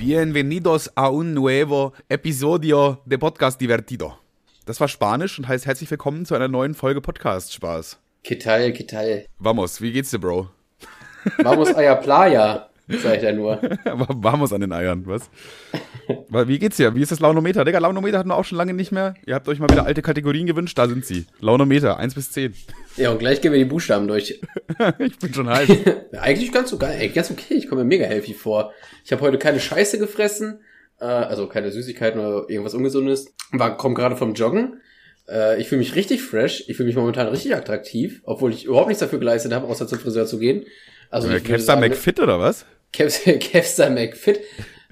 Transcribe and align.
Bienvenidos 0.00 0.90
a 0.94 1.10
un 1.10 1.34
nuevo 1.34 1.92
episodio 2.08 3.02
de 3.04 3.18
Podcast 3.18 3.60
Divertido. 3.60 4.16
Das 4.64 4.80
war 4.80 4.88
Spanisch 4.88 5.38
und 5.38 5.46
heißt 5.46 5.66
herzlich 5.66 5.90
willkommen 5.90 6.24
zu 6.24 6.34
einer 6.34 6.48
neuen 6.48 6.72
Folge 6.72 7.02
Podcast 7.02 7.52
Spaß. 7.52 7.98
Kital, 8.24 8.72
Kital. 8.72 9.26
Vamos, 9.38 9.82
wie 9.82 9.92
geht's 9.92 10.10
dir, 10.10 10.18
Bro? 10.18 10.48
Vamos 11.42 11.74
a 11.74 11.82
la 11.82 11.96
playa, 11.96 12.70
sag 12.88 13.16
ich 13.16 13.20
da 13.20 13.30
nur. 13.32 13.60
Vamos 13.84 14.54
an 14.54 14.62
den 14.62 14.72
Eiern, 14.72 15.06
was? 15.06 15.28
Wie 16.28 16.58
geht's 16.58 16.76
dir? 16.76 16.94
Wie 16.94 17.02
ist 17.02 17.12
das 17.12 17.20
Launometer? 17.20 17.64
Digga, 17.64 17.78
Launometer 17.78 18.18
hatten 18.18 18.28
wir 18.28 18.36
auch 18.36 18.44
schon 18.44 18.58
lange 18.58 18.72
nicht 18.74 18.92
mehr. 18.92 19.14
Ihr 19.26 19.34
habt 19.34 19.48
euch 19.48 19.58
mal 19.58 19.68
wieder 19.70 19.84
alte 19.86 20.02
Kategorien 20.02 20.46
gewünscht, 20.46 20.76
da 20.78 20.88
sind 20.88 21.04
sie. 21.04 21.26
Launometer, 21.40 21.96
1 21.98 22.14
bis 22.14 22.30
10. 22.32 22.54
Ja, 22.96 23.10
und 23.10 23.18
gleich 23.18 23.40
gehen 23.40 23.52
wir 23.52 23.58
die 23.58 23.64
Buchstaben 23.64 24.08
durch. 24.08 24.40
ich 24.98 25.18
bin 25.18 25.34
schon 25.34 25.48
heiß. 25.48 25.68
Ja, 26.12 26.20
Eigentlich 26.22 26.52
ganz 26.52 26.70
so 26.70 26.78
geil, 26.78 26.96
ey, 27.00 27.08
ganz 27.08 27.30
okay. 27.30 27.54
Ich 27.54 27.68
komme 27.68 27.82
mir 27.82 27.88
mega 27.88 28.04
healthy 28.04 28.34
vor. 28.34 28.72
Ich 29.04 29.12
habe 29.12 29.22
heute 29.22 29.38
keine 29.38 29.60
Scheiße 29.60 29.98
gefressen, 29.98 30.60
äh, 31.00 31.04
also 31.04 31.46
keine 31.46 31.70
Süßigkeiten 31.70 32.20
oder 32.20 32.48
irgendwas 32.50 32.74
Ungesundes. 32.74 33.32
War, 33.52 33.76
komm 33.76 33.94
gerade 33.94 34.16
vom 34.16 34.34
Joggen. 34.34 34.80
Äh, 35.28 35.60
ich 35.60 35.68
fühle 35.68 35.78
mich 35.78 35.94
richtig 35.94 36.22
fresh. 36.22 36.64
Ich 36.68 36.76
fühle 36.76 36.88
mich 36.88 36.96
momentan 36.96 37.28
richtig 37.28 37.54
attraktiv, 37.54 38.20
obwohl 38.24 38.52
ich 38.52 38.64
überhaupt 38.64 38.88
nichts 38.88 39.00
dafür 39.00 39.18
geleistet 39.20 39.52
habe, 39.52 39.66
außer 39.66 39.86
zum 39.86 39.98
Friseur 40.00 40.26
zu 40.26 40.38
gehen. 40.38 40.64
Also 41.10 41.28
Äh, 41.28 41.32
würde 41.32 41.44
Capstar 41.44 41.76
sagen, 41.76 41.88
McFit 41.88 42.20
oder 42.20 42.40
was? 42.40 42.66
Capstar 42.92 43.90
McFit. 43.90 44.40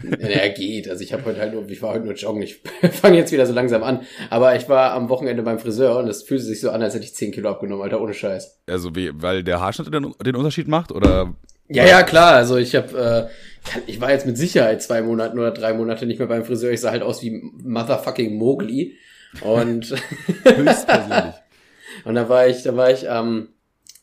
Ja, 0.03 0.29
er 0.29 0.51
geht. 0.51 0.89
Also 0.89 1.03
ich 1.03 1.13
habe 1.13 1.25
heute 1.25 1.41
halt 1.41 1.53
nur, 1.53 1.69
ich 1.69 1.83
war 1.83 1.95
heute 1.95 2.05
nur 2.05 2.15
joggen. 2.15 2.43
Ich 2.43 2.61
fange 2.93 3.17
jetzt 3.17 3.33
wieder 3.33 3.47
so 3.47 3.53
langsam 3.53 3.83
an. 3.83 4.01
Aber 4.31 4.57
ich 4.57 4.69
war 4.69 4.93
am 4.93 5.09
Wochenende 5.09 5.43
beim 5.43 5.59
Friseur 5.59 5.99
und 5.99 6.09
es 6.09 6.23
fühlte 6.23 6.45
sich 6.45 6.61
so 6.61 6.71
an, 6.71 6.83
als 6.83 6.95
hätte 6.95 7.05
ich 7.05 7.15
10 7.15 7.33
Kilo 7.33 7.51
abgenommen, 7.51 7.83
Alter, 7.83 8.01
ohne 8.01 8.15
Scheiß. 8.15 8.61
Also, 8.69 8.95
wie, 8.95 9.11
weil 9.15 9.43
der 9.43 9.61
Haarschnitt 9.61 9.93
den, 9.93 10.15
den 10.25 10.37
Unterschied 10.37 10.69
macht? 10.69 10.93
Oder 10.93 11.35
Ja, 11.69 11.85
ja, 11.87 12.03
klar. 12.03 12.35
Also 12.35 12.57
ich 12.57 12.75
habe, 12.75 13.29
äh, 13.77 13.81
ich 13.87 14.01
war 14.01 14.11
jetzt 14.11 14.27
mit 14.27 14.39
Sicherheit 14.39 14.83
zwei 14.83 15.03
Monate 15.03 15.35
oder 15.35 15.51
drei 15.51 15.75
Monate 15.75 16.07
nicht 16.07 16.19
mehr 16.19 16.29
beim 16.29 16.45
Friseur. 16.45 16.71
Ich 16.71 16.81
sah 16.81 16.91
halt 16.91 17.03
aus 17.03 17.23
wie 17.23 17.43
motherfucking 17.63 18.37
Mowgli. 18.37 18.97
Und 19.43 19.95
höchstpersönlich? 20.45 21.35
Und 22.05 22.15
da 22.15 22.29
war 22.29 22.47
ich, 22.47 22.63
da 22.63 22.77
war 22.77 22.91
ich 22.91 23.11
am, 23.11 23.49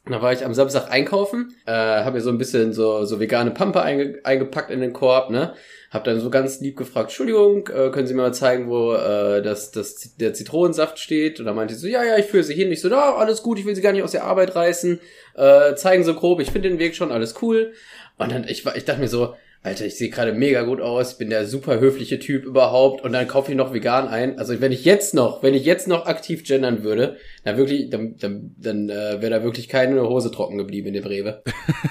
da 0.05 0.21
war 0.21 0.33
ich 0.33 0.45
am 0.45 0.53
Samstag 0.53 0.91
einkaufen, 0.91 1.55
äh, 1.65 1.71
habe 1.71 2.17
mir 2.17 2.21
so 2.21 2.29
ein 2.29 2.37
bisschen 2.37 2.73
so, 2.73 3.05
so 3.05 3.19
vegane 3.19 3.51
Pampe 3.51 3.81
einge, 3.81 4.19
eingepackt 4.23 4.69
in 4.69 4.81
den 4.81 4.93
Korb, 4.93 5.29
ne? 5.29 5.53
Hab 5.95 6.03
dann 6.03 6.19
so 6.19 6.29
ganz 6.29 6.59
lieb 6.59 6.75
gefragt, 6.75 7.09
Entschuldigung, 7.09 7.69
äh, 7.69 7.89
können 7.89 8.05
Sie 8.05 8.13
mir 8.13 8.23
mal 8.23 8.33
zeigen, 8.33 8.67
wo 8.67 8.93
äh, 8.93 9.41
das, 9.41 9.71
das, 9.71 10.17
der 10.17 10.33
Zitronensaft 10.33 10.99
steht? 10.99 11.39
Und 11.39 11.45
da 11.45 11.53
meinte 11.53 11.73
sie 11.73 11.79
so, 11.79 11.87
ja, 11.87 12.03
ja, 12.03 12.17
ich 12.17 12.25
führe 12.25 12.43
Sie 12.43 12.53
hin. 12.53 12.69
Ich 12.69 12.81
so, 12.81 12.89
na, 12.89 13.15
alles 13.15 13.41
gut, 13.41 13.59
ich 13.59 13.65
will 13.65 13.75
Sie 13.75 13.81
gar 13.81 13.93
nicht 13.93 14.03
aus 14.03 14.11
der 14.11 14.25
Arbeit 14.25 14.55
reißen. 14.55 14.99
Äh, 15.35 15.75
zeigen 15.75 16.03
Sie 16.03 16.13
grob, 16.13 16.41
ich 16.41 16.51
finde 16.51 16.67
den 16.67 16.79
Weg 16.79 16.97
schon, 16.97 17.13
alles 17.13 17.41
cool. 17.41 17.71
Und 18.17 18.29
dann, 18.29 18.43
ich, 18.43 18.65
ich 18.65 18.83
dachte 18.83 18.99
mir 18.99 19.07
so, 19.07 19.35
Alter, 19.65 19.85
ich 19.85 19.95
sehe 19.95 20.09
gerade 20.09 20.31
mega 20.31 20.61
gut 20.61 20.79
aus, 20.79 21.17
bin 21.17 21.31
der 21.31 21.47
super 21.47 21.79
höfliche 21.79 22.19
Typ 22.19 22.45
überhaupt 22.45 23.03
und 23.03 23.13
dann 23.13 23.27
kaufe 23.27 23.49
ich 23.49 23.57
noch 23.57 23.73
vegan 23.73 24.07
ein. 24.07 24.37
Also 24.37 24.61
wenn 24.61 24.71
ich 24.71 24.85
jetzt 24.85 25.15
noch, 25.15 25.41
wenn 25.41 25.55
ich 25.55 25.65
jetzt 25.65 25.87
noch 25.87 26.05
aktiv 26.05 26.43
gendern 26.43 26.83
würde, 26.83 27.17
dann 27.43 27.57
wirklich, 27.57 27.89
dann, 27.89 28.15
dann, 28.17 28.53
dann 28.59 28.89
äh, 28.89 29.21
wäre 29.21 29.31
da 29.31 29.43
wirklich 29.43 29.67
keine 29.67 29.99
Hose 30.07 30.29
trocken 30.29 30.59
geblieben 30.59 30.89
in 30.89 30.93
dem 30.93 31.05
Rewe. 31.05 31.41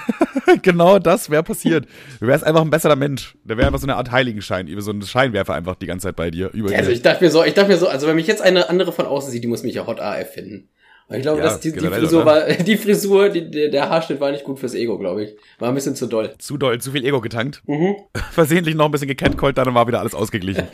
genau 0.61 0.99
das 0.99 1.29
wäre 1.29 1.43
passiert. 1.43 1.85
Du 2.21 2.27
wärst 2.27 2.45
einfach 2.45 2.61
ein 2.61 2.69
besserer 2.69 2.95
Mensch. 2.95 3.35
Der 3.43 3.57
wäre 3.57 3.67
einfach 3.67 3.81
so 3.81 3.87
eine 3.87 3.97
Art 3.97 4.09
Heiligenschein, 4.09 4.73
so 4.79 4.91
ein 4.91 5.01
Scheinwerfer 5.01 5.53
einfach 5.53 5.75
die 5.75 5.87
ganze 5.87 6.07
Zeit 6.07 6.15
bei 6.15 6.31
dir. 6.31 6.51
Über 6.53 6.73
Also 6.73 6.91
ich 6.91 7.01
dachte 7.01 7.25
mir 7.25 7.29
so, 7.29 7.43
ich 7.43 7.55
dachte 7.55 7.71
mir 7.71 7.77
so, 7.77 7.89
also 7.89 8.07
wenn 8.07 8.15
mich 8.15 8.27
jetzt 8.27 8.41
eine 8.41 8.69
andere 8.69 8.93
von 8.93 9.05
außen 9.05 9.31
sieht, 9.31 9.43
die 9.43 9.49
muss 9.49 9.63
mich 9.63 9.75
ja 9.75 9.85
Hot 9.85 9.99
AF 9.99 10.31
finden. 10.31 10.69
Und 11.07 11.17
ich 11.17 11.21
glaube, 11.21 11.37
Ja, 11.39 11.45
dass 11.45 11.59
die, 11.59 11.71
die 11.71 11.79
Frisur 11.87 12.23
oder? 12.23 12.25
war, 12.25 12.47
die 12.63 12.77
Frisur, 12.77 13.29
die, 13.29 13.51
der, 13.51 13.69
der 13.69 13.89
Haarschnitt 13.89 14.19
war 14.19 14.31
nicht 14.31 14.43
gut 14.43 14.57
fürs 14.59 14.73
Ego, 14.73 14.97
glaube 14.97 15.23
ich. 15.23 15.35
War 15.59 15.69
ein 15.69 15.75
bisschen 15.75 15.95
zu 15.95 16.07
doll. 16.07 16.33
Zu 16.39 16.57
doll, 16.57 16.81
zu 16.81 16.91
viel 16.91 17.05
Ego 17.05 17.21
getankt. 17.21 17.61
Mhm. 17.67 17.95
Versehentlich 18.31 18.73
noch 18.75 18.85
ein 18.85 18.91
bisschen 18.91 19.07
gecatcallt, 19.07 19.57
dann 19.57 19.73
war 19.75 19.87
wieder 19.87 19.99
alles 19.99 20.15
ausgeglichen. 20.15 20.67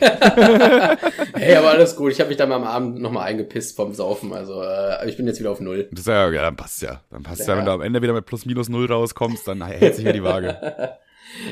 Hey, 1.34 1.56
aber 1.56 1.70
alles 1.70 1.96
gut. 1.96 2.12
Ich 2.12 2.20
habe 2.20 2.28
mich 2.28 2.36
dann 2.36 2.48
mal 2.48 2.56
am 2.56 2.64
Abend 2.64 3.00
nochmal 3.00 3.24
eingepisst 3.26 3.74
vom 3.74 3.94
Saufen. 3.94 4.32
Also 4.32 4.62
äh, 4.62 5.08
ich 5.08 5.16
bin 5.16 5.26
jetzt 5.26 5.40
wieder 5.40 5.50
auf 5.50 5.60
Null. 5.60 5.88
Das 5.90 6.00
ist 6.00 6.06
ja, 6.06 6.30
ja, 6.30 6.42
dann 6.42 6.54
passt 6.54 6.82
ja. 6.82 7.00
Dann 7.10 7.24
passt 7.24 7.40
ja. 7.40 7.54
Ja. 7.54 7.58
wenn 7.58 7.64
du 7.64 7.72
am 7.72 7.80
Ende 7.80 8.00
wieder 8.00 8.12
mit 8.12 8.26
plus 8.26 8.46
minus 8.46 8.68
null 8.68 8.86
rauskommst, 8.86 9.48
dann 9.48 9.60
hält 9.64 9.96
sich 9.96 10.04
ja 10.04 10.12
die 10.12 10.22
Waage. 10.22 10.56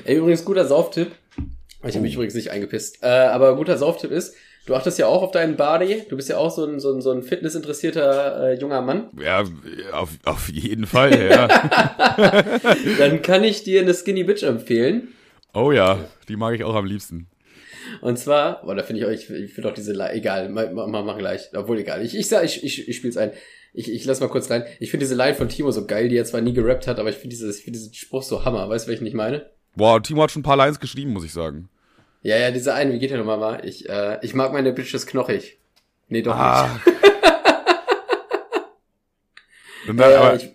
Ey, 0.05 0.16
übrigens, 0.16 0.44
guter 0.44 0.65
Sauftipp. 0.66 1.10
Ich 1.82 1.94
habe 1.94 2.00
mich 2.00 2.15
übrigens 2.15 2.34
nicht 2.34 2.50
eingepisst. 2.50 3.03
Äh, 3.03 3.09
aber 3.09 3.56
guter 3.56 3.78
Sauftipp 3.78 4.12
ist, 4.12 4.37
du 4.66 4.75
achtest 4.75 4.98
ja 4.98 5.06
auch 5.06 5.22
auf 5.22 5.31
deinen 5.31 5.56
Body. 5.56 6.04
Du 6.09 6.16
bist 6.16 6.28
ja 6.28 6.37
auch 6.38 6.50
so 6.50 6.65
ein, 6.65 6.81
so 6.81 6.93
ein, 6.93 7.00
so 7.00 7.10
ein 7.10 7.22
fitnessinteressierter 7.22 8.50
äh, 8.50 8.60
junger 8.60 8.82
Mann. 8.82 9.09
Ja, 9.21 9.44
auf, 9.93 10.10
auf 10.25 10.48
jeden 10.48 10.87
Fall, 10.87 11.31
ja. 11.31 11.47
Dann 12.99 13.22
kann 13.22 13.44
ich 13.44 13.65
dir 13.65 13.81
eine 13.81 13.94
Skinny 13.94 14.25
Bitch 14.25 14.43
empfehlen. 14.43 15.09
Oh 15.53 15.72
ja, 15.72 15.99
die 16.28 16.37
mag 16.37 16.54
ich 16.54 16.65
auch 16.65 16.75
am 16.75 16.87
liebsten. 16.87 17.26
Und 18.00 18.19
zwar, 18.19 18.62
boah, 18.62 18.75
da 18.75 18.82
finde 18.82 19.03
ich 19.03 19.06
euch, 19.06 19.31
ich, 19.31 19.53
finde 19.54 19.70
auch 19.70 19.75
diese, 19.75 19.93
Line- 19.93 20.12
egal, 20.12 20.49
mach, 20.49 20.70
mach, 20.72 21.04
mach 21.04 21.19
gleich, 21.19 21.50
obwohl 21.54 21.78
egal. 21.78 22.04
Ich, 22.04 22.16
ich 22.16 22.28
sag, 22.28 22.44
ich, 22.44 22.62
ich, 22.62 22.88
ich 22.88 22.97
spiel's 22.97 23.16
ein. 23.16 23.32
Ich, 23.72 23.91
ich 23.91 24.04
lass 24.04 24.20
mal 24.20 24.28
kurz 24.28 24.50
rein. 24.50 24.65
Ich 24.81 24.91
finde 24.91 25.04
diese 25.04 25.15
Line 25.15 25.34
von 25.34 25.49
Timo 25.49 25.70
so 25.70 25.87
geil, 25.87 26.09
die 26.09 26.16
er 26.16 26.25
zwar 26.25 26.41
nie 26.41 26.53
gerappt 26.53 26.88
hat, 26.88 26.99
aber 26.99 27.09
ich 27.10 27.16
finde 27.16 27.37
finde 27.37 27.78
diesen 27.78 27.94
Spruch 27.94 28.22
so 28.22 28.44
Hammer. 28.44 28.69
Weißt 28.69 28.87
du, 28.87 28.91
welchen 28.91 29.06
ich 29.06 29.15
meine? 29.15 29.47
Boah, 29.76 30.03
Timo 30.03 30.22
hat 30.22 30.32
schon 30.32 30.41
ein 30.41 30.44
paar 30.44 30.56
Lines 30.56 30.81
geschrieben, 30.81 31.12
muss 31.12 31.25
ich 31.25 31.32
sagen. 31.32 31.69
Ja, 32.22 32.36
ja, 32.36 32.50
diese 32.50 32.75
eine, 32.75 32.92
wie 32.92 32.98
geht 32.98 33.10
der 33.10 33.19
nochmal 33.19 33.38
mal? 33.38 33.64
Ich, 33.64 33.88
äh, 33.88 34.19
ich 34.22 34.34
mag 34.34 34.53
meine 34.53 34.72
Bitches 34.72 35.06
knochig. 35.06 35.58
Nee, 36.08 36.22
doch 36.22 36.34
Ah. 36.36 36.69
nicht. 36.84 36.97
Und 39.88 39.97
dann, 39.97 40.10
Ja, 40.10 40.20
aber, 40.20 40.36
ich- 40.36 40.50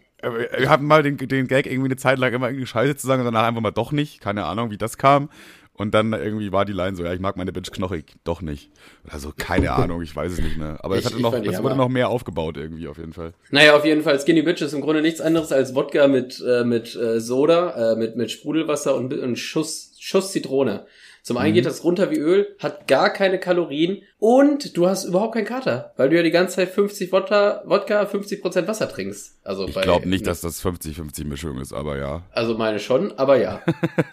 wir 0.58 0.70
hatten 0.70 0.86
mal 0.86 1.04
den, 1.04 1.18
den 1.18 1.48
Gag 1.48 1.66
irgendwie 1.68 1.88
eine 1.88 1.98
Zeit 1.98 2.18
lang 2.20 2.34
immer 2.34 2.48
irgendwie 2.50 2.66
Scheiße 2.66 2.96
zu 2.96 3.06
sagen 3.08 3.22
und 3.22 3.26
danach 3.26 3.48
einfach 3.48 3.62
mal 3.62 3.72
doch 3.72 3.92
nicht. 3.92 4.22
Keine 4.22 4.46
Ahnung, 4.46 4.72
wie 4.72 4.78
das 4.78 4.98
kam. 4.98 5.30
Und 5.74 5.94
dann 5.94 6.14
irgendwie 6.14 6.52
war 6.54 6.64
die 6.64 6.72
Line 6.72 6.96
so, 6.96 7.04
ja, 7.04 7.14
ich 7.14 7.20
mag 7.20 7.36
meine 7.36 7.52
Bitch 7.52 7.70
knochig, 7.72 8.06
doch 8.24 8.42
nicht. 8.42 8.72
Also 9.10 9.34
keine 9.36 9.72
Ahnung, 9.74 10.02
ich 10.02 10.16
weiß 10.16 10.32
es 10.32 10.40
nicht 10.40 10.56
mehr. 10.58 10.78
Aber 10.82 10.96
es 10.98 11.06
hatte 11.06 11.22
noch, 11.22 11.34
es 11.34 11.62
wurde 11.62 11.76
noch 11.76 11.90
mehr 11.90 12.08
aufgebaut 12.10 12.56
irgendwie 12.56 12.88
auf 12.88 12.98
jeden 12.98 13.12
Fall. 13.12 13.34
Naja, 13.52 13.76
auf 13.76 13.84
jeden 13.84 14.02
Fall, 14.02 14.18
Skinny 14.20 14.42
Bitch 14.42 14.62
ist 14.62 14.72
im 14.74 14.80
Grunde 14.82 15.02
nichts 15.02 15.20
anderes 15.20 15.52
als 15.52 15.76
Wodka 15.76 16.08
mit, 16.08 16.42
äh, 16.48 16.64
mit 16.64 16.96
äh, 16.96 17.20
Soda, 17.20 17.92
äh, 17.92 17.96
mit, 17.98 18.16
mit 18.16 18.32
Sprudelwasser 18.32 18.96
und 18.96 19.12
ein 19.14 19.36
Schuss, 19.36 19.96
Schuss 20.00 20.32
Zitrone. 20.32 20.86
Zum 21.26 21.38
einen 21.38 21.56
geht 21.56 21.66
das 21.66 21.84
runter 21.84 22.12
wie 22.12 22.20
Öl, 22.20 22.56
hat 22.60 22.88
gar 22.88 23.10
keine 23.10 23.40
Kalorien 23.40 24.04
und 24.20 24.78
du 24.78 24.88
hast 24.88 25.06
überhaupt 25.06 25.34
keinen 25.34 25.48
Kater, 25.48 25.92
weil 25.98 26.10
du 26.10 26.18
ja 26.18 26.22
die 26.22 26.30
ganze 26.30 26.58
Zeit 26.58 26.70
50 26.70 27.12
Wodka, 27.12 27.64
Wodka 27.66 28.04
50% 28.04 28.68
Wasser 28.68 28.88
trinkst. 28.88 29.40
Also 29.44 29.68
Ich 29.68 29.74
glaube 29.74 30.08
nicht, 30.08 30.28
dass 30.28 30.42
das 30.42 30.64
50-50 30.64 31.26
Mischung 31.26 31.58
ist, 31.58 31.74
aber 31.74 31.98
ja. 31.98 32.22
Also 32.32 32.56
meine 32.56 32.78
schon, 32.80 33.12
aber 33.18 33.38
ja. 33.38 33.64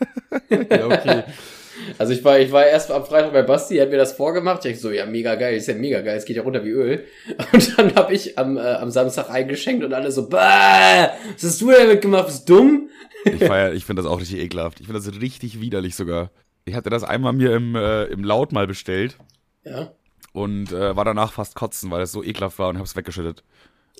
Ja, 0.50 0.86
okay. 0.86 1.24
Also 1.98 2.12
ich 2.12 2.22
war, 2.22 2.38
ich 2.38 2.52
war 2.52 2.64
erst 2.64 2.90
am 2.90 3.04
Freitag 3.04 3.32
bei 3.32 3.42
Basti, 3.42 3.76
er 3.76 3.84
hat 3.84 3.90
mir 3.90 3.96
das 3.96 4.12
vorgemacht. 4.12 4.64
Ich 4.66 4.80
so, 4.80 4.90
ja, 4.90 5.04
mega 5.04 5.34
geil, 5.34 5.56
ist 5.56 5.66
ja 5.66 5.74
mega 5.74 6.00
geil, 6.00 6.16
es 6.16 6.24
geht 6.24 6.36
ja 6.36 6.42
runter 6.42 6.64
wie 6.64 6.70
Öl. 6.70 7.04
Und 7.52 7.78
dann 7.78 7.94
habe 7.96 8.14
ich 8.14 8.38
am, 8.38 8.56
äh, 8.56 8.60
am 8.60 8.90
Samstag 8.90 9.30
eingeschenkt 9.30 9.84
und 9.84 9.92
alle 9.92 10.12
so, 10.12 10.28
bah, 10.28 11.10
was 11.34 11.42
hast 11.42 11.60
du 11.60 11.72
damit 11.72 12.00
gemacht, 12.00 12.26
bist 12.26 12.48
du 12.48 12.54
dumm? 12.54 12.90
Ich 13.24 13.44
feier, 13.44 13.72
ich 13.72 13.84
finde 13.84 14.02
das 14.02 14.10
auch 14.10 14.20
richtig 14.20 14.38
ekelhaft. 14.38 14.80
Ich 14.80 14.86
finde 14.86 15.00
das 15.02 15.20
richtig 15.20 15.60
widerlich 15.60 15.96
sogar. 15.96 16.30
Ich 16.64 16.74
hatte 16.74 16.90
das 16.90 17.04
einmal 17.04 17.32
mir 17.32 17.54
im, 17.54 17.74
äh, 17.74 18.04
im 18.04 18.22
Laut 18.24 18.52
mal 18.52 18.66
bestellt 18.66 19.16
Ja. 19.64 19.92
und 20.32 20.72
äh, 20.72 20.94
war 20.96 21.04
danach 21.04 21.32
fast 21.32 21.54
kotzen, 21.54 21.90
weil 21.90 22.02
es 22.02 22.12
so 22.12 22.22
ekelhaft 22.22 22.58
war 22.58 22.68
und 22.68 22.78
hab's 22.78 22.96
weggeschüttet. 22.96 23.42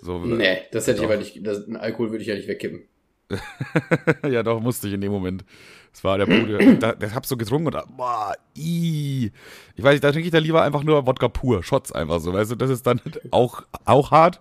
So, 0.00 0.18
Nee, 0.18 0.58
das 0.72 0.86
hätte 0.86 0.96
ich 0.96 1.02
Doch. 1.02 1.10
aber 1.10 1.16
nicht, 1.18 1.46
das, 1.46 1.68
Alkohol 1.74 2.10
würde 2.10 2.22
ich 2.22 2.28
ja 2.28 2.34
nicht 2.34 2.48
wegkippen. 2.48 2.82
ja, 4.28 4.42
doch, 4.42 4.60
musste 4.60 4.88
ich 4.88 4.94
in 4.94 5.00
dem 5.00 5.12
Moment. 5.12 5.44
Das 5.92 6.04
war 6.04 6.18
der 6.18 6.26
Bruder. 6.26 6.58
da, 6.80 6.92
das 6.92 7.14
hab 7.14 7.26
so 7.26 7.36
getrunken 7.36 7.74
und 7.74 7.96
boah, 7.96 8.34
ii. 8.56 9.30
Ich 9.76 9.82
weiß 9.82 9.92
nicht, 9.92 10.04
da 10.04 10.12
trinke 10.12 10.26
ich 10.26 10.32
da 10.32 10.38
lieber 10.38 10.62
einfach 10.62 10.82
nur 10.82 11.06
Wodka 11.06 11.28
pur, 11.28 11.62
Shots 11.62 11.92
einfach 11.92 12.20
so, 12.20 12.32
weißt 12.32 12.52
du, 12.52 12.56
das 12.56 12.70
ist 12.70 12.86
dann 12.86 13.00
auch, 13.30 13.62
auch 13.84 14.10
hart, 14.10 14.40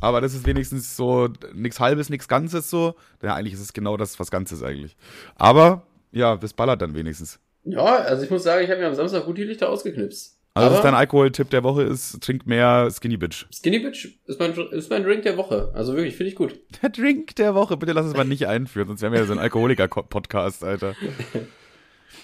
aber 0.00 0.20
das 0.20 0.34
ist 0.34 0.46
wenigstens 0.46 0.96
so 0.96 1.28
nichts 1.54 1.78
halbes, 1.80 2.08
nichts 2.10 2.28
Ganzes 2.28 2.68
so. 2.70 2.94
Ja, 3.22 3.34
eigentlich 3.34 3.54
ist 3.54 3.60
es 3.60 3.72
genau 3.72 3.96
das, 3.96 4.18
was 4.18 4.30
Ganzes 4.30 4.62
eigentlich. 4.62 4.96
Aber, 5.36 5.86
ja, 6.10 6.36
das 6.36 6.52
ballert 6.52 6.82
dann 6.82 6.94
wenigstens. 6.94 7.38
Ja, 7.64 7.84
also 7.96 8.24
ich 8.24 8.30
muss 8.30 8.42
sagen, 8.42 8.64
ich 8.64 8.70
habe 8.70 8.80
mir 8.80 8.88
am 8.88 8.94
Samstag 8.94 9.24
gut 9.24 9.38
die 9.38 9.44
Lichter 9.44 9.68
ausgeknipst. 9.68 10.38
Also 10.54 10.68
das 10.68 10.74
ist 10.78 10.80
aber 10.80 10.90
dein 10.90 10.98
Alkoholtipp 10.98 11.48
der 11.48 11.62
Woche 11.62 11.82
ist, 11.84 12.20
trink 12.22 12.46
mehr 12.46 12.90
Skinny 12.90 13.16
Bitch. 13.16 13.46
Skinny 13.54 13.78
Bitch 13.78 14.08
ist 14.26 14.38
mein, 14.38 14.52
ist 14.72 14.90
mein 14.90 15.02
Drink 15.02 15.22
der 15.22 15.38
Woche. 15.38 15.70
Also 15.74 15.94
wirklich, 15.94 16.14
finde 16.16 16.28
ich 16.30 16.36
gut. 16.36 16.60
Der 16.82 16.90
Drink 16.90 17.34
der 17.36 17.54
Woche, 17.54 17.76
bitte 17.78 17.92
lass 17.92 18.04
es 18.04 18.14
mal 18.14 18.24
nicht 18.24 18.46
einführen, 18.46 18.88
sonst 18.88 19.00
wären 19.00 19.12
wir 19.14 19.20
ja 19.20 19.26
so 19.26 19.32
ein 19.32 19.38
Alkoholiker-Podcast, 19.38 20.62
Alter. 20.64 20.94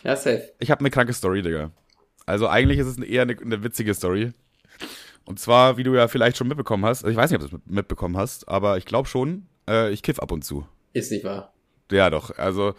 Ja, 0.04 0.14
safe. 0.14 0.52
Ich 0.60 0.70
habe 0.70 0.80
eine 0.80 0.90
kranke 0.90 1.12
Story, 1.12 1.42
Digga. 1.42 1.70
Also 2.26 2.46
eigentlich 2.46 2.78
ist 2.78 2.86
es 2.86 2.98
eher 2.98 3.22
eine, 3.22 3.36
eine 3.40 3.64
witzige 3.64 3.94
Story. 3.94 4.32
Und 5.24 5.40
zwar, 5.40 5.76
wie 5.76 5.82
du 5.82 5.94
ja 5.94 6.06
vielleicht 6.08 6.36
schon 6.36 6.46
mitbekommen 6.48 6.84
hast, 6.84 7.02
also 7.04 7.10
ich 7.10 7.16
weiß 7.16 7.30
nicht, 7.30 7.42
ob 7.42 7.48
du 7.50 7.56
es 7.56 7.62
mit- 7.64 7.70
mitbekommen 7.74 8.16
hast, 8.16 8.48
aber 8.48 8.76
ich 8.78 8.84
glaube 8.84 9.08
schon, 9.08 9.46
äh, 9.68 9.90
ich 9.90 10.02
kiff 10.02 10.18
ab 10.20 10.30
und 10.30 10.44
zu. 10.44 10.66
Ist 10.92 11.10
nicht 11.10 11.24
wahr. 11.24 11.52
Ja, 11.90 12.10
doch. 12.10 12.36
Also, 12.38 12.74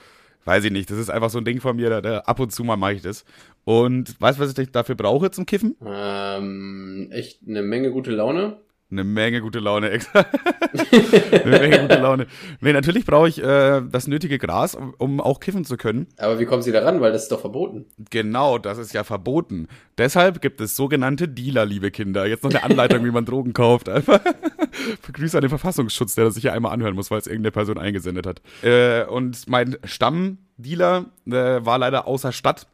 weiß 0.49 0.63
ich 0.63 0.71
nicht. 0.71 0.89
Das 0.89 0.97
ist 0.97 1.11
einfach 1.11 1.29
so 1.29 1.37
ein 1.37 1.45
Ding 1.45 1.61
von 1.61 1.75
mir, 1.75 1.89
da, 1.89 2.01
da 2.01 2.19
ab 2.19 2.39
und 2.39 2.51
zu 2.51 2.63
mal 2.63 2.75
mache 2.75 2.93
ich 2.93 3.01
das. 3.03 3.23
Und 3.65 4.19
weißt 4.19 4.39
du, 4.39 4.43
was 4.43 4.57
ich 4.57 4.71
dafür 4.71 4.95
brauche 4.95 5.29
zum 5.29 5.45
Kiffen? 5.45 5.75
Ähm, 5.85 7.09
echt 7.11 7.41
eine 7.47 7.61
Menge 7.61 7.91
gute 7.91 8.11
Laune. 8.11 8.57
Eine 8.91 9.03
Menge 9.03 9.41
gute 9.41 9.59
Laune, 9.59 9.89
extra. 9.91 10.25
Eine 11.31 11.59
Menge 11.59 11.79
gute 11.81 11.99
Laune. 11.99 12.27
Nee, 12.59 12.73
natürlich 12.73 13.05
brauche 13.05 13.29
ich 13.29 13.43
äh, 13.43 13.81
das 13.81 14.07
nötige 14.07 14.39
Gras, 14.39 14.73
um, 14.73 14.95
um 14.97 15.21
auch 15.21 15.39
kiffen 15.39 15.63
zu 15.63 15.77
können. 15.77 16.07
Aber 16.17 16.39
wie 16.39 16.45
kommen 16.45 16.63
Sie 16.63 16.71
da 16.71 16.83
ran? 16.83 16.99
Weil 16.99 17.11
das 17.11 17.23
ist 17.23 17.31
doch 17.31 17.41
verboten. 17.41 17.85
Genau, 18.09 18.57
das 18.57 18.79
ist 18.79 18.93
ja 18.93 19.03
verboten. 19.03 19.67
Deshalb 19.99 20.41
gibt 20.41 20.59
es 20.59 20.75
sogenannte 20.75 21.27
Dealer, 21.27 21.65
liebe 21.65 21.91
Kinder. 21.91 22.25
Jetzt 22.25 22.43
noch 22.43 22.49
eine 22.49 22.63
Anleitung, 22.63 23.05
wie 23.05 23.11
man 23.11 23.25
Drogen 23.25 23.53
kauft. 23.53 23.89
Einfach. 23.89 24.21
Grüße 25.13 25.37
an 25.37 25.41
den 25.41 25.49
Verfassungsschutz, 25.49 26.15
der 26.15 26.25
das 26.25 26.33
sich 26.33 26.45
ja 26.45 26.53
einmal 26.53 26.71
anhören 26.71 26.95
muss, 26.95 27.11
weil 27.11 27.19
es 27.19 27.27
irgendeine 27.27 27.51
Person 27.51 27.77
eingesendet 27.77 28.25
hat. 28.25 28.41
Äh, 28.63 29.05
und 29.05 29.47
mein 29.47 29.77
Stammdealer 29.83 31.05
äh, 31.27 31.31
war 31.31 31.77
leider 31.77 32.07
außer 32.07 32.31
Stadt. 32.31 32.65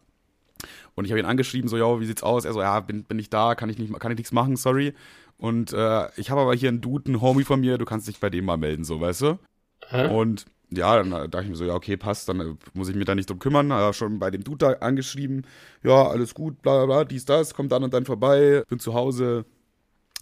Und 0.95 1.03
ich 1.03 1.11
habe 1.11 1.19
ihn 1.19 1.25
angeschrieben, 1.25 1.67
so, 1.67 1.75
ja, 1.75 1.99
wie 1.99 2.05
sieht's 2.05 2.23
aus? 2.23 2.45
Er 2.45 2.53
so, 2.53 2.61
ja, 2.61 2.79
bin, 2.79 3.03
bin 3.03 3.19
ich 3.19 3.29
da, 3.29 3.53
kann 3.55 3.69
ich, 3.69 3.77
nicht, 3.77 3.99
kann 3.99 4.11
ich 4.11 4.17
nichts 4.17 4.31
machen, 4.31 4.55
sorry. 4.55 4.93
Und 5.37 5.73
äh, 5.73 6.07
ich 6.15 6.31
habe 6.31 6.41
aber 6.41 6.55
hier 6.55 6.69
einen 6.69 6.81
Dude, 6.81 7.07
einen 7.07 7.21
Homie 7.21 7.43
von 7.43 7.59
mir, 7.59 7.77
du 7.77 7.85
kannst 7.85 8.07
dich 8.07 8.19
bei 8.19 8.29
dem 8.29 8.45
mal 8.45 8.57
melden, 8.57 8.83
so, 8.83 9.01
weißt 9.01 9.21
du? 9.21 9.39
Hä? 9.87 10.07
Und 10.07 10.45
ja, 10.71 10.95
dann 10.95 11.11
dachte 11.11 11.43
ich 11.43 11.49
mir 11.49 11.55
so, 11.55 11.65
ja, 11.65 11.73
okay, 11.73 11.97
passt, 11.97 12.29
dann 12.29 12.39
äh, 12.39 12.55
muss 12.73 12.89
ich 12.89 12.95
mich 12.95 13.05
da 13.05 13.15
nicht 13.15 13.29
drum 13.29 13.39
kümmern. 13.39 13.69
Ja, 13.69 13.93
schon 13.93 14.19
bei 14.19 14.31
dem 14.31 14.43
Dude 14.43 14.57
da 14.57 14.71
angeschrieben, 14.85 15.45
ja, 15.83 16.07
alles 16.07 16.33
gut, 16.33 16.61
bla 16.61 16.77
bla 16.77 16.85
bla, 16.85 17.03
dies, 17.05 17.25
das, 17.25 17.53
kommt 17.53 17.71
dann 17.71 17.83
und 17.83 17.93
dann 17.93 18.05
vorbei, 18.05 18.63
bin 18.67 18.79
zu 18.79 18.93
Hause, 18.93 19.45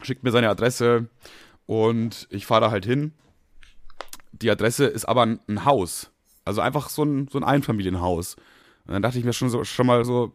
schickt 0.01 0.23
mir 0.23 0.31
seine 0.31 0.49
Adresse 0.49 1.07
und 1.65 2.27
ich 2.29 2.45
fahre 2.45 2.61
da 2.61 2.71
halt 2.71 2.85
hin. 2.85 3.13
Die 4.31 4.49
Adresse 4.49 4.85
ist 4.85 5.05
aber 5.05 5.23
ein, 5.23 5.39
ein 5.47 5.65
Haus. 5.65 6.11
Also 6.43 6.59
einfach 6.59 6.89
so 6.89 7.03
ein, 7.03 7.27
so 7.29 7.37
ein 7.37 7.43
Einfamilienhaus. 7.43 8.35
Und 8.85 8.93
dann 8.93 9.01
dachte 9.01 9.17
ich 9.17 9.23
mir 9.23 9.33
schon, 9.33 9.49
so, 9.49 9.63
schon 9.63 9.87
mal 9.87 10.03
so, 10.03 10.33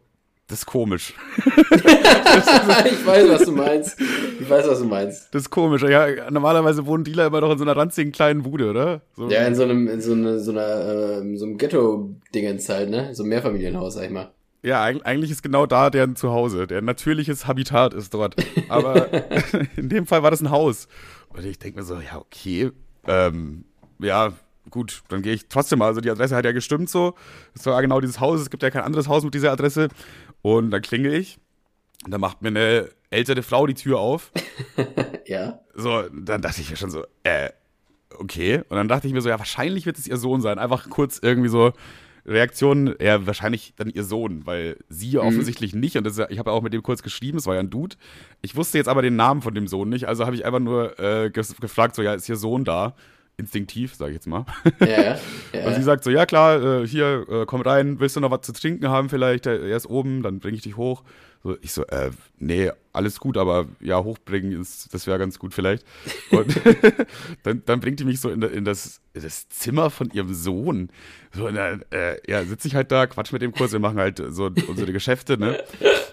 das 0.49 0.59
ist 0.59 0.65
komisch. 0.65 1.13
ich 1.37 3.05
weiß, 3.05 3.29
was 3.29 3.45
du 3.45 3.51
meinst. 3.53 3.97
Ich 4.39 4.49
weiß, 4.49 4.67
was 4.67 4.79
du 4.79 4.85
meinst. 4.85 5.33
Das 5.33 5.43
ist 5.43 5.49
komisch. 5.49 5.83
Ja, 5.83 6.29
normalerweise 6.29 6.85
wohnen 6.85 7.03
Dealer 7.03 7.27
immer 7.27 7.39
noch 7.41 7.51
in 7.51 7.57
so 7.57 7.63
einer 7.63 7.77
ranzigen 7.77 8.11
kleinen 8.11 8.43
Bude, 8.43 8.69
oder? 8.69 9.01
So. 9.15 9.29
Ja, 9.29 9.45
in 9.45 9.55
so 9.55 9.63
einem, 9.63 9.87
in 9.87 10.01
so, 10.01 10.11
eine, 10.13 10.39
so 10.39 10.51
einer, 10.51 11.21
äh, 11.21 11.37
so 11.37 11.45
einem 11.45 11.57
Ghetto-Dingens 11.57 12.67
halt, 12.67 12.89
ne? 12.89 13.13
So 13.13 13.23
einem 13.23 13.29
Mehrfamilienhaus, 13.29 13.93
sag 13.93 14.05
ich 14.05 14.09
mal. 14.11 14.31
Ja, 14.61 14.83
eig- 14.83 15.03
eigentlich 15.03 15.31
ist 15.31 15.41
genau 15.43 15.65
da 15.65 15.89
deren 15.89 16.15
Zuhause. 16.15 16.67
Der 16.67 16.81
natürliches 16.81 17.47
Habitat 17.47 17.93
ist 17.93 18.13
dort. 18.13 18.35
Aber 18.67 19.07
in 19.77 19.87
dem 19.89 20.05
Fall 20.05 20.23
war 20.23 20.31
das 20.31 20.41
ein 20.41 20.49
Haus. 20.51 20.87
Und 21.29 21.45
ich 21.45 21.59
denke 21.59 21.79
mir 21.79 21.85
so, 21.85 21.95
ja, 21.95 22.17
okay, 22.17 22.71
ähm, 23.07 23.63
ja, 23.99 24.33
gut, 24.69 25.03
dann 25.09 25.21
gehe 25.21 25.33
ich 25.33 25.47
trotzdem 25.47 25.79
mal. 25.79 25.87
Also 25.87 26.01
die 26.01 26.11
Adresse 26.11 26.35
hat 26.35 26.45
ja 26.45 26.51
gestimmt 26.51 26.89
so. 26.89 27.15
Es 27.53 27.65
war 27.65 27.81
genau 27.81 28.01
dieses 28.01 28.19
Haus. 28.19 28.41
Es 28.41 28.49
gibt 28.49 28.63
ja 28.63 28.69
kein 28.69 28.83
anderes 28.83 29.07
Haus 29.07 29.23
mit 29.23 29.33
dieser 29.33 29.51
Adresse. 29.51 29.89
Und 30.41 30.71
dann 30.71 30.81
klingel 30.81 31.13
ich. 31.13 31.39
Und 32.05 32.11
dann 32.11 32.21
macht 32.21 32.41
mir 32.41 32.49
eine 32.49 32.89
ältere 33.09 33.43
Frau 33.43 33.67
die 33.67 33.75
Tür 33.75 33.99
auf. 33.99 34.31
Ja. 35.25 35.59
So, 35.75 36.05
dann 36.11 36.41
dachte 36.41 36.59
ich 36.59 36.71
mir 36.71 36.75
schon 36.75 36.89
so, 36.89 37.05
äh, 37.21 37.49
okay. 38.17 38.63
Und 38.67 38.77
dann 38.77 38.87
dachte 38.87 39.05
ich 39.05 39.13
mir 39.13 39.21
so, 39.21 39.29
ja, 39.29 39.37
wahrscheinlich 39.37 39.85
wird 39.85 39.99
es 39.99 40.07
ihr 40.07 40.17
Sohn 40.17 40.41
sein. 40.41 40.57
Einfach 40.57 40.89
kurz 40.89 41.19
irgendwie 41.21 41.49
so 41.49 41.71
Reaktion, 42.25 42.95
ja, 42.99 43.27
wahrscheinlich 43.27 43.73
dann 43.75 43.89
ihr 43.89 44.03
Sohn, 44.03 44.47
weil 44.47 44.77
sie 44.89 45.19
offensichtlich 45.19 45.75
nicht. 45.75 45.97
Und 45.97 46.05
das, 46.05 46.17
ich 46.17 46.39
habe 46.39 46.49
ja 46.49 46.55
auch 46.55 46.63
mit 46.63 46.73
dem 46.73 46.83
kurz 46.83 47.03
geschrieben, 47.03 47.37
es 47.37 47.45
war 47.45 47.55
ja 47.55 47.59
ein 47.59 47.69
Dude. 47.69 47.95
Ich 48.41 48.55
wusste 48.55 48.79
jetzt 48.79 48.87
aber 48.87 49.03
den 49.03 49.15
Namen 49.15 49.41
von 49.41 49.53
dem 49.53 49.67
Sohn 49.67 49.89
nicht, 49.89 50.07
also 50.07 50.25
habe 50.25 50.35
ich 50.35 50.45
einfach 50.45 50.59
nur 50.59 50.99
äh, 50.99 51.29
gefragt, 51.29 51.95
so, 51.95 52.01
ja, 52.01 52.13
ist 52.13 52.27
ihr 52.27 52.35
Sohn 52.35 52.65
da? 52.65 52.95
Instinktiv, 53.39 53.95
sage 53.95 54.11
ich 54.11 54.15
jetzt 54.15 54.27
mal. 54.27 54.45
Ja, 54.79 54.87
ja. 54.87 55.11
Und 55.65 55.73
sie 55.73 55.79
ja. 55.79 55.81
sagt 55.81 56.03
so, 56.03 56.09
ja 56.09 56.25
klar, 56.25 56.81
äh, 56.81 56.87
hier, 56.87 57.25
äh, 57.29 57.45
komm 57.45 57.61
rein, 57.61 57.99
willst 57.99 58.15
du 58.15 58.19
noch 58.19 58.31
was 58.31 58.41
zu 58.41 58.53
trinken 58.53 58.89
haben 58.89 59.09
vielleicht? 59.09 59.45
Er 59.45 59.61
er 59.61 59.77
ist 59.77 59.87
oben, 59.87 60.21
dann 60.21 60.39
bringe 60.39 60.57
ich 60.57 60.63
dich 60.63 60.77
hoch. 60.77 61.03
So, 61.41 61.57
ich 61.61 61.71
so, 61.71 61.85
äh, 61.85 62.11
nee, 62.37 62.69
alles 62.91 63.19
gut, 63.19 63.37
aber 63.37 63.67
ja, 63.79 64.03
hochbringen, 64.03 64.59
ist, 64.59 64.93
das 64.93 65.07
wäre 65.07 65.17
ganz 65.17 65.39
gut 65.39 65.53
vielleicht. 65.53 65.85
Und 66.31 66.53
dann, 67.43 67.63
dann 67.65 67.79
bringt 67.79 68.01
die 68.01 68.05
mich 68.05 68.19
so 68.19 68.29
in, 68.29 68.41
in, 68.41 68.65
das, 68.65 68.99
in 69.13 69.21
das 69.21 69.47
Zimmer 69.47 69.89
von 69.89 70.09
ihrem 70.11 70.33
Sohn. 70.33 70.89
So, 71.33 71.47
und 71.47 71.55
dann, 71.55 71.83
äh, 71.91 72.17
ja, 72.29 72.43
sitze 72.43 72.67
ich 72.67 72.75
halt 72.75 72.91
da, 72.91 73.07
quatsch 73.07 73.31
mit 73.31 73.41
dem 73.41 73.53
kurz, 73.53 73.71
wir 73.71 73.79
machen 73.79 73.99
halt 73.99 74.21
so 74.29 74.51
unsere 74.67 74.91
Geschäfte, 74.91 75.37
ne? 75.37 75.63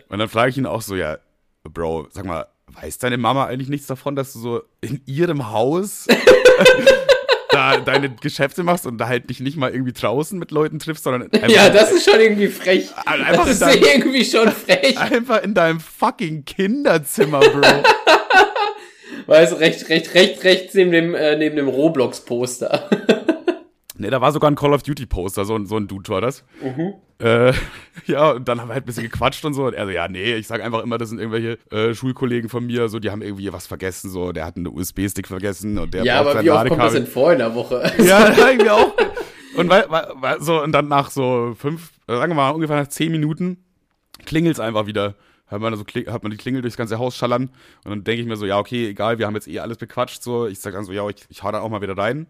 Und 0.09 0.21
dann 0.21 0.29
frage 0.29 0.51
ich 0.51 0.59
ihn 0.59 0.67
auch 0.67 0.83
so, 0.83 0.95
ja, 0.95 1.19
Bro, 1.65 2.07
sag 2.11 2.25
mal, 2.25 2.47
weiß 2.69 2.99
deine 2.99 3.19
Mama 3.19 3.47
eigentlich 3.47 3.69
nichts 3.69 3.87
davon, 3.87 4.15
dass 4.15 4.33
du 4.33 4.39
so 4.39 4.63
in 4.81 5.01
ihrem 5.07 5.51
Haus 5.51 6.07
da 7.57 7.77
deine 7.79 8.11
Geschäfte 8.11 8.63
machst 8.63 8.87
und 8.87 8.99
da 8.99 9.09
halt 9.09 9.29
dich 9.31 9.41
nicht 9.41 9.57
mal 9.57 9.71
irgendwie 9.71 9.93
draußen 9.93 10.39
mit 10.39 10.51
Leuten 10.51 10.79
triffst, 10.79 11.05
sondern 11.05 11.31
einfach, 11.33 11.49
ja, 11.49 11.69
das 11.71 11.91
ist 11.93 12.09
schon 12.11 12.21
irgendwie 12.21 12.49
frech. 12.49 12.89
Einfach 13.07 13.45
Das 13.45 13.49
ist 13.55 13.63
dann- 13.63 13.79
irgendwie 13.79 14.25
schon 14.25 14.51
frech. 14.53 14.99
einfach 14.99 15.43
in 15.43 15.55
deinem 15.55 15.81
fucking 15.81 16.45
Kinderzimmer, 16.45 17.41
Bro. 17.41 17.63
Weißt 19.27 19.53
du, 19.53 19.57
recht, 19.57 19.89
recht, 19.89 20.15
recht, 20.15 20.45
rechts 20.45 20.75
neben 20.75 20.93
dem, 20.93 21.15
äh, 21.15 21.37
neben 21.37 21.57
dem 21.57 21.69
Roblox-Poster. 21.69 22.89
Ne, 23.99 24.11
da 24.11 24.21
war 24.21 24.33
sogar 24.33 24.51
ein 24.51 24.55
Call 24.57 24.73
of 24.75 24.83
Duty 24.83 25.07
Poster, 25.07 25.45
so, 25.45 25.55
ein- 25.57 25.67
so 25.67 25.77
ein 25.77 25.87
Dude 25.89 26.09
war 26.11 26.21
das. 26.21 26.45
Äh, 27.19 27.53
ja, 28.07 28.33
und 28.33 28.47
dann 28.49 28.61
haben 28.61 28.69
wir 28.69 28.75
halt 28.75 28.85
ein 28.85 28.87
bisschen 28.87 29.05
gequatscht 29.05 29.45
und 29.45 29.55
so. 29.55 29.67
Und 29.67 29.75
er 29.75 29.87
so, 29.87 29.93
ja, 29.93 30.09
nee, 30.09 30.35
ich 30.35 30.47
sag 30.47 30.63
einfach 30.63 30.83
immer, 30.83 30.99
das 30.99 31.09
sind 31.09 31.19
irgendwelche 31.19 31.59
äh, 31.71 31.95
Schulkollegen 31.95 32.49
von 32.51 32.67
mir, 32.67 32.89
so, 32.89 32.99
die 32.99 33.11
haben 33.11 33.23
irgendwie 33.23 33.53
was 33.53 33.67
vergessen, 33.67 34.11
so, 34.11 34.33
der 34.33 34.45
hat 34.47 34.57
einen 34.57 34.67
USB-Stick 34.67 35.27
vergessen 35.29 35.79
und 35.79 35.95
der 35.95 36.05
ja, 36.05 36.21
aber 36.21 36.43
wie 36.43 36.51
oft 36.51 36.69
kommt 36.69 36.83
das 36.83 36.93
denn 36.93 37.07
vor 37.07 37.33
in 37.33 37.39
der 37.39 37.55
Woche? 37.55 37.91
Ja, 38.05 38.29
irgendwie 38.51 38.71
auch. 38.71 38.93
Und, 39.57 39.71
weil, 39.71 39.87
weil, 39.89 40.41
so, 40.43 40.63
und 40.63 40.73
dann 40.73 40.89
nach 40.89 41.11
so 41.11 41.55
fünf, 41.59 41.91
äh, 42.07 42.15
sagen 42.17 42.33
wir 42.33 42.37
mal, 42.37 42.51
ungefähr 42.51 42.77
nach 42.77 42.89
zehn 42.89 43.11
Minuten 43.11 43.65
klingelt's 44.27 44.61
einfach 44.61 44.87
wieder. 44.87 45.15
Hat 45.47 45.61
man, 45.61 45.75
so, 45.77 45.85
hat 45.85 46.23
man 46.25 46.31
die 46.33 46.37
Klingel 46.37 46.61
durchs 46.61 46.77
ganze 46.77 46.99
Haus 46.99 47.17
schallern. 47.17 47.51
Und 47.85 47.91
dann 47.91 48.05
denke 48.05 48.21
ich 48.21 48.27
mir 48.27 48.37
so, 48.37 48.47
ja, 48.47 48.59
okay, 48.59 48.89
egal, 48.89 49.19
wir 49.19 49.27
haben 49.27 49.35
jetzt 49.37 49.47
eh 49.47 49.61
alles 49.61 49.77
bequatscht. 49.79 50.23
So, 50.23 50.47
ich 50.49 50.59
sag 50.61 50.73
dann 50.75 50.85
so, 50.85 50.93
ja, 50.93 51.09
ich, 51.09 51.25
ich 51.29 51.43
hau 51.45 51.53
dann 51.53 51.63
auch 51.63 51.69
mal 51.71 51.81
wieder 51.81 51.97
rein. 51.97 52.27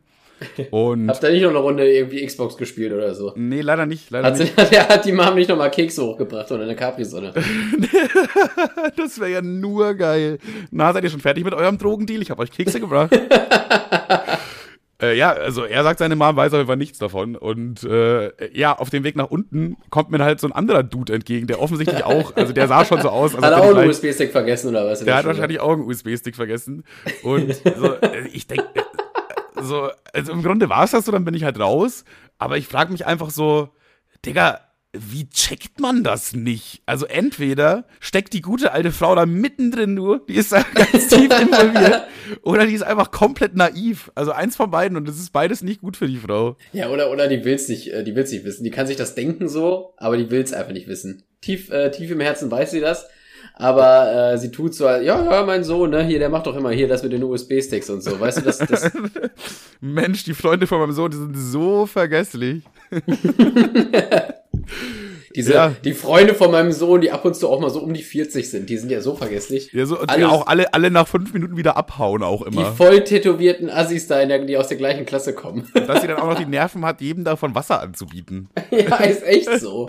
Und 0.70 1.08
Habt 1.08 1.22
ihr 1.22 1.30
nicht 1.30 1.42
noch 1.42 1.50
eine 1.50 1.58
Runde 1.58 1.90
irgendwie 1.90 2.24
Xbox 2.24 2.56
gespielt 2.56 2.92
oder 2.92 3.14
so? 3.14 3.32
nee, 3.36 3.60
leider 3.62 3.86
nicht, 3.86 4.10
leider 4.10 4.28
Hat, 4.28 4.38
nicht. 4.38 4.56
der 4.72 4.88
hat 4.88 5.04
die 5.04 5.12
Mom 5.12 5.34
nicht 5.34 5.48
nochmal 5.48 5.70
Kekse 5.70 6.04
hochgebracht 6.04 6.50
oder 6.52 6.64
eine 6.64 6.76
Capri-Sonne. 6.76 7.32
Das 8.96 9.18
wäre 9.20 9.30
ja 9.30 9.42
nur 9.42 9.94
geil. 9.94 10.38
Na, 10.70 10.92
seid 10.92 11.04
ihr 11.04 11.10
schon 11.10 11.20
fertig 11.20 11.44
mit 11.44 11.54
eurem 11.54 11.78
Drogendeal? 11.78 12.22
Ich 12.22 12.30
habe 12.30 12.42
euch 12.42 12.50
Kekse 12.50 12.80
gebracht. 12.80 13.10
Äh, 15.02 15.14
ja, 15.18 15.30
also 15.32 15.64
er 15.64 15.82
sagt, 15.82 15.98
seine 15.98 16.16
Mom 16.16 16.36
weiß 16.36 16.54
aber 16.54 16.74
nichts 16.74 16.98
davon. 16.98 17.36
Und 17.36 17.84
äh, 17.84 18.30
ja, 18.58 18.78
auf 18.78 18.88
dem 18.88 19.04
Weg 19.04 19.14
nach 19.14 19.30
unten 19.30 19.76
kommt 19.90 20.10
mir 20.10 20.18
halt 20.24 20.40
so 20.40 20.46
ein 20.46 20.52
anderer 20.52 20.82
Dude 20.82 21.12
entgegen, 21.12 21.46
der 21.46 21.60
offensichtlich 21.60 22.02
auch, 22.02 22.34
also 22.34 22.54
der 22.54 22.66
sah 22.66 22.82
schon 22.86 23.02
so 23.02 23.10
aus. 23.10 23.34
Also 23.34 23.46
hat 23.46 23.52
er 23.52 23.62
auch 23.62 23.76
einen 23.76 23.90
USB-Stick 23.90 24.32
vergessen 24.32 24.70
oder 24.70 24.86
was? 24.86 25.04
Der 25.04 25.16
hat 25.16 25.26
wahrscheinlich 25.26 25.60
auch 25.60 25.72
einen 25.72 25.82
USB-Stick 25.82 26.34
vergessen. 26.34 26.84
Und 27.22 27.54
so, 27.54 27.92
äh, 27.92 28.26
ich 28.32 28.46
denke, 28.46 28.64
so, 29.60 29.90
also 30.12 30.32
im 30.32 30.42
Grunde 30.42 30.68
war 30.68 30.84
es 30.84 30.90
das 30.92 31.04
so, 31.04 31.12
dann 31.12 31.24
bin 31.24 31.34
ich 31.34 31.44
halt 31.44 31.58
raus. 31.58 32.04
Aber 32.38 32.58
ich 32.58 32.66
frage 32.68 32.92
mich 32.92 33.06
einfach 33.06 33.30
so, 33.30 33.70
Digga, 34.24 34.60
wie 34.98 35.28
checkt 35.28 35.80
man 35.80 36.04
das 36.04 36.34
nicht? 36.34 36.82
Also 36.86 37.06
entweder 37.06 37.84
steckt 38.00 38.32
die 38.32 38.40
gute 38.40 38.72
alte 38.72 38.92
Frau 38.92 39.14
da 39.14 39.26
mittendrin 39.26 39.94
nur, 39.94 40.25
die 40.26 40.34
ist 40.34 40.52
da 40.52 40.64
ganz 40.75 41.08
tief 41.08 41.30
involviert, 41.30 42.04
oder 42.42 42.66
die 42.66 42.75
ist 42.75 42.82
einfach 42.82 43.10
komplett 43.10 43.54
naiv. 43.54 44.10
Also 44.14 44.32
eins 44.32 44.56
von 44.56 44.70
beiden 44.70 44.96
und 44.96 45.06
das 45.06 45.18
ist 45.18 45.32
beides 45.32 45.62
nicht 45.62 45.80
gut 45.80 45.96
für 45.96 46.06
die 46.06 46.16
Frau. 46.16 46.56
Ja, 46.72 46.88
oder, 46.88 47.10
oder 47.10 47.28
die 47.28 47.44
will's 47.44 47.68
nicht, 47.68 47.92
äh, 47.92 48.02
nicht 48.02 48.44
wissen. 48.44 48.64
Die 48.64 48.70
kann 48.70 48.86
sich 48.86 48.96
das 48.96 49.14
denken 49.14 49.48
so, 49.48 49.94
aber 49.96 50.16
die 50.16 50.30
will's 50.30 50.52
einfach 50.52 50.72
nicht 50.72 50.88
wissen. 50.88 51.22
Tief, 51.40 51.70
äh, 51.70 51.90
tief 51.90 52.10
im 52.10 52.20
Herzen 52.20 52.50
weiß 52.50 52.70
sie 52.70 52.80
das. 52.80 53.06
Aber 53.58 54.32
äh, 54.32 54.38
sie 54.38 54.50
tut 54.50 54.75
so, 54.75 54.84
ja, 54.84 55.00
ja, 55.00 55.44
mein 55.44 55.64
Sohn, 55.64 55.88
ne, 55.88 56.04
hier, 56.04 56.18
der 56.18 56.28
macht 56.28 56.46
doch 56.46 56.56
immer 56.56 56.70
hier 56.70 56.88
das 56.88 57.02
mit 57.02 57.12
den 57.12 57.22
USB-Sticks 57.22 57.88
und 57.88 58.02
so. 58.02 58.20
Weißt 58.20 58.38
du, 58.38 58.42
das, 58.42 58.58
das, 58.58 58.92
Mensch, 59.80 60.25
die 60.25 60.34
Freunde 60.34 60.66
von 60.66 60.78
meinem 60.78 60.92
Sohn, 60.92 61.10
die 61.10 61.16
sind 61.16 61.34
so 61.34 61.86
vergesslich. 61.86 62.62
diese, 65.37 65.52
Ja. 65.52 65.73
die 65.85 65.93
Freunde 65.93 66.35
von 66.35 66.50
meinem 66.50 66.73
Sohn, 66.73 67.00
die 67.00 67.12
ab 67.12 67.25
und 67.25 67.37
zu 67.37 67.49
auch 67.49 67.61
mal 67.61 67.71
so 67.71 67.81
um 67.81 67.93
die 67.95 68.02
40 68.02 68.50
sind, 68.50 68.69
die 68.71 68.76
sind 68.78 68.90
ja 68.90 69.00
so 69.00 69.14
vergesslich. 69.14 69.71
Ja, 69.73 69.87
so, 69.87 70.00
und 70.00 70.11
die 70.11 70.14
Alles- 70.14 70.28
auch 70.28 70.47
alle, 70.47 70.75
alle 70.75 70.90
nach 70.90 71.07
fünf 71.07 71.33
Minuten 71.33 71.57
wieder 71.57 71.76
abhauen 71.76 72.23
auch 72.23 72.43
Die 72.49 72.57
immer. 72.57 72.73
voll 72.73 73.05
tätowierten 73.05 73.71
Assis 73.71 74.07
da, 74.09 74.21
in 74.21 74.28
der, 74.28 74.38
die 74.45 74.57
aus 74.57 74.69
der 74.69 74.76
gleichen 74.78 75.07
Klasse 75.07 75.35
kommen. 75.35 75.71
Dass 75.87 76.00
sie 76.00 76.09
dann 76.09 76.16
auch 76.19 76.26
noch 76.26 76.38
die 76.38 76.47
Nerven 76.47 76.85
hat, 76.85 77.00
jedem 77.00 77.23
davon 77.25 77.55
Wasser 77.55 77.81
anzubieten. 77.81 78.49
ja, 78.71 78.97
ist 79.05 79.23
echt 79.23 79.61
so. 79.61 79.87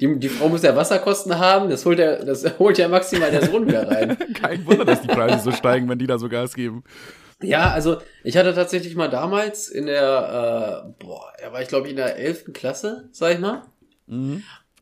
Die, 0.00 0.18
die 0.18 0.28
Frau 0.28 0.48
muss 0.48 0.62
ja 0.62 0.74
Wasserkosten 0.74 1.38
haben, 1.38 1.70
das 1.70 1.84
holt, 1.84 1.98
der, 1.98 2.24
das 2.24 2.58
holt 2.58 2.78
ja 2.78 2.88
maximal 2.88 3.30
der 3.30 3.44
Sohn 3.46 3.68
wieder 3.68 3.86
rein. 3.88 4.16
Kein 4.34 4.66
Wunder, 4.66 4.84
dass 4.84 5.02
die 5.02 5.08
Preise 5.08 5.40
so 5.44 5.52
steigen, 5.52 5.88
wenn 5.88 5.98
die 5.98 6.06
da 6.06 6.18
so 6.18 6.28
Gas 6.28 6.54
geben. 6.54 6.82
Ja, 7.42 7.70
also 7.72 7.98
ich 8.24 8.38
hatte 8.38 8.54
tatsächlich 8.54 8.96
mal 8.96 9.08
damals 9.10 9.68
in 9.68 9.84
der, 9.84 10.84
äh, 10.86 11.04
boah, 11.04 11.30
da 11.42 11.52
war 11.52 11.60
ich 11.60 11.68
glaube 11.68 11.84
ich 11.86 11.90
in 11.90 11.96
der 11.98 12.16
11. 12.16 12.54
Klasse, 12.54 13.10
sag 13.12 13.34
ich 13.34 13.38
mal. 13.40 13.62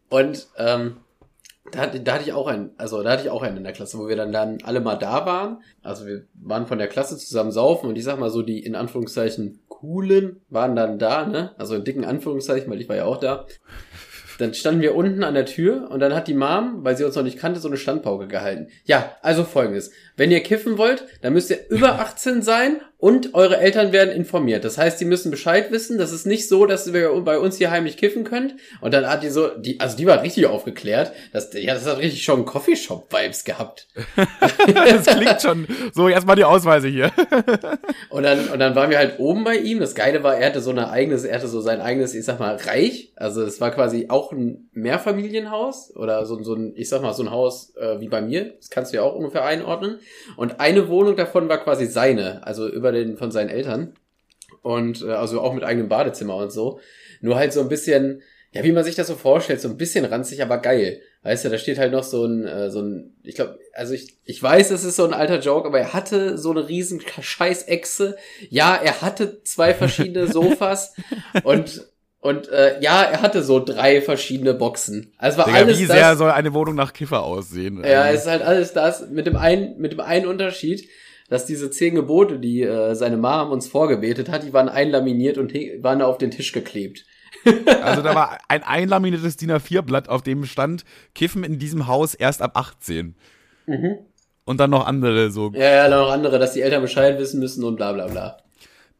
Und 0.08 0.46
ähm, 0.58 0.96
da, 1.72 1.80
hatte- 1.80 2.00
da 2.00 2.14
hatte 2.14 2.24
ich 2.24 2.32
auch 2.32 2.46
einen, 2.46 2.70
also 2.76 3.02
da 3.02 3.10
hatte 3.12 3.22
ich 3.24 3.30
auch 3.30 3.42
einen 3.42 3.56
in 3.58 3.64
der 3.64 3.72
Klasse, 3.72 3.98
wo 3.98 4.06
wir 4.08 4.16
dann, 4.16 4.32
dann 4.32 4.58
alle 4.64 4.80
mal 4.80 4.96
da 4.96 5.26
waren. 5.26 5.62
Also 5.82 6.06
wir 6.06 6.24
waren 6.34 6.66
von 6.66 6.78
der 6.78 6.88
Klasse 6.88 7.16
zusammen 7.16 7.50
saufen 7.52 7.88
und 7.88 7.96
ich 7.96 8.04
sag 8.04 8.18
mal 8.18 8.30
so, 8.30 8.42
die 8.42 8.60
in 8.64 8.74
Anführungszeichen 8.74 9.60
coolen 9.68 10.40
waren 10.50 10.76
dann 10.76 10.98
da, 10.98 11.26
ne? 11.26 11.52
Also 11.58 11.74
in 11.74 11.84
dicken 11.84 12.04
Anführungszeichen, 12.04 12.70
weil 12.70 12.80
ich 12.80 12.88
war 12.88 12.96
ja 12.96 13.04
auch 13.06 13.18
da. 13.18 13.46
dann 14.38 14.52
standen 14.54 14.80
wir 14.82 14.94
unten 14.94 15.22
an 15.24 15.34
der 15.34 15.46
Tür 15.46 15.90
und 15.90 16.00
dann 16.00 16.14
hat 16.14 16.26
die 16.28 16.34
Mom, 16.34 16.84
weil 16.84 16.96
sie 16.96 17.04
uns 17.04 17.14
noch 17.16 17.22
nicht 17.22 17.38
kannte, 17.38 17.60
so 17.60 17.68
eine 17.68 17.76
Standpauke 17.76 18.26
gehalten. 18.28 18.68
Ja, 18.84 19.12
also 19.22 19.44
folgendes. 19.44 19.90
Wenn 20.16 20.30
ihr 20.32 20.40
kiffen 20.42 20.76
wollt, 20.78 21.04
dann 21.22 21.32
müsst 21.32 21.50
ihr 21.50 21.68
über 21.70 21.94
18 22.00 22.42
sein 22.42 22.80
und 23.04 23.34
eure 23.34 23.58
Eltern 23.58 23.92
werden 23.92 24.14
informiert. 24.14 24.64
Das 24.64 24.78
heißt, 24.78 24.98
die 24.98 25.04
müssen 25.04 25.30
Bescheid 25.30 25.70
wissen. 25.70 25.98
Das 25.98 26.10
ist 26.10 26.24
nicht 26.24 26.48
so, 26.48 26.64
dass 26.64 26.86
ihr 26.86 27.10
bei 27.22 27.38
uns 27.38 27.58
hier 27.58 27.70
heimlich 27.70 27.98
kiffen 27.98 28.24
könnt. 28.24 28.54
Und 28.80 28.94
dann 28.94 29.06
hat 29.06 29.22
die 29.22 29.28
so, 29.28 29.48
die, 29.48 29.78
also 29.78 29.94
die 29.94 30.06
war 30.06 30.22
richtig 30.22 30.46
aufgeklärt. 30.46 31.12
Das, 31.30 31.50
ja, 31.52 31.74
das 31.74 31.84
hat 31.84 31.98
richtig 31.98 32.24
schon 32.24 32.46
Coffeeshop-Vibes 32.46 33.44
gehabt. 33.44 33.88
das 34.74 35.04
klingt 35.04 35.42
schon 35.42 35.66
so, 35.92 36.08
erstmal 36.08 36.36
die 36.36 36.44
Ausweise 36.44 36.88
hier. 36.88 37.10
und 38.08 38.22
dann, 38.22 38.48
und 38.48 38.58
dann 38.58 38.74
waren 38.74 38.88
wir 38.88 38.96
halt 38.96 39.18
oben 39.18 39.44
bei 39.44 39.56
ihm. 39.56 39.80
Das 39.80 39.94
Geile 39.94 40.22
war, 40.22 40.38
er 40.38 40.46
hatte 40.46 40.62
so 40.62 40.70
ein 40.70 40.78
eigenes, 40.78 41.24
er 41.24 41.36
hatte 41.36 41.48
so 41.48 41.60
sein 41.60 41.82
eigenes, 41.82 42.14
ich 42.14 42.24
sag 42.24 42.40
mal, 42.40 42.56
Reich. 42.56 43.12
Also 43.16 43.42
es 43.42 43.60
war 43.60 43.70
quasi 43.70 44.06
auch 44.08 44.32
ein 44.32 44.70
Mehrfamilienhaus 44.72 45.94
oder 45.94 46.24
so, 46.24 46.42
so 46.42 46.54
ein, 46.54 46.72
ich 46.74 46.88
sag 46.88 47.02
mal, 47.02 47.12
so 47.12 47.22
ein 47.22 47.30
Haus 47.30 47.76
äh, 47.76 48.00
wie 48.00 48.08
bei 48.08 48.22
mir. 48.22 48.54
Das 48.56 48.70
kannst 48.70 48.94
du 48.94 48.96
ja 48.96 49.02
auch 49.02 49.14
ungefähr 49.14 49.44
einordnen. 49.44 49.98
Und 50.38 50.58
eine 50.58 50.88
Wohnung 50.88 51.16
davon 51.16 51.50
war 51.50 51.58
quasi 51.58 51.84
seine, 51.84 52.46
also 52.46 52.66
über 52.66 52.93
den 52.94 53.16
von 53.16 53.30
seinen 53.30 53.50
Eltern. 53.50 53.94
Und 54.62 55.02
äh, 55.02 55.10
also 55.10 55.40
auch 55.40 55.54
mit 55.54 55.64
eigenem 55.64 55.88
Badezimmer 55.88 56.36
und 56.36 56.50
so. 56.50 56.80
Nur 57.20 57.36
halt 57.36 57.52
so 57.52 57.60
ein 57.60 57.68
bisschen, 57.68 58.22
ja, 58.52 58.64
wie 58.64 58.72
man 58.72 58.84
sich 58.84 58.94
das 58.94 59.08
so 59.08 59.14
vorstellt, 59.14 59.60
so 59.60 59.68
ein 59.68 59.76
bisschen 59.76 60.04
ranzig, 60.04 60.42
aber 60.42 60.58
geil. 60.58 61.00
Weißt 61.22 61.44
du, 61.44 61.48
da 61.48 61.58
steht 61.58 61.78
halt 61.78 61.92
noch 61.92 62.04
so 62.04 62.24
ein, 62.24 62.46
äh, 62.46 62.70
so 62.70 62.80
ein, 62.80 63.14
ich 63.22 63.34
glaube, 63.34 63.58
also 63.72 63.94
ich, 63.94 64.18
ich 64.24 64.42
weiß, 64.42 64.70
es 64.70 64.84
ist 64.84 64.96
so 64.96 65.04
ein 65.04 65.14
alter 65.14 65.40
Joke, 65.40 65.66
aber 65.66 65.80
er 65.80 65.92
hatte 65.92 66.38
so 66.38 66.50
eine 66.50 66.68
riesen 66.68 67.00
Scheißechse. 67.20 68.16
Ja, 68.50 68.76
er 68.76 69.00
hatte 69.00 69.42
zwei 69.42 69.74
verschiedene 69.74 70.26
Sofas 70.32 70.94
und 71.42 71.86
und 72.24 72.48
äh, 72.48 72.80
ja, 72.80 73.02
er 73.02 73.20
hatte 73.20 73.42
so 73.42 73.62
drei 73.62 74.00
verschiedene 74.00 74.54
Boxen. 74.54 75.12
Also 75.18 75.36
war 75.36 75.44
Digga, 75.44 75.58
alles 75.58 75.78
wie 75.78 75.86
das, 75.86 75.94
sehr 75.94 76.16
soll 76.16 76.30
eine 76.30 76.54
Wohnung 76.54 76.74
nach 76.74 76.94
Kiffer 76.94 77.22
aussehen? 77.22 77.84
Ja, 77.84 78.08
es 78.08 78.22
ist 78.22 78.28
halt 78.28 78.40
alles 78.40 78.72
das 78.72 79.10
mit 79.10 79.26
dem 79.26 79.36
einen, 79.36 79.76
mit 79.76 79.92
dem 79.92 80.00
einen 80.00 80.26
Unterschied, 80.26 80.88
dass 81.28 81.46
diese 81.46 81.70
zehn 81.70 81.94
Gebote, 81.94 82.38
die 82.38 82.62
äh, 82.62 82.94
seine 82.94 83.16
Mom 83.16 83.50
uns 83.50 83.68
vorgebetet 83.68 84.28
hat, 84.28 84.44
die 84.44 84.52
waren 84.52 84.68
einlaminiert 84.68 85.38
und 85.38 85.54
waren 85.82 86.02
auf 86.02 86.18
den 86.18 86.30
Tisch 86.30 86.52
geklebt. 86.52 87.04
also 87.82 88.02
da 88.02 88.14
war 88.14 88.38
ein 88.48 88.62
einlaminiertes 88.62 89.36
DIN 89.36 89.52
A4-Blatt, 89.52 90.08
auf 90.08 90.22
dem 90.22 90.44
stand, 90.44 90.84
Kiffen 91.14 91.44
in 91.44 91.58
diesem 91.58 91.86
Haus 91.86 92.14
erst 92.14 92.42
ab 92.42 92.56
18. 92.56 93.14
Und 94.44 94.60
dann 94.60 94.70
noch 94.70 94.86
andere 94.86 95.30
so. 95.30 95.50
Ja, 95.54 95.70
ja, 95.70 95.88
dann 95.88 96.00
noch 96.00 96.10
andere, 96.10 96.38
dass 96.38 96.52
die 96.52 96.60
Eltern 96.60 96.82
Bescheid 96.82 97.18
wissen 97.18 97.40
müssen 97.40 97.64
und 97.64 97.76
bla 97.76 97.92
bla 97.92 98.06
bla. 98.06 98.38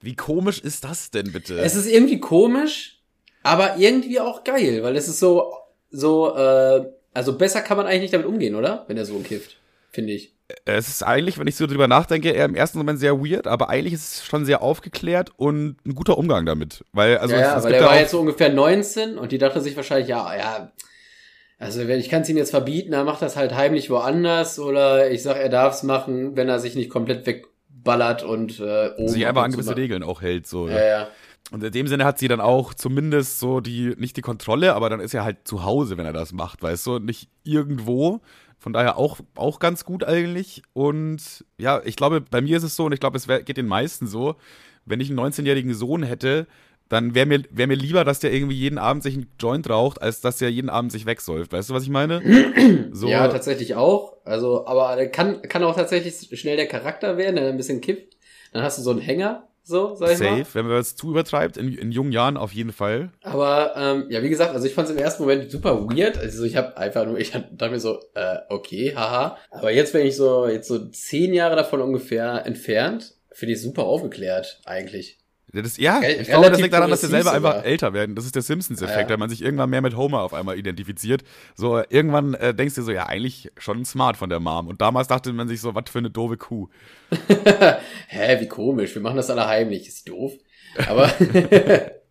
Wie 0.01 0.15
komisch 0.15 0.61
ist 0.61 0.85
das 0.85 1.11
denn 1.11 1.33
bitte? 1.33 1.59
Es 1.59 1.75
ist 1.75 1.87
irgendwie 1.87 2.21
komisch, 2.21 3.01
aber 3.43 3.77
irgendwie 3.79 4.21
auch 4.21 4.45
geil, 4.45 4.83
weil 4.83 4.97
es 4.97 5.09
ist 5.09 5.19
so, 5.19 5.55
so, 5.91 6.35
äh, 6.37 6.85
also 7.13 7.39
besser 7.39 7.61
kann 7.61 7.77
man 7.77 7.87
eigentlich 7.87 8.03
nicht 8.03 8.15
damit 8.15 8.27
umgehen, 8.27 8.55
oder? 8.55 8.85
Wenn 8.89 8.97
er 8.97 9.07
so 9.07 9.19
kifft, 9.21 9.57
finde 9.91 10.13
ich. 10.13 10.35
Es 10.65 10.89
ist 10.89 11.03
eigentlich, 11.03 11.39
wenn 11.39 11.47
ich 11.47 11.57
so 11.57 11.67
drüber 11.67 11.89
nachdenke, 11.89 12.31
eher 12.31 12.45
im 12.45 12.55
ersten 12.55 12.79
Moment 12.79 12.99
sehr 12.99 13.19
weird, 13.21 13.47
aber 13.47 13.69
eigentlich 13.69 13.95
ist 13.95 14.15
es 14.15 14.25
schon 14.25 14.45
sehr 14.45 14.63
aufgeklärt 14.63 15.31
und 15.37 15.77
ein 15.87 15.95
guter 15.95 16.19
Umgang 16.19 16.47
damit. 16.47 16.85
Weil, 16.93 17.19
also 17.19 17.35
ja, 17.35 17.41
es, 17.41 17.47
ja, 17.47 17.59
es 17.59 17.65
weil 17.65 17.75
er 17.75 17.81
ja 17.81 17.87
war 17.87 17.99
jetzt 17.99 18.11
so 18.11 18.21
ungefähr 18.21 18.53
19 18.53 19.19
und 19.19 19.33
die 19.33 19.39
dachte 19.39 19.61
sich 19.61 19.77
wahrscheinlich, 19.77 20.09
ja, 20.09 20.37
ja, 20.37 20.73
also 21.59 21.87
wenn 21.87 22.01
ich 22.01 22.11
kann 22.11 22.23
es 22.23 22.29
ihm 22.29 22.37
jetzt 22.37 22.51
verbieten, 22.51 22.93
er 22.93 23.05
macht 23.05 23.23
das 23.23 23.37
halt 23.37 23.55
heimlich 23.55 23.89
woanders 23.89 24.59
oder 24.59 25.11
ich 25.11 25.23
sag, 25.23 25.37
er 25.37 25.49
darf 25.49 25.75
es 25.75 25.83
machen, 25.83 26.37
wenn 26.37 26.49
er 26.49 26.59
sich 26.59 26.75
nicht 26.75 26.91
komplett 26.91 27.27
wegballert 27.27 28.23
und 28.23 28.61
äh, 28.61 28.91
oben 28.97 29.09
sich 29.09 29.27
einfach 29.27 29.45
an 29.45 29.53
gewisse 29.53 29.77
Regeln 29.77 30.03
auch 30.03 30.21
hält. 30.21 30.47
So. 30.47 30.69
Ja, 30.69 30.85
ja. 30.85 31.09
Und 31.51 31.63
in 31.63 31.73
dem 31.73 31.87
Sinne 31.87 32.05
hat 32.05 32.19
sie 32.19 32.29
dann 32.29 32.41
auch 32.41 32.75
zumindest 32.75 33.39
so 33.39 33.61
die, 33.61 33.95
nicht 33.97 34.17
die 34.17 34.23
Kontrolle, 34.23 34.75
aber 34.75 34.91
dann 34.91 35.01
ist 35.01 35.15
er 35.15 35.25
halt 35.25 35.47
zu 35.47 35.65
Hause, 35.65 35.97
wenn 35.97 36.07
er 36.07 36.13
das 36.13 36.33
macht, 36.33 36.63
weißt 36.63 36.87
du, 36.87 36.99
nicht 36.99 37.29
irgendwo. 37.45 38.21
Von 38.65 38.73
daher 38.73 38.97
auch, 38.97 39.19
auch 39.35 39.59
ganz 39.59 39.85
gut 39.85 40.05
eigentlich. 40.05 40.63
Und 40.73 41.45
ja, 41.59 41.83
ich 41.85 41.97
glaube, 41.97 42.23
bei 42.23 42.41
mir 42.41 42.57
ist 42.57 42.63
es 42.63 42.77
so, 42.77 42.87
und 42.87 42.93
ich 42.93 42.99
glaube, 42.99 43.19
es 43.19 43.29
wär, 43.29 43.43
geht 43.43 43.59
den 43.59 43.67
meisten 43.67 44.07
so, 44.07 44.37
wenn 44.87 45.01
ich 45.01 45.11
einen 45.11 45.21
19-jährigen 45.21 45.75
Sohn 45.75 46.03
hätte, 46.03 46.47
dann 46.89 47.15
wäre 47.15 47.27
mir, 47.27 47.43
wär 47.51 47.67
mir 47.67 47.77
lieber, 47.77 48.05
dass 48.05 48.21
der 48.21 48.33
irgendwie 48.33 48.57
jeden 48.57 48.79
Abend 48.79 49.03
sich 49.03 49.17
einen 49.17 49.31
Joint 49.39 49.69
raucht, 49.69 50.01
als 50.01 50.23
dass 50.23 50.39
der 50.39 50.51
jeden 50.51 50.71
Abend 50.71 50.93
sich 50.93 51.05
wegsäuft. 51.05 51.53
Weißt 51.53 51.69
du, 51.69 51.75
was 51.75 51.83
ich 51.83 51.91
meine? 51.91 52.23
So, 52.93 53.09
Ja, 53.09 53.29
tatsächlich 53.29 53.75
auch. 53.75 54.17
Also, 54.25 54.67
aber 54.67 55.09
kann, 55.09 55.43
kann 55.43 55.63
auch 55.63 55.75
tatsächlich 55.75 56.31
schnell 56.41 56.57
der 56.57 56.67
Charakter 56.67 57.19
werden, 57.19 57.37
der 57.37 57.49
ein 57.49 57.59
bisschen 57.59 57.83
kippt. 57.83 58.17
Dann 58.55 58.63
hast 58.63 58.79
du 58.79 58.83
so 58.83 58.93
einen 58.93 59.01
Hänger, 59.01 59.47
so, 59.67 59.95
sag 59.95 60.13
ich 60.13 60.19
safe, 60.19 60.31
mal. 60.41 60.47
wenn 60.53 60.67
man 60.67 60.77
das 60.77 60.95
zu 60.95 61.11
übertreibt, 61.11 61.57
in, 61.57 61.73
in 61.73 61.91
jungen 61.91 62.13
Jahren 62.13 62.37
auf 62.37 62.53
jeden 62.53 62.73
Fall. 62.73 63.11
Aber 63.23 63.73
ähm, 63.77 64.07
ja, 64.11 64.23
wie 64.23 64.29
gesagt, 64.29 64.55
also 64.55 64.67
ich 64.67 64.75
fand 64.75 64.89
es 64.89 64.95
im 64.95 65.01
ersten 65.01 65.23
Moment 65.23 65.51
super 65.51 65.89
weird. 65.89 66.19
Also 66.19 66.45
ich 66.45 66.57
habe 66.57 66.77
einfach 66.77 67.07
nur, 67.07 67.19
ich 67.19 67.31
dachte 67.31 67.71
mir 67.71 67.81
so, 67.81 67.99
äh, 68.15 68.37
okay, 68.51 68.95
haha. 68.95 69.39
Aber 69.51 69.71
jetzt, 69.71 69.95
wenn 69.95 70.07
ich 70.07 70.17
so 70.17 70.47
jetzt 70.47 70.69
so 70.69 70.87
zehn 70.91 71.33
Jahre 71.33 71.57
davon 71.57 71.81
ungefähr 71.81 72.45
entfernt, 72.45 73.15
finde 73.33 73.55
ich 73.55 73.63
super 73.63 73.85
aufgeklärt 73.85 74.61
eigentlich. 74.67 75.19
Das, 75.63 75.77
ja, 75.77 75.99
Rel- 76.01 76.21
ich 76.21 76.29
glaube, 76.29 76.51
das 76.51 76.61
liegt 76.61 76.73
daran, 76.75 76.91
dass 76.91 77.03
wir 77.03 77.09
selber 77.09 77.33
einfach 77.33 77.65
älter 77.65 77.93
werden. 77.93 78.15
Das 78.17 78.25
ist 78.27 78.35
der 78.35 78.43
Simpsons-Effekt, 78.43 79.03
Ja. 79.03 79.09
weil 79.11 79.17
man 79.19 79.29
sich 79.31 79.41
irgendwann 79.43 79.71
mehr 79.71 79.81
mit 79.83 79.97
Homer 79.97 80.21
auf 80.23 80.35
einmal 80.35 80.59
identifiziert. 80.59 81.23
So, 81.55 81.83
irgendwann 81.89 82.35
äh, 82.35 82.55
denkst 82.55 82.75
du 82.75 82.81
dir 82.81 82.85
so, 82.87 82.93
ja, 82.93 83.07
eigentlich 83.07 83.51
schon 83.59 83.85
smart 83.85 84.17
von 84.17 84.29
der 84.31 84.41
Mom. 84.41 84.69
Und 84.69 84.81
damals 84.81 85.09
dachte 85.09 85.33
man 85.33 85.49
sich 85.49 85.61
so, 85.61 85.75
was 85.75 85.85
für 85.89 85.99
eine 85.99 86.11
doofe 86.11 86.37
Kuh. 86.37 86.69
Hä, 88.09 88.41
wie 88.41 88.49
komisch, 88.49 88.95
wir 88.95 89.03
machen 89.03 89.17
das 89.17 89.31
alle 89.31 89.47
heimlich, 89.47 89.87
ist 89.89 90.09
doof. 90.09 90.33
Aber 90.89 91.09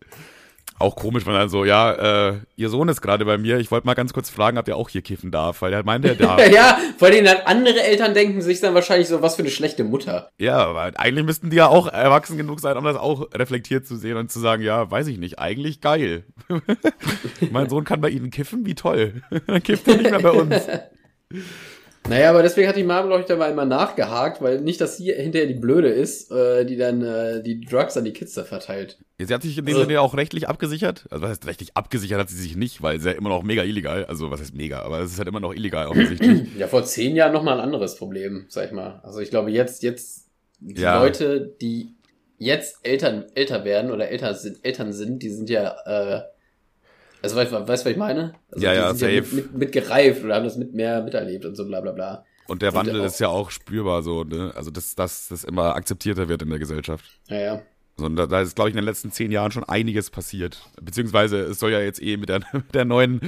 Auch 0.84 0.96
komisch, 0.96 1.24
wenn 1.24 1.32
dann 1.32 1.48
so, 1.48 1.64
ja, 1.64 2.28
äh, 2.28 2.34
ihr 2.56 2.68
Sohn 2.68 2.90
ist 2.90 3.00
gerade 3.00 3.24
bei 3.24 3.38
mir. 3.38 3.56
Ich 3.56 3.70
wollte 3.70 3.86
mal 3.86 3.94
ganz 3.94 4.12
kurz 4.12 4.28
fragen, 4.28 4.58
ob 4.58 4.66
der 4.66 4.76
auch 4.76 4.90
hier 4.90 5.00
kiffen 5.00 5.30
darf, 5.30 5.62
weil 5.62 5.70
der 5.70 5.82
meinte, 5.82 6.08
er 6.08 6.14
darf. 6.14 6.52
ja, 6.52 6.78
vor 6.98 7.08
allem 7.08 7.24
dann 7.24 7.38
andere 7.46 7.82
Eltern 7.82 8.12
denken 8.12 8.42
sich 8.42 8.60
dann 8.60 8.74
wahrscheinlich 8.74 9.08
so, 9.08 9.22
was 9.22 9.36
für 9.36 9.40
eine 9.42 9.50
schlechte 9.50 9.82
Mutter. 9.82 10.28
ja, 10.38 10.58
aber 10.58 10.92
eigentlich 10.96 11.24
müssten 11.24 11.48
die 11.48 11.56
ja 11.56 11.68
auch 11.68 11.86
erwachsen 11.86 12.36
genug 12.36 12.60
sein, 12.60 12.76
um 12.76 12.84
das 12.84 12.96
auch 12.96 13.32
reflektiert 13.32 13.86
zu 13.86 13.96
sehen 13.96 14.18
und 14.18 14.30
zu 14.30 14.40
sagen, 14.40 14.62
ja, 14.62 14.90
weiß 14.90 15.06
ich 15.06 15.16
nicht, 15.16 15.38
eigentlich 15.38 15.80
geil. 15.80 16.24
mein 17.50 17.70
Sohn 17.70 17.84
kann 17.84 18.02
bei 18.02 18.10
ihnen 18.10 18.30
kiffen, 18.30 18.66
wie 18.66 18.74
toll. 18.74 19.22
dann 19.46 19.62
kifft 19.62 19.88
er 19.88 19.96
nicht 19.96 20.10
mehr 20.10 20.20
bei 20.20 20.32
uns. 20.32 20.54
Naja, 22.08 22.28
aber 22.30 22.42
deswegen 22.42 22.68
hat 22.68 22.76
die 22.76 22.84
Mom, 22.84 23.06
glaube 23.06 23.20
ich, 23.20 23.26
da 23.26 23.34
mal 23.36 23.50
immer 23.50 23.64
nachgehakt, 23.64 24.42
weil 24.42 24.60
nicht, 24.60 24.78
dass 24.80 24.98
sie 24.98 25.10
hinterher 25.10 25.46
die 25.48 25.54
Blöde 25.54 25.88
ist, 25.88 26.30
äh, 26.30 26.66
die 26.66 26.76
dann 26.76 27.00
äh, 27.02 27.42
die 27.42 27.60
Drugs 27.62 27.96
an 27.96 28.04
die 28.04 28.12
Kids 28.12 28.34
da 28.34 28.44
verteilt. 28.44 28.98
Sie 29.18 29.32
hat 29.32 29.40
sich 29.42 29.56
in 29.56 29.64
dem 29.64 29.68
Also- 29.74 29.80
Sinne 29.84 29.94
ja 29.94 30.00
auch 30.02 30.14
rechtlich 30.14 30.46
abgesichert. 30.46 31.06
Also 31.10 31.22
was 31.22 31.30
heißt 31.30 31.46
rechtlich 31.46 31.74
abgesichert 31.76 32.18
hat 32.20 32.28
sie 32.28 32.36
sich 32.36 32.56
nicht, 32.56 32.82
weil 32.82 32.98
es 32.98 33.04
ja 33.06 33.12
immer 33.12 33.30
noch 33.30 33.42
mega 33.42 33.62
illegal. 33.64 34.04
Also 34.04 34.30
was 34.30 34.40
heißt 34.40 34.54
mega, 34.54 34.82
aber 34.82 35.00
es 35.00 35.12
ist 35.12 35.18
halt 35.18 35.28
immer 35.28 35.40
noch 35.40 35.54
illegal 35.54 35.86
offensichtlich. 35.86 36.42
Ja, 36.58 36.68
vor 36.68 36.84
zehn 36.84 37.16
Jahren 37.16 37.32
nochmal 37.32 37.54
ein 37.58 37.64
anderes 37.64 37.96
Problem, 37.96 38.44
sag 38.48 38.66
ich 38.66 38.72
mal. 38.72 39.00
Also 39.02 39.20
ich 39.20 39.30
glaube, 39.30 39.50
jetzt, 39.50 39.82
jetzt, 39.82 40.26
die 40.60 40.82
Ja. 40.82 41.00
Leute, 41.02 41.54
die 41.62 41.94
jetzt 42.38 42.80
Eltern, 42.82 43.24
älter 43.34 43.64
werden 43.64 43.90
oder 43.90 44.08
älter 44.10 44.34
sind, 44.34 44.58
Eltern 44.62 44.92
sind, 44.92 45.22
die 45.22 45.30
sind 45.30 45.48
ja, 45.48 45.74
äh, 45.86 46.20
also 47.24 47.36
weißt 47.36 47.52
du, 47.52 47.68
was 47.68 47.86
ich 47.86 47.96
meine? 47.96 48.34
Also 48.52 48.64
Ja, 48.64 48.72
die 48.72 48.78
ja, 48.78 48.94
sind 48.94 48.98
safe. 48.98 49.12
mit, 49.14 49.32
mit, 49.32 49.54
mit 49.54 49.72
gereift 49.72 50.22
oder 50.24 50.36
haben 50.36 50.44
das 50.44 50.56
mit 50.56 50.72
mehr 50.74 51.02
miterlebt 51.02 51.44
und 51.44 51.56
so 51.56 51.66
bla 51.66 51.80
bla 51.80 51.92
bla. 51.92 52.24
Und 52.46 52.62
der 52.62 52.70
Und 52.70 52.76
Wandel 52.76 53.00
auch- 53.00 53.04
ist 53.06 53.18
ja 53.20 53.28
auch 53.28 53.50
spürbar 53.50 54.02
so, 54.02 54.22
ne? 54.24 54.52
Also 54.54 54.70
dass, 54.70 54.94
dass 54.94 55.28
das 55.28 55.44
immer 55.44 55.74
akzeptierter 55.74 56.28
wird 56.28 56.42
in 56.42 56.50
der 56.50 56.58
Gesellschaft. 56.58 57.04
Naja. 57.28 57.62
So, 57.96 58.06
und 58.06 58.16
da, 58.16 58.26
da 58.26 58.40
ist, 58.40 58.54
glaube 58.56 58.70
ich, 58.70 58.74
in 58.74 58.80
den 58.80 58.84
letzten 58.86 59.12
zehn 59.12 59.30
Jahren 59.30 59.52
schon 59.52 59.62
einiges 59.64 60.10
passiert. 60.10 60.60
Beziehungsweise 60.82 61.38
es 61.42 61.60
soll 61.60 61.70
ja 61.72 61.80
jetzt 61.80 62.02
eh 62.02 62.16
mit 62.16 62.28
der, 62.28 62.40
mit 62.52 62.74
der 62.74 62.84
neuen, 62.84 63.20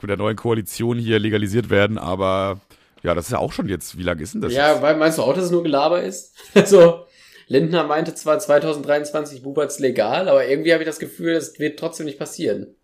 mit 0.00 0.10
der 0.10 0.16
neuen 0.16 0.36
Koalition 0.36 0.98
hier 0.98 1.18
legalisiert 1.18 1.68
werden, 1.70 1.98
aber 1.98 2.60
ja, 3.02 3.14
das 3.14 3.26
ist 3.26 3.32
ja 3.32 3.38
auch 3.38 3.52
schon 3.52 3.68
jetzt, 3.68 3.96
wie 3.98 4.02
lange 4.02 4.22
ist 4.22 4.34
denn 4.34 4.40
das? 4.40 4.52
Ja, 4.54 4.72
jetzt? 4.72 4.82
weil 4.82 4.96
meinst 4.96 5.18
du 5.18 5.22
auch, 5.22 5.34
dass 5.34 5.44
es 5.44 5.50
nur 5.50 5.62
Gelaber 5.62 6.02
ist? 6.02 6.34
Also, 6.54 7.04
Lindner 7.48 7.84
meinte 7.84 8.14
zwar 8.14 8.38
2023 8.38 9.42
Bubert's 9.42 9.78
legal, 9.78 10.28
aber 10.28 10.46
irgendwie 10.46 10.72
habe 10.72 10.82
ich 10.82 10.88
das 10.88 10.98
Gefühl, 10.98 11.32
es 11.34 11.58
wird 11.58 11.78
trotzdem 11.78 12.06
nicht 12.06 12.18
passieren. 12.18 12.74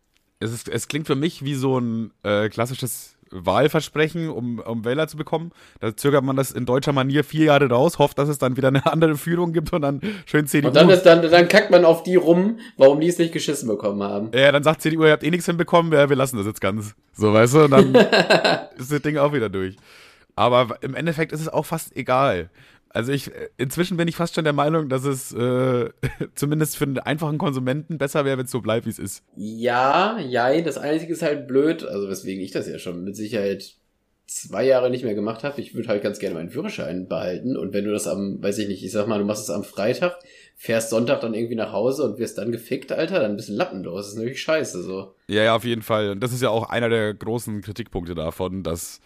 Es, 0.40 0.52
ist, 0.52 0.68
es 0.68 0.88
klingt 0.88 1.06
für 1.06 1.14
mich 1.14 1.44
wie 1.44 1.54
so 1.54 1.78
ein 1.78 2.12
äh, 2.22 2.48
klassisches 2.48 3.16
Wahlversprechen, 3.34 4.28
um, 4.30 4.58
um 4.60 4.84
Wähler 4.84 5.08
zu 5.08 5.16
bekommen. 5.16 5.52
Da 5.80 5.96
zögert 5.96 6.24
man 6.24 6.36
das 6.36 6.52
in 6.52 6.66
deutscher 6.66 6.92
Manier 6.92 7.24
vier 7.24 7.46
Jahre 7.46 7.68
raus, 7.68 7.98
hofft, 7.98 8.18
dass 8.18 8.28
es 8.28 8.38
dann 8.38 8.56
wieder 8.56 8.68
eine 8.68 8.86
andere 8.86 9.16
Führung 9.16 9.52
gibt 9.52 9.72
und 9.72 9.82
dann 9.82 10.00
schön 10.26 10.46
CDU. 10.46 10.68
Und 10.68 10.76
dann 10.76 10.88
ist 10.90 11.02
dann, 11.02 11.22
dann 11.22 11.48
kackt 11.48 11.70
man 11.70 11.84
auf 11.84 12.02
die 12.02 12.16
rum, 12.16 12.58
warum 12.76 13.00
die 13.00 13.08
es 13.08 13.18
nicht 13.18 13.32
geschissen 13.32 13.68
bekommen 13.68 14.02
haben. 14.02 14.30
ja, 14.34 14.52
dann 14.52 14.62
sagt 14.62 14.82
CDU, 14.82 15.04
ihr 15.04 15.12
habt 15.12 15.24
eh 15.24 15.30
nichts 15.30 15.46
hinbekommen, 15.46 15.92
ja, 15.92 16.08
wir 16.08 16.16
lassen 16.16 16.36
das 16.36 16.46
jetzt 16.46 16.60
ganz. 16.60 16.94
So, 17.12 17.32
weißt 17.32 17.54
du, 17.54 17.64
und 17.64 17.70
dann 17.70 17.94
ist 18.76 18.92
das 18.92 19.02
Ding 19.02 19.18
auch 19.18 19.32
wieder 19.32 19.48
durch. 19.48 19.76
Aber 20.36 20.78
im 20.80 20.94
Endeffekt 20.94 21.32
ist 21.32 21.40
es 21.40 21.48
auch 21.48 21.64
fast 21.64 21.96
egal. 21.96 22.50
Also 22.94 23.10
ich, 23.10 23.32
inzwischen 23.58 23.96
bin 23.96 24.06
ich 24.06 24.14
fast 24.14 24.36
schon 24.36 24.44
der 24.44 24.52
Meinung, 24.52 24.88
dass 24.88 25.04
es 25.04 25.32
äh, 25.32 25.90
zumindest 26.36 26.76
für 26.76 26.84
einen 26.84 26.98
einfachen 26.98 27.38
Konsumenten 27.38 27.98
besser 27.98 28.24
wäre, 28.24 28.38
wenn 28.38 28.44
es 28.44 28.52
so 28.52 28.60
bleibt, 28.60 28.86
wie 28.86 28.90
es 28.90 29.00
ist. 29.00 29.24
Ja, 29.36 30.16
ja, 30.20 30.60
das 30.60 30.78
Einzige 30.78 31.12
ist 31.12 31.22
halt 31.22 31.48
blöd, 31.48 31.84
also 31.84 32.08
weswegen 32.08 32.42
ich 32.42 32.52
das 32.52 32.68
ja 32.68 32.78
schon 32.78 33.02
mit 33.02 33.16
Sicherheit 33.16 33.74
zwei 34.26 34.64
Jahre 34.64 34.90
nicht 34.90 35.04
mehr 35.04 35.14
gemacht 35.14 35.42
habe. 35.42 35.60
Ich 35.60 35.74
würde 35.74 35.88
halt 35.88 36.04
ganz 36.04 36.20
gerne 36.20 36.36
meinen 36.36 36.50
Führerschein 36.50 37.08
behalten. 37.08 37.56
Und 37.56 37.72
wenn 37.72 37.84
du 37.84 37.92
das 37.92 38.06
am, 38.06 38.40
weiß 38.40 38.58
ich 38.58 38.68
nicht, 38.68 38.84
ich 38.84 38.92
sag 38.92 39.08
mal, 39.08 39.18
du 39.18 39.24
machst 39.24 39.42
es 39.42 39.50
am 39.50 39.64
Freitag, 39.64 40.16
fährst 40.56 40.90
Sonntag 40.90 41.20
dann 41.20 41.34
irgendwie 41.34 41.56
nach 41.56 41.72
Hause 41.72 42.04
und 42.04 42.18
wirst 42.18 42.38
dann 42.38 42.52
gefickt, 42.52 42.92
Alter, 42.92 43.18
dann 43.18 43.34
bist 43.36 43.48
du 43.48 43.54
lappenlos. 43.54 44.06
Das 44.06 44.08
ist 44.10 44.18
natürlich 44.18 44.42
scheiße, 44.42 44.82
so. 44.84 45.14
Ja, 45.26 45.42
ja, 45.42 45.56
auf 45.56 45.64
jeden 45.64 45.82
Fall. 45.82 46.10
Und 46.10 46.20
das 46.20 46.32
ist 46.32 46.42
ja 46.42 46.50
auch 46.50 46.70
einer 46.70 46.88
der 46.88 47.12
großen 47.12 47.60
Kritikpunkte 47.60 48.14
davon, 48.14 48.62
dass, 48.62 49.00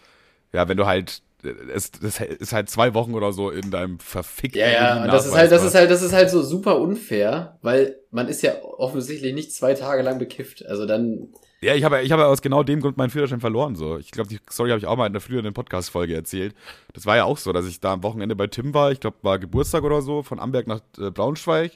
ja, 0.53 0.69
wenn 0.69 0.77
du 0.77 0.85
halt 0.85 1.23
es, 1.43 1.91
das 1.91 2.19
ist 2.19 2.53
halt 2.53 2.69
zwei 2.69 2.93
Wochen 2.93 3.13
oder 3.13 3.31
so 3.31 3.49
in 3.49 3.71
deinem 3.71 3.99
verfickten 3.99 4.59
Ja, 4.59 4.69
ja, 4.69 5.07
das 5.07 5.25
ist 5.25 5.35
halt, 5.35 5.51
das 5.51 5.63
ist 5.63 5.75
halt, 5.75 5.89
das 5.89 6.01
ist 6.01 6.13
halt 6.13 6.29
so 6.29 6.41
super 6.41 6.79
unfair, 6.79 7.57
weil 7.61 7.95
man 8.11 8.27
ist 8.27 8.41
ja 8.41 8.61
offensichtlich 8.61 9.33
nicht 9.33 9.53
zwei 9.53 9.73
Tage 9.73 10.01
lang 10.01 10.19
bekifft. 10.19 10.65
Also 10.65 10.85
dann. 10.85 11.29
Ja, 11.61 11.75
ich 11.75 11.83
habe, 11.83 12.01
ich 12.01 12.11
habe 12.11 12.25
aus 12.25 12.41
genau 12.41 12.63
dem 12.63 12.79
Grund 12.79 12.97
meinen 12.97 13.09
Führerschein 13.09 13.41
verloren. 13.41 13.75
So, 13.75 13.97
ich 13.97 14.11
glaube, 14.11 14.29
die 14.29 14.39
Story 14.49 14.69
habe 14.69 14.79
ich 14.79 14.85
auch 14.85 14.95
mal 14.95 15.07
in 15.07 15.13
der 15.13 15.21
früheren 15.21 15.53
Podcast-Folge 15.53 16.15
erzählt. 16.15 16.55
Das 16.93 17.05
war 17.05 17.17
ja 17.17 17.25
auch 17.25 17.37
so, 17.37 17.51
dass 17.51 17.67
ich 17.67 17.79
da 17.81 17.93
am 17.93 18.03
Wochenende 18.03 18.35
bei 18.35 18.47
Tim 18.47 18.73
war. 18.73 18.91
Ich 18.91 18.99
glaube, 18.99 19.17
war 19.23 19.39
Geburtstag 19.39 19.83
oder 19.83 20.01
so 20.01 20.23
von 20.23 20.39
Amberg 20.39 20.67
nach 20.67 20.81
äh, 20.97 21.11
Braunschweig. 21.11 21.73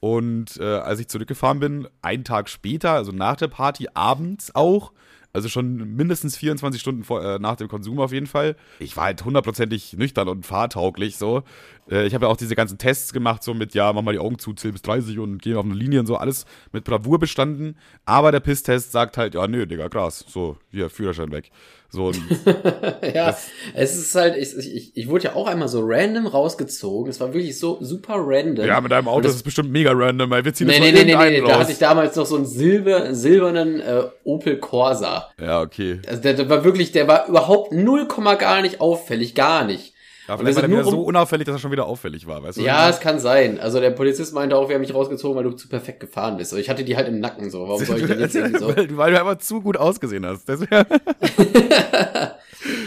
Und 0.00 0.56
äh, 0.58 0.64
als 0.64 0.98
ich 0.98 1.08
zurückgefahren 1.08 1.60
bin, 1.60 1.88
einen 2.02 2.24
Tag 2.24 2.48
später, 2.48 2.92
also 2.92 3.12
nach 3.12 3.36
der 3.36 3.48
Party, 3.48 3.88
abends 3.94 4.54
auch, 4.54 4.92
also 5.32 5.48
schon 5.48 5.96
mindestens 5.96 6.36
24 6.36 6.80
Stunden 6.80 7.04
vor, 7.04 7.24
äh, 7.24 7.38
nach 7.38 7.56
dem 7.56 7.68
Konsum 7.68 8.00
auf 8.00 8.12
jeden 8.12 8.26
Fall. 8.26 8.56
Ich 8.78 8.96
war 8.96 9.04
halt 9.04 9.24
hundertprozentig 9.24 9.94
nüchtern 9.94 10.28
und 10.28 10.46
fahrtauglich 10.46 11.16
so. 11.16 11.42
Äh, 11.90 12.06
ich 12.06 12.14
habe 12.14 12.26
ja 12.26 12.32
auch 12.32 12.36
diese 12.36 12.56
ganzen 12.56 12.78
Tests 12.78 13.12
gemacht, 13.12 13.42
so 13.42 13.54
mit, 13.54 13.74
ja, 13.74 13.92
mach 13.92 14.02
mal 14.02 14.12
die 14.12 14.18
Augen 14.18 14.38
zu, 14.38 14.52
zähl 14.54 14.72
bis 14.72 14.82
30 14.82 15.18
und 15.18 15.40
gehen 15.40 15.56
auf 15.56 15.64
eine 15.64 15.74
Linie 15.74 16.00
und 16.00 16.06
so, 16.06 16.16
alles 16.16 16.46
mit 16.72 16.84
Bravour 16.84 17.18
bestanden. 17.18 17.76
Aber 18.04 18.32
der 18.32 18.40
Pisstest 18.40 18.92
sagt 18.92 19.16
halt, 19.16 19.34
ja, 19.34 19.46
nö, 19.46 19.66
Digga, 19.66 19.88
krass, 19.88 20.24
so, 20.26 20.56
hier, 20.70 20.90
Führerschein 20.90 21.30
weg. 21.30 21.50
So, 21.92 22.12
ja, 23.14 23.36
es 23.74 23.96
ist 23.96 24.14
halt, 24.14 24.36
ich, 24.36 24.56
ich, 24.56 24.96
ich 24.96 25.08
wurde 25.08 25.24
ja 25.24 25.34
auch 25.34 25.48
einmal 25.48 25.66
so 25.66 25.80
random 25.82 26.26
rausgezogen. 26.26 27.10
Es 27.10 27.18
war 27.18 27.34
wirklich 27.34 27.58
so 27.58 27.78
super 27.80 28.14
random. 28.16 28.64
Ja, 28.64 28.80
mit 28.80 28.92
deinem 28.92 29.08
Auto 29.08 29.22
das, 29.22 29.32
ist 29.32 29.38
es 29.38 29.42
bestimmt 29.42 29.72
mega 29.72 29.90
random, 29.92 30.30
weil 30.30 30.44
wir 30.44 30.54
ziehen 30.54 30.68
nee, 30.68 30.78
das 30.78 30.86
nee, 30.86 30.92
nee, 30.92 31.16
nee, 31.16 31.40
nee, 31.40 31.46
Da 31.46 31.58
hatte 31.58 31.72
ich 31.72 31.78
damals 31.78 32.14
noch 32.14 32.26
so 32.26 32.36
einen 32.36 32.46
silber, 32.46 33.12
silbernen 33.12 33.80
äh, 33.80 34.04
Opel 34.22 34.58
Corsa. 34.58 35.30
Ja, 35.40 35.62
okay. 35.62 36.00
Also 36.06 36.22
der, 36.22 36.34
der 36.34 36.48
war 36.48 36.62
wirklich, 36.62 36.92
der 36.92 37.08
war 37.08 37.26
überhaupt 37.26 37.72
null 37.72 38.06
Komma 38.06 38.34
gar 38.34 38.62
nicht 38.62 38.80
auffällig, 38.80 39.34
gar 39.34 39.64
nicht. 39.64 39.89
Ja, 40.30 40.38
vielleicht 40.38 40.54
war 40.54 40.62
der 40.62 40.70
wieder 40.70 40.84
so 40.84 41.02
unauffällig, 41.02 41.44
dass 41.44 41.56
er 41.56 41.58
schon 41.58 41.72
wieder 41.72 41.86
auffällig 41.86 42.24
war, 42.24 42.40
weißt 42.40 42.58
du? 42.58 42.62
Ja, 42.62 42.88
es 42.88 43.00
kann 43.00 43.18
sein. 43.18 43.58
Also 43.58 43.80
der 43.80 43.90
Polizist 43.90 44.32
meinte 44.32 44.56
auch, 44.56 44.68
wir 44.68 44.76
haben 44.76 44.80
mich 44.80 44.94
rausgezogen, 44.94 45.36
weil 45.36 45.42
du 45.42 45.50
zu 45.50 45.68
perfekt 45.68 45.98
gefahren 45.98 46.36
bist. 46.36 46.52
Ich 46.52 46.70
hatte 46.70 46.84
die 46.84 46.96
halt 46.96 47.08
im 47.08 47.18
Nacken 47.18 47.50
so. 47.50 47.68
Warum 47.68 47.84
soll 47.84 47.98
ich 47.98 48.06
denn 48.06 48.20
jetzt 48.20 48.36
irgendwie 48.36 48.60
so? 48.60 48.68
weil 48.96 49.10
du 49.10 49.18
einfach 49.18 49.38
zu 49.38 49.60
gut 49.60 49.76
ausgesehen 49.76 50.24
hast. 50.24 50.48
und 50.48 50.68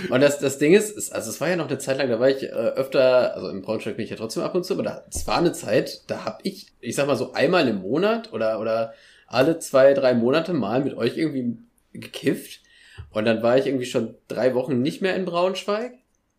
das, 0.10 0.40
das 0.40 0.58
Ding 0.58 0.72
ist, 0.72 1.12
also 1.12 1.30
es 1.30 1.42
war 1.42 1.50
ja 1.50 1.58
noch 1.58 1.68
eine 1.68 1.80
Zeit 1.80 1.98
lang, 1.98 2.08
da 2.08 2.18
war 2.18 2.30
ich 2.30 2.44
äh, 2.44 2.48
öfter, 2.48 3.36
also 3.36 3.50
im 3.50 3.62
Braunschweig 3.62 3.98
bin 3.98 4.06
ich 4.06 4.12
ja 4.12 4.16
trotzdem 4.16 4.44
ab 4.44 4.56
und 4.56 4.64
zu, 4.64 4.80
aber 4.80 5.04
es 5.10 5.28
war 5.28 5.40
eine 5.40 5.52
Zeit, 5.52 6.04
da 6.08 6.24
hab 6.24 6.40
ich, 6.44 6.68
ich 6.80 6.96
sag 6.96 7.08
mal 7.08 7.18
so 7.18 7.34
einmal 7.34 7.68
im 7.68 7.82
Monat 7.82 8.32
oder, 8.32 8.62
oder 8.62 8.94
alle 9.28 9.60
zwei, 9.60 9.94
drei 9.94 10.14
Monate 10.14 10.54
mal 10.54 10.82
mit 10.82 10.96
euch 10.96 11.18
irgendwie 11.18 11.58
gekifft. 11.92 12.62
Und 13.12 13.26
dann 13.26 13.44
war 13.44 13.58
ich 13.58 13.66
irgendwie 13.68 13.86
schon 13.86 14.16
drei 14.30 14.56
Wochen 14.56 14.82
nicht 14.82 15.02
mehr 15.02 15.18
in 15.18 15.26
Braunschweig. 15.26 15.92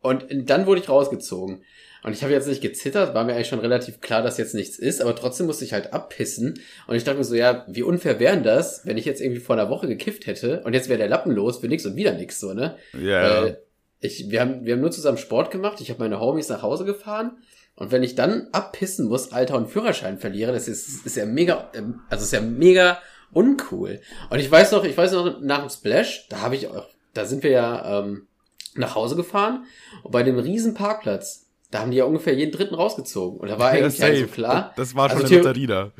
Und 0.04 0.26
dann 0.50 0.66
wurde 0.66 0.82
ich 0.82 0.88
rausgezogen. 0.90 1.64
Und 2.02 2.12
ich 2.12 2.22
habe 2.22 2.34
jetzt 2.34 2.46
nicht 2.46 2.60
gezittert, 2.60 3.14
war 3.14 3.24
mir 3.24 3.32
eigentlich 3.32 3.48
schon 3.48 3.60
relativ 3.60 4.02
klar, 4.02 4.20
dass 4.20 4.36
jetzt 4.36 4.54
nichts 4.54 4.78
ist, 4.78 5.00
aber 5.00 5.16
trotzdem 5.16 5.46
musste 5.46 5.64
ich 5.64 5.72
halt 5.72 5.94
abpissen. 5.94 6.60
Und 6.86 6.96
ich 6.96 7.04
dachte 7.04 7.16
mir 7.16 7.24
so, 7.24 7.34
ja, 7.34 7.64
wie 7.66 7.82
unfair 7.82 8.20
wären 8.20 8.42
das, 8.42 8.84
wenn 8.84 8.98
ich 8.98 9.06
jetzt 9.06 9.22
irgendwie 9.22 9.40
vor 9.40 9.56
einer 9.56 9.70
Woche 9.70 9.88
gekifft 9.88 10.26
hätte 10.26 10.60
und 10.64 10.74
jetzt 10.74 10.90
wäre 10.90 10.98
der 10.98 11.08
Lappen 11.08 11.32
los 11.32 11.60
für 11.60 11.68
nix 11.68 11.86
und 11.86 11.96
wieder 11.96 12.12
nix, 12.12 12.38
so, 12.38 12.52
ne? 12.52 12.76
Ja. 12.92 13.44
Yeah. 13.44 13.56
ich, 14.00 14.28
wir 14.28 14.42
haben, 14.42 14.66
wir 14.66 14.74
haben 14.74 14.82
nur 14.82 14.90
zusammen 14.90 15.16
Sport 15.16 15.50
gemacht, 15.50 15.80
ich 15.80 15.88
habe 15.88 16.00
meine 16.00 16.20
Homies 16.20 16.50
nach 16.50 16.60
Hause 16.60 16.84
gefahren. 16.84 17.38
Und 17.74 17.90
wenn 17.90 18.02
ich 18.02 18.14
dann 18.14 18.48
abpissen 18.52 19.08
muss, 19.08 19.32
Alter, 19.32 19.56
und 19.56 19.70
Führerschein 19.70 20.18
verliere, 20.18 20.52
das 20.52 20.68
ist, 20.68 21.06
ist 21.06 21.16
ja 21.16 21.24
mega, 21.24 21.72
also 22.10 22.24
ist 22.24 22.32
ja 22.34 22.42
mega 22.42 22.98
uncool. 23.32 24.00
Und 24.28 24.40
ich 24.40 24.50
weiß 24.50 24.72
noch, 24.72 24.84
ich 24.84 24.98
weiß 24.98 25.12
noch, 25.12 25.40
nach 25.40 25.60
dem 25.60 25.70
Splash, 25.70 26.28
da 26.28 26.42
habe 26.42 26.56
ich 26.56 26.68
auch, 26.68 26.86
da 27.14 27.24
sind 27.24 27.42
wir 27.42 27.50
ja, 27.50 28.00
ähm, 28.00 28.26
nach 28.74 28.94
Hause 28.94 29.16
gefahren 29.16 29.64
und 30.02 30.10
bei 30.10 30.22
dem 30.22 30.38
riesen 30.38 30.74
Parkplatz, 30.74 31.46
da 31.70 31.80
haben 31.80 31.90
die 31.90 31.96
ja 31.96 32.04
ungefähr 32.04 32.34
jeden 32.34 32.52
dritten 32.52 32.74
rausgezogen. 32.74 33.40
Und 33.40 33.48
da 33.48 33.58
war 33.58 33.70
eigentlich 33.70 33.98
ja, 33.98 34.14
so 34.14 34.26
klar. 34.26 34.72
Das 34.76 34.94
war 34.94 35.10
schon 35.10 35.22
also 35.22 35.34
eine 35.34 35.42
Lotterie 35.42 35.66
da. 35.66 35.92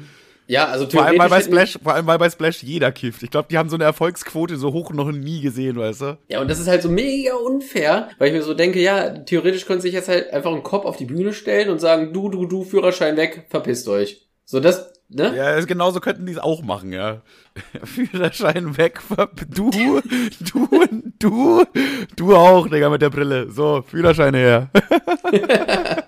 Ja, 0.47 0.67
also 0.67 0.87
vor 0.89 1.05
allem, 1.05 1.19
weil 1.19 1.31
bei 1.31 1.41
Splash, 1.41 1.79
vor 1.83 1.95
allem 1.95 2.07
weil 2.07 2.19
bei 2.19 2.29
Splash 2.29 2.63
jeder 2.63 2.93
kifft. 2.93 3.23
Ich 3.23 3.31
glaube, 3.31 3.49
die 3.51 3.57
haben 3.57 3.71
so 3.71 3.77
eine 3.77 3.85
Erfolgsquote 3.85 4.57
so 4.57 4.73
hoch 4.73 4.93
noch 4.93 5.11
nie 5.11 5.41
gesehen, 5.41 5.77
weißt 5.77 6.01
du? 6.03 6.19
Ja, 6.29 6.41
und 6.41 6.51
das 6.51 6.61
ist 6.61 6.69
halt 6.69 6.83
so 6.83 6.91
mega 6.91 7.35
unfair, 7.35 8.11
weil 8.19 8.29
ich 8.29 8.35
mir 8.35 8.43
so 8.43 8.53
denke, 8.53 8.81
ja, 8.81 9.11
theoretisch 9.11 9.65
könnte 9.65 9.83
sich 9.83 9.95
jetzt 9.95 10.09
halt 10.09 10.33
einfach 10.33 10.53
einen 10.53 10.63
Kopf 10.63 10.85
auf 10.85 10.97
die 10.97 11.07
Bühne 11.07 11.33
stellen 11.33 11.71
und 11.71 11.81
sagen, 11.81 12.13
du, 12.13 12.29
du, 12.29 12.47
du, 12.47 12.65
Führerschein 12.65 13.17
weg, 13.17 13.47
verpisst 13.49 13.89
euch. 13.89 14.27
So, 14.45 14.61
das, 14.61 14.93
ne? 15.09 15.37
Ja, 15.37 15.61
genauso 15.61 16.01
könnten 16.01 16.27
die 16.27 16.33
es 16.33 16.39
auch 16.39 16.63
machen, 16.63 16.93
ja. 16.93 17.23
Führerschein 17.85 18.77
weg, 18.77 19.01
du, 19.49 19.71
du, 19.71 20.01
du, 21.19 21.65
du 22.17 22.37
auch, 22.37 22.69
Digga, 22.69 22.91
mit 22.91 23.03
der 23.03 23.11
Brille. 23.11 23.51
So, 23.51 23.83
Führerschein 23.83 24.35
her. 24.35 24.71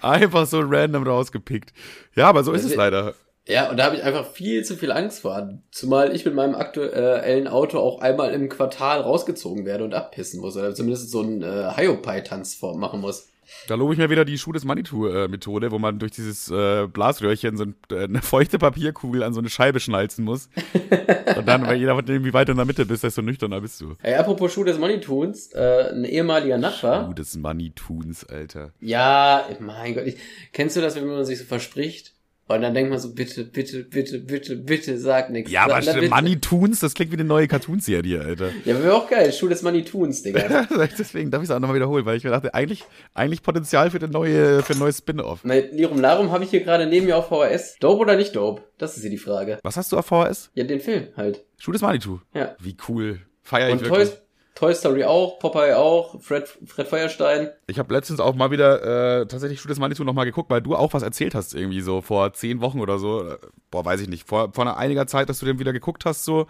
einfach 0.00 0.46
so 0.46 0.60
random 0.60 1.06
rausgepickt. 1.06 1.72
Ja, 2.14 2.28
aber 2.28 2.44
so 2.44 2.52
ist 2.52 2.64
es 2.64 2.74
leider. 2.74 3.14
Ja, 3.46 3.68
und 3.68 3.76
da 3.76 3.84
habe 3.84 3.96
ich 3.96 4.02
einfach 4.02 4.26
viel 4.26 4.64
zu 4.64 4.74
viel 4.74 4.90
Angst 4.90 5.20
vor. 5.20 5.58
Zumal 5.70 6.14
ich 6.14 6.24
mit 6.24 6.34
meinem 6.34 6.54
aktuellen 6.54 7.46
Auto 7.46 7.78
auch 7.78 8.00
einmal 8.00 8.32
im 8.32 8.48
Quartal 8.48 9.00
rausgezogen 9.00 9.66
werde 9.66 9.84
und 9.84 9.92
abpissen 9.92 10.40
muss. 10.40 10.56
Oder 10.56 10.74
zumindest 10.74 11.10
so 11.10 11.20
einen 11.20 11.42
äh, 11.42 11.70
Hiopai-Tanz 11.76 12.60
machen 12.62 13.00
muss. 13.00 13.28
Da 13.66 13.74
lobe 13.76 13.94
ich 13.94 13.98
mir 13.98 14.10
wieder 14.10 14.24
die 14.24 14.38
Schuh 14.38 14.52
des 14.52 14.64
Manitou-Methode, 14.64 15.70
wo 15.70 15.78
man 15.78 15.98
durch 15.98 16.12
dieses 16.12 16.50
äh, 16.50 16.86
Blasröhrchen 16.86 17.56
so 17.56 17.64
ein, 17.64 17.74
äh, 17.90 18.04
eine 18.04 18.22
feuchte 18.22 18.58
Papierkugel 18.58 19.22
an 19.22 19.32
so 19.32 19.40
eine 19.40 19.48
Scheibe 19.48 19.80
schnalzen 19.80 20.24
muss. 20.24 20.48
Und 21.36 21.48
dann, 21.48 21.66
weil 21.66 21.76
jeder 21.76 21.94
irgendwie 21.94 22.32
weiter 22.32 22.52
in 22.52 22.58
der 22.58 22.66
Mitte 22.66 22.86
bist, 22.86 23.04
desto 23.04 23.22
nüchterner 23.22 23.60
bist 23.60 23.80
du. 23.80 23.96
Ey, 24.02 24.14
apropos 24.14 24.52
Schuh 24.52 24.64
des 24.64 24.78
Manituns, 24.78 25.52
äh, 25.52 25.90
ein 25.92 26.04
ehemaliger 26.04 26.58
Nachbar. 26.58 27.06
Schuh 27.06 27.14
des 27.14 27.36
Manituns, 27.36 28.24
Alter. 28.24 28.72
Ja, 28.80 29.46
mein 29.60 29.94
Gott. 29.94 30.06
Ich, 30.06 30.16
kennst 30.52 30.76
du 30.76 30.80
das, 30.80 30.96
wenn 30.96 31.06
man 31.06 31.24
sich 31.24 31.38
so 31.38 31.44
verspricht? 31.44 32.13
Und 32.46 32.60
dann 32.60 32.74
denkt 32.74 32.90
man 32.90 32.98
so, 32.98 33.14
bitte, 33.14 33.44
bitte, 33.44 33.84
bitte, 33.84 34.18
bitte, 34.18 34.56
bitte, 34.56 34.98
sag 34.98 35.30
nichts. 35.30 35.50
Ja, 35.50 35.64
aber 35.64 35.80
sag, 35.80 36.08
Money 36.10 36.38
Toons, 36.40 36.80
das 36.80 36.92
klingt 36.92 37.10
wie 37.10 37.16
eine 37.16 37.24
neue 37.24 37.48
Cartoon-Serie, 37.48 38.20
Alter. 38.20 38.50
Ja, 38.66 38.82
wäre 38.82 38.94
auch 38.94 39.08
geil. 39.08 39.32
Schule 39.32 39.54
des 39.54 39.62
Money 39.62 39.82
Toons, 39.82 40.22
Digga. 40.22 40.66
Deswegen 40.98 41.30
darf 41.30 41.42
ich 41.42 41.48
es 41.48 41.54
auch 41.54 41.58
nochmal 41.58 41.76
wiederholen, 41.76 42.04
weil 42.04 42.18
ich 42.18 42.24
mir 42.24 42.30
dachte, 42.30 42.52
eigentlich, 42.52 42.84
eigentlich 43.14 43.42
Potenzial 43.42 43.90
für, 43.90 43.96
eine 43.96 44.08
neue, 44.08 44.62
für 44.62 44.74
ein 44.74 44.78
neues 44.78 44.98
Spin-off. 44.98 45.40
Lirum 45.42 46.00
Larum 46.00 46.32
habe 46.32 46.44
ich 46.44 46.50
hier 46.50 46.60
gerade 46.60 46.86
neben 46.86 47.06
mir 47.06 47.16
auf 47.16 47.28
VHS. 47.28 47.76
Dope 47.80 48.02
oder 48.02 48.16
nicht 48.16 48.36
dope? 48.36 48.62
Das 48.76 48.96
ist 48.96 49.02
hier 49.02 49.10
die 49.10 49.18
Frage. 49.18 49.58
Was 49.62 49.78
hast 49.78 49.92
du 49.92 49.96
auf 49.96 50.04
VHS? 50.04 50.50
Ja, 50.54 50.64
den 50.64 50.80
Film 50.80 51.08
halt. 51.16 51.44
Schule 51.58 51.76
des 51.76 51.82
Manitou. 51.82 52.20
Ja. 52.34 52.56
Wie 52.60 52.76
cool. 52.88 53.20
Feier 53.42 53.68
ich 53.68 53.74
Und 53.74 53.80
wirklich. 53.82 54.10
Toys, 54.10 54.22
Toy 54.54 54.72
Story 54.72 55.02
auch, 55.02 55.40
Popeye 55.40 55.76
auch, 55.76 56.20
Fred, 56.20 56.46
Fred 56.64 56.86
Feuerstein. 56.86 57.48
Ich 57.66 57.80
habe 57.80 57.92
letztens 57.92 58.20
auch 58.20 58.36
mal 58.36 58.52
wieder 58.52 59.20
äh, 59.20 59.26
tatsächlich 59.26 59.58
Studios 59.58 59.80
Manitou 59.80 60.04
noch 60.04 60.12
mal 60.12 60.24
geguckt, 60.24 60.48
weil 60.48 60.62
du 60.62 60.76
auch 60.76 60.94
was 60.94 61.02
erzählt 61.02 61.34
hast 61.34 61.54
irgendwie 61.54 61.80
so 61.80 62.02
vor 62.02 62.32
zehn 62.34 62.60
Wochen 62.60 62.78
oder 62.78 62.98
so. 62.98 63.34
Boah, 63.72 63.84
weiß 63.84 64.00
ich 64.00 64.08
nicht. 64.08 64.28
Vor, 64.28 64.52
vor 64.52 64.78
einiger 64.78 65.08
Zeit, 65.08 65.28
dass 65.28 65.40
du 65.40 65.46
den 65.46 65.58
wieder 65.58 65.72
geguckt 65.72 66.04
hast 66.04 66.24
so. 66.24 66.46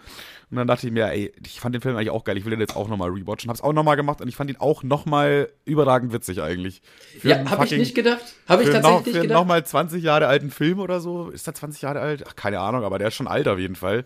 Und 0.50 0.58
dann 0.58 0.66
dachte 0.66 0.86
ich 0.86 0.92
mir, 0.92 1.06
ey, 1.06 1.32
ich 1.46 1.60
fand 1.60 1.74
den 1.74 1.80
Film 1.80 1.96
eigentlich 1.96 2.10
auch 2.10 2.24
geil. 2.24 2.36
Ich 2.36 2.44
will 2.44 2.50
den 2.50 2.60
jetzt 2.60 2.76
auch 2.76 2.88
noch 2.88 2.98
mal 2.98 3.08
rewatchen. 3.08 3.48
Hab's 3.48 3.62
auch 3.62 3.72
noch 3.72 3.84
mal 3.84 3.94
gemacht 3.94 4.20
und 4.20 4.28
ich 4.28 4.36
fand 4.36 4.50
ihn 4.50 4.58
auch 4.58 4.82
noch 4.82 5.06
mal 5.06 5.48
überragend 5.64 6.12
witzig 6.12 6.42
eigentlich. 6.42 6.82
Für 7.20 7.30
ja, 7.30 7.50
habe 7.50 7.64
ich 7.64 7.72
nicht 7.72 7.94
gedacht. 7.94 8.20
Habe 8.46 8.64
ich 8.64 8.68
tatsächlich 8.68 8.82
noch, 8.90 9.06
nicht 9.06 9.14
gedacht. 9.14 9.26
Für 9.28 9.32
noch 9.32 9.46
mal 9.46 9.64
20 9.64 10.02
Jahre 10.02 10.26
alten 10.26 10.50
Film 10.50 10.78
oder 10.78 11.00
so. 11.00 11.30
Ist 11.30 11.46
der 11.46 11.54
20 11.54 11.80
Jahre 11.80 12.00
alt? 12.00 12.24
Ach, 12.28 12.36
keine 12.36 12.60
Ahnung, 12.60 12.84
aber 12.84 12.98
der 12.98 13.08
ist 13.08 13.14
schon 13.14 13.28
alt 13.28 13.48
auf 13.48 13.58
jeden 13.58 13.76
Fall. 13.76 14.04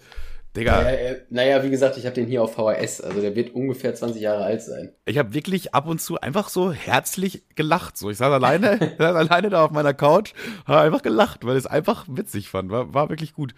Digga. 0.59 0.83
Naja, 0.83 1.15
naja, 1.31 1.65
wie 1.65 1.71
gesagt, 1.71 1.97
ich 1.97 2.05
habe 2.05 2.15
den 2.15 2.27
hier 2.27 2.43
auf 2.43 2.55
VHS, 2.55 3.01
also 3.01 3.21
der 3.21 3.35
wird 3.35 3.55
ungefähr 3.55 3.95
20 3.95 4.21
Jahre 4.21 4.45
alt 4.45 4.63
sein. 4.63 4.93
Ich 5.05 5.19
habe 5.19 5.35
wirklich 5.35 5.75
ab 5.75 5.87
und 5.87 6.01
zu 6.01 6.21
einfach 6.21 6.49
so 6.49 6.73
herzlich 6.73 7.45
gelacht. 7.55 7.97
So, 7.97 8.11
ich 8.11 8.19
saß 8.19 8.33
alleine, 8.33 8.79
saß 8.99 9.17
alleine 9.17 9.51
da 9.51 9.65
auf 9.65 9.71
meiner 9.71 9.95
Couch, 9.95 10.33
habe 10.67 10.81
einfach 10.81 11.03
gelacht, 11.03 11.45
weil 11.45 11.57
ich 11.57 11.65
es 11.65 11.67
einfach 11.67 12.07
witzig 12.09 12.49
fand. 12.49 12.71
War, 12.71 12.93
war 12.95 13.09
wirklich 13.09 13.35
gut. 13.35 13.55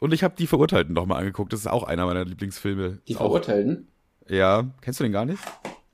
Und 0.00 0.14
ich 0.14 0.22
habe 0.22 0.34
die 0.38 0.46
Verurteilten 0.46 0.94
noch 0.94 1.06
mal 1.06 1.16
angeguckt. 1.16 1.52
Das 1.52 1.60
ist 1.60 1.66
auch 1.66 1.82
einer 1.82 2.06
meiner 2.06 2.24
Lieblingsfilme. 2.24 2.98
Die 3.08 3.14
Verurteilten? 3.14 3.88
Auch, 4.26 4.30
ja. 4.30 4.66
Kennst 4.80 5.00
du 5.00 5.04
den 5.04 5.12
gar 5.12 5.24
nicht? 5.24 5.42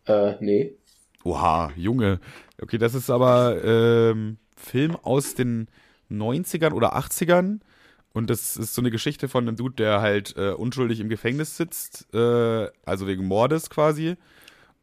Äh, 0.06 0.34
nee. 0.40 0.74
Oha, 1.24 1.72
Junge. 1.76 2.20
Okay, 2.60 2.76
das 2.76 2.94
ist 2.94 3.08
aber 3.08 3.64
ähm, 3.64 4.36
Film 4.56 4.96
aus 4.96 5.34
den 5.34 5.68
90ern 6.10 6.72
oder 6.72 6.96
80ern 6.96 7.60
und 8.14 8.30
das 8.30 8.56
ist 8.56 8.74
so 8.74 8.80
eine 8.80 8.92
Geschichte 8.92 9.28
von 9.28 9.46
einem 9.46 9.56
Dude, 9.56 9.74
der 9.74 10.00
halt 10.00 10.36
äh, 10.36 10.52
unschuldig 10.52 11.00
im 11.00 11.08
Gefängnis 11.08 11.56
sitzt, 11.56 12.06
äh, 12.14 12.68
also 12.86 13.08
wegen 13.08 13.26
Mordes 13.26 13.68
quasi. 13.70 14.14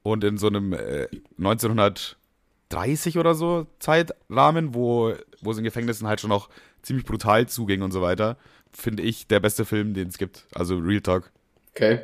Und 0.03 0.25
in 0.25 0.37
so 0.37 0.47
einem 0.47 0.73
äh, 0.73 1.07
1930 1.37 3.17
oder 3.17 3.33
so 3.33 3.67
Zeitrahmen, 3.79 4.75
wo, 4.75 5.13
wo 5.41 5.51
es 5.51 5.57
in 5.57 5.63
Gefängnissen 5.63 6.07
halt 6.09 6.19
schon 6.19 6.29
noch 6.29 6.49
ziemlich 6.81 7.05
brutal 7.05 7.47
zuging 7.47 7.83
und 7.83 7.91
so 7.91 8.01
weiter, 8.01 8.35
finde 8.73 9.03
ich 9.03 9.27
der 9.27 9.39
beste 9.39 9.63
Film, 9.63 9.93
den 9.93 10.09
es 10.09 10.17
gibt. 10.17 10.45
Also 10.53 10.77
Real 10.77 10.99
Talk. 11.01 11.31
Okay. 11.69 12.01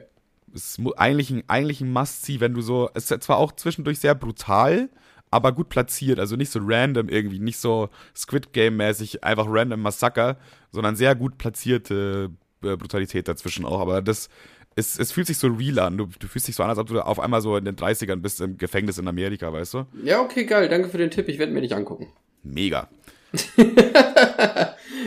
ist 0.54 0.80
eigentlich 0.96 1.30
ein, 1.30 1.44
eigentlich 1.48 1.82
ein 1.82 1.92
Must-See, 1.92 2.40
wenn 2.40 2.54
du 2.54 2.62
so, 2.62 2.90
es 2.94 3.12
ist 3.12 3.24
zwar 3.24 3.38
auch 3.38 3.52
zwischendurch 3.52 4.00
sehr 4.00 4.16
brutal, 4.16 4.88
aber 5.32 5.52
gut 5.52 5.70
platziert, 5.70 6.20
also 6.20 6.36
nicht 6.36 6.52
so 6.52 6.60
random 6.62 7.10
irgendwie, 7.10 7.40
nicht 7.40 7.58
so 7.58 7.90
Squid 8.16 8.54
Game-mäßig, 8.54 9.24
einfach 9.24 9.46
random 9.48 9.82
Massaker, 9.82 10.38
sondern 10.72 10.96
sehr 10.96 11.16
gut 11.16 11.38
platzierte 11.38 12.30
äh, 12.64 12.76
Brutalität 12.76 13.28
dazwischen 13.28 13.66
auch, 13.66 13.80
aber 13.80 14.02
das, 14.02 14.30
es, 14.76 14.98
es 15.00 15.12
fühlt 15.12 15.28
sich 15.28 15.38
so 15.38 15.48
real 15.48 15.80
an, 15.80 15.98
du, 15.98 16.08
du 16.20 16.28
fühlst 16.28 16.48
dich 16.48 16.56
so 16.56 16.64
an, 16.64 16.70
als 16.70 16.80
ob 16.80 16.88
du 16.88 17.02
auf 17.02 17.20
einmal 17.20 17.42
so 17.42 17.58
in 17.58 17.66
den 17.66 17.76
30ern 17.76 18.18
bist 18.18 18.42
im 18.42 18.58
Gefängnis 18.58 18.98
in 18.98 19.08
Amerika, 19.08 19.52
weißt 19.52 19.74
du? 19.74 19.86
Ja, 20.04 20.22
okay, 20.22 20.46
geil, 20.46 20.70
danke 20.70 20.90
für 20.90 20.98
den 20.98 21.12
Tipp, 21.12 21.28
ich 21.28 21.40
werde 21.40 21.52
mir 21.52 21.62
nicht 21.62 21.74
angucken. 21.74 22.08
Mega. 22.44 22.88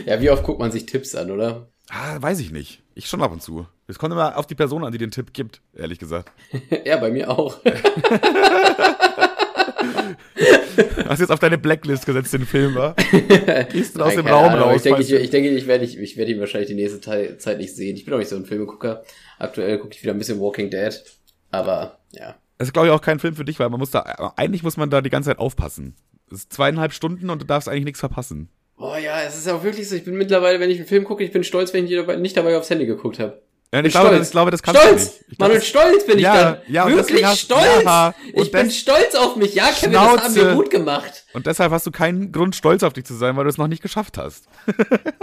ja, 0.05 0.21
wie 0.21 0.29
oft 0.29 0.43
guckt 0.43 0.59
man 0.59 0.71
sich 0.71 0.85
Tipps 0.85 1.15
an, 1.15 1.31
oder? 1.31 1.67
Ah, 1.89 2.21
weiß 2.21 2.39
ich 2.39 2.51
nicht. 2.51 2.83
Ich 2.95 3.07
schon 3.07 3.21
ab 3.21 3.31
und 3.31 3.41
zu. 3.41 3.65
Es 3.87 3.99
kommt 3.99 4.13
immer 4.13 4.37
auf 4.37 4.47
die 4.47 4.55
Person 4.55 4.85
an, 4.85 4.91
die 4.93 4.97
den 4.97 5.11
Tipp 5.11 5.33
gibt, 5.33 5.61
ehrlich 5.73 5.99
gesagt. 5.99 6.31
ja, 6.85 6.97
bei 6.97 7.11
mir 7.11 7.29
auch. 7.29 7.59
Hast 11.07 11.19
du 11.19 11.23
jetzt 11.23 11.31
auf 11.31 11.39
deine 11.39 11.57
Blacklist 11.57 12.05
gesetzt, 12.05 12.33
den 12.33 12.45
Film, 12.45 12.75
wa? 12.75 12.95
Gehst 13.71 13.97
du 13.97 14.03
aus 14.03 14.15
dem 14.15 14.27
Raum 14.27 14.49
Ahnung, 14.49 14.69
raus? 14.69 14.77
Ich 14.77 14.83
denke, 14.83 15.01
ich, 15.01 15.11
ich, 15.11 15.29
denke, 15.29 15.49
ich 15.49 15.67
werde 15.67 15.85
ich, 15.85 15.97
ich 15.97 16.17
werde 16.17 16.31
ihn 16.31 16.39
wahrscheinlich 16.39 16.69
die 16.69 16.75
nächste 16.75 17.01
Teil, 17.01 17.37
Zeit 17.37 17.57
nicht 17.57 17.75
sehen. 17.75 17.95
Ich 17.95 18.05
bin 18.05 18.13
auch 18.13 18.19
nicht 18.19 18.29
so 18.29 18.35
ein 18.35 18.45
Filmegucker. 18.45 19.03
Aktuell 19.39 19.77
gucke 19.79 19.93
ich 19.93 20.03
wieder 20.03 20.13
ein 20.13 20.17
bisschen 20.17 20.39
Walking 20.39 20.69
Dead. 20.69 20.93
Aber, 21.51 21.99
ja. 22.11 22.35
Das 22.57 22.67
ist, 22.67 22.73
glaube 22.73 22.87
ich, 22.87 22.93
auch 22.93 23.01
kein 23.01 23.19
Film 23.19 23.35
für 23.35 23.45
dich, 23.45 23.59
weil 23.59 23.69
man 23.69 23.79
muss 23.79 23.91
da, 23.91 24.33
eigentlich 24.35 24.63
muss 24.63 24.77
man 24.77 24.89
da 24.89 25.01
die 25.01 25.09
ganze 25.09 25.29
Zeit 25.29 25.39
aufpassen. 25.39 25.95
Es 26.31 26.39
ist 26.39 26.53
zweieinhalb 26.53 26.93
Stunden 26.93 27.29
und 27.29 27.41
du 27.41 27.45
darfst 27.45 27.67
eigentlich 27.67 27.85
nichts 27.85 27.99
verpassen. 27.99 28.49
Boah, 28.77 28.97
ja, 28.97 29.21
es 29.21 29.37
ist 29.37 29.49
auch 29.49 29.63
wirklich 29.63 29.89
so. 29.89 29.95
Ich 29.95 30.05
bin 30.05 30.15
mittlerweile, 30.15 30.59
wenn 30.59 30.71
ich 30.71 30.77
einen 30.77 30.87
Film 30.87 31.03
gucke, 31.03 31.23
ich 31.23 31.31
bin 31.31 31.43
stolz, 31.43 31.73
wenn 31.73 31.85
ich 31.85 32.07
nicht 32.17 32.37
dabei 32.37 32.57
aufs 32.57 32.69
Handy 32.69 32.85
geguckt 32.85 33.19
habe. 33.19 33.41
Ja, 33.73 33.81
ich, 33.83 33.91
glaube, 33.93 34.17
ich 34.21 34.31
glaube, 34.31 34.51
das 34.51 34.61
kannst 34.61 34.81
stolz! 34.81 34.91
du 35.05 35.09
nicht. 35.19 35.31
Ich 35.31 35.39
Manuel, 35.39 35.61
stolz 35.61 36.05
bin 36.05 36.17
ich 36.17 36.23
Ja, 36.23 36.43
dann. 36.43 36.57
ja, 36.67 36.83
und 36.85 36.93
Wirklich 36.95 37.23
hast- 37.23 37.39
stolz! 37.39 37.83
ja, 37.85 38.13
ich 38.33 38.51
bin 38.51 38.69
stolz 38.69 39.15
auf 39.15 39.37
mich. 39.37 39.55
Ja, 39.55 39.69
Kevin, 39.69 39.93
das 39.93 40.01
haben 40.01 40.35
wir 40.35 40.41
Schnauze. 40.41 40.55
gut 40.57 40.69
gemacht. 40.69 41.25
Und 41.31 41.45
deshalb 41.47 41.71
hast 41.71 41.85
du 41.87 41.91
keinen 41.91 42.33
Grund, 42.33 42.53
stolz 42.55 42.83
auf 42.83 42.91
dich 42.91 43.05
zu 43.05 43.13
sein, 43.13 43.37
weil 43.37 43.45
du 43.45 43.49
es 43.49 43.57
noch 43.57 43.67
nicht 43.69 43.81
geschafft 43.81 44.17
hast. 44.17 44.49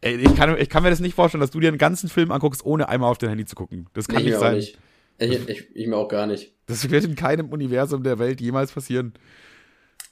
Ey, 0.00 0.16
ich 0.16 0.34
kann, 0.34 0.56
ich 0.58 0.68
kann 0.68 0.82
mir 0.82 0.90
das 0.90 1.00
nicht 1.00 1.14
vorstellen, 1.14 1.40
dass 1.40 1.50
du 1.50 1.60
dir 1.60 1.68
einen 1.68 1.78
ganzen 1.78 2.08
Film 2.08 2.32
anguckst, 2.32 2.64
ohne 2.64 2.88
einmal 2.88 3.10
auf 3.10 3.18
dein 3.18 3.28
Handy 3.30 3.44
zu 3.44 3.54
gucken. 3.54 3.86
Das 3.92 4.08
kann 4.08 4.20
ich 4.20 4.26
nicht 4.26 4.38
sein. 4.38 4.56
nicht. 4.56 4.78
Ich, 5.18 5.48
ich, 5.48 5.68
ich 5.76 5.86
mir 5.86 5.96
auch 5.96 6.08
gar 6.08 6.26
nicht. 6.26 6.52
Das 6.66 6.88
wird 6.90 7.04
in 7.04 7.14
keinem 7.14 7.50
Universum 7.50 8.02
der 8.02 8.18
Welt 8.18 8.40
jemals 8.40 8.72
passieren. 8.72 9.12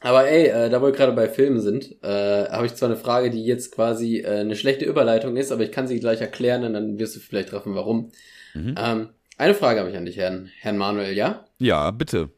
Aber 0.01 0.29
ey, 0.29 0.47
äh, 0.47 0.71
da 0.71 0.81
wir 0.81 0.93
gerade 0.93 1.13
bei 1.13 1.29
Filmen 1.29 1.61
sind, 1.61 1.97
äh, 2.03 2.49
habe 2.49 2.67
ich 2.67 2.75
zwar 2.75 2.89
eine 2.89 2.97
Frage, 2.97 3.31
die 3.31 3.45
jetzt 3.45 3.75
quasi 3.75 4.19
äh, 4.19 4.41
eine 4.41 4.55
schlechte 4.55 4.85
Überleitung 4.85 5.37
ist, 5.37 5.51
aber 5.51 5.63
ich 5.65 5.73
kann 5.73 5.89
sie 5.89 5.99
gleich 5.99 6.21
erklären 6.21 6.65
und 6.65 6.73
dann 6.75 6.99
wirst 6.99 7.17
du 7.17 7.21
vielleicht 7.21 7.49
treffen, 7.49 7.75
warum. 7.75 8.13
Mhm. 8.55 8.75
Ähm, 8.79 9.09
eine 9.37 9.55
Frage 9.55 9.81
habe 9.81 9.91
ich 9.91 9.97
an 9.97 10.05
dich, 10.05 10.17
Herrn, 10.17 10.51
Herrn 10.61 10.79
Manuel, 10.79 11.17
ja? 11.17 11.45
Ja, 11.59 11.91
bitte. 11.91 12.31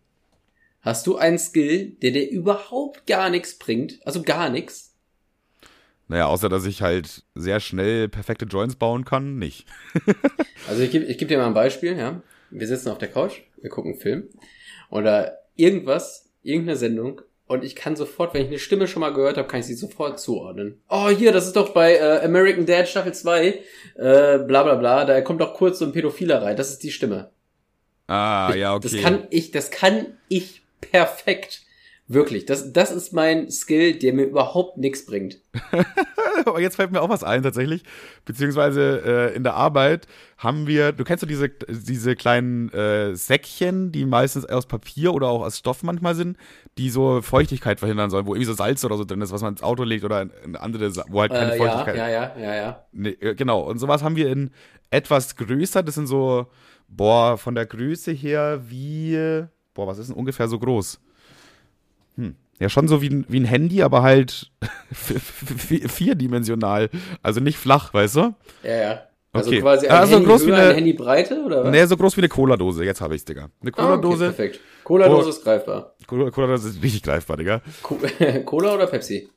Hast 0.80 1.06
du 1.06 1.16
einen 1.16 1.38
Skill, 1.38 1.90
der 2.02 2.12
dir 2.12 2.30
überhaupt 2.30 3.06
gar 3.06 3.28
nichts 3.28 3.58
bringt? 3.58 3.98
Also 4.06 4.22
gar 4.22 4.48
nichts? 4.48 4.94
Naja, 6.08 6.26
außer 6.26 6.48
dass 6.48 6.64
ich 6.64 6.80
halt 6.80 7.24
sehr 7.34 7.60
schnell 7.60 8.08
perfekte 8.08 8.46
Joints 8.46 8.76
bauen 8.76 9.04
kann, 9.04 9.38
nicht. 9.38 9.66
Also 10.68 10.82
ich 10.82 10.90
gebe 10.90 11.06
ich 11.06 11.16
geb 11.16 11.28
dir 11.28 11.38
mal 11.38 11.46
ein 11.46 11.54
Beispiel, 11.54 11.96
ja. 11.96 12.22
Wir 12.50 12.66
sitzen 12.66 12.90
auf 12.90 12.98
der 12.98 13.08
Couch, 13.08 13.40
wir 13.60 13.70
gucken 13.70 13.92
einen 13.92 14.00
Film 14.00 14.28
oder 14.90 15.38
irgendwas, 15.56 16.30
irgendeine 16.42 16.76
Sendung 16.76 17.22
und 17.50 17.64
ich 17.64 17.74
kann 17.74 17.96
sofort, 17.96 18.32
wenn 18.32 18.42
ich 18.42 18.48
eine 18.48 18.60
Stimme 18.60 18.86
schon 18.86 19.00
mal 19.00 19.12
gehört 19.12 19.36
habe, 19.36 19.48
kann 19.48 19.58
ich 19.58 19.66
sie 19.66 19.74
sofort 19.74 20.20
zuordnen. 20.20 20.80
Oh, 20.88 21.08
hier, 21.08 21.32
das 21.32 21.48
ist 21.48 21.56
doch 21.56 21.70
bei 21.70 21.96
äh, 21.96 22.24
American 22.24 22.64
Dad 22.64 22.86
Staffel 22.86 23.12
2, 23.12 23.46
äh, 23.46 24.38
bla 24.38 24.62
bla 24.62 24.76
bla, 24.76 25.04
da 25.04 25.20
kommt 25.20 25.40
doch 25.40 25.54
kurz 25.54 25.80
so 25.80 25.84
ein 25.84 25.90
Pädophiler 25.90 26.42
rein, 26.42 26.56
das 26.56 26.70
ist 26.70 26.84
die 26.84 26.92
Stimme. 26.92 27.32
Ah, 28.06 28.54
ja, 28.54 28.72
okay. 28.74 28.88
Das 28.88 29.02
kann 29.02 29.26
ich, 29.30 29.50
das 29.50 29.72
kann 29.72 30.16
ich 30.28 30.62
perfekt. 30.80 31.62
Wirklich, 32.12 32.44
das, 32.44 32.72
das 32.72 32.90
ist 32.90 33.12
mein 33.12 33.52
Skill, 33.52 33.96
der 33.96 34.12
mir 34.12 34.24
überhaupt 34.24 34.78
nichts 34.78 35.06
bringt. 35.06 35.38
Aber 36.44 36.60
jetzt 36.60 36.74
fällt 36.74 36.90
mir 36.90 37.02
auch 37.02 37.08
was 37.08 37.22
ein 37.22 37.44
tatsächlich. 37.44 37.84
Beziehungsweise 38.24 39.30
äh, 39.32 39.36
in 39.36 39.44
der 39.44 39.54
Arbeit 39.54 40.08
haben 40.36 40.66
wir, 40.66 40.90
du 40.90 41.04
kennst 41.04 41.22
doch 41.22 41.28
diese, 41.28 41.50
diese 41.68 42.16
kleinen 42.16 42.68
äh, 42.72 43.14
Säckchen, 43.14 43.92
die 43.92 44.06
meistens 44.06 44.44
aus 44.44 44.66
Papier 44.66 45.14
oder 45.14 45.28
auch 45.28 45.42
aus 45.42 45.58
Stoff 45.58 45.84
manchmal 45.84 46.16
sind, 46.16 46.36
die 46.78 46.90
so 46.90 47.22
Feuchtigkeit 47.22 47.78
verhindern 47.78 48.10
sollen, 48.10 48.26
wo 48.26 48.34
irgendwie 48.34 48.46
so 48.46 48.54
Salz 48.54 48.84
oder 48.84 48.96
so 48.96 49.04
drin 49.04 49.20
ist, 49.20 49.30
was 49.30 49.42
man 49.42 49.54
ins 49.54 49.62
Auto 49.62 49.84
legt 49.84 50.02
oder 50.02 50.22
in, 50.22 50.32
in 50.44 50.56
andere, 50.56 50.92
wo 51.10 51.20
halt 51.20 51.30
keine 51.30 51.52
Äh, 51.52 51.58
ja, 51.58 51.64
Feuchtigkeit 51.64 51.96
ja, 51.96 52.08
ja, 52.08 52.36
ja, 52.36 52.54
ja. 52.56 52.84
Nee, 52.90 53.10
äh, 53.20 53.36
genau, 53.36 53.60
und 53.60 53.78
sowas 53.78 54.02
haben 54.02 54.16
wir 54.16 54.32
in 54.32 54.50
etwas 54.90 55.36
größer. 55.36 55.84
Das 55.84 55.94
sind 55.94 56.08
so, 56.08 56.48
boah, 56.88 57.38
von 57.38 57.54
der 57.54 57.66
Größe 57.66 58.10
her 58.10 58.62
wie, 58.66 59.44
boah, 59.74 59.86
was 59.86 59.98
ist 59.98 60.08
denn 60.08 60.16
ungefähr 60.16 60.48
so 60.48 60.58
groß? 60.58 60.98
Hm. 62.16 62.34
Ja, 62.58 62.68
schon 62.68 62.88
so 62.88 63.00
wie 63.00 63.08
ein, 63.08 63.24
wie 63.28 63.40
ein 63.40 63.44
Handy, 63.46 63.82
aber 63.82 64.02
halt 64.02 64.50
vi- 64.92 65.18
vi- 65.68 65.88
vierdimensional. 65.88 66.90
Also 67.22 67.40
nicht 67.40 67.56
flach, 67.58 67.94
weißt 67.94 68.16
du? 68.16 68.34
Ja, 68.62 68.76
ja. 68.76 69.02
Also 69.32 69.48
Okay. 69.50 69.60
quasi 69.60 69.86
ein 69.86 69.96
Also 69.96 70.14
Handy 70.16 70.26
groß 70.26 70.46
wie 70.46 70.52
eine- 70.52 70.62
ein 70.70 70.74
Handy 70.74 70.92
Breite, 70.92 71.40
oder 71.44 71.64
was? 71.64 71.70
Nee, 71.70 71.84
so 71.86 71.96
groß 71.96 72.16
wie 72.16 72.20
eine 72.22 72.28
Cola-Dose. 72.28 72.84
Jetzt 72.84 73.00
habe 73.00 73.14
ich's, 73.14 73.24
Digga. 73.24 73.42
Eine 73.42 73.50
Ah, 73.52 73.60
okay, 73.62 73.70
Cola-Dose. 73.72 74.24
perfekt. 74.26 74.60
Cola-Dose 74.84 75.26
Oh. 75.26 75.30
ist 75.30 75.44
greifbar. 75.44 75.94
Cola- 76.06 76.30
Cola-Dose 76.30 76.68
ist 76.70 76.82
richtig 76.82 77.02
greifbar, 77.04 77.36
Digga. 77.36 77.62
Co 77.82 77.96
Cola 78.44 78.74
oder 78.74 78.86
Pepsi? 78.88 79.28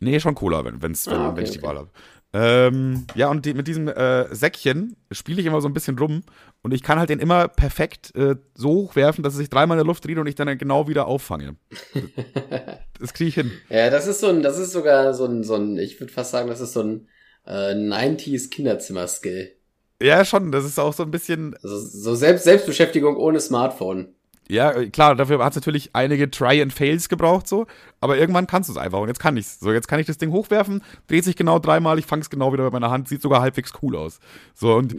Nee, 0.00 0.20
schon 0.20 0.34
Cola, 0.34 0.64
wenn, 0.64 0.80
wenn's, 0.80 1.06
wenn, 1.06 1.14
Ah, 1.14 1.28
okay, 1.28 1.36
wenn 1.38 1.44
ich 1.44 1.50
die. 1.52 1.62
Wahl 1.62 1.76
habe. 1.78 1.88
Ähm, 2.34 3.06
ja, 3.14 3.30
und 3.30 3.46
die, 3.46 3.54
mit 3.54 3.68
diesem 3.68 3.88
äh, 3.88 4.34
Säckchen 4.34 4.96
spiele 5.10 5.40
ich 5.40 5.46
immer 5.46 5.62
so 5.62 5.68
ein 5.68 5.72
bisschen 5.72 5.98
rum 5.98 6.22
und 6.62 6.74
ich 6.74 6.82
kann 6.82 6.98
halt 6.98 7.08
den 7.08 7.20
immer 7.20 7.48
perfekt 7.48 8.14
äh, 8.14 8.36
so 8.54 8.68
hochwerfen, 8.70 9.24
dass 9.24 9.32
es 9.32 9.38
sich 9.38 9.48
dreimal 9.48 9.76
in 9.76 9.84
der 9.84 9.86
Luft 9.86 10.04
dreht 10.04 10.18
und 10.18 10.26
ich 10.26 10.34
dann 10.34 10.58
genau 10.58 10.88
wieder 10.88 11.06
auffange. 11.06 11.56
das 13.00 13.14
kriege 13.14 13.28
ich 13.28 13.34
hin. 13.34 13.50
Ja, 13.70 13.88
das 13.88 14.06
ist 14.06 14.20
so 14.20 14.28
ein, 14.28 14.42
das 14.42 14.58
ist 14.58 14.72
sogar 14.72 15.14
so 15.14 15.24
ein, 15.24 15.42
so 15.42 15.54
ein, 15.54 15.78
ich 15.78 15.98
würde 16.00 16.12
fast 16.12 16.30
sagen, 16.30 16.48
das 16.48 16.60
ist 16.60 16.74
so 16.74 16.82
ein 16.82 17.08
äh, 17.46 17.72
90s 17.72 18.50
Kinderzimmer-Skill. 18.50 19.54
Ja, 20.02 20.24
schon, 20.24 20.52
das 20.52 20.64
ist 20.64 20.78
auch 20.78 20.92
so 20.92 21.02
ein 21.02 21.10
bisschen, 21.10 21.54
Also 21.62 21.78
so 21.78 22.14
Selbst 22.14 22.44
Selbstbeschäftigung 22.44 23.16
ohne 23.16 23.40
Smartphone. 23.40 24.14
Ja, 24.48 24.72
äh, 24.72 24.88
klar, 24.88 25.14
dafür 25.14 25.42
hat 25.44 25.52
es 25.52 25.56
natürlich 25.56 25.90
einige 25.94 26.30
Try 26.30 26.60
and 26.62 26.72
Fails 26.72 27.08
gebraucht, 27.08 27.46
so, 27.46 27.66
aber 28.00 28.16
irgendwann 28.18 28.46
kannst 28.46 28.68
du 28.68 28.72
es 28.72 28.78
einfach 28.78 28.98
und 29.00 29.08
jetzt 29.08 29.20
kann 29.20 29.36
ich's. 29.36 29.60
So, 29.60 29.72
jetzt 29.72 29.88
kann 29.88 30.00
ich 30.00 30.06
das 30.06 30.18
Ding 30.18 30.32
hochwerfen, 30.32 30.82
dreht 31.06 31.24
sich 31.24 31.36
genau 31.36 31.58
dreimal, 31.58 31.98
ich 31.98 32.06
fange 32.06 32.22
es 32.22 32.30
genau 32.30 32.52
wieder 32.52 32.64
mit 32.64 32.72
meiner 32.72 32.90
Hand, 32.90 33.08
sieht 33.08 33.22
sogar 33.22 33.40
halbwegs 33.40 33.72
cool 33.82 33.96
aus. 33.96 34.20
So, 34.54 34.74
und 34.74 34.96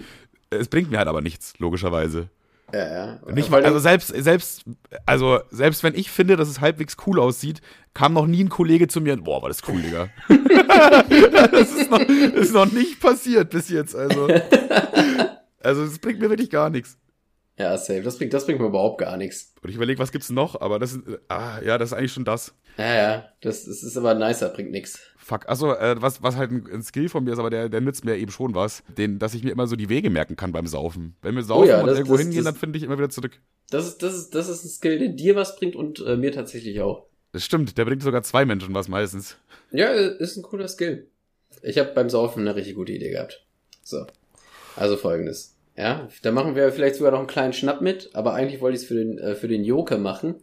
es 0.51 0.67
bringt 0.67 0.91
mir 0.91 0.97
halt 0.99 1.07
aber 1.07 1.21
nichts, 1.21 1.53
logischerweise. 1.59 2.29
Ja, 2.71 2.87
ja. 2.87 3.19
Nicht 3.33 3.49
mal, 3.49 3.57
allem- 3.57 3.65
also 3.65 3.79
selbst, 3.79 4.09
selbst, 4.09 4.63
also 5.07 5.39
selbst 5.49 5.81
wenn 5.83 5.95
ich 5.95 6.11
finde, 6.11 6.35
dass 6.35 6.47
es 6.49 6.61
halbwegs 6.61 6.97
cool 7.07 7.19
aussieht, 7.19 7.61
kam 7.95 8.13
noch 8.13 8.27
nie 8.27 8.43
ein 8.43 8.49
Kollege 8.49 8.87
zu 8.87 9.01
mir 9.01 9.13
und, 9.13 9.23
boah, 9.23 9.41
war 9.41 9.49
das 9.49 9.61
cool, 9.67 9.81
Digga. 9.81 10.09
das, 11.51 11.71
ist 11.71 11.89
noch, 11.89 11.97
das 11.97 12.07
ist 12.45 12.53
noch 12.53 12.71
nicht 12.71 12.99
passiert 12.99 13.49
bis 13.49 13.69
jetzt, 13.69 13.95
also. 13.95 14.27
Also, 15.61 15.85
das 15.85 15.97
bringt 15.99 16.19
mir 16.19 16.29
wirklich 16.29 16.51
gar 16.51 16.69
nichts. 16.69 16.97
Ja, 17.59 17.77
safe. 17.77 18.01
Das 18.01 18.17
bringt, 18.17 18.33
das 18.33 18.45
bringt 18.45 18.59
mir 18.59 18.67
überhaupt 18.67 18.99
gar 18.99 19.17
nichts. 19.17 19.53
Und 19.61 19.69
ich 19.69 19.75
überlege, 19.75 19.99
was 19.99 20.11
gibt's 20.11 20.29
noch, 20.29 20.59
aber 20.61 20.79
das 20.79 20.93
ist, 20.93 21.01
ah, 21.27 21.59
ja, 21.61 21.77
das 21.77 21.89
ist 21.91 21.97
eigentlich 21.97 22.13
schon 22.13 22.25
das. 22.25 22.53
Ja, 22.77 22.95
ja. 22.95 23.25
Das, 23.41 23.65
das 23.65 23.83
ist 23.83 23.97
aber 23.97 24.13
nicer, 24.15 24.49
bringt 24.49 24.71
nix. 24.71 24.99
Fuck, 25.17 25.47
achso, 25.49 25.73
äh, 25.73 26.01
was, 26.01 26.23
was 26.23 26.37
halt 26.37 26.51
ein, 26.51 26.65
ein 26.71 26.81
Skill 26.81 27.09
von 27.09 27.23
mir 27.25 27.33
ist, 27.33 27.39
aber 27.39 27.49
der, 27.49 27.69
der 27.69 27.81
nützt 27.81 28.05
mir 28.05 28.15
eben 28.15 28.31
schon 28.31 28.55
was, 28.55 28.81
den, 28.97 29.19
dass 29.19 29.33
ich 29.33 29.43
mir 29.43 29.51
immer 29.51 29.67
so 29.67 29.75
die 29.75 29.89
Wege 29.89 30.09
merken 30.09 30.35
kann 30.37 30.51
beim 30.53 30.65
Saufen. 30.65 31.15
Wenn 31.21 31.35
wir 31.35 31.43
saufen 31.43 31.63
Oh 31.63 31.67
ja, 31.69 31.81
und 31.81 31.87
das- 31.87 31.97
irgendwo 31.97 32.13
das- 32.15 32.21
hingehen, 32.23 32.43
das- 32.45 32.53
dann 32.53 32.59
finde 32.59 32.77
ich 32.77 32.83
immer 32.83 32.97
wieder 32.97 33.09
zurück. 33.09 33.39
Das 33.69 33.85
ist, 33.85 34.01
das 34.01 34.15
ist, 34.15 34.33
das 34.33 34.49
ist 34.49 34.63
ein 34.63 34.69
Skill, 34.69 34.97
der 34.97 35.09
dir 35.09 35.35
was 35.35 35.55
bringt 35.57 35.75
und 35.75 35.99
äh, 35.99 36.15
mir 36.15 36.31
tatsächlich 36.31 36.81
auch. 36.81 37.05
Das 37.33 37.43
stimmt, 37.45 37.77
der 37.77 37.85
bringt 37.85 38.01
sogar 38.01 38.23
zwei 38.23 38.45
Menschen 38.45 38.73
was 38.73 38.87
meistens. 38.87 39.35
Ja, 39.71 39.91
ist 39.91 40.37
ein 40.37 40.41
cooler 40.43 40.67
Skill. 40.67 41.07
Ich 41.61 41.77
habe 41.77 41.91
beim 41.93 42.09
Saufen 42.09 42.41
eine 42.47 42.55
richtig 42.55 42.73
gute 42.75 42.93
Idee 42.93 43.11
gehabt. 43.11 43.45
So. 43.83 44.05
Also 44.75 44.95
folgendes. 44.97 45.55
Ja, 45.79 46.09
da 46.23 46.31
machen 46.31 46.55
wir 46.55 46.73
vielleicht 46.73 46.95
sogar 46.95 47.13
noch 47.13 47.19
einen 47.19 47.27
kleinen 47.27 47.53
Schnapp 47.53 47.79
mit, 47.79 48.09
aber 48.13 48.33
eigentlich 48.33 48.59
wollte 48.59 48.75
ich 48.75 48.81
es 48.81 48.87
für 48.89 48.95
den, 48.95 49.17
äh, 49.17 49.35
für 49.35 49.47
den 49.47 49.63
Joker 49.63 49.97
machen. 49.97 50.35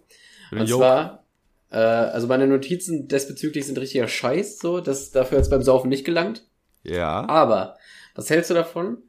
Den 0.51 0.61
Und 0.61 0.69
Joke. 0.69 0.81
zwar, 0.81 1.25
äh, 1.71 1.77
also 1.77 2.27
meine 2.27 2.47
Notizen 2.47 3.07
desbezüglich 3.07 3.67
sind 3.67 3.79
richtiger 3.79 4.09
Scheiß, 4.09 4.59
so, 4.59 4.81
das 4.81 5.11
dafür 5.11 5.37
hat's 5.37 5.51
beim 5.51 5.61
Saufen 5.61 5.91
nicht 5.91 6.07
gelangt. 6.07 6.47
Ja. 6.85 7.29
Aber, 7.29 7.77
was 8.15 8.31
hältst 8.31 8.49
du 8.49 8.55
davon? 8.55 9.03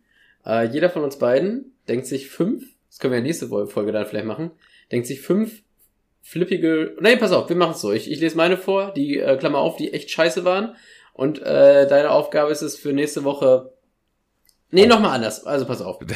Äh, 0.46 0.68
jeder 0.68 0.90
von 0.90 1.04
uns 1.04 1.18
beiden 1.18 1.78
denkt 1.88 2.08
sich 2.08 2.28
fünf, 2.28 2.66
das 2.90 3.00
können 3.00 3.13
wir 3.13 3.20
ja 3.20 3.24
nächste 3.24 3.48
Folge 3.48 3.94
dann 3.94 4.06
vielleicht 4.06 4.26
machen, 4.26 4.52
denkt 4.92 5.08
sich 5.08 5.22
fünf 5.22 5.62
flippige, 6.24 6.98
nee, 7.00 7.16
pass 7.16 7.32
auf, 7.32 7.48
wir 7.48 7.56
machen 7.56 7.72
es 7.72 7.80
so. 7.80 7.94
Ich, 7.94 8.12
ich 8.12 8.20
lese 8.20 8.36
meine 8.36 8.58
vor, 8.58 8.92
die 8.92 9.18
äh, 9.18 9.38
Klammer 9.38 9.60
auf, 9.60 9.78
die 9.78 9.94
echt 9.94 10.12
scheiße 10.12 10.44
waren. 10.44 10.76
Und 11.13 11.42
äh, 11.42 11.88
deine 11.88 12.12
Aufgabe 12.12 12.52
ist 12.52 12.62
es 12.62 12.76
für 12.76 12.92
nächste 12.92 13.24
Woche. 13.24 13.72
Nee, 14.72 14.86
nochmal 14.86 15.16
anders. 15.16 15.46
Also 15.46 15.66
pass 15.66 15.82
auf. 15.82 16.00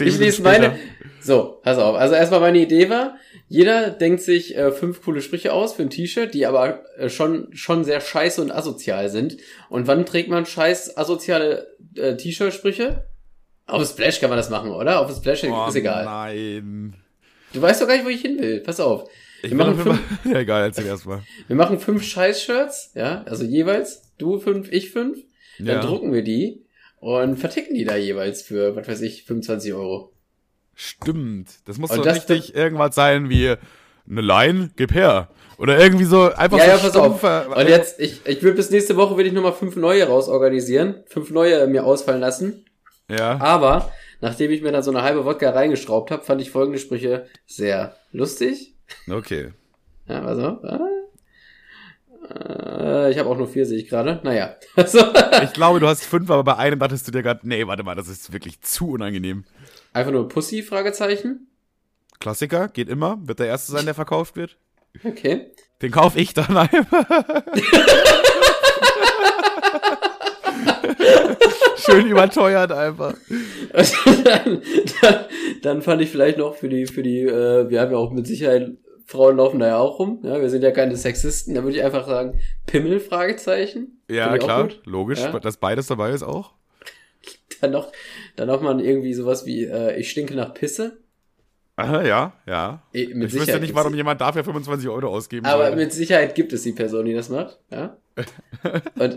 Ich 0.00 0.18
lese 0.18 0.42
meine. 0.42 0.78
So, 1.20 1.58
pass 1.62 1.78
auf. 1.78 1.96
Also 1.96 2.14
erstmal 2.14 2.40
meine 2.40 2.58
Idee 2.58 2.90
war, 2.90 3.16
jeder 3.48 3.90
denkt 3.90 4.22
sich 4.22 4.56
äh, 4.56 4.70
fünf 4.72 5.02
coole 5.02 5.22
Sprüche 5.22 5.52
aus 5.52 5.72
für 5.74 5.82
ein 5.82 5.90
T-Shirt, 5.90 6.34
die 6.34 6.46
aber 6.46 6.84
äh, 6.96 7.08
schon 7.08 7.48
schon 7.54 7.82
sehr 7.84 8.00
scheiße 8.00 8.40
und 8.42 8.50
asozial 8.50 9.08
sind. 9.08 9.36
Und 9.70 9.86
wann 9.86 10.06
trägt 10.06 10.28
man 10.28 10.46
scheiß 10.46 10.96
asoziale 10.96 11.66
äh, 11.96 12.16
T-Shirt-Sprüche? 12.16 13.06
Auf 13.66 13.86
Splash 13.88 14.20
kann 14.20 14.28
man 14.28 14.36
das 14.36 14.50
machen, 14.50 14.70
oder? 14.70 15.00
Auf 15.00 15.10
Splash 15.14 15.44
Oh, 15.44 15.66
ist 15.68 15.76
egal. 15.76 16.04
Nein. 16.04 16.94
Du 17.52 17.62
weißt 17.62 17.80
doch 17.80 17.88
gar 17.88 17.94
nicht, 17.94 18.04
wo 18.04 18.10
ich 18.10 18.20
hin 18.20 18.38
will. 18.38 18.60
Pass 18.60 18.78
auf. 18.78 19.08
Ich 19.42 19.50
Wir 19.50 19.56
machen, 19.56 19.78
fünf, 19.78 20.00
Ja, 20.24 20.38
egal, 20.40 20.62
erzähl 20.64 20.86
erstmal. 20.86 21.22
wir 21.48 21.56
machen 21.56 21.78
fünf 21.78 22.02
Scheiß-Shirts, 22.02 22.92
ja, 22.94 23.22
also 23.26 23.44
jeweils. 23.44 24.12
Du 24.18 24.38
fünf, 24.38 24.70
ich 24.70 24.90
fünf. 24.90 25.18
Dann 25.58 25.66
Ja. 25.66 25.80
drucken 25.80 26.12
wir 26.12 26.22
die 26.22 26.64
und 27.00 27.36
verticken 27.36 27.74
die 27.74 27.84
da 27.84 27.96
jeweils 27.96 28.42
für, 28.42 28.74
was 28.76 28.86
weiß 28.88 29.00
ich, 29.02 29.24
25 29.24 29.72
Euro. 29.74 30.12
Stimmt. 30.74 31.48
Das 31.66 31.78
muss 31.78 31.90
Und 31.90 31.96
so 31.98 32.02
das- 32.02 32.16
richtig 32.16 32.54
irgendwas 32.54 32.94
sein 32.94 33.28
wie 33.28 33.54
eine 34.08 34.20
Line, 34.20 34.70
gib 34.76 34.92
her. 34.92 35.28
Oder 35.56 35.78
irgendwie 35.78 36.04
so 36.04 36.32
einfach 36.32 36.58
ja, 36.58 36.64
so 36.64 36.70
ja, 36.70 36.76
pass 36.78 36.96
auf. 36.96 37.56
Und 37.56 37.68
jetzt, 37.68 38.00
ich, 38.00 38.26
ich 38.26 38.42
will 38.42 38.54
bis 38.54 38.70
nächste 38.70 38.96
Woche 38.96 39.16
will 39.16 39.26
ich 39.26 39.32
nochmal 39.32 39.52
fünf 39.52 39.76
neue 39.76 40.04
rausorganisieren. 40.06 41.04
Fünf 41.06 41.30
neue 41.30 41.66
mir 41.68 41.84
ausfallen 41.84 42.20
lassen. 42.20 42.64
Ja. 43.08 43.38
Aber, 43.40 43.92
nachdem 44.20 44.50
ich 44.50 44.62
mir 44.62 44.72
dann 44.72 44.82
so 44.82 44.90
eine 44.90 45.02
halbe 45.02 45.24
Wodka 45.24 45.50
reingeschraubt 45.50 46.10
habe, 46.10 46.24
fand 46.24 46.40
ich 46.40 46.50
folgende 46.50 46.78
Sprüche 46.80 47.26
sehr 47.46 47.94
lustig. 48.10 48.74
Okay. 49.08 49.52
Ja, 50.08 50.22
also, 50.24 50.58
äh, 52.30 53.10
ich 53.10 53.18
habe 53.18 53.28
auch 53.28 53.36
nur 53.36 53.48
vier, 53.48 53.66
sehe 53.66 53.78
ich 53.78 53.88
gerade. 53.88 54.20
Naja. 54.22 54.56
Also, 54.76 54.98
Ich 55.42 55.52
glaube, 55.52 55.80
du 55.80 55.86
hast 55.86 56.04
fünf, 56.04 56.30
aber 56.30 56.44
bei 56.44 56.56
einem 56.56 56.78
dachtest 56.78 57.06
du 57.06 57.12
dir 57.12 57.22
gerade, 57.22 57.40
nee, 57.44 57.66
warte 57.66 57.82
mal, 57.82 57.94
das 57.94 58.08
ist 58.08 58.32
wirklich 58.32 58.60
zu 58.62 58.90
unangenehm. 58.90 59.44
einfach 59.92 60.12
nur 60.12 60.28
Pussy, 60.28 60.62
Fragezeichen. 60.62 61.48
Klassiker, 62.20 62.68
geht 62.68 62.88
immer. 62.88 63.18
Wird 63.22 63.38
der 63.40 63.46
erste 63.48 63.72
sein, 63.72 63.84
der 63.84 63.94
verkauft 63.94 64.36
wird. 64.36 64.56
Okay. 65.04 65.50
Den 65.82 65.90
kaufe 65.90 66.18
ich 66.20 66.32
dann 66.34 66.56
einfach. 66.56 67.04
Schön 71.76 72.06
überteuert 72.06 72.72
einfach. 72.72 73.14
Also, 73.72 73.96
dann, 74.24 74.62
dann, 75.00 75.14
dann 75.62 75.82
fand 75.82 76.02
ich 76.02 76.10
vielleicht 76.10 76.38
noch 76.38 76.54
für 76.56 76.68
die, 76.68 76.86
für 76.86 77.02
die, 77.02 77.20
äh, 77.22 77.68
wir 77.68 77.80
haben 77.80 77.92
ja 77.92 77.98
auch 77.98 78.12
mit 78.12 78.26
Sicherheit, 78.26 78.70
Frauen 79.06 79.36
laufen 79.36 79.58
da 79.60 79.66
ja 79.68 79.78
auch 79.78 79.98
rum, 79.98 80.20
ja, 80.22 80.40
wir 80.40 80.48
sind 80.50 80.62
ja 80.62 80.70
keine 80.70 80.96
Sexisten, 80.96 81.54
da 81.54 81.62
würde 81.62 81.76
ich 81.76 81.82
einfach 81.84 82.06
sagen, 82.06 82.40
Pimmel, 82.66 83.00
Fragezeichen. 83.00 84.00
Ja, 84.10 84.36
klar, 84.38 84.68
logisch, 84.84 85.20
Ja. 85.20 85.38
dass 85.38 85.56
beides 85.58 85.86
dabei 85.88 86.10
ist 86.10 86.22
auch. 86.22 86.52
Dann 87.60 87.70
noch, 87.70 87.92
dann 88.36 88.48
noch 88.48 88.60
mal 88.60 88.80
irgendwie 88.80 89.14
sowas 89.14 89.46
wie, 89.46 89.64
äh, 89.64 89.96
ich 89.98 90.10
stinke 90.10 90.34
nach 90.34 90.52
Pisse. 90.52 90.98
Aha, 91.76 92.02
ja, 92.04 92.32
ja. 92.46 92.82
Mit 92.92 93.32
ich 93.32 93.34
wüsste 93.40 93.58
nicht, 93.58 93.74
warum 93.74 93.94
jemand 93.94 94.20
dafür 94.20 94.44
25 94.44 94.88
Euro 94.88 95.08
ausgeben 95.08 95.46
Aber 95.46 95.68
soll. 95.68 95.76
mit 95.76 95.92
Sicherheit 95.92 96.34
gibt 96.34 96.52
es 96.52 96.62
die 96.62 96.72
Person, 96.72 97.04
die 97.06 97.14
das 97.14 97.30
macht, 97.30 97.58
ja. 97.70 97.96
Und, 98.98 99.16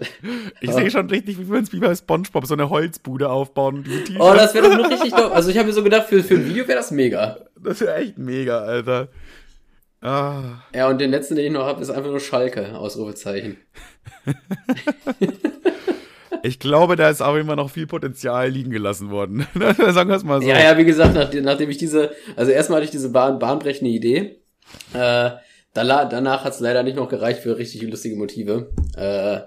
Ich 0.61 0.71
sehe 0.71 0.89
schon 0.89 1.07
richtig, 1.09 1.37
wie 1.39 1.47
wir 1.49 1.57
uns 1.59 1.71
wie 1.73 1.79
bei 1.79 1.93
Spongebob 1.93 2.45
so 2.47 2.53
eine 2.55 2.69
Holzbude 2.69 3.29
aufbauen. 3.29 3.85
oh, 4.17 4.33
das 4.35 4.53
wäre 4.55 4.69
doch 4.69 4.77
noch 4.77 4.89
richtig 4.89 5.11
doof. 5.11 5.31
Also 5.33 5.49
ich 5.51 5.57
habe 5.57 5.67
mir 5.67 5.73
so 5.73 5.83
gedacht, 5.83 6.07
für, 6.07 6.23
für 6.23 6.35
ein 6.35 6.45
Video 6.47 6.67
wäre 6.67 6.77
das 6.79 6.89
mega. 6.91 7.37
Das 7.61 7.81
wäre 7.81 7.95
echt 7.97 8.17
mega, 8.17 8.59
Alter. 8.59 9.09
Ah, 10.01 10.61
Ja, 10.73 10.87
und 10.89 10.99
den 11.01 11.11
letzten, 11.11 11.35
den 11.35 11.45
ich 11.45 11.51
noch 11.51 11.65
habe, 11.65 11.81
ist 11.81 11.89
einfach 11.89 12.09
nur 12.11 12.19
Schalke, 12.19 12.77
Ausrufezeichen. 12.77 13.57
ich 16.43 16.59
glaube, 16.59 16.95
da 16.95 17.09
ist 17.09 17.21
auch 17.21 17.35
immer 17.35 17.55
noch 17.55 17.69
viel 17.69 17.87
Potenzial 17.87 18.49
liegen 18.49 18.71
gelassen 18.71 19.09
worden. 19.09 19.47
Sagen 19.55 20.09
wir 20.09 20.15
es 20.15 20.23
mal 20.23 20.41
so. 20.41 20.47
Ja, 20.47 20.59
ja, 20.59 20.77
wie 20.77 20.85
gesagt, 20.85 21.15
nach, 21.15 21.31
nachdem 21.33 21.69
ich 21.69 21.77
diese, 21.77 22.11
also 22.35 22.51
erstmal 22.51 22.77
hatte 22.77 22.85
ich 22.85 22.91
diese 22.91 23.09
bahn, 23.09 23.39
bahnbrechende 23.39 23.91
Idee. 23.91 24.41
Äh, 24.93 25.31
danach 25.73 26.43
hat 26.43 26.53
es 26.53 26.59
leider 26.59 26.83
nicht 26.83 26.95
noch 26.97 27.09
gereicht 27.09 27.39
für 27.41 27.57
richtig 27.57 27.81
lustige 27.83 28.15
Motive. 28.15 28.69
Äh, 28.95 29.39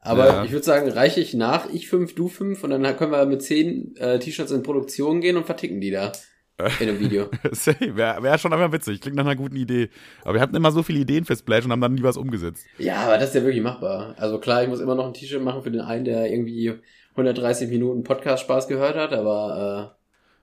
aber 0.00 0.26
Ja. 0.26 0.44
ich 0.44 0.52
würde 0.52 0.64
sagen, 0.64 0.88
reiche 0.90 1.20
ich 1.20 1.34
nach, 1.34 1.68
ich 1.70 1.88
fünf, 1.88 2.14
du 2.14 2.28
fünf, 2.28 2.62
und 2.62 2.70
dann 2.70 2.96
können 2.96 3.12
wir 3.12 3.24
mit 3.26 3.42
zehn 3.42 3.96
äh, 3.96 4.18
T-Shirts 4.18 4.52
in 4.52 4.62
Produktion 4.62 5.20
gehen 5.20 5.36
und 5.36 5.46
verticken 5.46 5.80
die 5.80 5.90
da 5.90 6.12
in 6.58 6.88
einem 6.88 6.98
Video. 6.98 7.30
Wäre 7.80 8.22
wär 8.22 8.38
schon 8.38 8.52
einfach 8.52 8.72
witzig. 8.72 9.00
Klingt 9.00 9.16
nach 9.16 9.24
einer 9.24 9.36
guten 9.36 9.56
Idee. 9.56 9.90
Aber 10.24 10.34
wir 10.34 10.40
hatten 10.40 10.56
immer 10.56 10.72
so 10.72 10.82
viele 10.82 11.00
Ideen 11.00 11.24
für 11.24 11.36
Splash 11.36 11.64
und 11.64 11.72
haben 11.72 11.80
dann 11.80 11.94
nie 11.94 12.02
was 12.02 12.16
umgesetzt. 12.16 12.66
ja, 12.78 12.96
aber 12.96 13.18
das 13.18 13.28
ist 13.28 13.34
ja 13.36 13.42
wirklich 13.42 13.62
machbar. 13.62 14.14
Also 14.18 14.38
klar, 14.38 14.62
ich 14.62 14.68
muss 14.68 14.80
immer 14.80 14.94
noch 14.94 15.06
ein 15.06 15.14
T-Shirt 15.14 15.42
machen 15.42 15.62
für 15.62 15.70
den 15.70 15.80
einen, 15.80 16.04
der 16.04 16.30
irgendwie 16.30 16.74
130 17.12 17.68
Minuten 17.68 18.02
Podcast-Spaß 18.02 18.68
gehört 18.68 18.96
hat, 18.96 19.12
aber 19.12 19.96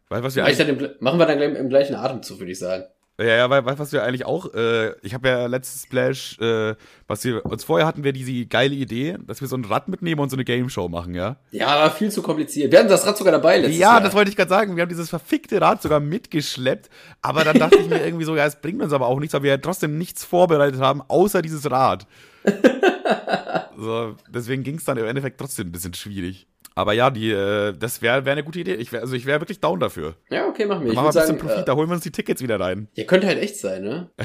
Weißt 0.10 0.22
du, 0.22 0.26
was 0.26 0.34
äh, 0.34 0.36
wir 0.38 0.46
eigentlich, 0.46 0.58
dann 0.58 0.70
im, 0.70 0.90
machen 1.00 1.20
wir 1.20 1.26
dann 1.26 1.38
gleich 1.38 1.56
im 1.56 1.70
gleichen 1.70 1.96
Atemzug, 1.96 2.40
würde 2.40 2.52
ich 2.52 2.60
sagen. 2.60 2.86
Ja, 3.20 3.26
ja, 3.26 3.50
weil- 3.50 3.66
weißt 3.66 3.78
du, 3.78 3.82
was 3.84 3.92
wir 3.94 4.04
eigentlich 4.04 4.26
auch, 4.26 4.54
äh, 4.54 4.92
ich 5.02 5.14
habe 5.14 5.28
ja 5.30 5.46
letztes 5.48 5.84
Splash, 5.84 6.38
äh, 6.40 6.76
was 7.08 7.24
wir, 7.24 7.46
uns 7.46 7.64
vorher 7.64 7.88
hatten 7.88 8.04
wir 8.04 8.12
diese 8.14 8.46
geile 8.46 8.76
Idee, 8.76 9.18
dass 9.26 9.40
wir 9.42 9.48
so 9.48 9.56
ein 9.56 9.64
Rad 9.66 9.88
mitnehmen 9.88 10.20
und 10.22 10.30
so 10.30 10.36
eine 10.36 10.44
Game 10.46 10.70
Show 10.70 10.90
machen, 10.90 11.14
ja? 11.16 11.38
Ja, 11.52 11.68
aber 11.68 11.92
viel 11.92 12.12
zu 12.12 12.22
kompliziert. 12.22 12.72
Wir 12.72 12.80
hatten 12.80 12.90
das 12.90 13.06
Rad 13.06 13.18
sogar 13.18 13.32
dabei 13.32 13.58
letztes 13.60 13.78
Ja, 13.78 13.94
Jahr. 13.94 14.02
das 14.02 14.14
wollte 14.14 14.30
ich 14.32 14.36
gerade 14.36 14.50
sagen. 14.50 14.76
Wir 14.76 14.82
haben 14.82 14.90
dieses 14.90 15.10
verfickte 15.10 15.62
Rad 15.62 15.82
sogar 15.82 16.00
mitgeschleppt. 16.00 16.90
Aber 17.22 17.44
dann 17.44 17.58
dachte 17.58 17.78
ich 17.78 17.88
mir 17.88 18.04
irgendwie 18.06 18.26
so, 18.26 18.36
ja, 18.36 18.46
es 18.46 18.58
bringt 18.58 18.82
uns 18.82 18.92
aber 18.94 19.08
auch 19.08 19.20
nichts, 19.20 19.34
weil 19.34 19.44
wir 19.44 19.52
ja 19.52 19.58
trotzdem 19.58 19.98
nichts 19.98 20.26
vorbereitet 20.26 20.80
haben, 20.82 21.02
außer 21.08 21.42
dieses 21.42 21.70
Rad. 21.72 22.06
so, 23.78 24.16
deswegen 24.30 24.64
ging 24.64 24.76
es 24.78 24.84
dann 24.86 24.98
im 24.98 25.06
Endeffekt 25.06 25.40
trotzdem 25.40 25.68
ein 25.68 25.72
bisschen 25.72 25.94
schwierig. 25.94 26.48
Aber 26.78 26.92
ja, 26.92 27.10
die, 27.10 27.32
äh, 27.32 27.74
das 27.74 28.02
wäre 28.02 28.26
wär 28.26 28.34
eine 28.34 28.44
gute 28.44 28.60
Idee. 28.60 28.76
Ich 28.76 28.92
wär, 28.92 29.00
also 29.00 29.16
ich 29.16 29.26
wäre 29.26 29.40
wirklich 29.40 29.62
down 29.62 29.80
dafür. 29.80 30.16
Ja, 30.30 30.46
okay, 30.46 30.66
machen 30.66 30.82
wir. 30.82 30.88
Dann 30.88 30.90
Ich 30.90 30.96
machen 30.96 31.06
wir 31.08 31.14
würde 31.14 31.20
ein 31.20 31.28
bisschen 31.28 31.28
sagen, 31.28 31.40
Profit, 31.40 31.62
äh, 31.62 31.66
da 31.66 31.76
holen 31.76 31.90
wir 31.90 31.94
uns 31.94 32.04
die 32.04 32.12
Tickets 32.12 32.42
wieder 32.42 32.60
rein. 32.60 32.90
ja, 32.94 33.06
könnte 33.06 33.28
halt 33.28 33.40
echt 33.42 33.58
sein, 33.58 33.84
ne? 33.84 34.10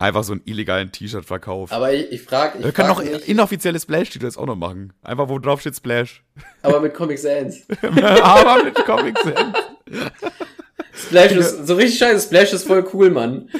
Einfach 0.00 0.22
so 0.24 0.32
einen 0.32 0.42
illegalen 0.46 0.90
T-Shirt-Verkauf. 0.90 1.72
Aber 1.72 1.92
ich, 1.92 2.10
ich 2.12 2.22
frage, 2.22 2.58
ich 2.58 2.64
Wir 2.64 2.72
können 2.72 2.88
noch 2.88 3.02
mich, 3.02 3.28
inoffizielle 3.28 3.78
Splash-T-Shirts 3.78 4.38
auch 4.38 4.46
noch 4.46 4.56
machen. 4.56 4.94
Einfach, 5.02 5.28
wo 5.28 5.38
drauf 5.38 5.60
steht 5.60 5.76
Splash. 5.76 6.24
aber 6.62 6.80
mit 6.80 6.94
Comic 6.94 7.18
Sans. 7.18 7.66
aber 8.22 8.64
mit 8.64 8.74
Comic 8.76 9.18
Sans. 9.18 9.58
Splash 10.94 11.32
ist, 11.32 11.66
so 11.66 11.74
richtig 11.74 11.98
scheiße, 11.98 12.26
Splash 12.26 12.52
ist 12.54 12.66
voll 12.66 12.88
cool, 12.94 13.10
Mann. 13.10 13.50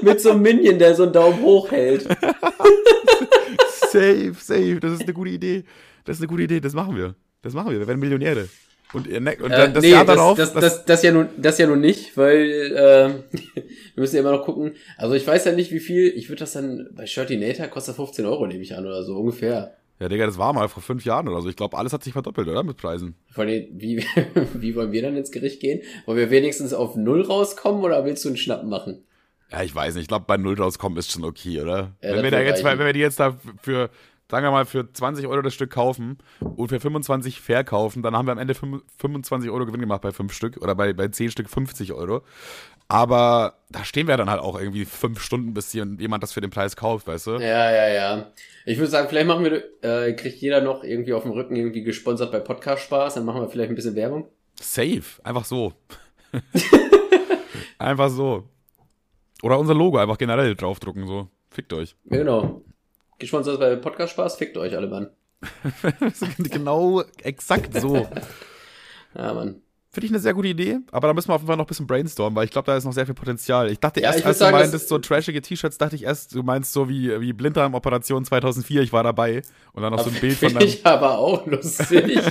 mit 0.00 0.20
so 0.20 0.30
einem 0.30 0.42
Minion, 0.42 0.78
der 0.78 0.94
so 0.94 1.02
einen 1.02 1.12
Daumen 1.12 1.42
hoch 1.42 1.70
hält. 1.70 2.06
Safe, 3.90 4.32
safe. 4.38 4.78
Das 4.80 4.92
ist 4.92 5.02
eine 5.02 5.12
gute 5.12 5.30
Idee. 5.30 5.64
Das 6.04 6.16
ist 6.16 6.22
eine 6.22 6.28
gute 6.28 6.42
Idee. 6.44 6.60
Das 6.60 6.72
machen 6.74 6.96
wir. 6.96 7.14
Das 7.42 7.54
machen 7.54 7.70
wir. 7.70 7.78
Wir 7.78 7.86
werden 7.86 8.00
Millionäre. 8.00 8.48
Und, 8.92 9.06
ihr 9.06 9.20
ne- 9.20 9.36
und 9.40 9.50
Äh, 9.52 9.56
dann 9.56 9.74
das 9.74 9.82
nee, 9.84 9.90
Jahr 9.90 10.04
das, 10.04 10.16
darauf. 10.16 10.36
das, 10.36 10.52
das, 10.52 10.84
das, 10.84 11.02
ja 11.04 11.12
nun, 11.12 11.28
das 11.36 11.58
ja 11.58 11.66
nun 11.68 11.80
nicht, 11.80 12.16
weil 12.16 12.36
äh, 12.74 13.36
wir 13.54 13.62
müssen 13.96 14.16
ja 14.16 14.20
immer 14.22 14.32
noch 14.32 14.44
gucken. 14.44 14.72
Also 14.96 15.14
ich 15.14 15.24
weiß 15.26 15.44
ja 15.44 15.52
nicht, 15.52 15.70
wie 15.70 15.78
viel. 15.80 16.08
Ich 16.16 16.28
würde 16.28 16.40
das 16.40 16.52
dann 16.52 16.88
bei 16.92 17.06
Shirtinator 17.06 17.68
kostet 17.68 17.94
15 17.96 18.26
Euro, 18.26 18.46
nehme 18.48 18.62
ich 18.62 18.74
an, 18.74 18.84
oder 18.86 19.04
so 19.04 19.16
ungefähr. 19.18 19.76
ja, 20.00 20.08
Digga, 20.08 20.26
das 20.26 20.38
war 20.38 20.52
mal 20.52 20.68
vor 20.68 20.82
fünf 20.82 21.04
Jahren 21.04 21.28
oder 21.28 21.40
so. 21.40 21.48
Ich 21.48 21.54
glaube, 21.56 21.78
alles 21.78 21.92
hat 21.92 22.02
sich 22.02 22.12
verdoppelt, 22.12 22.48
oder? 22.48 22.64
Mit 22.64 22.78
Preisen. 22.78 23.14
Vor 23.30 23.44
allem, 23.44 23.66
wie, 23.72 24.04
wie 24.54 24.74
wollen 24.74 24.90
wir 24.90 25.02
dann 25.02 25.16
ins 25.16 25.30
Gericht 25.30 25.60
gehen? 25.60 25.82
Wollen 26.06 26.18
wir 26.18 26.30
wenigstens 26.30 26.72
auf 26.74 26.96
Null 26.96 27.22
rauskommen 27.22 27.84
oder 27.84 28.04
willst 28.04 28.24
du 28.24 28.28
einen 28.28 28.38
Schnapp 28.38 28.64
machen? 28.64 29.04
Ja, 29.50 29.62
ich 29.62 29.74
weiß 29.74 29.94
nicht. 29.94 30.02
Ich 30.02 30.08
glaube, 30.08 30.24
bei 30.28 30.36
Null 30.36 30.60
rauskommen 30.60 30.98
ist 30.98 31.10
schon 31.10 31.24
okay, 31.24 31.60
oder? 31.60 31.92
Ja, 32.02 32.14
wenn, 32.14 32.22
wir 32.22 32.30
da 32.30 32.40
jetzt, 32.40 32.62
wenn 32.64 32.78
wir 32.78 32.92
die 32.92 33.00
jetzt 33.00 33.18
da 33.18 33.36
für, 33.60 33.90
sagen 34.30 34.46
wir 34.46 34.50
mal, 34.52 34.64
für 34.64 34.92
20 34.92 35.26
Euro 35.26 35.42
das 35.42 35.54
Stück 35.54 35.70
kaufen 35.70 36.18
und 36.40 36.68
für 36.68 36.78
25 36.78 37.40
verkaufen, 37.40 38.02
dann 38.02 38.16
haben 38.16 38.26
wir 38.26 38.32
am 38.32 38.38
Ende 38.38 38.54
fünf- 38.54 38.82
25 38.98 39.50
Euro 39.50 39.66
Gewinn 39.66 39.80
gemacht 39.80 40.02
bei 40.02 40.12
fünf 40.12 40.32
Stück 40.32 40.56
oder 40.58 40.74
bei, 40.74 40.92
bei 40.92 41.08
10 41.08 41.30
Stück 41.32 41.50
50 41.50 41.92
Euro. 41.92 42.22
Aber 42.86 43.54
da 43.70 43.84
stehen 43.84 44.08
wir 44.08 44.16
dann 44.16 44.28
halt 44.30 44.40
auch 44.40 44.58
irgendwie 44.58 44.84
fünf 44.84 45.20
Stunden, 45.20 45.54
bis 45.54 45.70
hier 45.70 45.86
jemand 45.98 46.22
das 46.24 46.32
für 46.32 46.40
den 46.40 46.50
Preis 46.50 46.74
kauft, 46.74 47.06
weißt 47.06 47.26
du? 47.28 47.30
Ja, 47.38 47.70
ja, 47.70 47.88
ja. 47.88 48.32
Ich 48.66 48.78
würde 48.78 48.90
sagen, 48.90 49.08
vielleicht 49.08 49.28
machen 49.28 49.44
wir, 49.44 49.62
äh, 49.82 50.12
kriegt 50.14 50.40
jeder 50.40 50.60
noch 50.60 50.82
irgendwie 50.82 51.12
auf 51.12 51.22
dem 51.22 51.30
Rücken 51.32 51.54
irgendwie 51.54 51.82
gesponsert 51.82 52.32
bei 52.32 52.40
Podcast 52.40 52.82
Spaß, 52.82 53.14
dann 53.14 53.24
machen 53.24 53.42
wir 53.42 53.48
vielleicht 53.48 53.70
ein 53.70 53.76
bisschen 53.76 53.94
Werbung. 53.94 54.28
Safe. 54.60 55.02
Einfach 55.22 55.44
so. 55.44 55.72
einfach 57.78 58.10
so. 58.10 58.48
Oder 59.42 59.58
unser 59.58 59.74
Logo 59.74 59.98
einfach 59.98 60.18
generell 60.18 60.54
draufdrucken, 60.54 61.06
so. 61.06 61.28
Fickt 61.50 61.72
euch. 61.72 61.96
Genau. 62.06 62.62
Gesponsert 63.18 63.58
bei 63.60 63.74
Podcast 63.76 64.12
Spaß, 64.12 64.36
fickt 64.36 64.56
euch 64.56 64.76
alle, 64.76 64.86
Mann. 64.88 65.10
genau, 66.38 67.02
exakt 67.22 67.78
so. 67.80 68.06
Ja, 69.14 69.34
Mann. 69.34 69.60
Finde 69.92 70.06
ich 70.06 70.12
eine 70.12 70.20
sehr 70.20 70.34
gute 70.34 70.46
Idee, 70.46 70.78
aber 70.92 71.08
da 71.08 71.14
müssen 71.14 71.28
wir 71.30 71.34
auf 71.34 71.40
jeden 71.40 71.48
Fall 71.48 71.56
noch 71.56 71.64
ein 71.64 71.66
bisschen 71.66 71.88
brainstormen, 71.88 72.36
weil 72.36 72.44
ich 72.44 72.52
glaube, 72.52 72.66
da 72.66 72.76
ist 72.76 72.84
noch 72.84 72.92
sehr 72.92 73.06
viel 73.06 73.14
Potenzial. 73.16 73.68
Ich 73.72 73.80
dachte 73.80 73.98
Ja, 74.00 74.06
erst, 74.10 74.20
ich 74.20 74.26
als 74.26 74.38
du 74.38 74.44
sagen, 74.44 74.52
das- 74.56 74.62
meintest, 74.66 74.88
so 74.88 74.98
trashige 74.98 75.42
T-Shirts, 75.42 75.78
dachte 75.78 75.96
ich 75.96 76.04
erst, 76.04 76.32
du 76.32 76.44
meinst 76.44 76.72
so 76.72 76.88
wie, 76.88 77.20
wie 77.20 77.32
Blinddarm 77.32 77.74
Operation 77.74 78.24
2004, 78.24 78.82
ich 78.82 78.92
war 78.92 79.02
dabei. 79.02 79.42
Und 79.72 79.82
dann 79.82 79.92
noch 79.92 80.04
so 80.04 80.10
ein 80.10 80.20
Bild 80.20 80.34
von 80.36 80.54
deinem, 80.54 80.64
ich 80.68 80.86
aber 80.86 81.18
auch 81.18 81.44
lustig. 81.44 82.22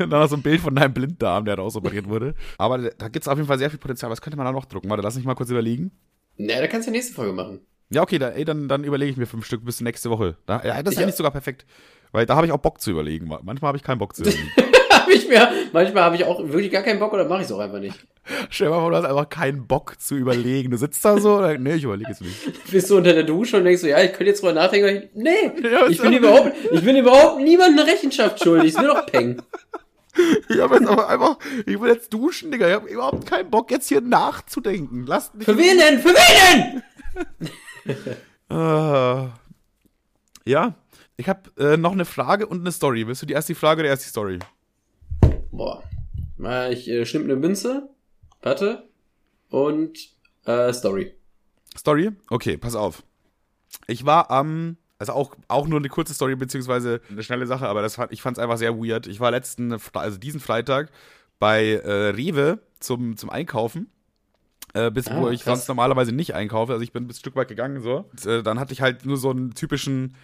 dann 0.00 0.08
noch 0.08 0.26
so 0.28 0.34
ein 0.34 0.42
Bild 0.42 0.60
von 0.60 0.74
deinem 0.74 0.92
Blinddarm, 0.92 1.44
der 1.44 1.54
rausoperiert 1.56 2.08
wurde. 2.08 2.34
Aber 2.58 2.78
da 2.78 3.06
gibt's 3.06 3.28
auf 3.28 3.36
jeden 3.38 3.46
Fall 3.46 3.58
sehr 3.60 3.70
viel 3.70 3.78
Potenzial. 3.78 4.10
Was 4.10 4.20
könnte 4.20 4.36
man 4.36 4.46
da 4.46 4.50
noch 4.50 4.64
drucken? 4.64 4.90
Warte, 4.90 5.04
lass 5.04 5.14
mich 5.14 5.24
mal 5.24 5.36
kurz 5.36 5.50
überlegen. 5.50 5.92
Na, 6.36 6.60
da 6.60 6.66
kannst 6.66 6.86
du 6.86 6.90
ja 6.90 6.96
nächste 6.96 7.14
Folge 7.14 7.32
machen. 7.32 7.60
Ja, 7.90 8.02
okay, 8.02 8.18
da, 8.18 8.30
ey, 8.30 8.44
dann, 8.44 8.66
dann 8.68 8.82
überlege 8.84 9.10
ich 9.12 9.16
mir 9.16 9.26
fünf 9.26 9.44
Stück 9.46 9.64
bis 9.64 9.80
nächste 9.80 10.10
Woche. 10.10 10.36
Da, 10.46 10.62
ja, 10.64 10.82
das 10.82 10.94
ist 10.94 10.98
Ja. 10.98 11.04
eigentlich 11.04 11.16
sogar 11.16 11.32
perfekt. 11.32 11.64
Weil 12.12 12.26
da 12.26 12.36
habe 12.36 12.46
ich 12.46 12.52
auch 12.52 12.58
Bock 12.58 12.80
zu 12.80 12.90
überlegen. 12.92 13.26
Manchmal 13.26 13.68
habe 13.68 13.76
ich 13.78 13.82
keinen 13.84 13.98
Bock 13.98 14.14
zu 14.16 14.22
überlegen. 14.22 14.50
hab 14.90 15.08
ich 15.08 15.28
mir, 15.28 15.48
manchmal 15.72 16.04
habe 16.04 16.16
ich 16.16 16.24
auch 16.24 16.40
wirklich 16.40 16.70
gar 16.70 16.82
keinen 16.82 16.98
Bock 17.00 17.12
oder 17.12 17.24
mache 17.28 17.40
ich 17.40 17.46
es 17.46 17.52
auch 17.52 17.58
einfach 17.58 17.80
nicht. 17.80 18.06
Stell 18.50 18.68
dir 18.68 18.70
mal 18.74 18.80
vor, 18.80 18.90
du 18.90 18.96
hast 18.96 19.04
einfach 19.04 19.28
keinen 19.28 19.66
Bock 19.66 20.00
zu 20.00 20.14
überlegen. 20.16 20.70
Du 20.70 20.76
sitzt 20.78 21.04
da 21.04 21.18
so, 21.18 21.38
oder, 21.38 21.58
nee, 21.58 21.74
ich 21.74 21.84
überlege 21.84 22.10
es 22.10 22.20
nicht. 22.20 22.36
Bist 22.70 22.88
du 22.90 22.96
unter 22.96 23.12
der 23.12 23.24
Dusche 23.24 23.56
und 23.58 23.64
denkst 23.64 23.82
so, 23.82 23.86
ja, 23.88 24.00
ich 24.02 24.12
könnte 24.12 24.26
jetzt 24.26 24.42
drüber 24.42 24.52
nachdenken. 24.54 25.10
Nee, 25.14 25.52
Ja, 25.62 25.86
ich 25.88 26.00
bin 26.00 26.12
überhaupt, 26.14 26.52
ich 26.72 26.82
bin 26.84 26.96
überhaupt 26.96 27.42
niemandem 27.42 27.84
Rechenschaft 27.84 28.42
schuldig. 28.42 28.68
Ist 28.68 28.80
mir 28.80 28.86
doch 28.88 29.06
Peng. 29.06 29.42
Ich 30.48 30.58
habe 30.60 30.76
jetzt 30.76 30.88
aber 30.88 31.08
einfach, 31.08 31.38
ich 31.66 31.80
will 31.80 31.90
jetzt 31.90 32.12
duschen, 32.12 32.52
Digga. 32.52 32.68
Ich 32.68 32.74
habe 32.74 32.88
überhaupt 32.88 33.26
keinen 33.26 33.50
Bock, 33.50 33.70
jetzt 33.70 33.88
hier 33.88 34.00
nachzudenken. 34.00 35.06
Lasst 35.06 35.34
mich. 35.34 35.44
Für 35.44 35.56
wen 35.56 35.78
denn? 35.78 35.98
Für 36.00 36.10
wen 36.10 36.82
denn? 37.86 38.04
Äh, 38.50 39.28
ja, 40.44 40.74
ich 41.16 41.28
habe 41.28 41.50
äh, 41.58 41.76
noch 41.76 41.92
eine 41.92 42.04
Frage 42.04 42.46
und 42.46 42.60
eine 42.60 42.72
Story. 42.72 43.06
Willst 43.06 43.22
du 43.22 43.26
die 43.26 43.32
erst 43.34 43.48
die 43.48 43.54
Frage 43.54 43.80
oder 43.80 43.88
erst 43.88 44.04
die 44.04 44.10
Story? 44.10 44.38
Boah. 45.50 45.82
Ich 46.70 46.88
äh, 46.88 47.06
schnipp 47.06 47.24
eine 47.24 47.36
Münze. 47.36 47.88
Warte. 48.42 48.88
Und 49.48 49.98
äh, 50.44 50.72
Story. 50.72 51.14
Story? 51.76 52.10
Okay, 52.28 52.56
pass 52.56 52.74
auf. 52.74 53.02
Ich 53.86 54.04
war 54.04 54.30
am, 54.30 54.76
also 55.08 55.12
auch, 55.12 55.36
auch 55.48 55.66
nur 55.66 55.78
eine 55.78 55.88
kurze 55.88 56.14
Story, 56.14 56.34
beziehungsweise 56.36 57.00
eine 57.10 57.22
schnelle 57.22 57.46
Sache, 57.46 57.68
aber 57.68 57.82
das 57.82 57.98
ich 58.10 58.22
fand 58.22 58.36
es 58.38 58.42
einfach 58.42 58.58
sehr 58.58 58.76
weird. 58.78 59.06
Ich 59.06 59.20
war 59.20 59.30
letzten, 59.30 59.76
also 59.92 60.18
diesen 60.18 60.40
Freitag 60.40 60.90
bei 61.38 61.72
äh, 61.72 61.90
Rewe 62.10 62.58
zum, 62.80 63.16
zum 63.16 63.30
Einkaufen. 63.30 63.90
Äh, 64.72 64.90
bis 64.90 65.06
Ah, 65.06 65.20
wo 65.20 65.28
ich 65.28 65.42
krass. 65.44 65.58
sonst 65.58 65.68
normalerweise 65.68 66.10
nicht 66.12 66.34
einkaufe. 66.34 66.72
Also 66.72 66.82
ich 66.82 66.92
bin 66.92 67.06
ein 67.06 67.12
Stück 67.14 67.36
weit 67.36 67.46
gegangen 67.48 67.80
so. 67.80 68.06
Und, 68.10 68.26
äh, 68.26 68.42
dann 68.42 68.58
hatte 68.58 68.72
ich 68.72 68.80
halt 68.82 69.06
nur 69.06 69.16
so 69.16 69.30
einen 69.30 69.54
typischen, 69.54 70.16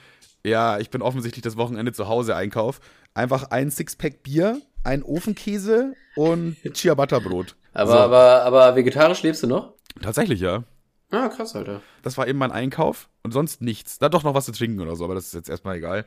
ja, 0.45 0.79
ich 0.81 0.91
bin 0.91 1.03
offensichtlich 1.03 1.43
das 1.43 1.57
Wochenende 1.57 1.93
zu 1.93 2.09
Hause 2.09 2.35
Einkauf. 2.35 2.81
Einfach 3.15 3.51
ein 3.51 3.71
Sixpack 3.71 4.25
Bier, 4.25 4.61
ein 4.83 5.05
Ofenkäse 5.05 5.95
und 6.17 6.57
Ciabatta-Brot. 6.75 7.55
Aber, 7.75 7.93
So. 7.93 7.99
aber, 7.99 8.43
aber 8.43 8.75
vegetarisch 8.77 9.23
lebst 9.23 9.43
du 9.45 9.47
noch? 9.47 9.75
Tatsächlich, 10.03 10.41
ja. 10.41 10.65
Ah, 11.11 11.29
krass, 11.29 11.57
Alter. 11.57 11.81
Das 12.03 12.17
war 12.19 12.29
eben 12.29 12.39
mein 12.39 12.53
Einkauf 12.53 13.09
und 13.23 13.33
sonst 13.33 13.61
nichts. 13.63 13.99
Da 13.99 14.09
doch 14.09 14.23
noch 14.23 14.35
was 14.35 14.45
zu 14.45 14.53
trinken 14.53 14.81
oder 14.81 14.95
so, 14.97 15.05
aber 15.05 15.15
das 15.15 15.27
ist 15.27 15.35
jetzt 15.35 15.49
erstmal 15.49 15.77
egal. 15.77 16.05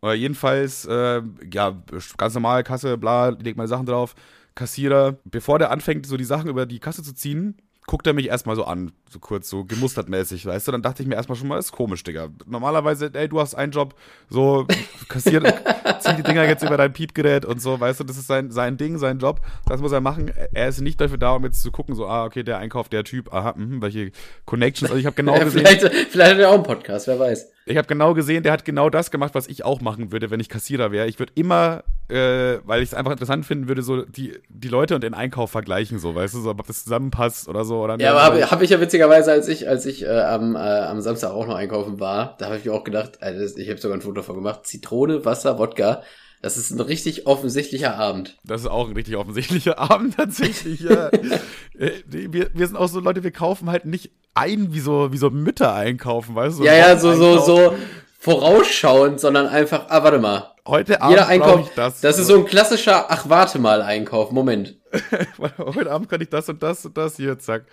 Aber 0.00 0.14
jedenfalls, 0.14 0.84
äh, 0.86 1.22
ja, 1.52 1.82
ganz 2.16 2.34
normal, 2.34 2.62
Kasse, 2.62 2.98
bla, 2.98 3.30
leg 3.30 3.56
meine 3.56 3.68
Sachen 3.68 3.86
drauf. 3.86 4.14
Kassierer, 4.54 5.18
bevor 5.24 5.58
der 5.58 5.70
anfängt, 5.70 6.06
so 6.06 6.16
die 6.16 6.24
Sachen 6.24 6.48
über 6.48 6.66
die 6.66 6.78
Kasse 6.78 7.02
zu 7.02 7.14
ziehen, 7.14 7.56
guckt 7.86 8.06
er 8.06 8.14
mich 8.14 8.28
erstmal 8.28 8.56
so 8.56 8.64
an, 8.64 8.92
so 9.10 9.18
kurz, 9.18 9.48
so 9.48 9.64
gemustertmäßig, 9.64 10.46
weißt 10.46 10.66
du? 10.66 10.72
Dann 10.72 10.82
dachte 10.82 11.02
ich 11.02 11.08
mir 11.08 11.16
erstmal 11.16 11.36
schon 11.36 11.48
mal, 11.48 11.58
ist 11.58 11.72
komisch, 11.72 12.02
Digga. 12.02 12.28
Normalerweise, 12.46 13.10
ey, 13.12 13.28
du 13.28 13.40
hast 13.40 13.54
einen 13.54 13.72
Job, 13.72 13.94
so, 14.30 14.66
kassier, 15.08 15.42
zieh 16.00 16.16
die 16.16 16.22
Dinger 16.22 16.44
jetzt 16.44 16.62
über 16.62 16.76
dein 16.76 16.92
Piepgerät 16.92 17.44
und 17.44 17.60
so, 17.60 17.78
weißt 17.78 18.00
du, 18.00 18.04
das 18.04 18.16
ist 18.16 18.26
sein, 18.26 18.50
sein 18.50 18.76
Ding, 18.76 18.98
sein 18.98 19.18
Job, 19.18 19.40
das 19.66 19.80
muss 19.80 19.92
er 19.92 20.00
machen. 20.00 20.32
Er 20.52 20.68
ist 20.68 20.80
nicht 20.80 21.00
dafür 21.00 21.18
da, 21.18 21.34
um 21.34 21.44
jetzt 21.44 21.62
zu 21.62 21.70
gucken, 21.70 21.94
so, 21.94 22.06
ah, 22.06 22.24
okay, 22.24 22.42
der 22.42 22.58
Einkauf, 22.58 22.88
der 22.88 23.04
Typ, 23.04 23.32
aha, 23.32 23.54
mhm, 23.56 23.82
welche 23.82 24.12
Connections, 24.46 24.90
also 24.90 24.98
ich 24.98 25.06
habe 25.06 25.16
genau 25.16 25.38
gesehen, 25.38 25.66
vielleicht, 25.66 26.10
vielleicht 26.10 26.32
hat 26.32 26.38
er 26.38 26.50
auch 26.50 26.54
einen 26.54 26.62
Podcast, 26.62 27.06
wer 27.06 27.18
weiß. 27.18 27.53
Ich 27.66 27.78
habe 27.78 27.86
genau 27.86 28.12
gesehen, 28.12 28.42
der 28.42 28.52
hat 28.52 28.64
genau 28.64 28.90
das 28.90 29.10
gemacht, 29.10 29.34
was 29.34 29.46
ich 29.46 29.64
auch 29.64 29.80
machen 29.80 30.12
würde, 30.12 30.30
wenn 30.30 30.38
ich 30.38 30.50
Kassierer 30.50 30.92
wäre. 30.92 31.06
Ich 31.06 31.18
würde 31.18 31.32
immer, 31.34 31.82
äh, 32.08 32.58
weil 32.64 32.82
ich 32.82 32.90
es 32.90 32.94
einfach 32.94 33.12
interessant 33.12 33.46
finden 33.46 33.68
würde, 33.68 33.82
so 33.82 34.02
die, 34.02 34.38
die 34.50 34.68
Leute 34.68 34.94
und 34.94 35.02
den 35.02 35.14
Einkauf 35.14 35.50
vergleichen, 35.50 35.98
so, 35.98 36.14
weißt 36.14 36.34
du, 36.34 36.40
so, 36.40 36.50
ob 36.50 36.66
das 36.66 36.84
zusammenpasst 36.84 37.48
oder 37.48 37.64
so. 37.64 37.82
Oder 37.82 37.98
Ja, 37.98 38.12
aber 38.12 38.22
habe 38.22 38.50
hab 38.50 38.62
ich 38.62 38.70
ja 38.70 38.80
witzigerweise, 38.80 39.32
als 39.32 39.48
ich, 39.48 39.66
als 39.66 39.86
ich 39.86 40.04
äh, 40.04 40.08
am, 40.08 40.56
äh, 40.56 40.58
am 40.58 41.00
Samstag 41.00 41.30
auch 41.30 41.46
noch 41.46 41.54
einkaufen 41.54 42.00
war, 42.00 42.36
da 42.38 42.46
habe 42.46 42.58
ich 42.58 42.66
mir 42.66 42.74
auch 42.74 42.84
gedacht, 42.84 43.22
also 43.22 43.58
ich 43.58 43.70
habe 43.70 43.80
sogar 43.80 43.96
ein 43.96 44.02
Foto 44.02 44.16
davon 44.16 44.36
gemacht, 44.36 44.66
Zitrone, 44.66 45.24
Wasser, 45.24 45.58
Wodka. 45.58 46.02
Das 46.44 46.58
ist 46.58 46.72
ein 46.72 46.80
richtig 46.80 47.26
offensichtlicher 47.26 47.96
Abend. 47.96 48.36
Das 48.44 48.60
ist 48.60 48.66
auch 48.66 48.86
ein 48.86 48.92
richtig 48.92 49.16
offensichtlicher 49.16 49.78
Abend 49.90 50.18
tatsächlich, 50.18 50.80
ja. 50.80 51.08
Äh, 51.08 51.92
wir, 52.06 52.50
wir 52.52 52.66
sind 52.66 52.76
auch 52.76 52.88
so 52.88 53.00
Leute, 53.00 53.24
wir 53.24 53.30
kaufen 53.30 53.70
halt 53.70 53.86
nicht 53.86 54.10
ein, 54.34 54.74
wie 54.74 54.80
so, 54.80 55.10
wie 55.10 55.16
so 55.16 55.30
Mütter 55.30 55.72
einkaufen, 55.72 56.34
weißt 56.34 56.58
du? 56.58 56.64
ja, 56.64 56.74
ja, 56.74 56.98
so, 56.98 57.14
so, 57.14 57.38
so 57.38 57.74
vorausschauend, 58.18 59.20
sondern 59.20 59.46
einfach, 59.46 59.86
ah, 59.88 60.04
warte 60.04 60.18
mal. 60.18 60.52
Heute 60.66 61.00
Abend 61.00 61.16
Jeder 61.16 61.28
Einkauf, 61.28 61.60
ich 61.60 61.74
das. 61.74 62.02
das 62.02 62.18
ist 62.18 62.26
so 62.26 62.36
ein 62.36 62.44
klassischer, 62.44 63.06
ach, 63.08 63.24
warte 63.30 63.58
mal 63.58 63.80
Einkauf. 63.80 64.30
Moment. 64.30 64.76
Heute 65.58 65.90
Abend 65.90 66.10
kann 66.10 66.20
ich 66.20 66.28
das 66.28 66.50
und 66.50 66.62
das 66.62 66.84
und 66.84 66.94
das 66.98 67.16
hier, 67.16 67.38
zack. 67.38 67.64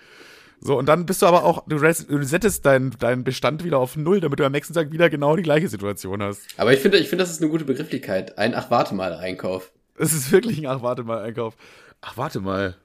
So, 0.64 0.78
und 0.78 0.86
dann 0.86 1.06
bist 1.06 1.22
du 1.22 1.26
aber 1.26 1.44
auch, 1.44 1.64
du 1.66 1.74
res- 1.76 2.06
du 2.06 2.16
resettest 2.16 2.64
deinen 2.64 2.90
deinen 2.92 3.24
Bestand 3.24 3.64
wieder 3.64 3.78
auf 3.78 3.96
Null, 3.96 4.20
damit 4.20 4.38
du 4.38 4.44
am 4.46 4.52
nächsten 4.52 4.74
Tag 4.74 4.92
wieder 4.92 5.10
genau 5.10 5.34
die 5.34 5.42
gleiche 5.42 5.68
Situation 5.68 6.22
hast. 6.22 6.40
Aber 6.56 6.72
ich 6.72 6.78
finde, 6.78 6.98
ich 6.98 7.08
finde, 7.08 7.24
das 7.24 7.32
ist 7.32 7.42
eine 7.42 7.50
gute 7.50 7.64
Begrifflichkeit. 7.64 8.38
Ein, 8.38 8.54
ach, 8.54 8.70
warte 8.70 8.94
mal 8.94 9.12
Einkauf. 9.12 9.72
Es 9.98 10.12
ist 10.12 10.30
wirklich 10.30 10.58
ein 10.60 10.66
Ach, 10.66 10.80
warte 10.82 11.02
mal, 11.02 11.20
Einkauf. 11.20 11.56
Ach, 12.00 12.16
warte 12.16 12.40
mal. 12.40 12.76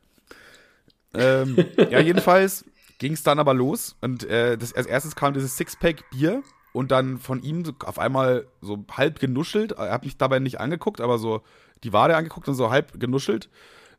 Ähm, 1.14 1.56
ja, 1.92 2.00
jedenfalls 2.00 2.66
ging 2.98 3.14
es 3.14 3.22
dann 3.22 3.38
aber 3.40 3.54
los 3.54 3.96
und 4.02 4.24
äh, 4.24 4.58
das, 4.58 4.74
als 4.74 4.88
erstes 4.88 5.16
kam 5.16 5.34
dieses 5.36 5.56
Sixpack 5.56 6.10
Bier 6.10 6.42
und 6.74 6.90
dann 6.92 7.20
von 7.20 7.44
ihm 7.44 7.64
so 7.64 7.74
auf 7.86 8.00
einmal 8.00 8.48
so 8.62 8.84
halb 8.92 9.20
genuschelt. 9.20 9.74
Er 9.74 9.92
hat 9.92 10.04
mich 10.04 10.18
dabei 10.18 10.40
nicht 10.40 10.60
angeguckt, 10.60 11.00
aber 11.00 11.20
so 11.20 11.44
die 11.84 11.94
Wade 11.94 12.16
angeguckt 12.18 12.48
und 12.48 12.56
so 12.56 12.72
halb 12.72 13.00
genuschelt. 13.00 13.50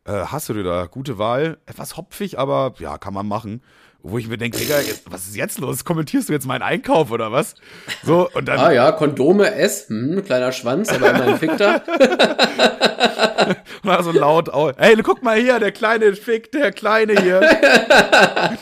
Äh, 0.05 0.13
hast 0.27 0.49
du 0.49 0.63
da? 0.63 0.87
Gute 0.87 1.19
Wahl. 1.19 1.59
Etwas 1.67 1.97
hopfig, 1.97 2.39
aber 2.39 2.75
ja, 2.79 2.99
kann 2.99 3.15
man 3.15 3.27
machen. 3.27 3.63
Wo 4.01 4.17
ich 4.17 4.29
mir 4.29 4.39
denke, 4.39 4.59
Digga, 4.59 4.79
jetzt, 4.81 5.11
was 5.11 5.27
ist 5.27 5.35
jetzt 5.37 5.59
los? 5.59 5.85
Kommentierst 5.85 6.29
du 6.29 6.33
jetzt 6.33 6.47
meinen 6.47 6.63
Einkauf 6.63 7.11
oder 7.11 7.33
was? 7.33 7.57
So, 8.05 8.31
und 8.33 8.47
dann. 8.47 8.59
Ah 8.61 8.71
ja, 8.71 8.93
Kondome, 8.93 9.53
S, 9.55 9.89
hm, 9.89 10.23
kleiner 10.25 10.53
Schwanz, 10.53 10.89
aber 10.91 11.11
immerhin 11.11 11.37
fickt 11.37 11.61
er. 11.61 11.83
Und 13.83 13.87
dann 13.91 14.05
so 14.05 14.13
laut, 14.13 14.51
au- 14.51 14.71
ey, 14.71 14.95
guck 15.03 15.23
mal 15.25 15.37
hier, 15.39 15.59
der 15.59 15.73
kleine 15.73 16.15
Fick, 16.15 16.53
der 16.53 16.71
kleine 16.71 17.21
hier. 17.21 17.41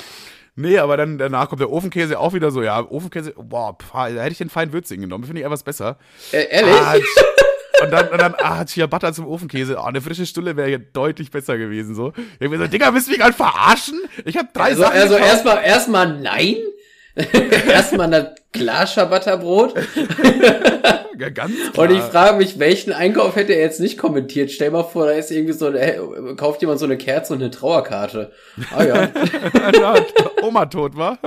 nee, 0.56 0.78
aber 0.78 0.96
dann 0.96 1.18
danach 1.18 1.50
kommt 1.50 1.60
der 1.60 1.70
Ofenkäse 1.70 2.18
auch 2.18 2.32
wieder 2.32 2.50
so, 2.50 2.62
ja, 2.62 2.80
Ofenkäse, 2.80 3.34
boah, 3.36 3.76
pf, 3.78 3.92
da 3.92 4.06
hätte 4.06 4.32
ich 4.32 4.38
den 4.38 4.48
feinen 4.50 4.72
Würzigen 4.72 5.02
genommen, 5.02 5.24
finde 5.24 5.40
ich 5.40 5.44
etwas 5.46 5.62
besser. 5.64 5.98
Äh, 6.32 6.46
ehrlich? 6.50 6.74
Ah, 6.80 6.94
und 7.86 7.92
dann, 7.92 8.08
und 8.08 8.20
dann, 8.20 8.34
ah, 8.38 8.66
Ciabatta 8.66 9.12
zum 9.12 9.26
Ofenkäse, 9.26 9.76
oh, 9.78 9.84
eine 9.84 10.00
frische 10.00 10.26
Stulle 10.26 10.56
wäre 10.56 10.68
hier 10.68 10.78
deutlich 10.78 11.30
besser 11.30 11.56
gewesen, 11.56 11.94
so. 11.94 12.12
Ich 12.38 12.44
hab 12.44 12.50
mir 12.50 12.58
so, 12.58 12.66
Digga, 12.66 12.92
willst 12.92 13.06
du 13.06 13.12
mich 13.12 13.20
gerade 13.20 13.32
verarschen? 13.32 14.00
Ich 14.24 14.36
habe 14.36 14.48
drei 14.52 14.70
Also, 14.70 14.82
Sachen 14.82 14.98
also 15.00 15.16
erstmal, 15.16 15.64
erstmal 15.64 16.20
nein. 16.20 16.56
erstmal 17.68 18.12
ein 18.12 18.28
klar 18.52 18.86
Ciabatta-Brot. 18.86 19.74
Ja, 21.18 21.30
ganz 21.30 21.54
klar. 21.72 21.88
Und 21.88 21.96
ich 21.96 22.02
frage 22.02 22.36
mich, 22.36 22.58
welchen 22.58 22.92
Einkauf 22.92 23.36
hätte 23.36 23.54
er 23.54 23.60
jetzt 23.60 23.80
nicht 23.80 23.96
kommentiert? 23.96 24.50
Stell 24.50 24.70
mal 24.70 24.82
vor, 24.82 25.06
da 25.06 25.12
ist 25.12 25.30
irgendwie 25.30 25.54
so 25.54 25.72
hey, 25.72 25.98
kauft 26.36 26.60
jemand 26.60 26.78
so 26.78 26.84
eine 26.84 26.98
Kerze 26.98 27.32
und 27.32 27.40
eine 27.40 27.50
Trauerkarte. 27.50 28.32
Ah 28.74 28.84
ja. 28.84 29.08
ja, 29.74 29.94
Oma 30.42 30.66
tot 30.66 30.94
war. 30.94 31.18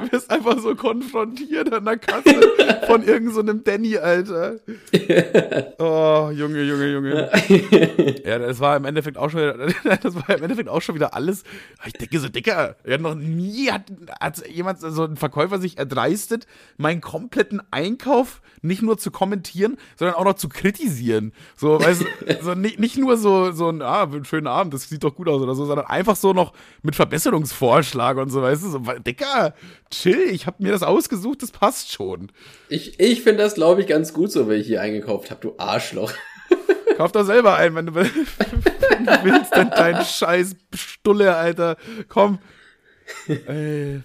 Du 0.00 0.03
wirst 0.14 0.30
einfach 0.30 0.58
so 0.60 0.74
konfrontiert 0.74 1.72
an 1.72 1.84
der 1.84 1.98
Kasse 1.98 2.40
von 2.86 3.02
irgendeinem 3.02 3.34
so 3.34 3.40
einem 3.40 3.64
Danny, 3.64 3.96
Alter. 3.98 4.56
Oh, 5.78 6.30
Junge, 6.32 6.62
Junge, 6.62 6.92
Junge. 6.92 7.30
Ja, 8.24 8.38
das 8.38 8.60
war 8.60 8.76
im 8.76 8.84
Endeffekt 8.84 9.18
auch 9.18 9.30
schon 9.30 9.40
wieder, 9.40 9.96
das 10.02 10.14
war 10.14 10.30
im 10.30 10.42
Endeffekt 10.42 10.68
auch 10.68 10.80
schon 10.80 10.94
wieder 10.94 11.14
alles. 11.14 11.42
Ich 11.84 11.94
denke 11.94 12.20
so, 12.20 12.28
Dicker, 12.28 12.76
ja, 12.86 12.98
noch 12.98 13.14
nie 13.14 13.70
hat, 13.70 13.84
hat 14.20 14.46
jemand, 14.48 14.80
so 14.80 15.04
ein 15.04 15.16
Verkäufer 15.16 15.58
sich 15.58 15.78
erdreistet, 15.78 16.46
meinen 16.76 17.00
kompletten 17.00 17.60
Einkauf 17.70 18.40
nicht 18.62 18.82
nur 18.82 18.98
zu 18.98 19.10
kommentieren, 19.10 19.76
sondern 19.96 20.16
auch 20.16 20.24
noch 20.24 20.34
zu 20.34 20.48
kritisieren. 20.48 21.32
So, 21.56 21.80
weißt 21.80 22.02
du, 22.02 22.42
so 22.42 22.54
nicht, 22.54 22.78
nicht 22.78 22.96
nur 22.96 23.16
so, 23.16 23.52
so 23.52 23.68
ein, 23.68 23.82
ah, 23.82 24.08
schönen 24.22 24.46
Abend, 24.46 24.72
das 24.74 24.88
sieht 24.88 25.04
doch 25.04 25.14
gut 25.14 25.28
aus 25.28 25.42
oder 25.42 25.54
so, 25.54 25.66
sondern 25.66 25.86
einfach 25.86 26.16
so 26.16 26.32
noch 26.32 26.52
mit 26.82 26.94
Verbesserungsvorschlag 26.94 28.16
und 28.16 28.30
so, 28.30 28.42
weißt 28.42 28.64
du, 28.64 28.68
so, 28.68 28.78
Dicker, 28.78 29.54
chill, 30.04 30.28
ich 30.30 30.46
hab 30.46 30.60
mir 30.60 30.72
das 30.72 30.82
ausgesucht, 30.82 31.42
das 31.42 31.50
passt 31.50 31.90
schon. 31.92 32.30
Ich, 32.68 33.00
ich 33.00 33.22
finde 33.22 33.42
das, 33.42 33.54
glaube 33.54 33.80
ich, 33.80 33.86
ganz 33.86 34.12
gut 34.12 34.30
so, 34.30 34.48
wenn 34.48 34.60
ich 34.60 34.66
hier 34.66 34.80
eingekauft 34.80 35.30
habe, 35.30 35.40
du 35.40 35.54
Arschloch. 35.58 36.12
Kauf 36.96 37.12
doch 37.12 37.24
selber 37.24 37.56
ein, 37.56 37.74
wenn 37.74 37.86
du, 37.86 37.94
wenn 37.94 38.04
du 38.04 39.24
willst, 39.24 39.56
denn 39.56 39.70
dein 39.70 40.04
scheiß 40.04 40.56
Stulle, 40.74 41.34
Alter. 41.34 41.76
Komm. 42.08 42.38
Ey. 43.26 44.02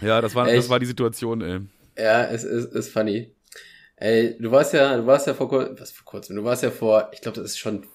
Ja, 0.00 0.20
das 0.20 0.34
war, 0.34 0.46
das 0.46 0.54
Echt? 0.54 0.68
war 0.68 0.80
die 0.80 0.86
Situation, 0.86 1.40
ey. 1.42 1.60
Ja, 1.96 2.24
es 2.24 2.44
ist, 2.44 2.72
ist 2.72 2.92
funny. 2.92 3.34
Ey, 3.96 4.36
du 4.38 4.50
warst 4.50 4.72
ja, 4.72 4.96
du 4.96 5.06
warst 5.06 5.26
ja 5.26 5.34
vor 5.34 5.48
kurzem, 5.48 5.78
was 5.78 5.92
vor 5.92 6.06
kurzem, 6.06 6.36
du 6.36 6.44
warst 6.44 6.62
ja 6.62 6.70
vor, 6.70 7.10
ich 7.12 7.20
glaube, 7.20 7.40
das 7.40 7.52
ist 7.52 7.58
schon 7.58 7.86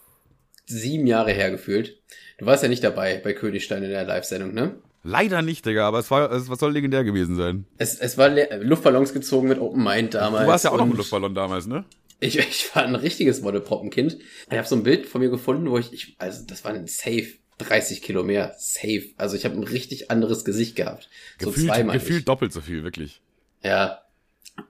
sieben 0.66 1.08
Jahre 1.08 1.32
her 1.32 1.52
gefühlt. 1.52 2.00
Du 2.38 2.46
warst 2.46 2.64
ja 2.64 2.70
nicht 2.70 2.84
dabei 2.84 3.20
bei 3.24 3.34
Königstein 3.34 3.84
in 3.84 3.90
der 3.90 4.06
Live-Sendung, 4.06 4.54
ne? 4.54 4.76
Leider 5.08 5.44
nicht, 5.44 5.66
Digga, 5.68 5.88
aber 5.88 6.00
es 6.00 6.10
war, 6.10 6.32
es 6.32 6.50
was 6.50 6.60
soll 6.60 6.74
legendär 6.74 7.04
gewesen 7.04 7.36
sein. 7.36 7.66
Es, 7.78 8.00
es 8.00 8.18
war 8.18 8.30
le- 8.30 8.58
Luftballons 8.64 9.14
gezogen 9.14 9.48
mit 9.48 9.60
Open 9.60 9.84
Mind 9.84 10.16
damals. 10.16 10.46
Du 10.46 10.50
warst 10.50 10.64
ja 10.66 10.72
auch 10.72 10.78
noch 10.78 10.86
ein 10.86 10.98
Luftballon 10.98 11.36
damals, 11.36 11.68
ne? 11.68 11.86
Ich, 12.20 12.40
ich 12.40 12.76
war 12.76 12.84
ein 12.86 12.96
richtiges 12.96 13.42
Modelproppenkind. 13.42 14.18
Ich 14.50 14.58
habe 14.58 14.68
so 14.68 14.76
ein 14.76 14.82
Bild 14.82 15.06
von 15.06 15.22
mir 15.22 15.30
gefunden, 15.30 15.70
wo 15.70 15.78
ich, 15.78 15.94
ich 15.94 16.16
also 16.18 16.44
das 16.48 16.64
war 16.64 16.74
ein 16.74 16.88
Safe 16.88 17.28
30 17.60 18.02
Kilo 18.02 18.24
mehr, 18.24 18.56
safe. 18.58 19.10
Also 19.18 19.36
ich 19.36 19.46
habe 19.46 19.56
ein 19.56 19.64
richtig 19.64 20.10
anderes 20.10 20.44
Gesicht 20.44 20.76
gehabt. 20.76 21.08
So 21.40 21.52
Gefühlt, 21.52 21.68
zweimal. 21.68 22.00
gefühlt 22.00 22.28
doppelt 22.28 22.52
so 22.52 22.62
viel, 22.62 22.84
wirklich. 22.84 23.22
Ja. 23.64 24.00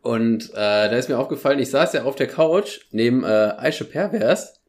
Und 0.01 0.49
äh, 0.51 0.55
da 0.55 0.91
ist 0.97 1.07
mir 1.07 1.17
aufgefallen, 1.17 1.59
ich 1.59 1.69
saß 1.69 1.93
ja 1.93 2.03
auf 2.03 2.15
der 2.15 2.27
Couch 2.27 2.81
neben 2.91 3.23
äh, 3.23 3.27
Aische 3.27 3.85
Pervers. 3.85 4.59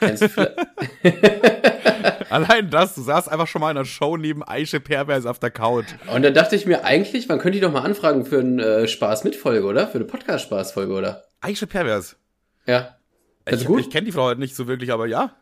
Kennst 0.00 0.22
du? 0.22 0.28
Allein 2.30 2.70
das, 2.70 2.94
du 2.94 3.02
saßt 3.02 3.30
einfach 3.30 3.46
schon 3.46 3.60
mal 3.60 3.70
in 3.70 3.76
einer 3.76 3.84
Show 3.84 4.16
neben 4.16 4.42
Aische 4.42 4.80
Pervers 4.80 5.26
auf 5.26 5.38
der 5.38 5.50
Couch. 5.50 5.86
Und 6.14 6.22
dann 6.22 6.34
dachte 6.34 6.56
ich 6.56 6.66
mir 6.66 6.84
eigentlich, 6.84 7.28
man 7.28 7.38
könnte 7.38 7.56
die 7.58 7.60
doch 7.60 7.72
mal 7.72 7.82
anfragen 7.82 8.24
für 8.24 8.40
eine 8.40 8.62
äh, 8.64 8.88
Spaß-Mitfolge, 8.88 9.66
oder? 9.66 9.86
Für 9.88 9.96
eine 9.98 10.04
Podcast-Spaß-Folge, 10.04 10.92
oder? 10.92 11.24
Aische 11.40 11.66
Pervers. 11.66 12.16
Ja. 12.66 12.96
Ich, 13.48 13.68
ich 13.68 13.90
kenne 13.90 14.06
die 14.06 14.12
Frau 14.12 14.26
halt 14.26 14.38
nicht 14.38 14.54
so 14.54 14.66
wirklich, 14.68 14.92
aber 14.92 15.06
ja. 15.06 15.34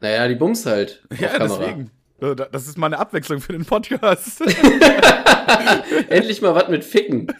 Naja, 0.00 0.28
die 0.28 0.34
Bums 0.34 0.66
halt. 0.66 1.02
Ja, 1.18 1.28
Kamera. 1.28 1.58
deswegen. 1.58 1.90
Das 2.50 2.66
ist 2.66 2.78
mal 2.78 2.86
eine 2.86 2.98
Abwechslung 2.98 3.40
für 3.40 3.52
den 3.52 3.64
Podcast. 3.64 4.40
Endlich 6.08 6.40
mal 6.42 6.54
was 6.54 6.68
mit 6.68 6.84
Ficken. 6.84 7.28
Und 7.28 7.36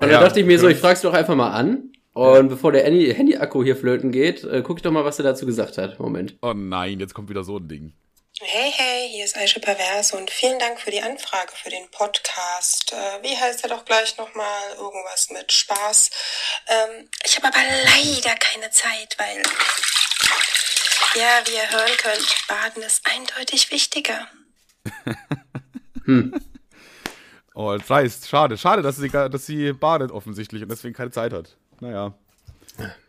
dann 0.00 0.10
Ja, 0.10 0.20
dachte 0.20 0.40
ich 0.40 0.46
mir 0.46 0.58
so, 0.58 0.68
ich 0.68 0.78
frag's 0.78 1.02
doch 1.02 1.12
einfach 1.12 1.34
mal 1.34 1.50
an. 1.50 1.92
Und 2.18 2.48
bevor 2.48 2.72
der 2.72 2.84
Handy- 2.84 3.14
Handy-Akku 3.14 3.62
hier 3.62 3.76
flöten 3.76 4.10
geht, 4.10 4.42
äh, 4.44 4.62
guck 4.62 4.78
ich 4.78 4.82
doch 4.82 4.90
mal, 4.90 5.04
was 5.04 5.18
er 5.18 5.24
dazu 5.24 5.46
gesagt 5.46 5.78
hat. 5.78 5.98
Moment. 6.00 6.34
Oh 6.42 6.52
nein, 6.52 6.98
jetzt 6.98 7.14
kommt 7.14 7.28
wieder 7.30 7.44
so 7.44 7.58
ein 7.58 7.68
Ding. 7.68 7.92
Hey, 8.40 8.72
hey, 8.74 9.08
hier 9.10 9.24
ist 9.24 9.36
Aisha 9.36 9.58
Pervers 9.60 10.12
und 10.12 10.30
vielen 10.30 10.58
Dank 10.58 10.80
für 10.80 10.90
die 10.90 11.00
Anfrage 11.00 11.50
für 11.60 11.70
den 11.70 11.88
Podcast. 11.90 12.92
Äh, 12.92 13.22
wie 13.22 13.36
heißt 13.36 13.62
er 13.64 13.70
doch 13.70 13.84
gleich 13.84 14.16
nochmal? 14.16 14.62
Irgendwas 14.78 15.30
mit 15.30 15.52
Spaß. 15.52 16.10
Ähm, 16.68 17.08
ich 17.24 17.36
habe 17.36 17.48
aber 17.48 17.58
leider 17.84 18.34
keine 18.36 18.70
Zeit, 18.70 19.16
weil, 19.18 19.42
ja, 21.20 21.40
wie 21.46 21.54
ihr 21.54 21.70
hören 21.70 21.96
könnt, 21.98 22.36
Baden 22.48 22.82
ist 22.82 23.02
eindeutig 23.04 23.70
wichtiger. 23.70 24.26
Oh, 27.54 27.76
dreist. 27.76 28.28
Schade. 28.28 28.56
Schade, 28.56 28.82
dass 28.82 28.96
sie, 28.98 29.08
dass 29.08 29.44
sie 29.44 29.72
badet 29.72 30.12
offensichtlich 30.12 30.62
und 30.62 30.68
deswegen 30.70 30.94
keine 30.94 31.10
Zeit 31.10 31.32
hat. 31.32 31.56
Naja. 31.80 32.14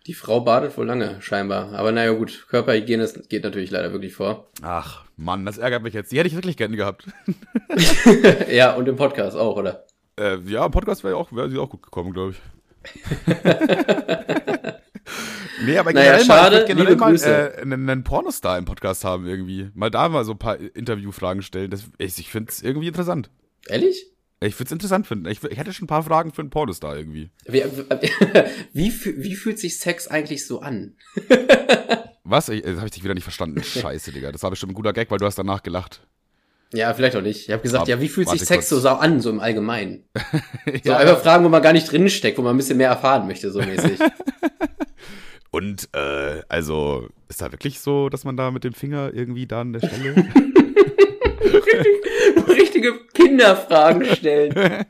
Die 0.07 0.13
Frau 0.13 0.41
badet 0.41 0.75
wohl 0.77 0.87
lange, 0.87 1.21
scheinbar. 1.21 1.73
Aber 1.73 1.91
naja, 1.91 2.11
gut, 2.13 2.47
Körperhygiene 2.49 3.07
geht 3.29 3.43
natürlich 3.43 3.69
leider 3.69 3.91
wirklich 3.91 4.13
vor. 4.13 4.47
Ach, 4.63 5.05
Mann, 5.17 5.45
das 5.45 5.59
ärgert 5.59 5.83
mich 5.83 5.93
jetzt. 5.93 6.11
Die 6.11 6.17
hätte 6.17 6.27
ich 6.27 6.35
wirklich 6.35 6.57
gerne 6.57 6.75
gehabt. 6.75 7.05
ja, 8.49 8.73
und 8.73 8.87
im 8.87 8.95
Podcast 8.95 9.37
auch, 9.37 9.55
oder? 9.55 9.85
Äh, 10.19 10.39
ja, 10.47 10.65
im 10.65 10.71
Podcast 10.71 11.03
wäre 11.03 11.15
auch, 11.15 11.31
wäre 11.31 11.49
sie 11.49 11.59
auch 11.59 11.69
gut 11.69 11.83
gekommen, 11.83 12.13
glaube 12.13 12.31
ich. 12.31 12.41
nee, 15.65 15.77
aber 15.77 15.93
Naja, 15.93 16.17
generell 16.17 16.25
schade, 16.25 16.57
mal, 16.57 16.65
generell 16.65 16.95
mal 16.95 17.15
äh, 17.15 17.61
einen, 17.61 17.89
einen 17.89 18.03
Pornostar 18.03 18.57
im 18.57 18.65
Podcast 18.65 19.03
haben 19.03 19.27
irgendwie. 19.27 19.69
Mal 19.75 19.91
da 19.91 20.09
mal 20.09 20.23
so 20.23 20.31
ein 20.31 20.39
paar 20.39 20.57
Interviewfragen 20.57 21.43
stellen. 21.43 21.69
Das, 21.69 21.83
ich 21.97 22.17
ich 22.17 22.29
finde 22.29 22.51
es 22.51 22.63
irgendwie 22.63 22.87
interessant. 22.87 23.29
Ehrlich? 23.67 24.07
Ich 24.41 24.53
würde 24.55 24.65
es 24.67 24.71
interessant 24.71 25.05
finden. 25.05 25.25
Ich, 25.27 25.43
ich 25.43 25.57
hätte 25.57 25.73
schon 25.73 25.83
ein 25.85 25.87
paar 25.87 26.03
Fragen 26.03 26.31
für 26.31 26.41
einen 26.41 26.49
Pornostar 26.49 26.95
irgendwie. 26.95 27.29
Wie, 27.45 27.63
wie, 28.73 28.93
wie 29.17 29.35
fühlt 29.35 29.59
sich 29.59 29.77
Sex 29.79 30.07
eigentlich 30.07 30.47
so 30.47 30.61
an? 30.61 30.95
Was? 32.23 32.47
Ich, 32.49 32.61
das 32.61 32.75
habe 32.77 32.85
ich 32.85 32.91
dich 32.91 33.03
wieder 33.03 33.15
nicht 33.15 33.23
verstanden. 33.23 33.61
Scheiße, 33.63 34.11
Digga. 34.13 34.31
Das 34.31 34.43
war 34.43 34.49
bestimmt 34.49 34.71
ein 34.71 34.75
guter 34.75 34.93
Gag, 34.93 35.11
weil 35.11 35.17
du 35.17 35.25
hast 35.25 35.37
danach 35.37 35.61
gelacht. 35.63 36.01
Ja, 36.71 36.93
vielleicht 36.93 37.15
auch 37.15 37.21
nicht. 37.21 37.47
Ich 37.47 37.51
habe 37.51 37.63
gesagt, 37.63 37.79
Warte- 37.81 37.91
ja, 37.91 37.99
wie 38.01 38.07
fühlt 38.07 38.29
sich 38.29 38.41
Sex 38.45 38.69
kurz. 38.69 38.81
so 38.83 38.89
an, 38.89 39.19
so 39.21 39.29
im 39.31 39.39
Allgemeinen? 39.39 40.03
So 40.83 40.91
Ja. 40.91 40.97
einfach 40.97 41.19
Fragen, 41.21 41.43
wo 41.43 41.49
man 41.49 41.63
gar 41.63 41.73
nicht 41.73 41.91
drinsteckt, 41.91 42.37
wo 42.37 42.43
man 42.43 42.53
ein 42.53 42.57
bisschen 42.57 42.77
mehr 42.77 42.89
erfahren 42.89 43.25
möchte, 43.27 43.51
so 43.51 43.59
mäßig. 43.59 43.99
Und, 45.51 45.89
äh, 45.95 46.43
also, 46.47 47.09
ist 47.27 47.41
da 47.41 47.51
wirklich 47.51 47.79
so, 47.79 48.07
dass 48.09 48.23
man 48.23 48.37
da 48.37 48.51
mit 48.51 48.63
dem 48.63 48.73
Finger 48.73 49.11
irgendwie 49.13 49.47
da 49.47 49.61
an 49.61 49.73
der 49.73 49.79
Stelle. 49.79 50.27
Richtige 52.47 52.99
Kinderfragen 53.13 54.05
stellen. 54.15 54.53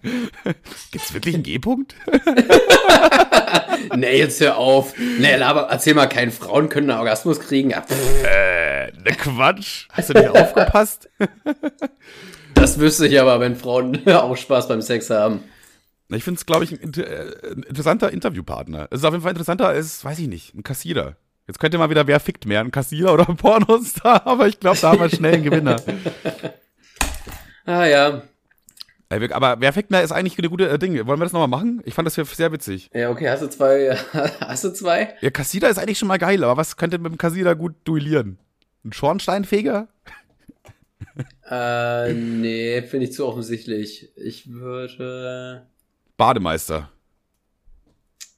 Gibt's 0.91 1.13
wirklich 1.13 1.35
einen 1.35 1.43
G-Punkt? 1.43 1.95
Nee, 3.95 4.17
jetzt 4.17 4.39
hör 4.41 4.57
auf. 4.57 4.93
Nee, 4.97 5.35
aber 5.35 5.61
erzähl 5.69 5.93
mal, 5.93 6.07
keine 6.07 6.31
Frauen 6.31 6.69
können 6.69 6.89
einen 6.89 6.99
Orgasmus 6.99 7.39
kriegen. 7.39 7.71
Ja, 7.71 7.83
äh, 8.23 8.91
ne 8.91 9.15
Quatsch. 9.17 9.87
Hast 9.91 10.09
du 10.09 10.13
nicht 10.13 10.29
aufgepasst? 10.29 11.09
das 12.53 12.79
wüsste 12.79 13.07
ich 13.07 13.19
aber, 13.19 13.39
wenn 13.39 13.55
Frauen 13.55 14.07
auch 14.07 14.35
Spaß 14.35 14.67
beim 14.67 14.81
Sex 14.81 15.09
haben. 15.09 15.43
Ich 16.09 16.23
finde 16.23 16.39
es, 16.39 16.45
glaube 16.45 16.63
ich, 16.63 16.71
ein, 16.71 16.77
inter 16.79 17.07
äh, 17.07 17.51
ein 17.51 17.63
interessanter 17.63 18.11
Interviewpartner. 18.11 18.87
Es 18.91 18.99
ist 18.99 19.05
auf 19.05 19.13
jeden 19.13 19.23
Fall 19.23 19.31
interessanter 19.31 19.67
als, 19.67 20.03
weiß 20.03 20.19
ich 20.19 20.27
nicht, 20.27 20.55
ein 20.55 20.63
Kassierer. 20.63 21.15
Jetzt 21.49 21.59
könnte 21.59 21.79
mal 21.79 21.89
wieder, 21.89 22.05
wer 22.05 22.19
fickt 22.19 22.45
mehr, 22.45 22.59
ein 22.59 22.69
Kassierer 22.69 23.11
oder 23.11 23.27
ein 23.27 23.35
Pornostar, 23.35 24.21
aber 24.27 24.47
ich 24.47 24.59
glaube, 24.59 24.77
da 24.79 24.91
haben 24.91 24.99
wir 24.99 25.09
schnell 25.09 25.33
einen 25.33 25.43
Gewinner. 25.43 25.81
Ah 27.65 27.85
ja. 27.85 28.23
Aber 29.09 29.61
wer 29.61 29.73
fickt 29.73 29.91
mehr 29.91 30.01
ist 30.01 30.11
eigentlich 30.11 30.39
eine 30.39 30.49
gute 30.49 30.67
äh, 30.67 30.79
Ding. 30.79 30.95
Wollen 31.05 31.19
wir 31.19 31.25
das 31.25 31.33
nochmal 31.33 31.47
machen? 31.47 31.83
Ich 31.85 31.93
fand 31.93 32.07
das 32.07 32.15
hier 32.15 32.25
sehr 32.25 32.51
witzig. 32.51 32.89
Ja, 32.95 33.11
okay, 33.11 33.29
hast 33.29 33.43
du 33.43 33.47
zwei? 33.47 33.95
Hast 34.39 34.63
du 34.63 34.73
zwei? 34.73 35.15
Ja, 35.21 35.29
Kassierer 35.29 35.69
ist 35.69 35.77
eigentlich 35.77 35.99
schon 35.99 36.07
mal 36.07 36.17
geil, 36.17 36.43
aber 36.43 36.57
was 36.57 36.77
könnte 36.77 36.97
mit 36.97 37.11
dem 37.11 37.19
Kassierer 37.19 37.53
gut 37.55 37.75
duellieren? 37.83 38.39
Ein 38.83 38.91
Schornsteinfeger? 38.91 39.87
Äh, 41.47 42.13
nee, 42.13 42.81
finde 42.81 43.05
ich 43.05 43.13
zu 43.13 43.27
offensichtlich. 43.27 44.09
Ich 44.15 44.51
würde. 44.51 45.67
Bademeister. 46.17 46.89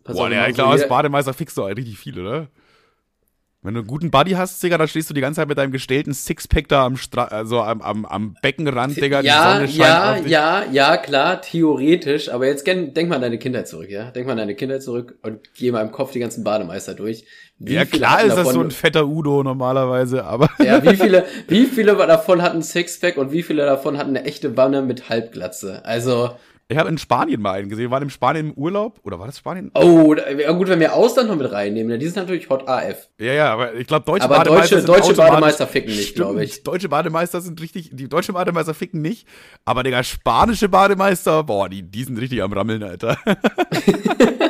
Pass 0.04 0.18
Boah, 0.18 0.24
auf, 0.24 0.30
der, 0.30 0.50
ich 0.50 0.56
glaube, 0.56 0.72
als 0.72 0.90
Bademeister 0.90 1.34
fickst 1.34 1.58
du 1.58 1.64
halt 1.64 1.78
richtig 1.78 1.98
viel, 1.98 2.20
oder? 2.20 2.50
Wenn 3.64 3.76
du 3.76 3.82
einen 3.82 3.88
guten 3.88 4.10
Buddy 4.10 4.32
hast, 4.32 4.64
Digga, 4.64 4.80
dann 4.80 4.88
stehst 4.88 5.12
du 5.12 5.14
die 5.14 5.22
ganze 5.22 5.40
Zeit 5.40 5.48
mit 5.48 5.56
deinem 5.56 5.72
gestellten 5.72 6.16
Sixpack 6.16 6.68
da 6.68 6.84
am, 6.84 6.98
Stra 6.98 7.26
also 7.26 7.62
am, 7.62 7.84
am, 7.84 8.06
am 8.06 8.36
Beckenrand, 8.42 8.98
Digga, 8.98 9.22
die 9.22 9.28
ja, 9.28 9.54
Sonne 9.54 9.68
scheint 9.68 10.28
ja, 10.28 10.64
ja, 10.64 10.66
ja, 10.72 10.98
klar, 10.98 11.42
theoretisch, 11.44 12.30
aber 12.30 12.48
jetzt 12.48 12.66
denk 12.66 13.08
mal 13.08 13.18
an 13.18 13.22
deine 13.22 13.38
Kindheit 13.38 13.68
zurück, 13.68 13.92
ja? 13.92 14.10
Denk 14.10 14.26
mal 14.26 14.32
an 14.32 14.40
deine 14.40 14.56
Kindheit 14.56 14.82
zurück 14.82 15.14
und 15.22 15.42
geh 15.56 15.72
mal 15.72 15.82
im 15.82 15.92
Kopf 15.92 16.12
die 16.12 16.20
ganzen 16.20 16.44
Bademeister 16.44 16.96
durch. 16.96 17.24
Wie 17.60 17.76
Ja, 17.76 17.86
klar 17.86 18.24
ist 18.24 18.36
das 18.36 18.52
so 18.52 18.62
ein 18.62 18.72
fetter 18.72 19.06
Udo 19.06 19.44
normalerweise, 19.44 20.26
aber 20.26 20.50
Ja, 20.60 20.84
wie 20.84 20.96
viele, 20.96 21.26
wie 21.48 21.68
viele 21.68 21.96
davon 21.96 22.42
hatten 22.42 22.64
Sixpack 22.64 23.18
und 23.18 23.32
wie 23.32 23.44
viele 23.44 23.64
davon 23.68 24.00
hatten 24.00 24.18
eine 24.18 24.26
echte 24.26 24.58
Wanne 24.58 24.82
mit 24.82 25.10
Halbglatze? 25.10 25.86
Also, 25.86 26.32
ich 26.72 26.78
habe 26.78 26.90
in 26.90 26.98
Spanien 26.98 27.42
mal 27.42 27.60
einen 27.60 27.70
gesehen. 27.70 27.84
Wir 27.84 27.92
waren 27.92 28.04
in 28.04 28.10
Spanien 28.10 28.48
im 28.48 28.54
Urlaub, 28.54 29.00
oder 29.04 29.20
war 29.20 29.26
das 29.28 29.38
Spanien? 29.38 29.72
oh, 29.74 30.16
ja 30.16 30.52
gut, 30.54 30.68
wenn 30.70 30.80
wir 30.80 30.94
Ausland 30.94 31.30
noch 31.30 31.36
mit 31.36 31.52
reinnehmen, 31.52 31.92
ne, 31.92 31.98
die 31.98 32.06
sind 32.08 32.16
natürlich 32.16 32.50
Hot 32.50 32.68
AF. 32.68 33.10
Ja, 33.20 33.34
ja, 33.34 33.54
aber 33.54 33.74
ich 33.76 33.88
glaube, 33.88 34.06
deutsche 34.06 34.24
Aber 34.26 34.38
Bademeister 34.38 34.82
deutsche- 34.82 35.02
deutsche 35.02 35.14
Bademeister 35.16 35.68
ficken 35.68 35.92
nicht, 35.92 36.10
Stimmt, 36.12 36.16
glaub 36.16 36.38
ich. 36.40 36.64
Deutsche 36.64 36.90
Bademeister 36.90 37.42
sind 37.42 37.62
richtig, 37.62 37.90
die 37.94 38.08
deutsche 38.08 38.34
Bademeister 38.34 38.74
ficken 38.74 39.02
nicht, 39.02 39.28
aber 39.66 39.84
Digga, 39.84 40.02
spanische 40.04 40.70
Bademeister, 40.70 41.44
boah, 41.44 41.68
die, 41.70 41.84
die 41.84 42.04
sind 42.04 42.18
richtig 42.18 42.42
am 42.42 42.54
Rammeln, 42.54 42.84
Alter. 42.84 43.18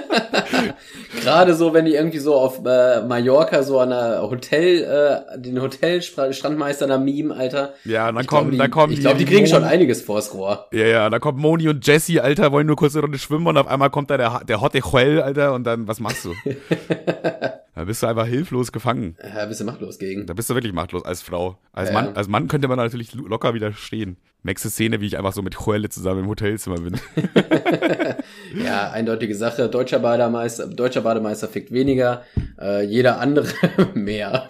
Gerade 1.21 1.53
so, 1.53 1.73
wenn 1.73 1.85
die 1.85 1.93
irgendwie 1.95 2.17
so 2.19 2.35
auf 2.35 2.59
äh, 2.65 3.01
Mallorca 3.03 3.63
so 3.63 3.79
an 3.79 3.89
der 3.89 4.21
Hotel, 4.23 4.83
äh, 4.83 5.39
den 5.39 5.61
Hotelstrandmeister 5.61 6.87
da 6.87 6.97
meme, 6.97 7.35
Alter. 7.35 7.73
Ja, 7.85 8.09
und 8.09 8.15
dann 8.15 8.21
Ich 8.23 8.27
kommen, 8.27 8.57
dann 8.57 8.71
kommen 8.71 8.93
ich 8.93 8.99
glaube, 9.01 9.17
die 9.17 9.25
kriegen 9.25 9.39
Moni- 9.41 9.49
schon 9.49 9.63
einiges 9.63 10.01
vors 10.01 10.33
Rohr. 10.33 10.67
Ja, 10.71 10.85
ja, 10.85 11.09
da 11.09 11.19
kommt 11.19 11.37
Moni 11.37 11.67
und 11.69 11.85
Jesse, 11.85 12.23
Alter, 12.23 12.51
wollen 12.51 12.67
nur 12.67 12.75
kurz 12.75 12.93
eine 12.95 13.03
Runde 13.03 13.17
schwimmen 13.19 13.47
und 13.47 13.57
auf 13.57 13.67
einmal 13.67 13.89
kommt 13.89 14.09
da 14.09 14.17
der, 14.17 14.41
der 14.47 14.61
Hotte 14.61 14.79
Joel, 14.79 15.21
Alter, 15.21 15.53
und 15.53 15.63
dann, 15.65 15.87
was 15.87 15.99
machst 15.99 16.25
du? 16.25 16.33
da 17.75 17.83
bist 17.85 18.03
du 18.03 18.07
einfach 18.07 18.25
hilflos 18.25 18.71
gefangen. 18.71 19.15
Ja, 19.35 19.45
bist 19.45 19.61
du 19.61 19.65
machtlos 19.65 19.97
gegen. 19.99 20.25
Da 20.25 20.33
bist 20.33 20.49
du 20.49 20.53
wirklich 20.55 20.73
machtlos 20.73 21.05
als 21.05 21.21
Frau. 21.21 21.57
Als, 21.73 21.89
Ja. 21.89 21.93
Mann, 21.93 22.15
als 22.15 22.27
Mann 22.27 22.47
könnte 22.47 22.67
man 22.67 22.77
natürlich 22.77 23.13
lo- 23.13 23.27
locker 23.27 23.53
widerstehen. 23.53 24.17
Nächste 24.43 24.69
Szene, 24.71 25.01
wie 25.01 25.05
ich 25.05 25.17
einfach 25.19 25.33
so 25.33 25.41
mit 25.43 25.55
Joelle 25.55 25.89
zusammen 25.89 26.21
im 26.21 26.27
Hotelzimmer 26.27 26.77
bin. 26.77 26.99
Ja, 28.55 28.91
eindeutige 28.91 29.35
Sache. 29.35 29.69
Deutscher 29.69 29.99
Bademeister, 29.99 30.67
deutscher 30.67 31.01
Bademeister 31.01 31.47
fickt 31.47 31.71
weniger, 31.71 32.23
äh, 32.59 32.83
jeder 32.83 33.19
andere 33.19 33.47
mehr. 33.93 34.47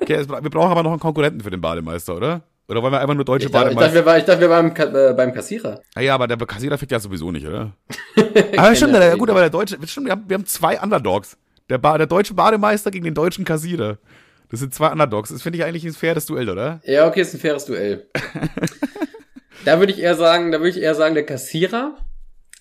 Okay, 0.00 0.14
es 0.14 0.28
wir 0.28 0.40
brauchen 0.50 0.70
aber 0.70 0.82
noch 0.82 0.92
einen 0.92 1.00
Konkurrenten 1.00 1.40
für 1.40 1.50
den 1.50 1.60
Bademeister, 1.60 2.16
oder? 2.16 2.42
Oder 2.66 2.82
wollen 2.82 2.92
wir 2.92 3.00
einfach 3.00 3.14
nur 3.14 3.24
deutsche 3.24 3.46
Ich 3.46 3.52
dachte, 3.52 3.70
ich 3.70 3.76
dachte, 3.76 4.02
Bademeister? 4.02 4.06
wir, 4.06 4.18
ich 4.18 4.24
dachte, 4.24 4.40
wir 4.40 4.50
waren 4.50 5.10
äh, 5.10 5.14
beim 5.14 5.34
Kassierer. 5.34 5.82
Ah 5.94 6.00
ja, 6.00 6.14
aber 6.14 6.26
der 6.26 6.38
Kassierer 6.38 6.78
fickt 6.78 6.92
ja 6.92 6.98
sowieso 6.98 7.30
nicht, 7.30 7.46
oder? 7.46 7.72
aber 8.56 8.74
stimmt, 8.74 8.94
der, 8.94 9.16
gut, 9.16 9.28
aber 9.28 9.40
der 9.40 9.50
deutsche, 9.50 9.76
stimmt, 9.86 10.06
wir 10.06 10.12
haben, 10.12 10.24
wir 10.26 10.34
haben 10.34 10.46
zwei 10.46 10.80
Underdogs. 10.80 11.36
Der, 11.68 11.78
ba 11.78 11.98
der 11.98 12.06
deutsche 12.06 12.34
Bademeister 12.34 12.90
gegen 12.90 13.04
den 13.04 13.14
deutschen 13.14 13.44
Kassierer. 13.44 13.98
Das 14.50 14.60
sind 14.60 14.74
zwei 14.74 14.90
Underdogs. 14.92 15.30
Das 15.30 15.42
finde 15.42 15.58
ich 15.58 15.64
eigentlich 15.64 15.84
ein 15.84 15.92
faires 15.92 16.26
Duell, 16.26 16.48
oder? 16.48 16.80
Ja, 16.84 17.06
okay, 17.06 17.22
ist 17.22 17.34
ein 17.34 17.40
faires 17.40 17.64
Duell. 17.64 18.06
da 19.64 19.78
würde 19.78 19.92
ich 19.92 20.00
eher 20.00 20.14
sagen, 20.14 20.52
da 20.52 20.58
würde 20.58 20.70
ich 20.70 20.80
eher 20.80 20.94
sagen, 20.94 21.14
der 21.14 21.26
Kassierer, 21.26 21.96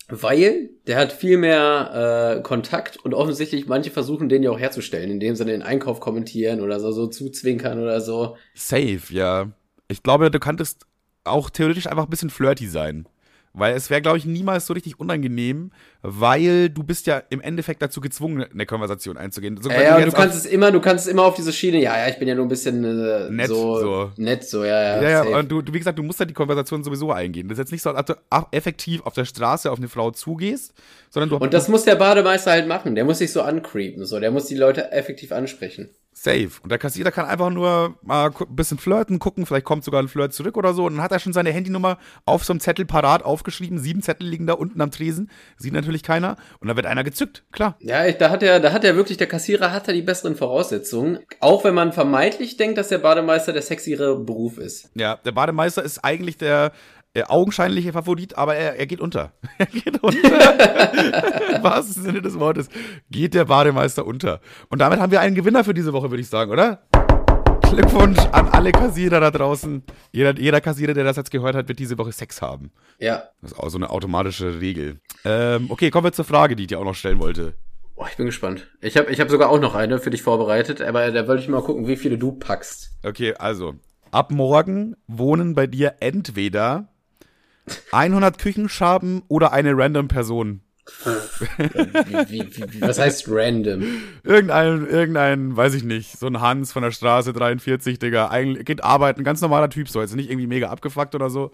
weil 0.09 0.69
der 0.87 0.97
hat 0.97 1.13
viel 1.13 1.37
mehr 1.37 2.37
äh, 2.37 2.41
Kontakt 2.41 2.97
und 2.97 3.13
offensichtlich 3.13 3.67
manche 3.67 3.91
versuchen 3.91 4.29
den 4.29 4.43
ja 4.43 4.51
auch 4.51 4.59
herzustellen, 4.59 5.11
indem 5.11 5.35
sie 5.35 5.45
den 5.45 5.61
Einkauf 5.61 5.99
kommentieren 5.99 6.61
oder 6.61 6.79
so, 6.79 6.91
so 6.91 7.07
zuzwinkern 7.07 7.79
oder 7.81 8.01
so. 8.01 8.35
Safe, 8.53 9.01
ja. 9.09 9.51
Ich 9.87 10.03
glaube, 10.03 10.29
du 10.31 10.39
kanntest 10.39 10.85
auch 11.23 11.49
theoretisch 11.49 11.87
einfach 11.87 12.03
ein 12.03 12.09
bisschen 12.09 12.29
flirty 12.29 12.67
sein. 12.67 13.07
Weil 13.55 13.75
es 13.75 13.91
wäre, 13.91 14.01
glaube 14.01 14.17
ich, 14.17 14.25
niemals 14.25 14.65
so 14.65 14.73
richtig 14.73 14.99
unangenehm, 14.99 15.71
weil 16.01 16.71
du 16.71 16.81
bist 16.81 17.05
ja 17.05 17.21
im 17.29 17.39
Endeffekt 17.39 17.83
dazu 17.83 18.01
gezwungen, 18.01 18.43
eine 18.51 18.65
Konversation 18.65 19.15
einzugehen. 19.15 19.61
So, 19.61 19.69
ja, 19.69 19.99
ja 19.99 20.05
du 20.05 20.11
kannst 20.11 20.35
es 20.35 20.45
immer, 20.47 20.71
du 20.71 20.81
kannst 20.81 21.05
es 21.05 21.11
immer 21.11 21.23
auf 21.23 21.35
diese 21.35 21.53
Schiene, 21.53 21.79
ja, 21.79 21.95
ja, 21.95 22.07
ich 22.07 22.17
bin 22.17 22.27
ja 22.27 22.33
nur 22.33 22.45
ein 22.45 22.49
bisschen 22.49 22.83
äh, 22.83 23.29
Nett, 23.29 23.49
so, 23.49 23.79
so. 23.79 24.11
nett, 24.17 24.43
so, 24.43 24.63
ja, 24.63 24.81
ja. 24.81 25.01
Ja, 25.03 25.23
ja, 25.23 25.37
und 25.37 25.51
du, 25.51 25.61
du, 25.61 25.71
wie 25.71 25.77
gesagt, 25.77 25.99
du 25.99 26.03
musst 26.03 26.19
halt 26.19 26.31
die 26.31 26.33
Konversation 26.33 26.83
sowieso 26.83 27.11
eingehen. 27.11 27.47
Das 27.47 27.59
ist 27.59 27.65
jetzt 27.65 27.71
nicht 27.71 27.83
so, 27.83 27.91
als 27.91 27.99
ob 27.99 28.07
du 28.07 28.47
effektiv 28.51 29.01
auf 29.05 29.13
der 29.13 29.25
Straße 29.25 29.71
auf 29.71 29.77
eine 29.77 29.87
Frau 29.87 30.09
zugehst, 30.09 30.73
sondern 31.11 31.29
du 31.29 31.37
Und 31.37 31.53
das 31.53 31.67
muss 31.67 31.83
der 31.83 31.95
Bademeister 31.95 32.49
halt 32.49 32.67
machen. 32.67 32.95
Der 32.95 33.05
muss 33.05 33.19
sich 33.19 33.31
so 33.31 33.43
ancreepen, 33.43 34.03
so. 34.05 34.19
Der 34.19 34.31
muss 34.31 34.47
die 34.47 34.55
Leute 34.55 34.91
effektiv 34.91 35.31
ansprechen. 35.31 35.89
Safe. 36.13 36.51
Und 36.61 36.71
der 36.71 36.77
Kassierer 36.77 37.11
kann 37.11 37.25
einfach 37.25 37.49
nur 37.49 37.97
mal 38.01 38.29
ein 38.29 38.55
bisschen 38.55 38.77
flirten, 38.77 39.19
gucken, 39.19 39.45
vielleicht 39.45 39.65
kommt 39.65 39.83
sogar 39.83 40.01
ein 40.01 40.07
Flirt 40.07 40.33
zurück 40.33 40.57
oder 40.57 40.73
so. 40.73 40.85
Und 40.85 40.95
dann 40.95 41.03
hat 41.03 41.11
er 41.11 41.19
schon 41.19 41.33
seine 41.33 41.51
Handynummer 41.51 41.97
auf 42.25 42.43
so 42.45 42.53
einem 42.53 42.59
Zettel 42.59 42.85
parat 42.85 43.23
aufgeschrieben. 43.23 43.79
Sieben 43.79 44.01
Zettel 44.01 44.27
liegen 44.27 44.47
da 44.47 44.53
unten 44.53 44.79
am 44.81 44.91
Tresen. 44.91 45.29
Sieht 45.57 45.73
natürlich 45.73 46.03
keiner. 46.03 46.37
Und 46.59 46.67
dann 46.67 46.77
wird 46.77 46.85
einer 46.85 47.03
gezückt, 47.03 47.43
klar. 47.51 47.75
Ja, 47.79 48.05
ich, 48.05 48.17
da 48.17 48.29
hat 48.29 48.43
er, 48.43 48.59
da 48.59 48.71
hat 48.71 48.83
er 48.83 48.95
wirklich, 48.95 49.17
der 49.17 49.27
Kassierer 49.27 49.71
hat 49.71 49.87
da 49.87 49.91
die 49.91 50.01
besseren 50.01 50.35
Voraussetzungen. 50.35 51.19
Auch 51.39 51.63
wenn 51.63 51.73
man 51.73 51.93
vermeintlich 51.93 52.57
denkt, 52.57 52.77
dass 52.77 52.89
der 52.89 52.99
Bademeister 52.99 53.53
der 53.53 53.61
sexiere 53.61 54.19
Beruf 54.19 54.57
ist. 54.57 54.89
Ja, 54.95 55.17
der 55.17 55.31
Bademeister 55.31 55.83
ist 55.83 56.03
eigentlich 56.03 56.37
der 56.37 56.71
augenscheinliche 57.21 57.93
Favorit, 57.93 58.37
aber 58.37 58.55
er, 58.55 58.79
er 58.79 58.87
geht 58.87 58.99
unter. 58.99 59.33
Er 59.59 59.67
geht 59.67 60.01
unter. 60.01 61.55
Im 61.55 61.63
wahrsten 61.63 62.03
Sinne 62.03 62.21
des 62.21 62.39
Wortes 62.39 62.69
geht 63.11 63.35
der 63.35 63.45
Bademeister 63.45 64.05
unter. 64.05 64.41
Und 64.69 64.79
damit 64.79 64.99
haben 64.99 65.11
wir 65.11 65.21
einen 65.21 65.35
Gewinner 65.35 65.63
für 65.63 65.75
diese 65.75 65.93
Woche, 65.93 66.09
würde 66.09 66.21
ich 66.21 66.29
sagen, 66.29 66.51
oder? 66.51 66.81
Glückwunsch 67.69 68.19
an 68.31 68.49
alle 68.49 68.71
Kassierer 68.71 69.19
da 69.19 69.31
draußen. 69.31 69.83
Jeder, 70.11 70.37
jeder 70.39 70.61
Kassierer, 70.61 70.93
der 70.93 71.03
das 71.03 71.17
jetzt 71.17 71.31
gehört 71.31 71.55
hat, 71.55 71.67
wird 71.67 71.79
diese 71.79 71.97
Woche 71.97 72.11
Sex 72.11 72.41
haben. 72.41 72.71
Ja. 72.99 73.23
Das 73.41 73.53
ist 73.53 73.59
auch 73.59 73.69
so 73.69 73.77
eine 73.77 73.89
automatische 73.89 74.59
Regel. 74.59 74.99
Ähm, 75.25 75.67
okay, 75.69 75.89
kommen 75.89 76.05
wir 76.05 76.13
zur 76.13 76.25
Frage, 76.25 76.55
die 76.55 76.63
ich 76.63 76.67
dir 76.67 76.79
auch 76.79 76.85
noch 76.85 76.95
stellen 76.95 77.19
wollte. 77.19 77.53
Boah, 77.95 78.07
ich 78.09 78.17
bin 78.17 78.25
gespannt. 78.25 78.71
Ich 78.81 78.97
habe 78.97 79.11
ich 79.11 79.19
hab 79.19 79.29
sogar 79.29 79.49
auch 79.49 79.59
noch 79.59 79.75
eine 79.75 79.99
für 79.99 80.09
dich 80.09 80.21
vorbereitet, 80.21 80.81
aber 80.81 81.11
da 81.11 81.27
wollte 81.27 81.43
ich 81.43 81.49
mal 81.49 81.61
gucken, 81.61 81.87
wie 81.87 81.95
viele 81.95 82.17
du 82.17 82.33
packst. 82.33 82.91
Okay, 83.03 83.33
also, 83.35 83.75
ab 84.11 84.31
morgen 84.31 84.95
wohnen 85.07 85.55
bei 85.55 85.65
dir 85.65 85.95
entweder 85.99 86.92
100 87.91 88.37
Küchenschaben 88.37 89.23
oder 89.27 89.51
eine 89.53 89.77
random 89.77 90.07
Person. 90.07 90.61
Wie, 91.05 92.29
wie, 92.29 92.57
wie, 92.57 92.73
wie, 92.73 92.81
was 92.81 92.99
heißt 92.99 93.25
random? 93.29 93.83
Irgendein, 94.23 94.85
irgendein, 94.85 95.55
weiß 95.55 95.75
ich 95.75 95.83
nicht, 95.83 96.19
so 96.19 96.27
ein 96.27 96.41
Hans 96.41 96.73
von 96.73 96.83
der 96.83 96.91
Straße 96.91 97.31
43, 97.31 97.99
Digga, 97.99 98.27
eigentlich 98.29 98.65
geht 98.65 98.83
arbeiten, 98.83 99.23
ganz 99.23 99.39
normaler 99.39 99.69
Typ, 99.69 99.87
so 99.87 100.01
jetzt 100.01 100.15
nicht 100.15 100.29
irgendwie 100.29 100.47
mega 100.47 100.69
abgefuckt 100.69 101.15
oder 101.15 101.29
so. 101.29 101.51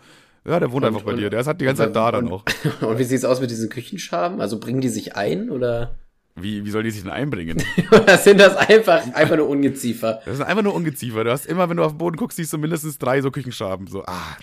Ja, 0.47 0.59
der 0.59 0.71
wohnt 0.71 0.85
einfach 0.85 1.03
bei 1.03 1.11
und- 1.11 1.17
dir. 1.19 1.29
Der 1.29 1.41
ist 1.41 1.47
halt 1.47 1.61
die 1.61 1.65
ganze 1.65 1.83
Zeit 1.83 1.95
da 1.95 2.11
dann 2.11 2.27
und, 2.27 2.31
auch. 2.33 2.43
Und 2.81 2.97
wie 2.97 3.03
sieht's 3.03 3.25
aus 3.25 3.39
mit 3.41 3.51
diesen 3.51 3.69
Küchenschaben? 3.69 4.41
Also 4.41 4.59
bringen 4.59 4.81
die 4.81 4.89
sich 4.89 5.15
ein 5.15 5.49
oder, 5.51 5.95
Wie, 6.35 6.65
wie 6.65 6.71
soll 6.71 6.81
die 6.83 6.91
sich 6.91 7.03
denn 7.03 7.11
einbringen? 7.11 7.61
oder 7.91 8.17
sind 8.17 8.39
das 8.39 8.55
einfach, 8.55 9.03
einfach 9.13 9.35
nur 9.35 9.47
Ungeziefer? 9.49 10.21
Das 10.25 10.37
sind 10.37 10.45
einfach 10.45 10.63
nur 10.63 10.73
Ungeziefer. 10.73 11.23
Du 11.23 11.31
hast 11.31 11.45
immer, 11.45 11.69
wenn 11.69 11.77
du 11.77 11.83
auf 11.83 11.91
den 11.91 11.97
Boden 11.97 12.15
guckst, 12.15 12.37
siehst 12.37 12.53
du 12.53 12.57
mindestens 12.57 12.97
drei 12.97 13.21
so 13.21 13.29
Küchenschaben. 13.31 13.85
So, 13.87 14.03
ah, 14.05 14.37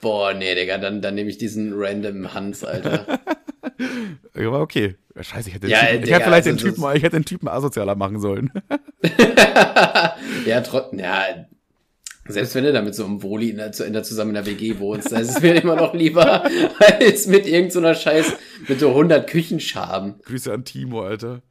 Boah, 0.00 0.34
nee, 0.34 0.54
Digga, 0.54 0.78
dann, 0.78 1.02
dann 1.02 1.14
nehme 1.14 1.30
ich 1.30 1.38
diesen 1.38 1.72
random 1.74 2.34
Hans, 2.34 2.64
Alter. 2.64 3.06
aber 4.34 4.60
okay. 4.60 4.96
Scheiße, 5.20 5.48
ich 5.48 5.54
hätte, 5.54 5.66
den 5.66 5.70
Ja, 5.70 5.80
Typen, 5.80 5.94
ich 5.94 6.04
Digga, 6.04 6.16
hätte 6.16 6.24
vielleicht 6.24 6.46
also 6.46 6.64
den 6.64 6.74
Typen, 6.74 6.96
ich 6.96 7.02
hätte 7.02 7.16
den 7.16 7.24
Typen 7.24 7.48
asozialer 7.48 7.96
machen 7.96 8.20
sollen. 8.20 8.52
ja, 10.46 10.60
trotzdem, 10.60 11.00
ja, 11.00 11.24
selbst 12.28 12.54
wenn 12.54 12.64
du 12.64 12.72
da 12.72 12.82
mit 12.82 12.94
so 12.94 13.04
einem 13.04 13.22
Woli 13.22 13.50
in 13.50 13.56
der, 13.56 13.72
in 13.80 13.92
der 13.92 14.02
zusammen 14.02 14.30
in 14.30 14.34
der 14.34 14.46
WG 14.46 14.78
wohnst, 14.78 15.10
dann 15.10 15.22
ist 15.22 15.30
es 15.30 15.40
mir 15.40 15.54
immer 15.54 15.76
noch 15.76 15.94
lieber, 15.94 16.44
als 17.00 17.26
mit 17.26 17.46
irgendeiner 17.46 17.94
so 17.94 18.00
Scheiß, 18.00 18.32
mit 18.68 18.80
so 18.80 18.90
100 18.90 19.26
Küchenschaben. 19.26 20.20
Grüße 20.24 20.52
an 20.52 20.64
Timo, 20.64 21.02
Alter. 21.02 21.42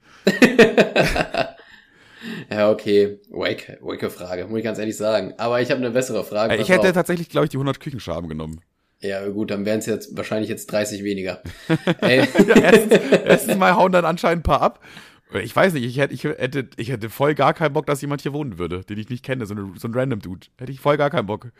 Ja, 2.51 2.71
okay, 2.71 3.19
wake, 3.29 3.77
wake 3.81 4.09
Frage, 4.11 4.45
muss 4.47 4.59
ich 4.59 4.63
ganz 4.63 4.79
ehrlich 4.79 4.97
sagen. 4.97 5.33
Aber 5.37 5.61
ich 5.61 5.69
habe 5.71 5.79
eine 5.81 5.91
bessere 5.91 6.23
Frage. 6.23 6.53
Äh, 6.55 6.61
Ich 6.61 6.69
hätte 6.69 6.87
auf. 6.87 6.93
tatsächlich, 6.93 7.29
glaube 7.29 7.45
ich, 7.45 7.49
die 7.49 7.57
100 7.57 7.79
Küchenschaben 7.79 8.27
genommen. 8.29 8.61
Ja, 8.99 9.27
gut, 9.27 9.51
dann 9.51 9.65
wären 9.65 9.79
es 9.79 9.85
jetzt 9.85 10.17
wahrscheinlich 10.17 10.49
jetzt 10.49 10.71
30 10.71 11.03
weniger. 11.03 11.41
Ja, 12.01 12.07
erstens, 12.07 12.93
erstens 13.25 13.57
mal 13.57 13.75
hauen 13.75 13.91
dann 13.91 14.05
anscheinend 14.05 14.39
ein 14.39 14.43
paar 14.43 14.61
ab. 14.61 14.83
Ich 15.43 15.53
weiß 15.55 15.73
nicht, 15.73 15.83
ich 15.83 15.97
hätte, 15.97 16.13
ich 16.13 16.23
hätte, 16.23 16.69
ich 16.77 16.89
hätte 16.89 17.09
voll 17.09 17.35
gar 17.35 17.53
keinen 17.53 17.73
Bock, 17.73 17.85
dass 17.85 18.01
jemand 18.01 18.21
hier 18.21 18.31
wohnen 18.33 18.57
würde, 18.57 18.83
den 18.85 18.97
ich 18.97 19.09
nicht 19.09 19.25
kenne, 19.25 19.45
so, 19.45 19.53
eine, 19.53 19.73
so 19.75 19.87
ein 19.87 19.93
random 19.93 20.21
Dude. 20.21 20.47
Hätte 20.57 20.71
ich 20.71 20.79
voll 20.79 20.95
gar 20.97 21.09
keinen 21.09 21.25
Bock. 21.27 21.51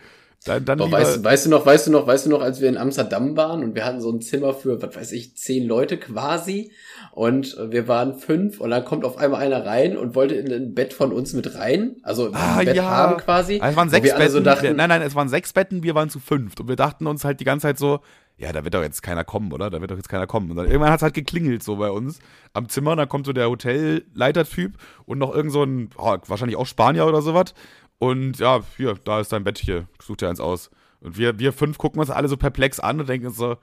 Dann, 0.46 0.64
dann 0.64 0.80
lieber, 0.80 0.92
weißt, 0.98 1.24
weißt 1.24 1.46
du 1.48 1.50
noch, 1.50 1.66
weißt 1.66 1.88
du 1.88 1.92
noch, 1.92 2.08
weißt 2.08 2.26
du 2.26 2.30
noch, 2.30 2.42
als 2.42 2.62
wir 2.62 2.70
in 2.70 2.78
Amsterdam 2.78 3.36
waren 3.36 3.64
und 3.64 3.76
wir 3.76 3.84
hatten 3.84 4.00
so 4.00 4.10
ein 4.10 4.22
Zimmer 4.22 4.54
für, 4.54 4.82
was 4.82 4.96
weiß 4.96 5.12
ich, 5.12 5.36
zehn 5.36 5.68
Leute 5.68 5.98
quasi 5.98 6.72
und 7.12 7.58
wir 7.70 7.88
waren 7.88 8.14
fünf 8.18 8.62
und 8.62 8.70
dann 8.70 8.86
kommt 8.86 9.04
auf 9.04 9.18
einmal 9.18 9.42
einer 9.42 9.66
rein 9.66 9.98
und 9.98 10.16
wollte 10.16 10.36
in 10.36 10.52
ein 10.54 10.74
Bett 10.74 10.94
von 10.94 11.12
uns 11.12 11.34
mit 11.34 11.56
rein, 11.56 11.98
also 12.04 12.30
Ah, 12.32 12.58
ein 12.58 12.66
Bett 12.66 12.76
ja. 12.78 12.84
haben 12.86 13.18
quasi. 13.18 13.60
Also 13.60 13.72
es 13.72 13.76
waren 13.76 13.90
sechs 13.90 14.14
Betten. 14.14 14.32
so 14.32 14.40
dachten, 14.40 14.64
wir, 14.64 14.74
nein, 14.74 14.90
nein, 14.90 15.02
es 15.02 15.16
waren 15.16 15.28
sechs 15.28 15.52
Betten, 15.52 15.84
wir 15.84 15.96
waren 15.96 16.10
zu 16.10 16.20
fünft. 16.20 16.62
Und 16.62 16.70
wir 16.70 16.76
dachten 16.78 17.08
uns 17.08 17.26
halt 17.26 17.40
die 17.40 17.46
ganze 17.46 17.64
Zeit 17.68 17.78
so, 17.78 18.00
ja, 18.38 18.54
da 18.54 18.64
wird 18.64 18.76
doch 18.76 18.84
jetzt 18.84 19.02
keiner 19.02 19.24
kommen, 19.24 19.52
oder? 19.52 19.70
Da 19.72 19.82
wird 19.82 19.90
doch 19.90 19.96
jetzt 19.96 20.10
keiner 20.10 20.28
kommen. 20.28 20.52
Und 20.52 20.58
dann 20.58 20.68
irgendwann 20.68 20.92
hat 20.92 21.00
es 21.00 21.04
halt 21.04 21.16
geklingelt 21.16 21.64
so 21.64 21.78
bei 21.78 21.90
uns 21.90 22.20
am 22.54 22.70
Zimmer. 22.70 22.92
Und 22.92 22.98
dann 22.98 23.10
kommt 23.10 23.26
so 23.26 23.34
der 23.34 23.50
Hotelleiter-Typ 23.50 24.74
und 25.06 25.18
noch 25.18 25.34
irgend 25.34 25.52
so 25.52 25.64
ein, 25.64 25.90
oh, 25.98 26.16
wahrscheinlich 26.28 26.56
auch 26.56 26.68
Spanier 26.68 27.08
oder 27.08 27.22
sowas. 27.22 27.54
Und 28.00 28.40
ja, 28.40 28.64
hier, 28.78 28.96
da 29.04 29.20
ist 29.20 29.32
dein 29.32 29.44
Bett 29.44 29.58
hier. 29.58 29.88
Such 30.02 30.18
dir 30.18 30.30
eins 30.30 30.40
aus. 30.40 30.70
Und 31.02 31.18
wir, 31.18 31.40
wir 31.40 31.54
fünf 31.54 31.78
gucken 31.78 32.00
uns 32.00 32.10
alle 32.10 32.28
so 32.28 32.38
perplex 32.38 32.80
an 32.80 33.00
und 33.00 33.10
denken 33.10 33.30
so, 33.32 33.58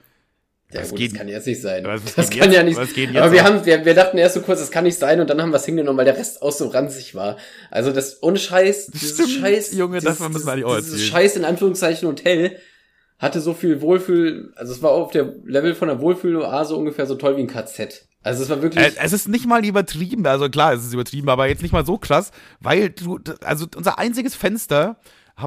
Ja 0.72 0.80
Was 0.80 0.90
gut, 0.90 0.98
geht- 0.98 1.12
das 1.12 1.18
kann 1.18 1.28
jetzt 1.28 1.46
nicht 1.46 1.60
sein. 1.60 1.84
Was- 1.84 2.04
was 2.04 2.14
das 2.14 2.30
kann 2.30 2.50
jetzt- 2.50 2.54
ja 2.54 2.62
nicht. 2.62 2.78
jetzt 2.96 3.16
aber 3.16 3.32
wir 3.32 3.40
ab? 3.44 3.46
haben, 3.52 3.66
wir, 3.66 3.84
wir 3.84 3.94
dachten 3.94 4.18
erst 4.18 4.34
so 4.34 4.40
kurz, 4.40 4.60
das 4.60 4.70
kann 4.70 4.84
nicht 4.84 4.98
sein 4.98 5.20
und 5.20 5.28
dann 5.30 5.40
haben 5.42 5.50
wir 5.50 5.56
es 5.56 5.64
hingenommen, 5.66 5.98
weil 5.98 6.04
der 6.06 6.16
Rest 6.16 6.42
auch 6.42 6.50
so 6.52 6.68
ranzig 6.68 7.14
war. 7.14 7.36
Also 7.70 7.92
das 7.92 8.22
ohne 8.22 8.38
Scheiß, 8.38 8.86
dieses 8.86 9.14
Stimmt, 9.14 9.30
Scheiß, 9.30 9.72
Junge, 9.76 10.00
dieses, 10.00 10.18
das 10.18 10.48
eigentlich 10.48 10.64
auch 10.64 10.76
dieses. 10.76 11.04
Scheiß 11.04 11.36
in 11.36 11.44
Anführungszeichen 11.44 12.08
Hotel 12.08 12.56
hatte 13.18 13.40
so 13.40 13.54
viel 13.54 13.80
Wohlfühl, 13.82 14.52
also 14.56 14.72
es 14.72 14.82
war 14.82 14.90
auf 14.90 15.12
der 15.12 15.32
Level 15.44 15.74
von 15.74 15.88
der 15.88 16.00
Wohlfühl-Oase 16.00 16.74
ungefähr 16.74 17.06
so 17.06 17.14
toll 17.14 17.36
wie 17.36 17.42
ein 17.42 17.46
KZ. 17.46 18.06
Also 18.24 18.42
es 18.42 18.48
war 18.48 18.62
wirklich. 18.62 18.82
Äh, 18.82 18.92
es 19.00 19.12
ist 19.12 19.28
nicht 19.28 19.46
mal 19.46 19.64
übertrieben, 19.64 20.26
also 20.26 20.48
klar, 20.48 20.72
es 20.72 20.84
ist 20.84 20.94
übertrieben, 20.94 21.28
aber 21.28 21.46
jetzt 21.46 21.62
nicht 21.62 21.72
mal 21.72 21.86
so 21.86 21.98
krass, 21.98 22.32
weil 22.58 22.90
du, 22.90 23.20
also 23.44 23.66
unser 23.76 23.98
einziges 23.98 24.34
Fenster 24.34 24.96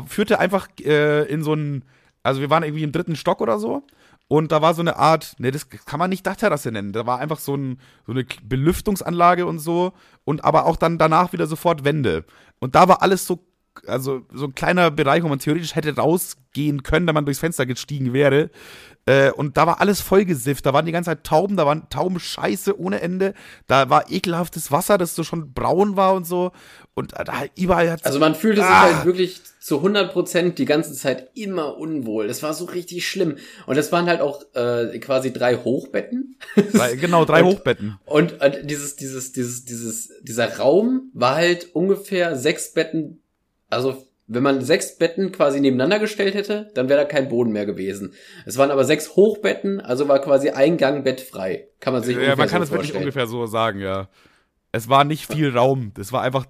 führte 0.06 0.40
einfach 0.40 0.68
äh, 0.82 1.24
in 1.24 1.44
so 1.44 1.54
einen, 1.54 1.84
also 2.22 2.40
wir 2.40 2.50
waren 2.50 2.64
irgendwie 2.64 2.84
im 2.84 2.92
dritten 2.92 3.16
Stock 3.16 3.42
oder 3.42 3.58
so 3.58 3.84
und 4.28 4.52
da 4.52 4.62
war 4.62 4.76
so 4.76 4.82
eine 4.82 4.98
Art, 4.98 5.36
ne, 5.40 5.50
das 5.50 5.70
kann 5.70 6.00
man 6.00 6.12
nicht 6.12 6.28
Dachterrasse 6.28 6.72
nennen, 6.72 6.94
da 6.94 7.08
war 7.08 7.20
einfach 7.20 7.40
so, 7.40 7.56
ein, 7.56 7.80
so 8.06 8.12
eine 8.12 8.26
Belüftungsanlage 8.44 9.48
und 9.48 9.58
so 9.58 9.94
und 10.24 10.46
aber 10.46 10.66
auch 10.66 10.76
dann 10.76 11.00
danach 11.00 11.34
wieder 11.34 11.48
sofort 11.48 11.84
Wände 11.84 12.26
und 12.60 12.76
da 12.76 12.88
war 12.88 13.02
alles 13.02 13.26
so, 13.26 13.47
also 13.86 14.22
so 14.34 14.46
ein 14.46 14.56
kleiner 14.56 14.92
Bereich, 14.92 15.24
wo 15.24 15.28
man 15.28 15.40
theoretisch 15.40 15.76
hätte 15.76 15.96
rausgehen 15.96 16.84
können, 16.84 17.08
wenn 17.08 17.16
man 17.16 17.26
durchs 17.26 17.40
Fenster 17.40 17.66
gestiegen 17.66 18.14
wäre. 18.14 18.50
Äh, 19.06 19.32
und 19.32 19.56
da 19.56 19.66
war 19.66 19.80
alles 19.80 20.02
vollgesifft. 20.02 20.66
Da 20.66 20.74
waren 20.74 20.86
die 20.86 20.92
ganze 20.92 21.12
Zeit 21.12 21.24
Tauben, 21.24 21.56
da 21.56 21.66
waren 21.66 21.88
Tauben 21.90 22.20
scheiße 22.20 22.78
ohne 22.78 23.00
Ende. 23.02 23.34
Da 23.68 23.90
war 23.90 24.12
ekelhaftes 24.12 24.70
Wasser, 24.72 24.98
das 24.98 25.16
so 25.16 25.24
schon 25.24 25.54
braun 25.54 25.96
war 25.96 26.14
und 26.14 26.26
so. 26.28 26.52
Und 26.94 27.14
da 27.14 27.44
überall 27.56 27.90
hat 27.92 28.06
also 28.06 28.20
man 28.20 28.36
fühlte 28.36 28.62
sich 28.62 28.70
Ah. 28.70 28.82
halt 28.96 29.06
wirklich 29.06 29.40
zu 29.62 29.78
100 29.78 30.12
Prozent 30.12 30.58
die 30.60 30.66
ganze 30.66 30.94
Zeit 30.94 31.30
immer 31.36 31.78
unwohl. 31.78 32.28
Das 32.28 32.44
war 32.44 32.54
so 32.54 32.66
richtig 32.66 33.08
schlimm. 33.08 33.38
Und 33.66 33.78
es 33.78 33.92
waren 33.94 34.08
halt 34.08 34.20
auch 34.20 34.42
äh, 34.56 34.98
quasi 35.00 35.32
drei 35.32 35.56
Hochbetten. 35.56 36.38
drei, 36.74 36.96
genau 36.98 37.24
drei 37.24 37.44
Und- 37.44 37.50
Hochbetten. 37.56 37.98
Und 38.06 38.42
äh, 38.42 38.66
dieses, 38.66 38.98
dieses, 38.98 39.32
dieses, 39.32 39.64
dieses, 39.64 40.12
dieser 40.24 40.58
Raum 40.58 41.12
war 41.14 41.36
halt 41.36 41.74
ungefähr 41.74 42.36
sechs 42.36 42.74
Betten, 42.74 43.22
also 43.70 44.08
wenn 44.28 44.44
man 44.44 44.62
sechs 44.62 44.98
Betten 44.98 45.32
quasi 45.32 45.62
nebeneinander 45.62 46.00
gestellt 46.00 46.34
hätte, 46.36 46.70
dann 46.74 46.90
wäre 46.90 47.00
da 47.00 47.06
kein 47.06 47.30
Boden 47.30 47.52
mehr 47.52 47.66
gewesen. 47.66 48.14
Es 48.46 48.58
waren 48.58 48.72
aber 48.72 48.84
sechs 48.84 49.16
Hochbetten, 49.16 49.80
also 49.80 50.08
war 50.10 50.20
quasi 50.20 50.50
ein 50.50 50.78
Gang 50.78 51.04
Bett 51.04 51.22
frei. 51.22 51.70
Kann 51.80 51.94
man 51.94 52.04
sich 52.04 52.16
Ja, 52.16 52.22
ungefähr 52.22 52.38
man 52.38 52.50
kann 52.50 52.62
so 52.62 52.66
es 52.66 52.72
wirklich 52.72 52.96
ungefähr 52.96 53.28
so 53.28 53.46
sagen, 53.46 53.80
ja. 53.80 54.10
Es 54.74 54.90
war 54.90 55.06
nicht 55.06 55.32
viel 55.32 55.56
Raum. 55.56 55.92
Das 55.96 56.12
war 56.12 56.22
einfach, 56.22 56.46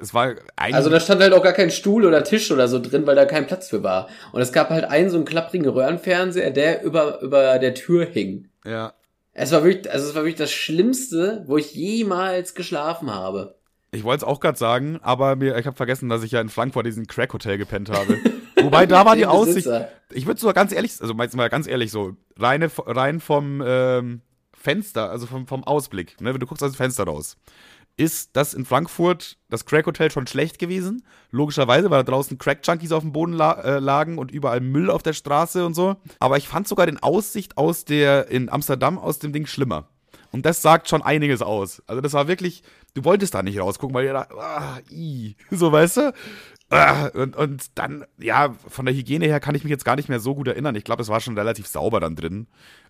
es 0.00 0.12
war 0.12 0.34
ein, 0.56 0.74
Also 0.74 0.90
da 0.90 0.98
stand 0.98 1.22
halt 1.22 1.32
auch 1.32 1.42
gar 1.42 1.52
kein 1.52 1.70
Stuhl 1.70 2.04
oder 2.04 2.24
Tisch 2.24 2.50
oder 2.50 2.66
so 2.66 2.80
drin, 2.80 3.06
weil 3.06 3.14
da 3.14 3.26
kein 3.26 3.46
Platz 3.46 3.68
für 3.68 3.84
war. 3.84 4.08
Und 4.32 4.40
es 4.40 4.52
gab 4.52 4.70
halt 4.70 4.84
einen 4.84 5.08
so 5.08 5.16
einen 5.16 5.24
klapprigen 5.24 5.68
Röhrenfernseher, 5.68 6.50
der 6.50 6.82
über, 6.82 7.20
über 7.22 7.58
der 7.60 7.74
Tür 7.74 8.06
hing. 8.06 8.48
ja. 8.64 8.92
Es 9.32 9.52
war 9.52 9.62
wirklich, 9.62 9.90
also 9.90 10.08
es 10.08 10.14
war 10.16 10.22
wirklich 10.22 10.34
das 10.34 10.50
Schlimmste, 10.50 11.44
wo 11.46 11.56
ich 11.56 11.72
jemals 11.72 12.56
geschlafen 12.56 13.14
habe. 13.14 13.59
Ich 13.92 14.04
wollte 14.04 14.24
es 14.24 14.28
auch 14.28 14.38
gerade 14.38 14.58
sagen, 14.58 15.00
aber 15.02 15.34
mir, 15.34 15.58
ich 15.58 15.66
habe 15.66 15.76
vergessen, 15.76 16.08
dass 16.08 16.22
ich 16.22 16.30
ja 16.30 16.40
in 16.40 16.48
Frankfurt 16.48 16.86
diesen 16.86 17.06
Crack-Hotel 17.06 17.58
gepennt 17.58 17.90
habe. 17.90 18.18
Wobei 18.62 18.86
da 18.86 19.04
war 19.04 19.16
die 19.16 19.26
Aussicht, 19.26 19.68
ich 20.12 20.26
würde 20.26 20.38
sogar 20.38 20.54
ganz 20.54 20.72
ehrlich, 20.72 20.92
also 21.00 21.14
mal 21.14 21.48
ganz 21.48 21.66
ehrlich 21.66 21.90
so, 21.90 22.16
reine, 22.38 22.70
rein 22.86 23.20
vom 23.20 23.62
ähm, 23.64 24.20
Fenster, 24.52 25.10
also 25.10 25.26
vom, 25.26 25.46
vom 25.46 25.64
Ausblick, 25.64 26.20
ne, 26.20 26.32
wenn 26.32 26.40
du 26.40 26.46
guckst 26.46 26.62
aus 26.62 26.72
dem 26.72 26.76
Fenster 26.76 27.04
raus. 27.04 27.36
ist 27.96 28.30
das 28.34 28.54
in 28.54 28.64
Frankfurt 28.64 29.38
das 29.48 29.64
Crack-Hotel 29.64 30.10
schon 30.10 30.26
schlecht 30.26 30.58
gewesen. 30.58 31.02
Logischerweise, 31.30 31.90
weil 31.90 32.04
da 32.04 32.12
draußen 32.12 32.38
Crack-Junkies 32.38 32.92
auf 32.92 33.02
dem 33.02 33.12
Boden 33.12 33.32
la 33.32 33.52
äh, 33.60 33.78
lagen 33.78 34.18
und 34.18 34.30
überall 34.30 34.60
Müll 34.60 34.90
auf 34.90 35.02
der 35.02 35.14
Straße 35.14 35.66
und 35.66 35.74
so. 35.74 35.96
Aber 36.18 36.36
ich 36.36 36.46
fand 36.46 36.68
sogar 36.68 36.86
den 36.86 37.02
Aussicht 37.02 37.56
aus 37.56 37.84
der, 37.84 38.28
in 38.28 38.48
Amsterdam 38.48 38.98
aus 38.98 39.18
dem 39.18 39.32
Ding 39.32 39.46
schlimmer. 39.46 39.88
Und 40.32 40.46
das 40.46 40.62
sagt 40.62 40.88
schon 40.88 41.02
einiges 41.02 41.42
aus. 41.42 41.82
Also 41.86 42.00
das 42.00 42.12
war 42.12 42.28
wirklich, 42.28 42.62
du 42.94 43.04
wolltest 43.04 43.34
da 43.34 43.42
nicht 43.42 43.58
rausgucken, 43.58 43.94
weil 43.94 44.06
ihr 44.06 44.12
da, 44.12 44.28
ah, 44.38 44.78
i, 44.90 45.36
so 45.50 45.72
weißt 45.72 45.96
du. 45.98 46.14
Ah, 46.70 47.08
und, 47.14 47.34
und 47.34 47.78
dann, 47.78 48.04
ja, 48.18 48.54
von 48.68 48.86
der 48.86 48.94
Hygiene 48.94 49.26
her 49.26 49.40
kann 49.40 49.56
ich 49.56 49.64
mich 49.64 49.72
jetzt 49.72 49.84
gar 49.84 49.96
nicht 49.96 50.08
mehr 50.08 50.20
so 50.20 50.36
gut 50.36 50.46
erinnern. 50.46 50.76
Ich 50.76 50.84
glaube, 50.84 51.02
es 51.02 51.08
war 51.08 51.20
schon 51.20 51.36
relativ 51.36 51.66
sauber 51.66 51.98
dann 51.98 52.14
drin. 52.14 52.46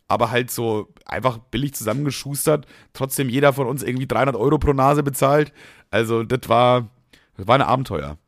Aber 0.07 0.31
halt 0.31 0.51
so 0.51 0.89
einfach 1.07 1.39
billig 1.39 1.75
zusammengeschustert. 1.75 2.67
Trotzdem 2.93 3.31
jeder 3.31 3.55
von 3.55 3.67
uns 3.67 3.83
irgendwie 3.83 4.07
300 4.07 4.37
Euro 4.37 4.59
pro 4.59 4.75
Nase 4.75 5.03
bezahlt. 5.03 5.53
Also, 5.91 6.25
das 6.25 6.49
war, 6.49 6.91
das 7.39 7.47
war 7.47 7.55
ein 7.55 7.63
Abenteuer. 7.63 8.19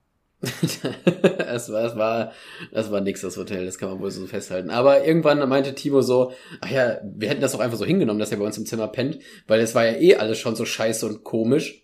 es 1.38 1.70
war, 1.70 1.84
es 1.84 1.96
war, 1.96 2.32
das 2.72 2.90
war 2.90 3.00
nix, 3.00 3.20
das 3.20 3.36
Hotel, 3.36 3.64
das 3.64 3.78
kann 3.78 3.90
man 3.90 4.00
wohl 4.00 4.10
so 4.10 4.26
festhalten. 4.26 4.70
Aber 4.70 5.04
irgendwann 5.04 5.48
meinte 5.48 5.74
Timo 5.74 6.02
so, 6.02 6.32
ach 6.60 6.70
ja, 6.70 6.98
wir 7.04 7.28
hätten 7.28 7.40
das 7.40 7.52
doch 7.52 7.60
einfach 7.60 7.78
so 7.78 7.84
hingenommen, 7.84 8.18
dass 8.18 8.32
er 8.32 8.38
bei 8.38 8.44
uns 8.44 8.58
im 8.58 8.66
Zimmer 8.66 8.88
pennt, 8.88 9.18
weil 9.46 9.60
es 9.60 9.74
war 9.74 9.86
ja 9.86 9.94
eh 10.00 10.16
alles 10.16 10.38
schon 10.38 10.56
so 10.56 10.64
scheiße 10.64 11.06
und 11.06 11.24
komisch. 11.24 11.82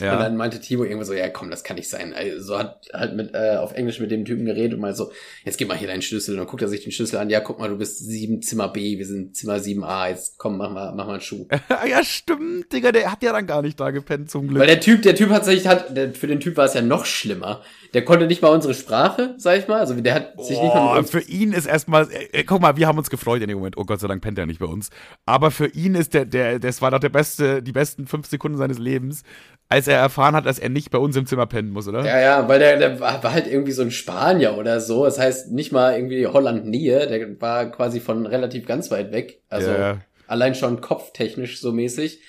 Ja. 0.00 0.12
Und 0.12 0.20
dann 0.20 0.36
meinte 0.36 0.60
Timo 0.60 0.84
irgendwann 0.84 1.06
so, 1.06 1.14
ja 1.14 1.28
komm, 1.28 1.50
das 1.50 1.64
kann 1.64 1.76
nicht 1.76 1.88
sein. 1.90 2.14
Also 2.14 2.56
hat 2.56 2.86
halt 2.92 3.16
mit 3.16 3.34
äh, 3.34 3.56
auf 3.56 3.72
Englisch 3.72 3.98
mit 3.98 4.12
dem 4.12 4.24
Typen 4.24 4.44
geredet 4.44 4.74
und 4.74 4.80
mal 4.80 4.94
so, 4.94 5.10
jetzt 5.44 5.58
gib 5.58 5.66
mal 5.66 5.76
hier 5.76 5.88
deinen 5.88 6.02
Schlüssel. 6.02 6.34
Und 6.34 6.38
dann 6.38 6.46
guckt 6.46 6.62
er 6.62 6.68
sich 6.68 6.84
den 6.84 6.92
Schlüssel 6.92 7.16
an, 7.16 7.30
ja 7.30 7.40
guck 7.40 7.58
mal, 7.58 7.68
du 7.68 7.76
bist 7.76 7.98
sieben 7.98 8.40
Zimmer 8.40 8.68
B, 8.68 8.98
wir 8.98 9.06
sind 9.06 9.34
Zimmer 9.34 9.56
7a, 9.56 10.10
jetzt 10.10 10.38
komm, 10.38 10.56
mach 10.56 10.70
mal, 10.70 10.94
mach 10.94 11.06
mal 11.06 11.14
einen 11.14 11.20
Schuh. 11.20 11.48
ja, 11.88 12.04
stimmt, 12.04 12.72
Digga, 12.72 12.92
der 12.92 13.10
hat 13.10 13.24
ja 13.24 13.32
dann 13.32 13.48
gar 13.48 13.60
nicht 13.60 13.80
da 13.80 13.90
gepennt, 13.90 14.30
zum 14.30 14.46
Glück. 14.46 14.60
Weil 14.60 14.68
der 14.68 14.80
Typ, 14.80 15.02
der 15.02 15.16
Typ 15.16 15.30
hat 15.30 15.44
sich, 15.44 15.66
hat, 15.66 15.96
der, 15.96 16.14
für 16.14 16.28
den 16.28 16.38
Typ 16.38 16.56
war 16.56 16.66
es 16.66 16.74
ja 16.74 16.82
noch 16.82 17.04
schlimmer. 17.04 17.62
Der 17.94 18.04
konnte 18.04 18.26
nicht 18.26 18.42
mal 18.42 18.48
unsere 18.48 18.74
Sprache, 18.74 19.34
sag 19.38 19.58
ich 19.58 19.68
mal. 19.68 19.80
Also 19.80 19.94
der 19.94 20.14
hat 20.14 20.44
sich 20.44 20.56
oh, 20.58 20.62
nicht 20.62 20.74
mal. 20.74 21.04
Für 21.04 21.20
ihn 21.20 21.52
ist 21.52 21.66
erstmal, 21.66 22.08
äh, 22.32 22.44
guck 22.44 22.60
mal, 22.60 22.76
wir 22.76 22.86
haben 22.86 22.98
uns 22.98 23.08
gefreut 23.08 23.40
in 23.40 23.48
dem 23.48 23.58
Moment. 23.58 23.78
Oh 23.78 23.84
Gott 23.84 24.00
sei 24.00 24.08
Dank 24.08 24.22
pennt 24.22 24.38
er 24.38 24.46
nicht 24.46 24.60
bei 24.60 24.66
uns. 24.66 24.90
Aber 25.24 25.50
für 25.50 25.68
ihn 25.68 25.94
ist 25.94 26.12
der, 26.14 26.26
der, 26.26 26.58
das 26.58 26.82
war 26.82 26.90
doch 26.90 26.98
der 26.98 27.08
beste, 27.08 27.62
die 27.62 27.72
besten 27.72 28.06
fünf 28.06 28.26
Sekunden 28.26 28.58
seines 28.58 28.78
Lebens, 28.78 29.22
als 29.68 29.88
er 29.88 29.98
erfahren 29.98 30.34
hat, 30.34 30.44
dass 30.44 30.58
er 30.58 30.68
nicht 30.68 30.90
bei 30.90 30.98
uns 30.98 31.16
im 31.16 31.26
Zimmer 31.26 31.46
pennen 31.46 31.70
muss, 31.70 31.88
oder? 31.88 32.04
Ja, 32.04 32.20
ja, 32.20 32.48
weil 32.48 32.58
der, 32.58 32.78
der 32.78 33.00
war 33.00 33.22
halt 33.22 33.46
irgendwie 33.46 33.72
so 33.72 33.82
ein 33.82 33.90
Spanier 33.90 34.56
oder 34.58 34.80
so. 34.80 35.04
Das 35.04 35.18
heißt, 35.18 35.52
nicht 35.52 35.72
mal 35.72 35.94
irgendwie 35.94 36.26
Holland-Nähe, 36.26 37.06
der 37.06 37.40
war 37.40 37.70
quasi 37.70 38.00
von 38.00 38.26
relativ 38.26 38.66
ganz 38.66 38.90
weit 38.90 39.12
weg. 39.12 39.40
Also 39.48 39.70
ja. 39.70 39.98
allein 40.26 40.54
schon 40.54 40.80
kopftechnisch 40.80 41.60
so 41.60 41.72
mäßig. 41.72 42.20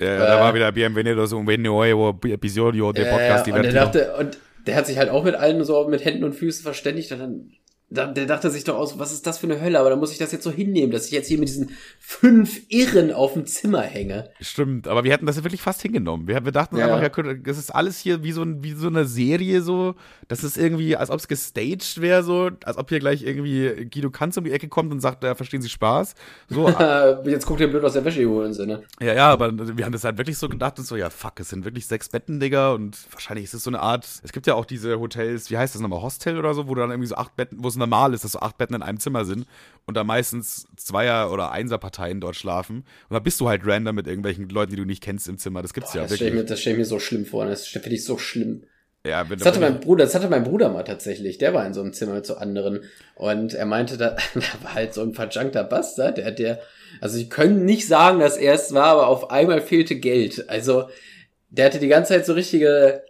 Ja, 0.00 0.14
äh, 0.14 0.18
da 0.18 0.40
war 0.40 0.54
wieder 0.54 0.70
Bienvenidos 0.70 1.32
un 1.32 1.44
nuevo 1.44 2.16
episodio 2.24 2.92
de 2.92 3.04
Podcast 3.10 3.48
äh, 3.48 3.52
und, 3.52 3.62
der 3.64 3.72
dachte, 3.72 4.14
und 4.16 4.38
der 4.68 4.76
hat 4.76 4.86
sich 4.86 4.98
halt 4.98 5.08
auch 5.08 5.24
mit 5.24 5.34
allen 5.34 5.64
so 5.64 5.88
mit 5.88 6.04
Händen 6.04 6.24
und 6.24 6.34
Füßen 6.34 6.62
verständigt 6.62 7.10
und 7.10 7.18
dann 7.18 7.52
der 7.90 8.26
dachte 8.26 8.50
sich 8.50 8.64
doch 8.64 8.76
aus, 8.76 8.98
was 8.98 9.12
ist 9.12 9.26
das 9.26 9.38
für 9.38 9.46
eine 9.46 9.62
Hölle? 9.62 9.80
Aber 9.80 9.88
dann 9.88 9.98
muss 9.98 10.12
ich 10.12 10.18
das 10.18 10.30
jetzt 10.30 10.44
so 10.44 10.50
hinnehmen, 10.50 10.92
dass 10.92 11.06
ich 11.06 11.12
jetzt 11.12 11.28
hier 11.28 11.38
mit 11.38 11.48
diesen 11.48 11.70
fünf 11.98 12.60
Irren 12.68 13.12
auf 13.12 13.32
dem 13.32 13.46
Zimmer 13.46 13.80
hänge. 13.80 14.28
Stimmt, 14.40 14.88
aber 14.88 15.04
wir 15.04 15.12
hätten 15.12 15.24
das 15.24 15.42
wirklich 15.42 15.62
fast 15.62 15.80
hingenommen. 15.80 16.28
Wir, 16.28 16.44
wir 16.44 16.52
dachten 16.52 16.76
ja. 16.76 16.94
einfach, 16.94 17.24
ja, 17.24 17.34
das 17.34 17.56
ist 17.56 17.74
alles 17.74 17.98
hier 17.98 18.22
wie 18.22 18.32
so, 18.32 18.42
ein, 18.42 18.62
wie 18.62 18.72
so 18.72 18.88
eine 18.88 19.06
Serie 19.06 19.62
so. 19.62 19.94
Das 20.28 20.44
ist 20.44 20.58
irgendwie, 20.58 20.96
als 20.96 21.08
ob 21.08 21.18
es 21.18 21.28
gestaged 21.28 22.02
wäre 22.02 22.22
so, 22.22 22.50
als 22.64 22.76
ob 22.76 22.90
hier 22.90 22.98
gleich 22.98 23.22
irgendwie 23.22 23.86
Guido 23.86 24.10
Kanz 24.10 24.36
um 24.36 24.44
die 24.44 24.52
Ecke 24.52 24.68
kommt 24.68 24.92
und 24.92 25.00
sagt, 25.00 25.24
da 25.24 25.34
verstehen 25.34 25.62
Sie 25.62 25.70
Spaß. 25.70 26.14
So. 26.50 26.68
jetzt 27.24 27.46
guckt 27.46 27.60
ihr 27.60 27.68
blöd 27.68 27.84
aus 27.84 27.94
der 27.94 28.04
Wäsche 28.04 28.26
holen, 28.26 28.52
ne? 28.66 28.82
Ja, 29.00 29.14
ja, 29.14 29.28
aber 29.30 29.50
wir 29.78 29.84
haben 29.86 29.92
das 29.92 30.04
halt 30.04 30.18
wirklich 30.18 30.36
so 30.36 30.50
gedacht 30.50 30.78
und 30.78 30.84
so, 30.84 30.96
ja, 30.96 31.08
fuck, 31.08 31.40
es 31.40 31.48
sind 31.48 31.64
wirklich 31.64 31.86
sechs 31.86 32.10
Betten, 32.10 32.38
Digga, 32.38 32.72
und 32.72 32.98
wahrscheinlich 33.12 33.44
ist 33.44 33.54
es 33.54 33.64
so 33.64 33.70
eine 33.70 33.80
Art, 33.80 34.06
es 34.22 34.32
gibt 34.32 34.46
ja 34.46 34.54
auch 34.54 34.66
diese 34.66 35.00
Hotels, 35.00 35.50
wie 35.50 35.56
heißt 35.56 35.74
das 35.74 35.80
nochmal, 35.80 36.02
Hostel 36.02 36.38
oder 36.38 36.52
so, 36.52 36.68
wo 36.68 36.74
du 36.74 36.82
dann 36.82 36.90
irgendwie 36.90 37.08
so 37.08 37.14
acht 37.14 37.34
Betten, 37.34 37.62
wo 37.62 37.68
es 37.68 37.77
normal 37.78 38.14
ist, 38.14 38.24
dass 38.24 38.32
so 38.32 38.40
acht 38.40 38.58
Betten 38.58 38.76
in 38.76 38.82
einem 38.82 39.00
Zimmer 39.00 39.24
sind 39.24 39.46
und 39.86 39.96
da 39.96 40.04
meistens 40.04 40.66
Zweier- 40.76 41.32
oder 41.32 41.50
Einser-Parteien 41.50 42.20
dort 42.20 42.36
schlafen. 42.36 42.84
Und 43.08 43.14
da 43.14 43.18
bist 43.20 43.40
du 43.40 43.48
halt 43.48 43.62
random 43.64 43.94
mit 43.94 44.06
irgendwelchen 44.06 44.48
Leuten, 44.48 44.70
die 44.70 44.76
du 44.76 44.84
nicht 44.84 45.02
kennst 45.02 45.28
im 45.28 45.38
Zimmer. 45.38 45.62
Das 45.62 45.72
gibt's 45.72 45.92
Boah, 45.92 45.98
ja 45.98 46.02
das 46.02 46.10
wirklich. 46.12 46.28
Stell 46.28 46.42
mir, 46.42 46.46
das 46.46 46.60
stelle 46.60 46.74
ich 46.74 46.78
mir 46.80 46.84
so 46.84 46.98
schlimm 46.98 47.26
vor. 47.26 47.46
Das 47.46 47.66
finde 47.66 47.90
ich 47.90 48.04
so 48.04 48.18
schlimm. 48.18 48.64
Ja, 49.06 49.24
das 49.24 49.46
hatte 49.46 49.60
mein 49.60 49.80
Bruder, 49.80 50.04
das 50.04 50.14
hatte 50.14 50.28
mein 50.28 50.44
Bruder 50.44 50.68
mal 50.68 50.82
tatsächlich. 50.82 51.38
Der 51.38 51.54
war 51.54 51.64
in 51.64 51.72
so 51.72 51.80
einem 51.80 51.92
Zimmer 51.92 52.14
mit 52.14 52.26
so 52.26 52.36
anderen. 52.36 52.80
Und 53.14 53.54
er 53.54 53.64
meinte, 53.64 53.96
da, 53.96 54.10
da 54.34 54.40
war 54.62 54.74
halt 54.74 54.92
so 54.92 55.02
ein 55.02 55.14
verjunkter 55.14 55.64
Bastard, 55.64 56.18
der 56.18 56.26
hat 56.26 56.38
der, 56.38 56.60
also 57.00 57.16
sie 57.16 57.28
können 57.28 57.64
nicht 57.64 57.86
sagen, 57.86 58.18
dass 58.18 58.36
er 58.36 58.54
es 58.54 58.74
war, 58.74 58.86
aber 58.86 59.06
auf 59.06 59.30
einmal 59.30 59.60
fehlte 59.60 59.96
Geld. 59.96 60.48
Also, 60.50 60.88
der 61.48 61.66
hatte 61.66 61.78
die 61.78 61.88
ganze 61.88 62.12
Zeit 62.12 62.26
so 62.26 62.34
richtige, 62.34 63.02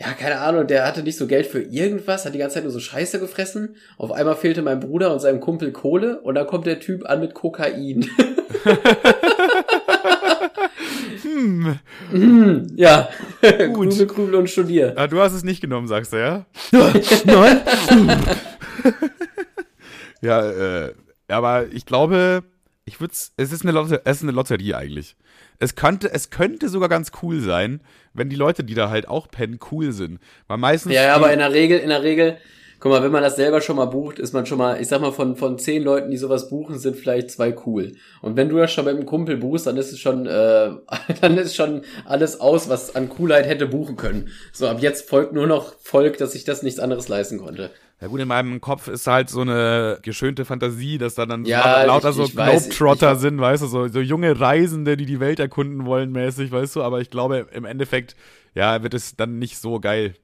ja, 0.00 0.12
keine 0.12 0.40
Ahnung, 0.40 0.66
der 0.66 0.86
hatte 0.86 1.02
nicht 1.02 1.18
so 1.18 1.26
Geld 1.26 1.46
für 1.46 1.60
irgendwas, 1.60 2.24
hat 2.24 2.34
die 2.34 2.38
ganze 2.38 2.54
Zeit 2.54 2.62
nur 2.64 2.72
so 2.72 2.80
Scheiße 2.80 3.18
gefressen. 3.18 3.76
Auf 3.96 4.12
einmal 4.12 4.36
fehlte 4.36 4.62
mein 4.62 4.78
Bruder 4.80 5.12
und 5.12 5.20
seinem 5.20 5.40
Kumpel 5.40 5.72
Kohle 5.72 6.20
und 6.20 6.36
dann 6.36 6.46
kommt 6.46 6.66
der 6.66 6.78
Typ 6.78 7.08
an 7.08 7.20
mit 7.20 7.34
Kokain. 7.34 8.08
hm. 11.22 11.78
hm. 12.10 12.66
Ja, 12.76 13.08
Gut. 13.72 13.90
Grübel, 13.90 14.06
grübel 14.06 14.34
und 14.36 14.50
studier. 14.50 14.94
Ah, 14.96 15.06
du 15.06 15.20
hast 15.20 15.32
es 15.32 15.44
nicht 15.44 15.60
genommen, 15.60 15.86
sagst 15.86 16.12
du, 16.12 16.16
ja? 16.16 16.46
Nein. 17.24 17.60
ja, 20.20 20.86
äh, 20.86 20.94
aber 21.28 21.66
ich 21.72 21.86
glaube, 21.86 22.42
ich 22.88 23.00
würde 23.00 23.12
es 23.12 23.52
ist 23.52 23.62
eine 23.62 23.72
Lotte, 23.72 24.00
es 24.04 24.16
ist 24.16 24.22
eine 24.22 24.32
Lotterie 24.32 24.74
eigentlich. 24.74 25.14
Es 25.58 25.74
könnte, 25.74 26.10
es 26.12 26.30
könnte 26.30 26.68
sogar 26.68 26.88
ganz 26.88 27.12
cool 27.22 27.40
sein, 27.40 27.80
wenn 28.14 28.30
die 28.30 28.36
Leute, 28.36 28.64
die 28.64 28.74
da 28.74 28.88
halt 28.88 29.08
auch 29.08 29.28
pennen, 29.30 29.58
cool 29.70 29.92
sind. 29.92 30.20
Weil 30.46 30.56
meistens. 30.56 30.94
Ja, 30.94 31.02
ja 31.02 31.14
aber 31.14 31.32
in 31.32 31.38
der 31.38 31.52
Regel, 31.52 31.78
in 31.78 31.90
der 31.90 32.02
Regel, 32.02 32.38
guck 32.80 32.92
mal, 32.92 33.02
wenn 33.02 33.12
man 33.12 33.22
das 33.22 33.36
selber 33.36 33.60
schon 33.60 33.76
mal 33.76 33.86
bucht, 33.86 34.18
ist 34.18 34.32
man 34.32 34.46
schon 34.46 34.58
mal, 34.58 34.80
ich 34.80 34.88
sag 34.88 35.00
mal, 35.00 35.12
von, 35.12 35.36
von 35.36 35.58
zehn 35.58 35.82
Leuten, 35.82 36.10
die 36.10 36.16
sowas 36.16 36.48
buchen, 36.48 36.78
sind 36.78 36.96
vielleicht 36.96 37.30
zwei 37.30 37.54
cool. 37.66 37.92
Und 38.22 38.36
wenn 38.36 38.48
du 38.48 38.56
das 38.56 38.72
schon 38.72 38.84
mit 38.84 38.94
einem 38.94 39.06
Kumpel 39.06 39.36
buchst, 39.36 39.66
dann 39.66 39.76
ist 39.76 39.92
es 39.92 39.98
schon, 39.98 40.26
äh, 40.26 40.70
dann 41.20 41.38
ist 41.38 41.56
schon 41.56 41.82
alles 42.04 42.40
aus, 42.40 42.68
was 42.68 42.94
an 42.94 43.08
Coolheit 43.08 43.46
hätte 43.46 43.66
buchen 43.66 43.96
können. 43.96 44.28
So, 44.52 44.68
ab 44.68 44.78
jetzt 44.80 45.08
folgt 45.08 45.32
nur 45.32 45.46
noch 45.46 45.74
Volk, 45.80 46.18
dass 46.18 46.34
ich 46.34 46.44
das 46.44 46.62
nichts 46.62 46.80
anderes 46.80 47.08
leisten 47.08 47.38
konnte. 47.38 47.70
Ja 48.00 48.06
gut, 48.06 48.20
in 48.20 48.28
meinem 48.28 48.60
Kopf 48.60 48.86
ist 48.86 49.08
halt 49.08 49.28
so 49.28 49.40
eine 49.40 49.98
geschönte 50.02 50.44
Fantasie, 50.44 50.98
dass 50.98 51.16
da 51.16 51.26
dann 51.26 51.44
ja, 51.44 51.82
lauter 51.82 52.10
ich, 52.10 52.14
so 52.14 52.28
Globetrotter 52.28 53.16
sind, 53.16 53.40
weißt 53.40 53.64
du, 53.64 53.66
so, 53.66 53.88
so 53.88 54.00
junge 54.00 54.38
Reisende, 54.38 54.96
die 54.96 55.06
die 55.06 55.18
Welt 55.18 55.40
erkunden 55.40 55.84
wollen 55.84 56.12
mäßig, 56.12 56.52
weißt 56.52 56.76
du, 56.76 56.82
aber 56.82 57.00
ich 57.00 57.10
glaube 57.10 57.48
im 57.52 57.64
Endeffekt, 57.64 58.14
ja, 58.54 58.84
wird 58.84 58.94
es 58.94 59.16
dann 59.16 59.40
nicht 59.40 59.58
so 59.58 59.80
geil. 59.80 60.14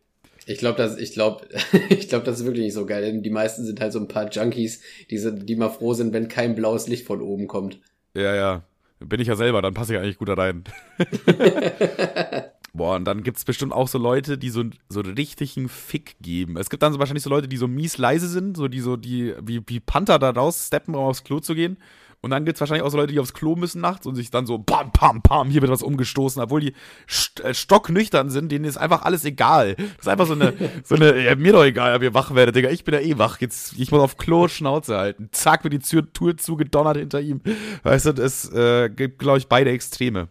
Ich 0.47 0.59
glaube, 0.59 0.77
das, 0.77 0.97
ich 0.99 1.13
glaube, 1.13 1.47
ich 1.89 2.09
glaube, 2.09 2.25
das 2.25 2.41
ist 2.41 2.47
wirklich 2.47 2.65
nicht 2.65 2.75
so 2.75 2.87
geil, 2.87 3.03
denn 3.03 3.23
die 3.23 3.31
meisten 3.31 3.65
sind 3.65 3.81
halt 3.81 3.93
so 3.93 3.99
ein 3.99 4.09
paar 4.09 4.31
Junkies, 4.31 4.81
die, 5.11 5.19
sind, 5.19 5.49
die 5.49 5.57
mal 5.57 5.71
froh 5.71 5.95
sind, 5.95 6.13
wenn 6.13 6.29
kein 6.29 6.55
blaues 6.55 6.87
Licht 6.87 7.07
von 7.07 7.21
oben 7.21 7.47
kommt. 7.47 7.81
Ja, 8.15 8.35
ja. 8.35 8.63
Bin 9.01 9.21
ich 9.21 9.29
ja 9.29 9.37
selber, 9.37 9.61
dann 9.61 9.75
passe 9.75 9.95
ich 9.95 10.01
eigentlich 10.01 10.19
gut 10.19 10.29
da 10.29 10.35
rein. 10.35 10.65
Boah, 12.73 12.97
und 12.97 13.05
dann 13.05 13.23
gibt 13.23 13.37
es 13.37 13.45
bestimmt 13.45 13.73
auch 13.73 13.87
so 13.87 13.99
Leute, 13.99 14.37
die 14.37 14.51
so, 14.51 14.65
so 14.89 15.01
richtigen 15.01 15.69
Fick 15.69 16.17
geben. 16.21 16.57
Es 16.57 16.71
gibt 16.71 16.83
dann 16.83 16.93
so 16.93 16.99
wahrscheinlich 16.99 17.23
so 17.23 17.31
Leute, 17.31 17.47
die 17.47 17.57
so 17.57 17.69
mies 17.69 17.99
leise 17.99 18.29
sind, 18.29 18.57
so 18.57 18.67
die 18.67 18.81
so, 18.81 18.97
die, 18.97 19.35
wie, 19.43 19.63
wie 19.67 19.79
Panther 19.79 20.19
da 20.19 20.31
raus 20.31 20.67
steppen, 20.67 20.95
um 20.95 21.05
aufs 21.05 21.23
Klo 21.23 21.39
zu 21.39 21.55
gehen. 21.55 21.77
Und 22.21 22.31
dann 22.31 22.45
gibt 22.45 22.57
es 22.57 22.61
wahrscheinlich 22.61 22.85
auch 22.85 22.91
so 22.91 22.97
Leute, 22.97 23.13
die 23.13 23.21
aufs 23.21 23.35
Klo 23.35 23.57
müssen 23.57 23.81
nachts 23.81 24.07
und 24.07 24.15
sich 24.15 24.31
dann 24.31 24.47
so 24.47 24.59
pam, 24.59 24.93
pam, 24.93 25.23
pam, 25.23 25.51
hier 25.51 25.61
wird 25.63 25.71
was 25.71 25.83
umgestoßen, 25.83 26.43
obwohl 26.43 26.61
die 26.61 26.75
st 27.09 27.41
äh, 27.41 27.55
stocknüchtern 27.55 28.31
sind, 28.31 28.51
denen 28.51 28.65
ist 28.65 28.77
einfach 28.77 29.03
alles 29.03 29.25
egal. 29.25 29.75
Das 29.77 29.87
ist 30.01 30.09
einfach 30.09 30.27
so 30.27 30.35
eine, 30.35 30.55
so 30.85 30.95
eine, 30.95 31.23
ja, 31.23 31.35
mir 31.35 31.53
doch 31.53 31.65
egal, 31.65 31.95
ob 31.95 32.03
ihr 32.03 32.15
wach 32.15 32.35
werdet, 32.35 32.57
Digga, 32.57 32.71
ich 32.71 32.85
bin 32.85 32.95
ja 32.95 33.01
eh 33.01 33.19
wach. 33.19 33.41
Jetzt, 33.41 33.75
ich 33.79 33.91
muss 33.91 34.01
auf 34.01 34.17
Klo 34.17 34.49
Schnauze 34.49 34.97
halten. 34.97 35.29
Zack, 35.33 35.65
wird 35.65 35.75
die 35.75 35.79
Tür, 35.79 36.13
Tür 36.13 36.37
zugedonnert 36.37 36.97
hinter 36.97 37.21
ihm. 37.21 37.41
Weißt 37.83 38.07
du, 38.07 38.11
es 38.23 38.51
äh, 38.53 38.89
gibt, 38.89 39.19
glaube 39.19 39.39
ich, 39.39 39.49
beide 39.49 39.71
Extreme. 39.71 40.29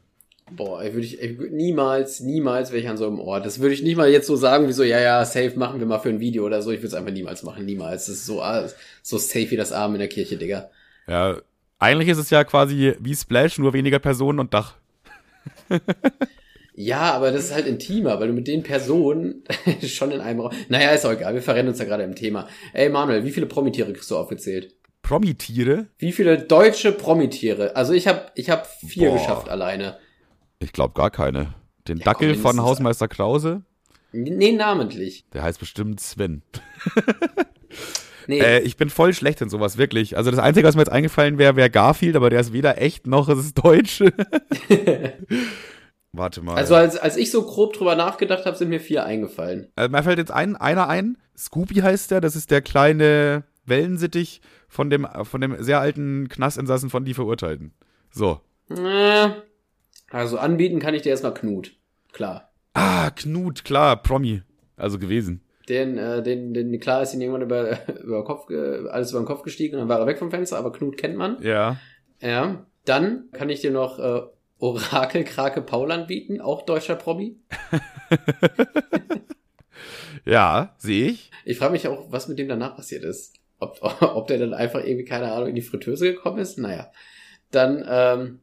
Boah, 0.52 0.84
würde 0.84 1.00
ich, 1.00 1.20
ich 1.20 1.40
niemals, 1.52 2.20
niemals 2.20 2.72
wäre 2.72 2.82
ich 2.82 2.90
an 2.90 2.98
so 2.98 3.08
einem 3.08 3.20
Ort. 3.20 3.46
Das 3.46 3.60
würde 3.60 3.74
ich 3.74 3.82
nicht 3.82 3.96
mal 3.96 4.10
jetzt 4.10 4.28
so 4.28 4.36
sagen, 4.36 4.68
wie 4.68 4.74
so, 4.74 4.84
ja, 4.84 5.00
ja, 5.00 5.26
safe 5.26 5.54
machen 5.58 5.80
wir 5.80 5.88
mal 5.88 6.00
für 6.00 6.10
ein 6.10 6.20
Video 6.20 6.46
oder 6.46 6.62
so. 6.62 6.72
Ich 6.72 6.80
würde 6.80 6.88
es 6.88 6.94
einfach 6.94 7.12
niemals 7.12 7.44
machen, 7.44 7.66
niemals. 7.66 8.06
Das 8.06 8.16
ist 8.16 8.26
so, 8.26 8.42
ah, 8.42 8.68
so 9.02 9.18
safe 9.18 9.50
wie 9.52 9.56
das 9.56 9.72
Arm 9.72 9.94
in 9.94 10.00
der 10.00 10.10
Kirche, 10.10 10.38
Digga. 10.38 10.70
Ja, 11.08 11.38
eigentlich 11.84 12.08
ist 12.08 12.18
es 12.18 12.30
ja 12.30 12.44
quasi 12.46 12.96
wie 13.00 13.14
Splash, 13.14 13.60
nur 13.60 13.74
weniger 13.74 14.00
Personen 14.00 14.40
und 14.40 14.54
Dach. 14.54 14.76
ja, 16.76 17.12
aber 17.14 17.32
das 17.32 17.46
ist 17.46 17.54
halt 17.54 17.68
intimer, 17.68 18.20
weil 18.20 18.30
du 18.30 18.34
mit 18.34 18.48
den 18.48 18.64
Personen 18.64 19.44
schon 19.86 20.12
in 20.12 20.22
einem 20.22 20.40
Raum. 20.40 20.54
Naja, 20.70 20.92
ist 20.92 21.06
auch 21.06 21.12
egal, 21.12 21.34
wir 21.34 21.42
verrennen 21.42 21.70
uns 21.70 21.80
ja 21.80 21.86
gerade 21.86 22.04
im 22.04 22.16
Thema. 22.16 22.48
Ey, 22.72 22.90
Manuel, 22.90 23.26
wie 23.26 23.32
viele 23.32 23.48
Promitiere 23.48 23.92
kriegst 23.92 24.10
du 24.10 24.18
aufgezählt? 24.18 24.74
Promitiere? 25.02 25.88
Wie 25.98 26.14
viele 26.14 26.38
deutsche 26.38 26.94
Promitiere? 26.94 27.76
Also 27.76 27.92
ich 27.92 28.08
habe 28.08 28.32
ich 28.36 28.50
hab 28.50 28.66
vier 28.66 29.10
Boah. 29.10 29.18
geschafft 29.18 29.50
alleine. 29.50 29.98
Ich 30.60 30.72
glaube 30.72 30.94
gar 30.94 31.12
keine. 31.12 31.54
Den 31.90 31.98
ja, 31.98 32.06
Dackel 32.06 32.34
komm, 32.34 32.42
von 32.42 32.62
Hausmeister 32.62 33.10
Krause? 33.10 33.64
Nee, 34.14 34.54
namentlich. 34.54 35.26
Der 35.34 35.44
heißt 35.44 35.60
bestimmt 35.60 36.00
Sven. 36.00 36.44
nee. 38.28 38.39
Äh, 38.39 38.59
ich 38.61 38.78
bin 38.78 38.89
voll 38.89 39.13
schlecht 39.13 39.41
in 39.41 39.49
sowas, 39.49 39.78
wirklich. 39.78 40.17
Also 40.17 40.32
das 40.32 40.39
Einzige, 40.39 40.67
was 40.67 40.76
mir 40.76 40.82
jetzt 40.82 40.91
eingefallen 40.91 41.38
wäre, 41.38 41.55
wäre 41.55 41.69
Garfield, 41.69 42.15
aber 42.15 42.30
der 42.30 42.39
ist 42.39 42.53
weder 42.53 42.82
echt 42.82 43.07
noch 43.07 43.30
ist 43.30 43.38
es 43.39 43.53
deutsch. 43.53 44.03
Warte 46.11 46.41
mal. 46.41 46.55
Also 46.55 46.76
als, 46.76 46.97
als 46.97 47.17
ich 47.17 47.32
so 47.32 47.43
grob 47.43 47.74
drüber 47.74 47.95
nachgedacht 47.95 48.45
habe, 48.45 48.55
sind 48.55 48.69
mir 48.69 48.80
vier 48.80 49.03
eingefallen. 49.03 49.67
Also 49.76 49.91
mir 49.91 50.03
fällt 50.03 50.19
jetzt 50.19 50.32
ein, 50.32 50.55
einer 50.55 50.88
ein. 50.88 51.17
Scooby 51.36 51.76
heißt 51.76 52.11
der. 52.11 52.21
Das 52.21 52.36
ist 52.36 52.51
der 52.51 52.61
kleine 52.61 53.43
Wellensittich 53.65 54.41
von 54.67 54.91
dem, 54.91 55.07
von 55.24 55.41
dem 55.41 55.61
sehr 55.63 55.80
alten 55.80 56.30
Knastinsassen 56.30 56.91
von 56.91 57.03
Die 57.03 57.15
Verurteilten. 57.15 57.74
So. 58.11 58.41
Äh, 58.69 59.30
Also 60.11 60.38
anbieten 60.38 60.80
kann 60.80 60.93
ich 60.93 61.01
dir 61.01 61.09
erstmal 61.09 61.34
Knut. 61.34 61.74
Klar. 62.11 62.51
Ah, 62.76 63.09
Knut, 63.09 63.65
klar, 63.65 64.01
Promi. 64.01 64.43
Also 64.78 64.99
gewesen. 64.99 65.41
Den, 65.70 65.97
äh, 65.97 66.22
den, 66.22 66.53
den, 66.53 66.80
klar 66.80 67.03
ist 67.03 67.14
ihn 67.14 67.22
irgendwann 67.22 67.43
über, 67.43 67.78
über 68.03 68.24
Kopf, 68.24 68.49
alles 68.49 69.11
über 69.11 69.22
den 69.22 69.26
Kopf 69.26 69.43
gestiegen 69.43 69.76
und 69.76 69.82
dann 69.82 69.89
war 69.89 69.99
er 69.99 70.07
weg 70.07 70.20
vom 70.20 70.32
Fenster, 70.32 70.57
aber 70.57 70.72
Knut 70.72 70.97
kennt 70.97 71.16
man. 71.16 71.41
Ja. 71.41 71.78
Ja. 72.22 72.66
Dann 72.86 73.30
kann 73.32 73.49
ich 73.49 73.61
dir 73.61 73.72
noch 73.72 73.99
äh, 73.99 74.22
Orakel 74.59 75.24
Krake 75.24 75.61
Paul 75.61 75.91
anbieten, 75.91 76.41
auch 76.41 76.64
deutscher 76.64 76.95
Promi. 76.95 77.38
Ja, 80.26 80.74
sehe 80.78 81.09
ich. 81.09 81.32
Ich 81.45 81.57
frage 81.57 81.74
mich 81.74 81.88
auch, 81.88 82.11
was 82.11 82.28
mit 82.28 82.39
dem 82.39 82.47
danach 82.47 82.76
passiert 82.76 83.03
ist. 83.03 83.34
Ob, 83.59 83.80
ob 84.01 84.28
der 84.28 84.39
dann 84.39 84.53
einfach 84.53 84.84
irgendwie, 84.84 85.05
keine 85.05 85.32
Ahnung, 85.32 85.49
in 85.49 85.55
die 85.55 85.61
Fritteuse 85.61 86.14
gekommen 86.14 86.39
ist. 86.39 86.57
Naja. 86.57 86.91
Dann 87.51 87.84
ähm, 87.88 88.39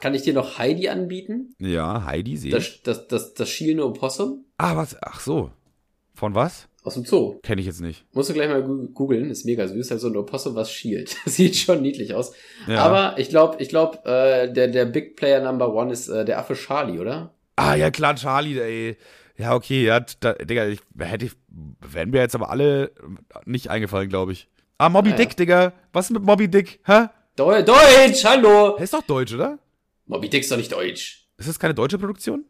kann 0.00 0.14
ich 0.14 0.22
dir 0.22 0.34
noch 0.34 0.58
Heidi 0.58 0.88
anbieten. 0.88 1.54
Ja, 1.58 2.04
Heidi 2.04 2.36
sehe 2.36 2.56
ich. 2.56 2.82
Das, 2.82 3.06
das, 3.06 3.08
das, 3.08 3.34
das 3.34 3.48
schielende 3.48 3.86
Opossum 3.86 4.44
Ah, 4.58 4.76
was? 4.76 4.96
Ach 5.00 5.20
so. 5.20 5.50
Von 6.14 6.34
was? 6.34 6.68
aus 6.84 6.94
dem 6.94 7.04
Zoo. 7.04 7.38
Kenne 7.42 7.60
ich 7.60 7.66
jetzt 7.66 7.80
nicht. 7.80 8.04
Musst 8.12 8.28
du 8.30 8.34
gleich 8.34 8.48
mal 8.48 8.62
googeln, 8.62 9.30
ist 9.30 9.44
mega 9.44 9.68
süß. 9.68 9.92
Also 9.92 10.08
ein 10.08 10.16
Opossum, 10.16 10.54
was 10.54 10.70
schielt. 10.72 11.16
Sieht 11.26 11.56
schon 11.56 11.80
niedlich 11.80 12.14
aus. 12.14 12.32
Ja. 12.66 12.78
Aber 12.78 13.18
ich 13.18 13.28
glaube, 13.28 13.62
ich 13.62 13.68
glaube, 13.68 14.04
äh, 14.04 14.52
der, 14.52 14.68
der 14.68 14.86
Big 14.86 15.16
Player 15.16 15.40
Number 15.40 15.72
One 15.72 15.92
ist 15.92 16.08
äh, 16.08 16.24
der 16.24 16.38
Affe 16.38 16.54
Charlie, 16.54 16.98
oder? 16.98 17.34
Ah, 17.56 17.74
ja, 17.76 17.90
klar, 17.90 18.16
Charlie, 18.16 18.58
ey. 18.58 18.96
Ja, 19.36 19.54
okay, 19.54 19.84
ja, 19.84 20.00
da, 20.20 20.32
Digga, 20.34 20.66
ich, 20.66 20.80
hätte 20.98 21.26
ich, 21.26 21.32
wären 21.80 22.10
mir 22.10 22.18
jetzt 22.20 22.34
aber 22.34 22.50
alle 22.50 22.90
nicht 23.44 23.70
eingefallen, 23.70 24.08
glaube 24.08 24.32
ich. 24.32 24.48
Ah, 24.78 24.88
Moby 24.88 25.12
Ah, 25.12 25.16
Dick, 25.16 25.30
ja. 25.30 25.36
Digga. 25.36 25.72
Was 25.92 26.06
ist 26.06 26.10
mit 26.10 26.22
Moby 26.24 26.48
Dick? 26.48 26.80
Hä? 26.84 27.06
Deu 27.36 27.62
Deutsch, 27.62 28.24
hallo! 28.24 28.74
Er 28.76 28.84
ist 28.84 28.92
doch 28.92 29.02
deutsch, 29.02 29.32
oder? 29.34 29.58
Moby 30.06 30.28
Dick 30.28 30.42
ist 30.42 30.50
doch 30.50 30.56
nicht 30.56 30.72
deutsch. 30.72 31.28
Ist 31.38 31.48
das 31.48 31.58
keine 31.58 31.74
deutsche 31.74 31.98
Produktion? 31.98 32.44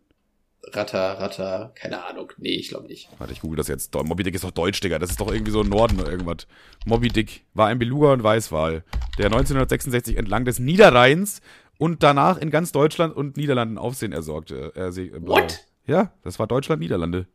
Ratter, 0.69 1.19
Ratter, 1.19 1.73
keine 1.75 2.05
Ahnung. 2.05 2.33
Nee, 2.39 2.55
ich 2.55 2.69
glaube 2.69 2.87
nicht. 2.87 3.09
Warte, 3.19 3.33
ich 3.33 3.41
google 3.41 3.57
das 3.57 3.69
jetzt. 3.69 3.93
Moby 3.95 4.23
Dick 4.23 4.35
ist 4.35 4.45
doch 4.45 4.53
deutsch, 4.53 4.81
Digga. 4.81 4.99
Das 4.99 5.11
ist 5.11 5.21
doch 5.21 5.31
irgendwie 5.33 5.51
so 5.51 5.61
im 5.61 5.69
Norden 5.69 6.01
oder 6.01 6.11
irgendwas. 6.11 6.47
Moby 6.87 7.09
Dick 7.09 7.45
war 7.55 7.67
ein 7.69 7.79
Beluga 7.79 8.13
und 8.13 8.23
Weißwal, 8.23 8.85
der 9.19 9.27
1966 9.27 10.17
entlang 10.17 10.45
des 10.45 10.59
Niederrheins 10.61 11.41
und 11.79 12.03
danach 12.05 12.39
in 12.39 12.51
ganz 12.51 12.71
Deutschland 12.71 13.15
und 13.17 13.37
Niederlanden 13.37 13.77
Aufsehen 13.77 14.13
ersorgte. 14.13 14.75
Äh, 14.77 14.93
se- 14.93 15.07
bla. 15.07 15.43
What? 15.43 15.67
Ja, 15.87 16.13
das 16.23 16.39
war 16.39 16.47
Deutschland, 16.47 16.81
Niederlande. 16.81 17.27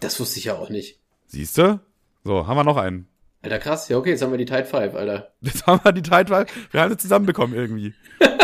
Das 0.00 0.20
wusste 0.20 0.38
ich 0.38 0.44
ja 0.44 0.54
auch 0.54 0.70
nicht. 0.70 1.00
Siehst 1.26 1.58
du? 1.58 1.80
So, 2.22 2.46
haben 2.46 2.56
wir 2.56 2.64
noch 2.64 2.76
einen. 2.76 3.08
Alter, 3.42 3.58
krass. 3.58 3.88
Ja, 3.88 3.96
okay, 3.98 4.10
jetzt 4.10 4.22
haben 4.22 4.30
wir 4.30 4.38
die 4.38 4.44
Tide 4.44 4.64
5, 4.64 4.94
Alter. 4.94 5.32
Jetzt 5.40 5.66
haben 5.66 5.80
wir 5.84 5.92
die 5.92 6.02
Tide 6.02 6.46
Wir 6.70 6.80
haben 6.80 6.90
sie 6.90 6.96
zusammenbekommen 6.98 7.56
irgendwie. 7.56 7.92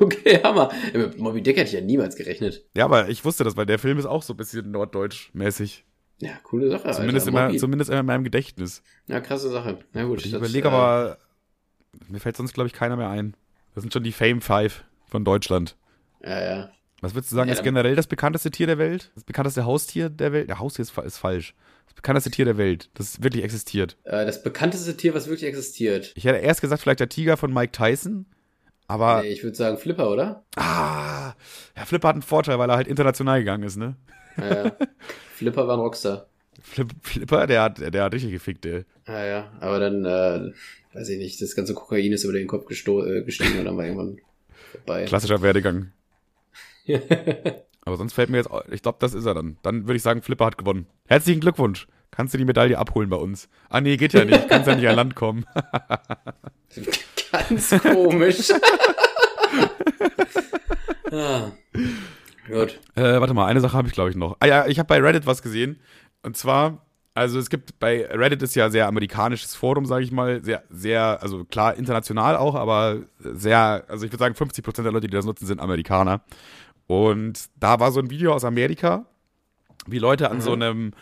okay, 0.04 0.40
Hammer. 0.42 0.70
Mit 0.92 1.18
Moby 1.18 1.42
Dick 1.42 1.56
hätte 1.56 1.68
ich 1.68 1.74
ja 1.74 1.80
niemals 1.80 2.16
gerechnet. 2.16 2.64
Ja, 2.74 2.84
aber 2.84 3.08
ich 3.08 3.24
wusste 3.24 3.44
das, 3.44 3.56
weil 3.56 3.66
der 3.66 3.78
Film 3.78 3.98
ist 3.98 4.06
auch 4.06 4.22
so 4.22 4.34
ein 4.34 4.36
bisschen 4.36 4.70
norddeutsch-mäßig. 4.72 5.84
Ja, 6.18 6.32
coole 6.42 6.70
Sache, 6.70 6.90
Zumindest, 6.90 7.28
Alter. 7.28 7.48
immer, 7.48 7.58
zumindest 7.58 7.90
immer 7.90 8.00
in 8.00 8.06
meinem 8.06 8.24
Gedächtnis. 8.24 8.82
Ja, 9.06 9.20
krasse 9.20 9.50
Sache. 9.50 9.78
Na 9.92 10.04
gut. 10.04 10.24
Ich 10.24 10.34
überlege 10.34 10.68
äh, 10.68 10.70
aber, 10.70 11.18
mir 12.08 12.20
fällt 12.20 12.36
sonst, 12.36 12.52
glaube 12.52 12.66
ich, 12.66 12.74
keiner 12.74 12.96
mehr 12.96 13.08
ein. 13.08 13.34
Das 13.74 13.82
sind 13.82 13.92
schon 13.92 14.02
die 14.02 14.12
Fame 14.12 14.40
Five 14.42 14.84
von 15.06 15.24
Deutschland. 15.24 15.76
Ja, 16.22 16.42
ja. 16.42 16.70
Was 17.00 17.14
würdest 17.14 17.32
du 17.32 17.36
sagen, 17.36 17.48
Ja, 17.48 17.54
ist 17.54 17.62
generell 17.62 17.96
das 17.96 18.06
bekannteste 18.06 18.50
Tier 18.50 18.66
der 18.66 18.76
Welt? 18.76 19.10
Das 19.14 19.24
bekannteste 19.24 19.64
Haustier 19.64 20.10
der 20.10 20.32
Welt? 20.32 20.48
Der 20.50 20.58
Haustier 20.58 20.82
ist, 20.82 20.96
ist 20.98 21.16
falsch. 21.16 21.54
Das 21.86 21.94
bekannteste 21.94 22.30
Tier 22.30 22.44
der 22.44 22.58
Welt, 22.58 22.90
das 22.94 23.22
wirklich 23.22 23.42
existiert. 23.42 23.96
Äh, 24.04 24.26
das 24.26 24.42
bekannteste 24.42 24.96
Tier, 24.96 25.14
was 25.14 25.26
wirklich 25.26 25.48
existiert. 25.48 26.12
Ich 26.14 26.24
hätte 26.24 26.38
erst 26.38 26.60
gesagt, 26.60 26.82
vielleicht 26.82 27.00
der 27.00 27.08
Tiger 27.08 27.38
von 27.38 27.52
Mike 27.54 27.72
Tyson. 27.72 28.26
Aber, 28.90 29.22
Nee, 29.22 29.28
ich 29.28 29.44
würde 29.44 29.56
sagen 29.56 29.78
Flipper, 29.78 30.10
oder? 30.10 30.44
ah, 30.56 31.34
Herr 31.74 31.86
Flipper 31.86 32.08
hat 32.08 32.16
einen 32.16 32.22
Vorteil, 32.22 32.58
weil 32.58 32.68
er 32.68 32.74
halt 32.74 32.88
international 32.88 33.38
gegangen 33.38 33.62
ist, 33.62 33.76
ne? 33.76 33.94
Ja, 34.36 34.64
ja. 34.64 34.72
Flipper 35.36 35.68
war 35.68 35.76
ein 35.76 35.80
Rockstar. 35.80 36.26
Flip, 36.60 36.90
Flipper, 37.00 37.46
der 37.46 37.62
hat, 37.62 37.78
der 37.78 38.02
hat 38.02 38.12
richtig 38.12 38.32
gefickt, 38.32 38.66
ey. 38.66 38.84
Ja, 39.06 39.24
ja. 39.24 39.52
Aber 39.60 39.78
dann, 39.78 40.04
äh, 40.04 40.50
weiß 40.92 41.08
ich 41.08 41.18
nicht, 41.18 41.40
das 41.40 41.54
ganze 41.54 41.72
Kokain 41.72 42.12
ist 42.12 42.24
über 42.24 42.32
den 42.32 42.48
Kopf 42.48 42.64
äh, 42.68 43.22
gestiegen 43.22 43.60
und 43.60 43.64
dann 43.64 43.76
war 43.76 43.84
irgendwann 43.84 44.18
vorbei. 44.72 45.04
Klassischer 45.04 45.40
Werdegang. 45.40 45.92
Aber 47.82 47.96
sonst 47.96 48.12
fällt 48.12 48.28
mir 48.28 48.38
jetzt, 48.38 48.50
ich 48.72 48.82
glaube, 48.82 48.98
das 49.00 49.14
ist 49.14 49.24
er 49.24 49.34
dann. 49.34 49.56
Dann 49.62 49.84
würde 49.86 49.96
ich 49.98 50.02
sagen, 50.02 50.22
Flipper 50.22 50.46
hat 50.46 50.58
gewonnen. 50.58 50.86
Herzlichen 51.06 51.40
Glückwunsch. 51.40 51.86
Kannst 52.10 52.34
du 52.34 52.38
die 52.38 52.44
Medaille 52.44 52.76
abholen 52.76 53.08
bei 53.08 53.16
uns? 53.16 53.48
Ah, 53.68 53.80
nee, 53.80 53.96
geht 53.96 54.14
ja 54.14 54.24
nicht. 54.24 54.48
Kannst 54.48 54.66
ja 54.66 54.74
nicht 54.74 54.88
an 54.88 54.96
Land 54.96 55.14
kommen. 55.14 55.46
Ganz 57.32 57.70
komisch. 57.82 58.50
ah. 61.12 61.50
Gut. 62.48 62.80
Äh, 62.96 63.20
warte 63.20 63.34
mal, 63.34 63.46
eine 63.46 63.60
Sache 63.60 63.76
habe 63.76 63.88
ich, 63.88 63.94
glaube 63.94 64.10
ich, 64.10 64.16
noch. 64.16 64.36
Ah 64.40 64.46
ja, 64.46 64.66
ich 64.66 64.78
habe 64.78 64.86
bei 64.86 65.00
Reddit 65.00 65.26
was 65.26 65.42
gesehen. 65.42 65.78
Und 66.22 66.36
zwar, 66.36 66.84
also 67.14 67.38
es 67.38 67.48
gibt 67.48 67.78
bei 67.78 68.06
Reddit 68.06 68.42
ist 68.42 68.54
ja 68.56 68.70
sehr 68.70 68.88
amerikanisches 68.88 69.54
Forum, 69.54 69.86
sage 69.86 70.04
ich 70.04 70.10
mal. 70.10 70.42
Sehr, 70.42 70.64
sehr, 70.70 71.22
also 71.22 71.44
klar, 71.44 71.76
international 71.76 72.36
auch, 72.36 72.54
aber 72.54 72.98
sehr, 73.18 73.84
also 73.88 74.04
ich 74.04 74.12
würde 74.12 74.18
sagen, 74.18 74.34
50% 74.34 74.82
der 74.82 74.92
Leute, 74.92 75.06
die 75.06 75.16
das 75.16 75.24
nutzen, 75.24 75.46
sind 75.46 75.60
Amerikaner. 75.60 76.22
Und 76.86 77.48
da 77.58 77.78
war 77.78 77.92
so 77.92 78.00
ein 78.00 78.10
Video 78.10 78.32
aus 78.32 78.44
Amerika, 78.44 79.06
wie 79.86 79.98
Leute 79.98 80.30
an 80.30 80.40
so 80.40 80.52
einem, 80.52 80.92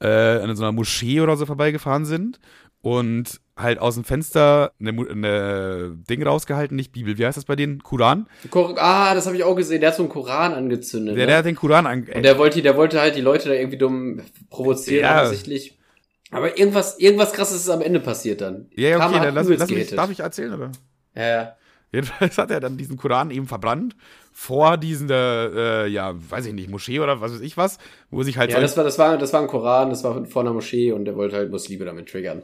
äh, 0.00 0.06
an 0.06 0.54
so 0.54 0.62
einer 0.62 0.72
Moschee 0.72 1.22
oder 1.22 1.36
so 1.36 1.46
vorbeigefahren 1.46 2.04
sind 2.04 2.38
und 2.82 3.40
halt 3.56 3.78
aus 3.78 3.94
dem 3.94 4.04
Fenster 4.04 4.72
eine, 4.80 4.90
eine 4.90 5.96
Ding 6.08 6.22
rausgehalten, 6.22 6.76
nicht 6.76 6.92
Bibel, 6.92 7.16
wie 7.18 7.24
heißt 7.24 7.36
das 7.36 7.44
bei 7.44 7.54
denen? 7.56 7.82
Koran? 7.82 8.26
Kor 8.50 8.74
ah, 8.78 9.14
das 9.14 9.26
habe 9.26 9.36
ich 9.36 9.44
auch 9.44 9.54
gesehen. 9.54 9.80
Der 9.80 9.90
hat 9.90 9.96
so 9.96 10.02
einen 10.02 10.10
Koran 10.10 10.52
angezündet. 10.54 11.16
Der, 11.16 11.24
ne? 11.24 11.26
der 11.28 11.38
hat 11.38 11.46
den 11.46 11.54
Koran 11.54 11.86
an. 11.86 12.06
Und 12.14 12.22
der 12.22 12.38
wollte, 12.38 12.60
der 12.62 12.76
wollte 12.76 13.00
halt 13.00 13.14
die 13.14 13.20
Leute 13.20 13.48
da 13.48 13.54
irgendwie 13.54 13.78
dumm 13.78 14.20
provozieren, 14.50 15.04
Ja. 15.04 15.22
offensichtlich. 15.22 15.78
Aber 16.30 16.58
irgendwas, 16.58 16.98
irgendwas 16.98 17.32
krasses 17.32 17.60
ist 17.62 17.68
am 17.68 17.82
Ende 17.82 18.00
passiert 18.00 18.40
dann. 18.40 18.66
Ja, 18.74 18.88
ja, 18.90 19.06
okay, 19.06 19.20
dann 19.22 19.34
lass, 19.34 19.48
lass 19.48 19.70
mich, 19.70 19.90
darf 19.90 20.10
ich 20.10 20.20
erzählen, 20.20 20.54
oder? 20.54 20.72
Ja, 21.14 21.28
ja. 21.28 21.56
Jedenfalls 21.92 22.38
hat 22.38 22.50
er 22.50 22.58
dann 22.58 22.78
diesen 22.78 22.96
Koran 22.96 23.30
eben 23.30 23.46
verbrannt 23.46 23.96
vor 24.32 24.78
diesen, 24.78 25.10
äh, 25.10 25.86
ja, 25.88 26.14
weiß 26.14 26.46
ich 26.46 26.54
nicht, 26.54 26.70
Moschee 26.70 27.00
oder 27.00 27.20
was 27.20 27.34
weiß 27.34 27.42
ich 27.42 27.58
was, 27.58 27.76
wo 28.10 28.22
sich 28.22 28.38
halt 28.38 28.50
Ja, 28.50 28.56
so- 28.56 28.62
das 28.62 28.76
war, 28.78 28.84
das 28.84 28.98
war, 28.98 29.18
das 29.18 29.32
war 29.34 29.42
ein 29.42 29.46
Koran, 29.46 29.90
das 29.90 30.02
war 30.02 30.24
vor 30.24 30.40
einer 30.40 30.54
Moschee 30.54 30.92
und 30.92 31.04
der 31.04 31.16
wollte 31.16 31.36
halt 31.36 31.50
Muslime 31.50 31.84
damit 31.84 32.08
triggern. 32.08 32.42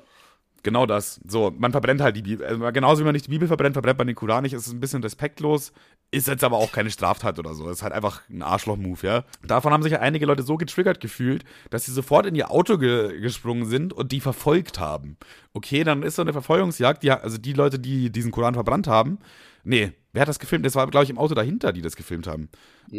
Genau 0.62 0.86
das. 0.86 1.20
So, 1.26 1.52
man 1.56 1.72
verbrennt 1.72 2.00
halt 2.00 2.16
die 2.16 2.22
Bibel. 2.22 2.46
Also 2.46 2.72
genauso 2.72 3.00
wie 3.00 3.04
man 3.04 3.12
nicht 3.14 3.26
die 3.26 3.30
Bibel 3.30 3.48
verbrennt, 3.48 3.74
verbrennt 3.74 3.98
man 3.98 4.06
den 4.06 4.16
Koran 4.16 4.42
nicht. 4.42 4.52
Es 4.52 4.66
ist 4.66 4.72
ein 4.72 4.80
bisschen 4.80 5.02
respektlos, 5.02 5.72
ist 6.10 6.28
jetzt 6.28 6.44
aber 6.44 6.56
auch 6.56 6.72
keine 6.72 6.90
Straftat 6.90 7.38
oder 7.38 7.54
so. 7.54 7.66
Es 7.68 7.78
ist 7.78 7.82
halt 7.82 7.92
einfach 7.92 8.22
ein 8.30 8.42
Arschloch-Move, 8.42 9.06
ja. 9.06 9.24
Davon 9.46 9.72
haben 9.72 9.82
sich 9.82 9.92
ja 9.92 10.00
einige 10.00 10.26
Leute 10.26 10.42
so 10.42 10.56
getriggert 10.56 11.00
gefühlt, 11.00 11.44
dass 11.70 11.84
sie 11.86 11.92
sofort 11.92 12.26
in 12.26 12.34
ihr 12.34 12.50
Auto 12.50 12.78
ge 12.78 13.20
gesprungen 13.20 13.66
sind 13.66 13.92
und 13.92 14.12
die 14.12 14.20
verfolgt 14.20 14.78
haben. 14.78 15.16
Okay, 15.52 15.84
dann 15.84 16.02
ist 16.02 16.16
so 16.16 16.22
eine 16.22 16.32
Verfolgungsjagd, 16.32 17.02
die, 17.02 17.10
also 17.10 17.38
die 17.38 17.52
Leute, 17.52 17.78
die 17.78 18.10
diesen 18.10 18.30
Koran 18.30 18.54
verbrannt 18.54 18.86
haben. 18.86 19.18
Nee, 19.64 19.92
wer 20.12 20.22
hat 20.22 20.28
das 20.28 20.38
gefilmt? 20.38 20.64
Das 20.64 20.76
war, 20.76 20.86
glaube 20.86 21.04
ich, 21.04 21.10
im 21.10 21.18
Auto 21.18 21.34
dahinter, 21.34 21.72
die 21.72 21.82
das 21.82 21.94
gefilmt 21.96 22.26
haben. 22.26 22.48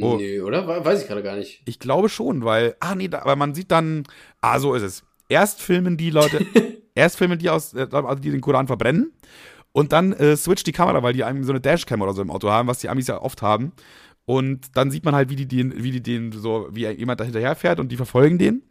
Oh. 0.01 0.17
Nee, 0.17 0.39
oder? 0.41 0.67
We- 0.67 0.85
Weiß 0.85 1.01
ich 1.01 1.07
gerade 1.07 1.23
gar 1.23 1.35
nicht. 1.35 1.63
Ich 1.65 1.79
glaube 1.79 2.09
schon, 2.09 2.43
weil, 2.45 2.75
ah 2.79 2.93
nee, 2.95 3.07
da, 3.07 3.19
aber 3.23 3.35
man 3.35 3.55
sieht 3.55 3.71
dann, 3.71 4.03
ah, 4.41 4.59
so 4.59 4.75
ist 4.75 4.83
es. 4.83 5.03
Erst 5.29 5.61
filmen 5.61 5.97
die 5.97 6.09
Leute, 6.11 6.45
erst 6.95 7.17
filmen 7.17 7.39
die 7.39 7.49
aus, 7.49 7.73
äh, 7.73 7.87
also 7.91 8.15
die 8.15 8.31
den 8.31 8.41
Koran 8.41 8.67
verbrennen 8.67 9.11
und 9.71 9.91
dann 9.91 10.13
äh, 10.13 10.35
switcht 10.35 10.67
die 10.67 10.71
Kamera, 10.71 11.03
weil 11.03 11.13
die 11.13 11.19
so 11.43 11.51
eine 11.51 11.61
Dashcam 11.61 12.01
oder 12.01 12.13
so 12.13 12.21
im 12.21 12.31
Auto 12.31 12.49
haben, 12.49 12.67
was 12.67 12.79
die 12.79 12.89
Amis 12.89 13.07
ja 13.07 13.21
oft 13.21 13.41
haben. 13.41 13.71
Und 14.25 14.77
dann 14.77 14.91
sieht 14.91 15.05
man 15.05 15.15
halt, 15.15 15.29
wie 15.29 15.35
die 15.35 15.47
den, 15.47 15.83
wie 15.83 15.91
die 15.91 16.03
den 16.03 16.31
so, 16.31 16.67
wie 16.71 16.87
jemand 16.87 17.19
da 17.19 17.23
hinterher 17.23 17.55
fährt 17.55 17.79
und 17.79 17.91
die 17.91 17.97
verfolgen 17.97 18.37
den. 18.37 18.63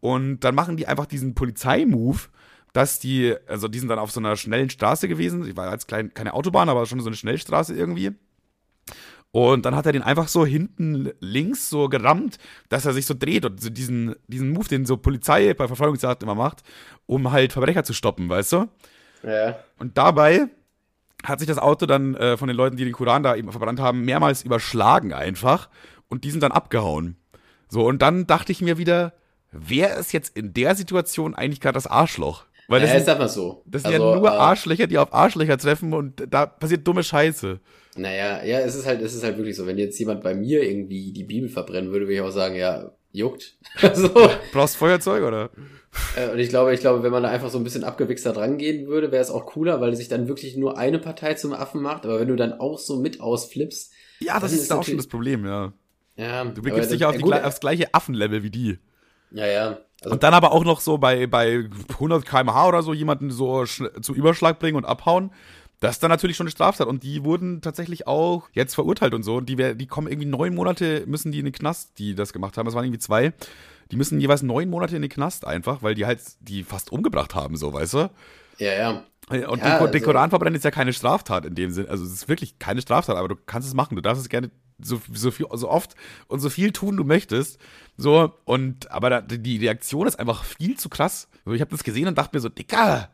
Und 0.00 0.40
dann 0.40 0.54
machen 0.54 0.76
die 0.76 0.86
einfach 0.86 1.06
diesen 1.06 1.34
Polizeimove, 1.34 2.28
dass 2.72 3.00
die, 3.00 3.34
also 3.46 3.68
die 3.68 3.78
sind 3.80 3.88
dann 3.88 3.98
auf 3.98 4.12
so 4.12 4.20
einer 4.20 4.36
schnellen 4.36 4.70
Straße 4.70 5.08
gewesen. 5.08 5.46
Ich 5.46 5.56
war 5.56 5.70
jetzt 5.72 5.88
klein, 5.88 6.14
keine 6.14 6.34
Autobahn, 6.34 6.68
aber 6.68 6.86
schon 6.86 7.00
so 7.00 7.08
eine 7.08 7.16
Schnellstraße 7.16 7.74
irgendwie. 7.74 8.12
Und 9.32 9.64
dann 9.64 9.76
hat 9.76 9.86
er 9.86 9.92
den 9.92 10.02
einfach 10.02 10.26
so 10.26 10.44
hinten 10.44 11.12
links 11.20 11.70
so 11.70 11.88
gerammt, 11.88 12.38
dass 12.68 12.84
er 12.84 12.92
sich 12.92 13.06
so 13.06 13.14
dreht 13.14 13.44
und 13.44 13.60
so 13.60 13.70
diesen, 13.70 14.16
diesen 14.26 14.50
Move, 14.50 14.68
den 14.68 14.86
so 14.86 14.96
Polizei 14.96 15.54
bei 15.54 15.68
Verfolgungsjagd 15.68 16.22
immer 16.24 16.34
macht, 16.34 16.62
um 17.06 17.30
halt 17.30 17.52
Verbrecher 17.52 17.84
zu 17.84 17.92
stoppen, 17.92 18.28
weißt 18.28 18.52
du? 18.52 18.68
Ja. 19.22 19.58
Und 19.78 19.96
dabei 19.96 20.48
hat 21.24 21.38
sich 21.38 21.48
das 21.48 21.58
Auto 21.58 21.86
dann 21.86 22.14
äh, 22.16 22.36
von 22.36 22.48
den 22.48 22.56
Leuten, 22.56 22.76
die 22.76 22.84
den 22.84 22.92
Koran 22.92 23.22
da 23.22 23.36
eben 23.36 23.50
verbrannt 23.52 23.78
haben, 23.78 24.04
mehrmals 24.04 24.42
überschlagen 24.42 25.12
einfach 25.12 25.68
und 26.08 26.24
die 26.24 26.30
sind 26.30 26.42
dann 26.42 26.52
abgehauen. 26.52 27.16
So, 27.68 27.86
und 27.86 28.02
dann 28.02 28.26
dachte 28.26 28.50
ich 28.50 28.62
mir 28.62 28.78
wieder, 28.78 29.14
wer 29.52 29.96
ist 29.96 30.12
jetzt 30.12 30.36
in 30.36 30.54
der 30.54 30.74
Situation 30.74 31.34
eigentlich 31.36 31.60
gerade 31.60 31.74
das 31.74 31.86
Arschloch? 31.86 32.46
Weil 32.70 32.82
das 32.82 32.92
ja, 32.92 33.00
sag 33.00 33.18
mal 33.18 33.28
so. 33.28 33.62
das 33.66 33.82
sind 33.82 33.92
Also, 33.92 34.12
ja 34.14 34.16
nur 34.20 34.28
äh, 34.28 34.30
Arschlöcher, 34.32 34.86
die 34.86 34.96
auf 34.96 35.12
Arschlöcher 35.12 35.58
treffen 35.58 35.92
und 35.92 36.24
da 36.30 36.46
passiert 36.46 36.86
dumme 36.86 37.02
Scheiße. 37.02 37.58
Naja, 37.96 38.44
ja, 38.44 38.60
es 38.60 38.76
ist 38.76 38.86
halt, 38.86 39.02
es 39.02 39.12
ist 39.12 39.24
halt 39.24 39.36
wirklich 39.36 39.56
so, 39.56 39.66
wenn 39.66 39.76
jetzt 39.76 39.98
jemand 39.98 40.22
bei 40.22 40.34
mir 40.34 40.62
irgendwie 40.62 41.12
die 41.12 41.24
Bibel 41.24 41.48
verbrennen 41.48 41.90
würde, 41.90 42.06
würde 42.06 42.14
ich 42.14 42.20
auch 42.20 42.30
sagen, 42.30 42.54
ja, 42.54 42.92
juckt. 43.12 43.56
so. 43.94 44.30
Brauchst 44.52 44.76
Feuerzeug 44.76 45.24
oder? 45.24 45.50
Äh, 46.16 46.30
Und 46.30 46.38
ich 46.38 46.48
glaube, 46.48 46.72
ich 46.72 46.78
glaube, 46.78 47.02
wenn 47.02 47.10
man 47.10 47.24
da 47.24 47.30
einfach 47.30 47.50
so 47.50 47.58
ein 47.58 47.64
bisschen 47.64 47.82
abgewichster 47.82 48.32
dran 48.32 48.56
gehen 48.56 48.86
würde, 48.86 49.10
wäre 49.10 49.22
es 49.22 49.30
auch 49.30 49.46
cooler, 49.46 49.80
weil 49.80 49.96
sich 49.96 50.08
dann 50.08 50.28
wirklich 50.28 50.56
nur 50.56 50.78
eine 50.78 51.00
Partei 51.00 51.34
zum 51.34 51.52
Affen 51.52 51.82
macht. 51.82 52.06
Aber 52.06 52.20
wenn 52.20 52.28
du 52.28 52.36
dann 52.36 52.52
auch 52.52 52.78
so 52.78 53.00
mit 53.00 53.20
ausflippst, 53.20 53.92
Ja, 54.20 54.38
das 54.38 54.52
ist, 54.52 54.62
ist 54.62 54.72
auch 54.72 54.84
schon 54.84 54.96
das 54.96 55.08
Problem, 55.08 55.44
ja. 55.44 55.72
ja. 56.16 56.44
Du 56.44 56.62
begibst 56.62 56.92
dich 56.92 57.00
ja 57.00 57.08
auf 57.08 57.16
die, 57.16 57.24
aufs 57.24 57.58
gleiche 57.58 57.92
Affenlevel 57.92 58.44
wie 58.44 58.50
die. 58.50 58.78
Ja, 59.32 59.46
ja. 59.46 59.78
Also, 60.02 60.12
Und 60.14 60.22
dann 60.22 60.34
aber 60.34 60.52
auch 60.52 60.64
noch 60.64 60.80
so 60.80 60.98
bei, 60.98 61.26
bei 61.26 61.68
100 61.90 62.24
km/h 62.24 62.68
oder 62.68 62.82
so 62.82 62.94
jemanden 62.94 63.30
so 63.30 63.64
zu 63.64 64.14
Überschlag 64.14 64.58
bringen 64.58 64.76
und 64.76 64.84
abhauen. 64.86 65.30
Das 65.80 65.92
ist 65.96 66.02
dann 66.02 66.10
natürlich 66.10 66.36
schon 66.36 66.44
eine 66.46 66.50
Straftat. 66.52 66.86
Und 66.86 67.02
die 67.02 67.24
wurden 67.24 67.60
tatsächlich 67.62 68.06
auch 68.06 68.48
jetzt 68.52 68.74
verurteilt 68.74 69.14
und 69.14 69.22
so. 69.22 69.36
Und 69.36 69.48
die, 69.48 69.56
die 69.76 69.86
kommen 69.86 70.08
irgendwie 70.08 70.28
neun 70.28 70.54
Monate, 70.54 71.04
müssen 71.06 71.32
die 71.32 71.38
in 71.38 71.46
den 71.46 71.54
Knast, 71.54 71.98
die 71.98 72.14
das 72.14 72.32
gemacht 72.32 72.56
haben. 72.58 72.66
Das 72.66 72.74
waren 72.74 72.84
irgendwie 72.84 72.98
zwei. 73.00 73.32
Die 73.90 73.96
müssen 73.96 74.20
jeweils 74.20 74.42
neun 74.42 74.68
Monate 74.70 74.96
in 74.96 75.02
den 75.02 75.10
Knast 75.10 75.46
einfach, 75.46 75.82
weil 75.82 75.94
die 75.94 76.06
halt 76.06 76.20
die 76.40 76.64
fast 76.64 76.92
umgebracht 76.92 77.34
haben, 77.34 77.56
so, 77.56 77.72
weißt 77.72 77.94
du? 77.94 78.10
ja, 78.58 78.72
ja. 78.72 79.02
Und 79.28 79.38
Ja, 79.40 79.46
den, 79.46 79.58
den 79.58 79.70
also- 79.70 80.00
Koran 80.00 80.30
verbrennen 80.30 80.56
ist 80.56 80.64
ja 80.64 80.70
keine 80.72 80.92
Straftat 80.92 81.44
in 81.46 81.54
dem 81.54 81.70
Sinn. 81.70 81.88
Also 81.88 82.04
es 82.04 82.10
ist 82.12 82.28
wirklich 82.28 82.58
keine 82.58 82.82
Straftat, 82.82 83.16
aber 83.16 83.28
du 83.28 83.36
kannst 83.36 83.68
es 83.68 83.74
machen. 83.74 83.94
Du 83.96 84.02
darfst 84.02 84.22
es 84.22 84.28
gerne 84.28 84.50
so, 84.82 85.00
so, 85.12 85.30
viel, 85.30 85.46
so 85.52 85.68
oft 85.68 85.94
und 86.28 86.40
so 86.40 86.48
viel 86.50 86.72
tun 86.72 86.96
du 86.96 87.04
möchtest. 87.04 87.58
So, 87.96 88.32
und 88.44 88.90
aber 88.90 89.10
da, 89.10 89.20
die 89.20 89.58
Reaktion 89.58 90.06
ist 90.06 90.18
einfach 90.18 90.44
viel 90.44 90.76
zu 90.78 90.88
krass. 90.88 91.28
Ich 91.46 91.60
habe 91.60 91.70
das 91.70 91.84
gesehen 91.84 92.08
und 92.08 92.16
dachte 92.16 92.36
mir 92.36 92.40
so, 92.40 92.48
Dicker, 92.48 93.08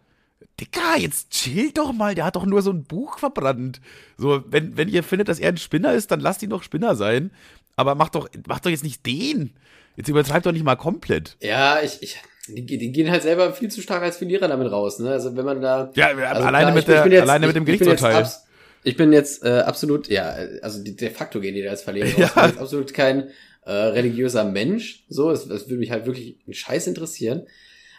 Dicker, 0.60 0.96
jetzt 0.98 1.30
chill 1.30 1.72
doch 1.72 1.92
mal, 1.92 2.14
der 2.14 2.24
hat 2.24 2.36
doch 2.36 2.46
nur 2.46 2.62
so 2.62 2.70
ein 2.70 2.84
Buch 2.84 3.18
verbrannt. 3.18 3.80
So, 4.16 4.42
wenn, 4.48 4.76
wenn 4.76 4.88
ihr 4.88 5.02
findet, 5.02 5.28
dass 5.28 5.38
er 5.38 5.48
ein 5.50 5.56
Spinner 5.58 5.92
ist, 5.92 6.10
dann 6.10 6.20
lasst 6.20 6.42
ihn 6.42 6.50
doch 6.50 6.62
Spinner 6.62 6.94
sein. 6.96 7.30
Aber 7.76 7.94
macht 7.94 8.14
doch, 8.14 8.28
macht 8.46 8.64
doch 8.64 8.70
jetzt 8.70 8.84
nicht 8.84 9.04
den. 9.04 9.52
Jetzt 9.96 10.08
übertreibt 10.08 10.46
doch 10.46 10.52
nicht 10.52 10.64
mal 10.64 10.76
komplett. 10.76 11.36
Ja, 11.42 11.80
ich, 11.82 12.02
ich, 12.02 12.18
die, 12.48 12.64
die 12.64 12.92
gehen 12.92 13.10
halt 13.10 13.22
selber 13.22 13.52
viel 13.52 13.70
zu 13.70 13.82
stark 13.82 14.02
als 14.02 14.16
Verlierer 14.18 14.48
damit 14.48 14.70
raus, 14.70 14.98
ne? 14.98 15.10
Also 15.10 15.36
wenn 15.36 15.44
man 15.44 15.60
da. 15.60 15.90
Ja, 15.94 16.06
also 16.08 16.44
alleine, 16.46 16.70
klar, 16.70 16.74
mit 16.74 16.80
ich 16.80 16.86
bin- 16.86 16.92
der, 16.94 16.96
ich 16.98 17.02
bin 17.04 17.12
jetzt- 17.12 17.22
alleine 17.22 17.46
mit 17.48 17.56
dem 17.56 17.66
ich- 17.66 17.72
ich 17.74 17.78
bin 17.80 17.88
jetzt 17.88 18.00
Gerichtsurteil. 18.02 18.45
Ich 18.86 18.96
bin 18.96 19.12
jetzt 19.12 19.44
äh, 19.44 19.62
absolut, 19.66 20.06
ja, 20.06 20.36
also 20.62 20.80
de 20.80 21.10
facto 21.10 21.40
gehen 21.40 21.56
die 21.56 21.62
da 21.62 21.70
als 21.70 21.82
Verlierer 21.82 22.06
raus. 22.06 22.14
Ja. 22.18 22.26
Ich 22.26 22.34
bin 22.34 22.44
jetzt 22.44 22.58
absolut 22.60 22.94
kein 22.94 23.30
äh, 23.62 23.72
religiöser 23.72 24.44
Mensch. 24.44 25.04
So, 25.08 25.32
es, 25.32 25.44
es 25.46 25.66
würde 25.66 25.80
mich 25.80 25.90
halt 25.90 26.06
wirklich 26.06 26.38
ein 26.46 26.54
Scheiß 26.54 26.86
interessieren. 26.86 27.48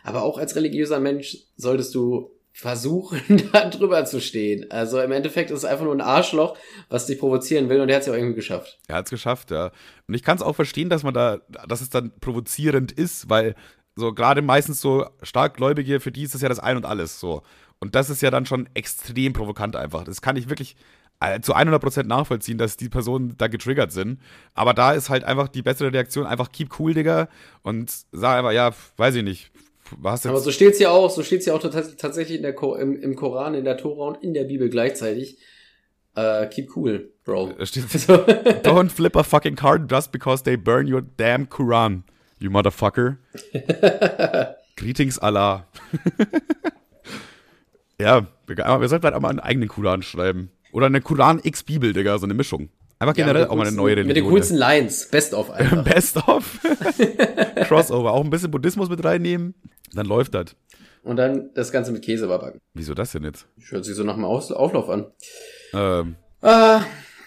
Aber 0.06 0.24
auch 0.24 0.38
als 0.38 0.56
religiöser 0.56 1.02
Mensch 1.02 1.40
solltest 1.58 1.94
du 1.94 2.32
versuchen, 2.54 3.20
da 3.52 3.70
drüber 3.70 4.06
zu 4.06 4.22
stehen. 4.22 4.72
Also 4.72 5.02
im 5.02 5.12
Endeffekt 5.12 5.52
ist 5.52 5.58
es 5.58 5.66
einfach 5.66 5.84
nur 5.84 5.94
ein 5.94 6.00
Arschloch, 6.00 6.58
was 6.88 7.06
dich 7.06 7.20
provozieren 7.20 7.68
will 7.68 7.82
und 7.82 7.90
der 7.90 7.98
hat 7.98 8.02
es 8.02 8.08
ja 8.08 8.14
auch 8.14 8.18
irgendwie 8.18 8.36
geschafft. 8.36 8.80
Er 8.88 8.96
hat's 8.96 9.10
geschafft, 9.10 9.52
ja. 9.52 9.72
Und 10.08 10.14
ich 10.14 10.24
kann 10.24 10.38
es 10.38 10.42
auch 10.42 10.56
verstehen, 10.56 10.90
dass 10.90 11.04
man 11.04 11.14
da, 11.14 11.42
dass 11.68 11.82
es 11.82 11.90
dann 11.90 12.14
provozierend 12.22 12.94
ist, 12.94 13.30
weil 13.30 13.56
so 13.98 14.14
gerade 14.14 14.42
meistens 14.42 14.80
so 14.80 15.06
Starkgläubige, 15.22 16.00
für 16.00 16.14
die 16.14 16.24
ist 16.24 16.34
das 16.34 16.42
ja 16.42 16.48
das 16.48 16.60
Ein 16.60 16.78
und 16.78 16.86
Alles 16.86 17.20
so. 17.20 17.44
Und 17.80 17.96
das 17.96 18.10
ist 18.10 18.22
ja 18.22 18.32
dann 18.32 18.46
schon 18.46 18.68
extrem 18.74 19.34
provokant 19.34 19.76
einfach. 19.76 20.04
Das 20.04 20.22
kann 20.22 20.36
ich 20.36 20.50
wirklich 20.50 20.76
äh, 21.20 21.40
zu 21.42 21.56
100% 21.56 22.04
nachvollziehen, 22.04 22.58
dass 22.58 22.78
die 22.78 22.90
Personen 22.90 23.36
da 23.38 23.48
getriggert 23.48 23.92
sind. 23.92 24.20
Aber 24.54 24.74
da 24.74 24.94
ist 24.94 25.10
halt 25.10 25.24
einfach 25.24 25.48
die 25.48 25.62
bessere 25.62 25.92
Reaktion 25.94 26.26
einfach 26.26 26.52
keep 26.52 26.80
cool, 26.80 26.94
Digga. 26.94 27.28
Und 27.64 27.92
sag 28.12 28.38
einfach, 28.40 28.52
ja, 28.52 28.72
weiß 28.98 29.16
ich 29.16 29.24
nicht. 29.24 29.52
Was 30.00 30.26
Aber 30.26 30.36
jetzt? 30.36 30.44
so 30.46 30.52
steht's 30.52 30.80
ja 30.80 30.90
auch, 30.90 31.10
so 31.10 31.24
steht's 31.24 31.46
ja 31.46 31.54
auch 31.54 31.62
tats- 31.62 31.96
tatsächlich 31.98 32.38
in 32.38 32.44
der 32.44 32.54
Ko 32.54 32.76
im, 32.76 33.00
im 33.02 33.16
Koran, 33.16 33.54
in 33.54 33.64
der 33.64 33.78
Tora 33.78 34.08
und 34.10 34.24
in 34.24 34.34
der 34.34 34.44
Bibel 34.44 34.70
gleichzeitig. 34.70 35.38
Äh, 36.16 36.48
keep 36.48 36.76
cool, 36.76 37.14
Bro. 37.24 37.54
So. 37.64 38.16
Don't 38.64 38.90
flip 38.90 39.16
a 39.16 39.24
fucking 39.24 39.56
card 39.56 39.90
just 39.90 40.12
because 40.12 40.44
they 40.44 40.58
burn 40.58 40.92
your 40.92 41.02
damn 41.02 41.48
Quran, 41.48 42.04
you 42.40 42.50
motherfucker. 42.50 43.18
Greetings 44.76 45.20
Allah. 45.20 45.68
ja, 48.00 48.28
wir, 48.48 48.66
aber 48.66 48.82
wir 48.82 48.90
sollten 48.90 49.06
halt 49.06 49.16
auch 49.16 49.20
mal 49.22 49.30
einen 49.30 49.40
eigenen 49.40 49.70
Quran 49.70 50.02
schreiben. 50.02 50.52
Oder 50.72 50.88
eine 50.88 51.02
Quran 51.02 51.40
X 51.44 51.64
Bibel, 51.64 51.94
Digga, 51.94 52.18
so 52.18 52.26
eine 52.26 52.34
Mischung. 52.34 52.70
Einfach 53.00 53.16
Ja, 53.16 53.26
generell 53.26 53.44
mit 53.44 53.52
auch 53.52 53.56
mal 53.56 53.68
eine 53.68 53.76
neue 53.76 53.92
Religion. 53.96 54.08
Mit 54.08 54.18
den 54.18 54.26
coolsten 54.28 54.58
Lines, 54.58 55.08
best 55.10 55.34
of 55.34 55.50
einfach. 55.52 55.84
Best 55.84 56.18
of. 56.28 56.60
Crossover. 57.68 58.12
Auch 58.12 58.24
ein 58.24 58.30
bisschen 58.30 58.52
Buddhismus 58.52 58.90
mit 58.90 59.04
reinnehmen. 59.04 59.54
Dann 59.94 60.06
läuft 60.06 60.34
das. 60.34 60.56
Und 61.04 61.16
dann 61.18 61.52
das 61.54 61.72
Ganze 61.72 61.92
mit 61.92 62.04
Käse 62.04 62.26
überbacken. 62.26 62.60
Wieso 62.74 62.94
das 62.94 63.12
denn 63.14 63.24
jetzt? 63.24 63.48
Hört 63.70 63.86
sich 63.86 63.96
so 63.96 64.04
nach 64.04 64.16
einem 64.16 64.26
Aus 64.26 64.52
Auflauf 64.52 64.90
an. 64.90 65.06
Ähm, 65.74 66.16
Ah, 66.42 66.82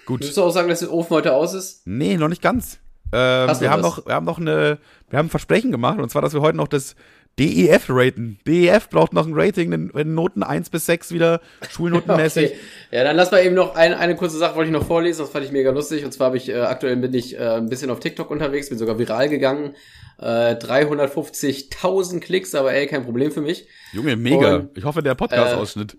gut. 0.07 0.21
würdest 0.21 0.37
du 0.37 0.43
auch 0.43 0.51
sagen, 0.51 0.69
dass 0.69 0.81
der 0.81 0.93
Ofen 0.93 1.11
heute 1.17 1.33
aus 1.33 1.55
ist? 1.55 1.87
Nee, 1.87 2.17
noch 2.17 2.29
nicht 2.29 2.43
ganz. 2.43 2.79
Ähm, 3.13 3.49
wir, 3.61 3.71
haben 3.71 3.83
was? 3.83 3.97
noch, 3.97 4.07
wir 4.07 4.15
haben 4.15 4.27
noch 4.27 4.39
eine, 4.39 4.79
wir 5.09 5.19
haben 5.19 5.27
ein 5.27 5.31
Versprechen 5.31 5.73
gemacht, 5.73 5.99
und 5.99 6.11
zwar, 6.11 6.23
dass 6.23 6.33
wir 6.33 6.43
heute 6.43 6.57
noch 6.57 6.69
das 6.69 6.95
DEF 7.39 7.87
raten. 7.89 8.39
DEF 8.47 8.91
braucht 8.91 9.13
noch 9.13 9.27
ein 9.27 9.33
Rating 9.35 9.73
in, 9.73 9.91
in 9.91 10.15
Noten 10.15 10.43
1 10.43 10.69
bis 10.71 10.87
6 10.87 11.13
wieder, 11.13 11.41
schulnotenmäßig. 11.69 12.51
Okay. 12.51 12.97
Ja, 12.97 13.05
dann 13.05 13.17
lass 13.17 13.31
mal 13.31 13.45
eben 13.45 13.55
noch 13.55 13.77
ein, 13.77 13.95
eine 13.95 14.17
kurze 14.17 14.37
Sache 14.37 14.57
wollte 14.57 14.69
ich 14.69 14.73
noch 14.73 14.87
vorlesen, 14.87 15.21
das 15.21 15.31
fand 15.31 15.45
ich 15.45 15.53
mega 15.53 15.71
lustig. 15.71 16.05
Und 16.05 16.13
zwar 16.13 16.27
habe 16.27 16.37
ich 16.37 16.49
äh, 16.49 16.61
aktuell 16.61 16.97
bin 16.97 17.15
ich 17.15 17.39
äh, 17.39 17.57
ein 17.57 17.69
bisschen 17.69 17.91
auf 17.91 18.01
TikTok 18.01 18.31
unterwegs, 18.31 18.69
bin 18.69 18.79
sogar 18.79 18.99
viral 18.99 19.29
gegangen. 19.29 19.75
Äh, 20.19 20.55
350.000 20.55 22.21
Klicks, 22.21 22.55
aber 22.55 22.75
ey, 22.75 22.87
kein 22.87 23.05
Problem 23.05 23.31
für 23.31 23.41
mich. 23.41 23.69
Junge, 23.93 24.17
mega. 24.17 24.57
Und, 24.57 24.77
ich 24.77 24.85
hoffe, 24.85 25.03
der 25.03 25.15
Podcast-Ausschnitt. 25.15 25.97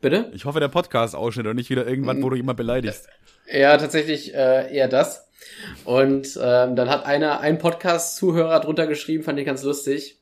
Bitte? 0.00 0.30
Ich 0.32 0.44
hoffe, 0.44 0.60
der 0.60 0.68
Podcast-Ausschnitt 0.68 1.46
und 1.46 1.56
nicht 1.56 1.70
wieder 1.70 1.86
irgendwann, 1.86 2.22
wo 2.22 2.30
du 2.30 2.36
jemand 2.36 2.56
beleidigst. 2.56 3.08
Ja, 3.52 3.76
tatsächlich 3.76 4.34
äh, 4.34 4.74
eher 4.74 4.88
das. 4.88 5.28
Und 5.84 6.38
ähm, 6.40 6.76
dann 6.76 6.88
hat 6.88 7.04
einer, 7.04 7.40
ein 7.40 7.58
Podcast-Zuhörer 7.58 8.60
drunter 8.60 8.86
geschrieben, 8.86 9.24
fand 9.24 9.38
ich 9.38 9.46
ganz 9.46 9.62
lustig. 9.62 10.17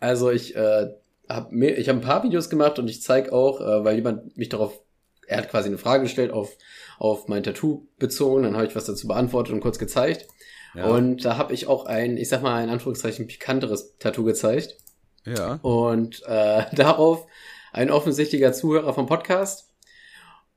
Also 0.00 0.30
ich 0.30 0.54
äh, 0.56 0.88
habe 1.28 1.66
ich 1.66 1.88
hab 1.88 1.96
ein 1.96 2.02
paar 2.02 2.22
Videos 2.22 2.50
gemacht 2.50 2.78
und 2.78 2.88
ich 2.88 3.02
zeige 3.02 3.32
auch, 3.32 3.60
äh, 3.60 3.84
weil 3.84 3.96
jemand 3.96 4.36
mich 4.36 4.48
darauf, 4.48 4.80
er 5.26 5.38
hat 5.38 5.50
quasi 5.50 5.68
eine 5.68 5.78
Frage 5.78 6.04
gestellt 6.04 6.32
auf, 6.32 6.56
auf 6.98 7.28
mein 7.28 7.42
Tattoo 7.42 7.86
bezogen, 7.98 8.44
dann 8.44 8.54
habe 8.56 8.66
ich 8.66 8.76
was 8.76 8.84
dazu 8.84 9.08
beantwortet 9.08 9.54
und 9.54 9.60
kurz 9.60 9.78
gezeigt. 9.78 10.26
Ja. 10.74 10.86
Und 10.86 11.24
da 11.24 11.38
habe 11.38 11.54
ich 11.54 11.66
auch 11.66 11.86
ein, 11.86 12.16
ich 12.16 12.28
sag 12.28 12.42
mal 12.42 12.62
in 12.62 12.70
Anführungszeichen, 12.70 13.26
pikanteres 13.26 13.96
Tattoo 13.98 14.24
gezeigt. 14.24 14.76
Ja. 15.24 15.58
Und 15.62 16.22
äh, 16.26 16.64
darauf 16.74 17.26
ein 17.72 17.90
offensichtlicher 17.90 18.52
Zuhörer 18.52 18.94
vom 18.94 19.06
Podcast. 19.06 19.70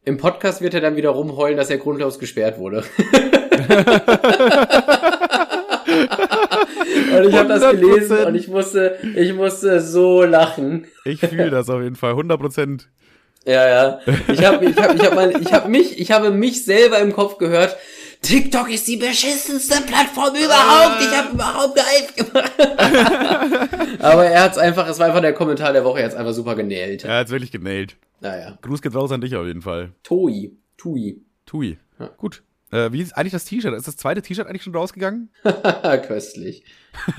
Im 0.04 0.18
Podcast 0.18 0.62
wird 0.62 0.74
er 0.74 0.82
dann 0.82 0.96
wieder 0.96 1.10
rumheulen, 1.10 1.58
dass 1.58 1.70
er 1.70 1.78
grundlos 1.78 2.20
gesperrt 2.20 2.58
wurde. 2.58 2.84
und 7.24 7.30
ich 7.30 7.36
habe 7.36 7.50
das 7.50 7.64
100%. 7.64 7.78
gelesen 7.78 8.18
und 8.26 8.36
ich 8.36 8.48
musste, 8.48 8.98
ich 9.16 9.34
musste 9.34 9.82
so 9.82 10.24
lachen. 10.24 10.88
Ich 11.06 11.20
fühle 11.20 11.50
das 11.50 11.70
auf 11.70 11.82
jeden 11.82 11.96
Fall. 11.96 12.12
100 12.12 12.40
Prozent. 12.40 12.90
Ja, 13.46 13.68
ja. 13.68 14.00
Ich 14.28 14.44
habe 14.44 14.66
ich 14.66 14.78
hab, 14.78 14.96
ich 14.96 15.02
hab 15.06 15.16
mein, 15.16 15.42
ich 15.42 15.54
hab 15.54 15.68
mich, 15.70 16.00
ich 16.00 16.12
habe 16.12 16.32
mich 16.32 16.66
selber 16.66 17.00
im 17.00 17.14
Kopf 17.14 17.38
gehört. 17.38 17.78
TikTok 18.22 18.70
ist 18.70 18.88
die 18.88 18.98
beschissenste 18.98 19.82
Plattform 19.82 20.36
überhaupt. 20.36 21.02
Ich 21.02 21.18
habe 21.18 21.34
überhaupt 21.34 21.76
gehypt 21.76 22.18
gemacht. 22.18 22.52
Aber 24.00 24.26
er 24.26 24.44
hat's 24.44 24.58
einfach, 24.58 24.90
es 24.90 25.00
war 25.00 25.08
einfach 25.08 25.22
der 25.22 25.34
Kommentar 25.34 25.72
der 25.72 25.86
Woche, 25.86 26.00
er 26.00 26.06
hat's 26.06 26.16
einfach 26.16 26.34
super 26.34 26.56
genäht. 26.56 27.06
Er 27.06 27.20
hat's 27.20 27.32
wirklich 27.32 27.52
genailt. 27.52 27.96
Naja. 28.20 28.58
Gruß 28.62 28.82
geht 28.82 28.94
raus 28.94 29.12
an 29.12 29.22
dich 29.22 29.36
auf 29.36 29.46
jeden 29.46 29.62
Fall. 29.62 29.94
Toi. 30.04 30.50
Tui. 30.78 31.22
Tui. 31.46 31.78
Ja. 31.98 32.10
Gut. 32.18 32.44
Äh, 32.72 32.92
wie 32.92 33.02
ist 33.02 33.14
eigentlich 33.18 33.32
das 33.34 33.46
T-Shirt? 33.46 33.74
Ist 33.74 33.88
das 33.88 33.98
zweite 33.98 34.22
T-Shirt 34.22 34.48
eigentlich 34.48 34.64
schon 34.64 34.76
rausgegangen? 34.76 35.30
Köstlich. 36.08 36.64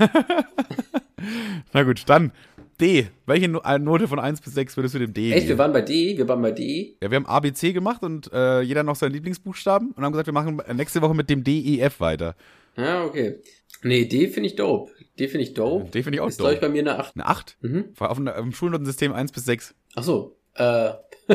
Na 1.73 1.83
gut, 1.83 2.03
dann 2.07 2.31
D. 2.79 3.07
Welche 3.27 3.45
äh, 3.45 3.79
Note 3.79 4.07
von 4.07 4.19
1 4.19 4.41
bis 4.41 4.53
6 4.55 4.75
würdest 4.77 4.95
du 4.95 4.99
dem 4.99 5.13
D 5.13 5.31
Echt, 5.31 5.41
wir 5.43 5.47
geben? 5.49 5.59
waren 5.59 5.73
bei 5.73 5.81
D, 5.81 6.17
wir 6.17 6.27
waren 6.27 6.41
bei 6.41 6.51
D. 6.51 6.97
Ja, 7.01 7.11
wir 7.11 7.15
haben 7.17 7.25
ABC 7.27 7.73
gemacht 7.73 8.01
und 8.03 8.31
äh, 8.33 8.61
jeder 8.61 8.81
noch 8.83 8.95
seinen 8.95 9.11
Lieblingsbuchstaben 9.13 9.91
und 9.91 10.03
haben 10.03 10.11
gesagt, 10.13 10.27
wir 10.27 10.33
machen 10.33 10.61
nächste 10.73 11.01
Woche 11.01 11.13
mit 11.13 11.29
dem 11.29 11.43
DEF 11.43 11.99
weiter. 11.99 12.35
Ja, 12.77 13.03
okay. 13.03 13.39
Nee, 13.83 14.05
D 14.05 14.27
finde 14.29 14.47
ich 14.47 14.55
dope. 14.55 14.91
D 15.19 15.27
finde 15.27 15.43
ich 15.43 15.53
dope. 15.53 15.89
D 15.91 16.01
finde 16.03 16.15
ich 16.17 16.21
auch 16.21 16.27
Ist, 16.29 16.37
glaube 16.39 16.53
ich, 16.53 16.59
dope. 16.59 16.67
bei 16.69 16.73
mir 16.73 16.81
eine 16.81 16.97
8. 16.99 17.15
Eine 17.15 17.25
8? 17.27 17.57
Mhm. 17.61 17.85
Auf, 17.99 18.17
einem- 18.17 18.33
dem 18.33 18.51
Schulnotensystem 18.53 19.13
1 19.13 19.31
bis 19.31 19.45
6. 19.45 19.75
Ach 19.95 20.03
so. 20.03 20.37
Äh. 20.55 20.91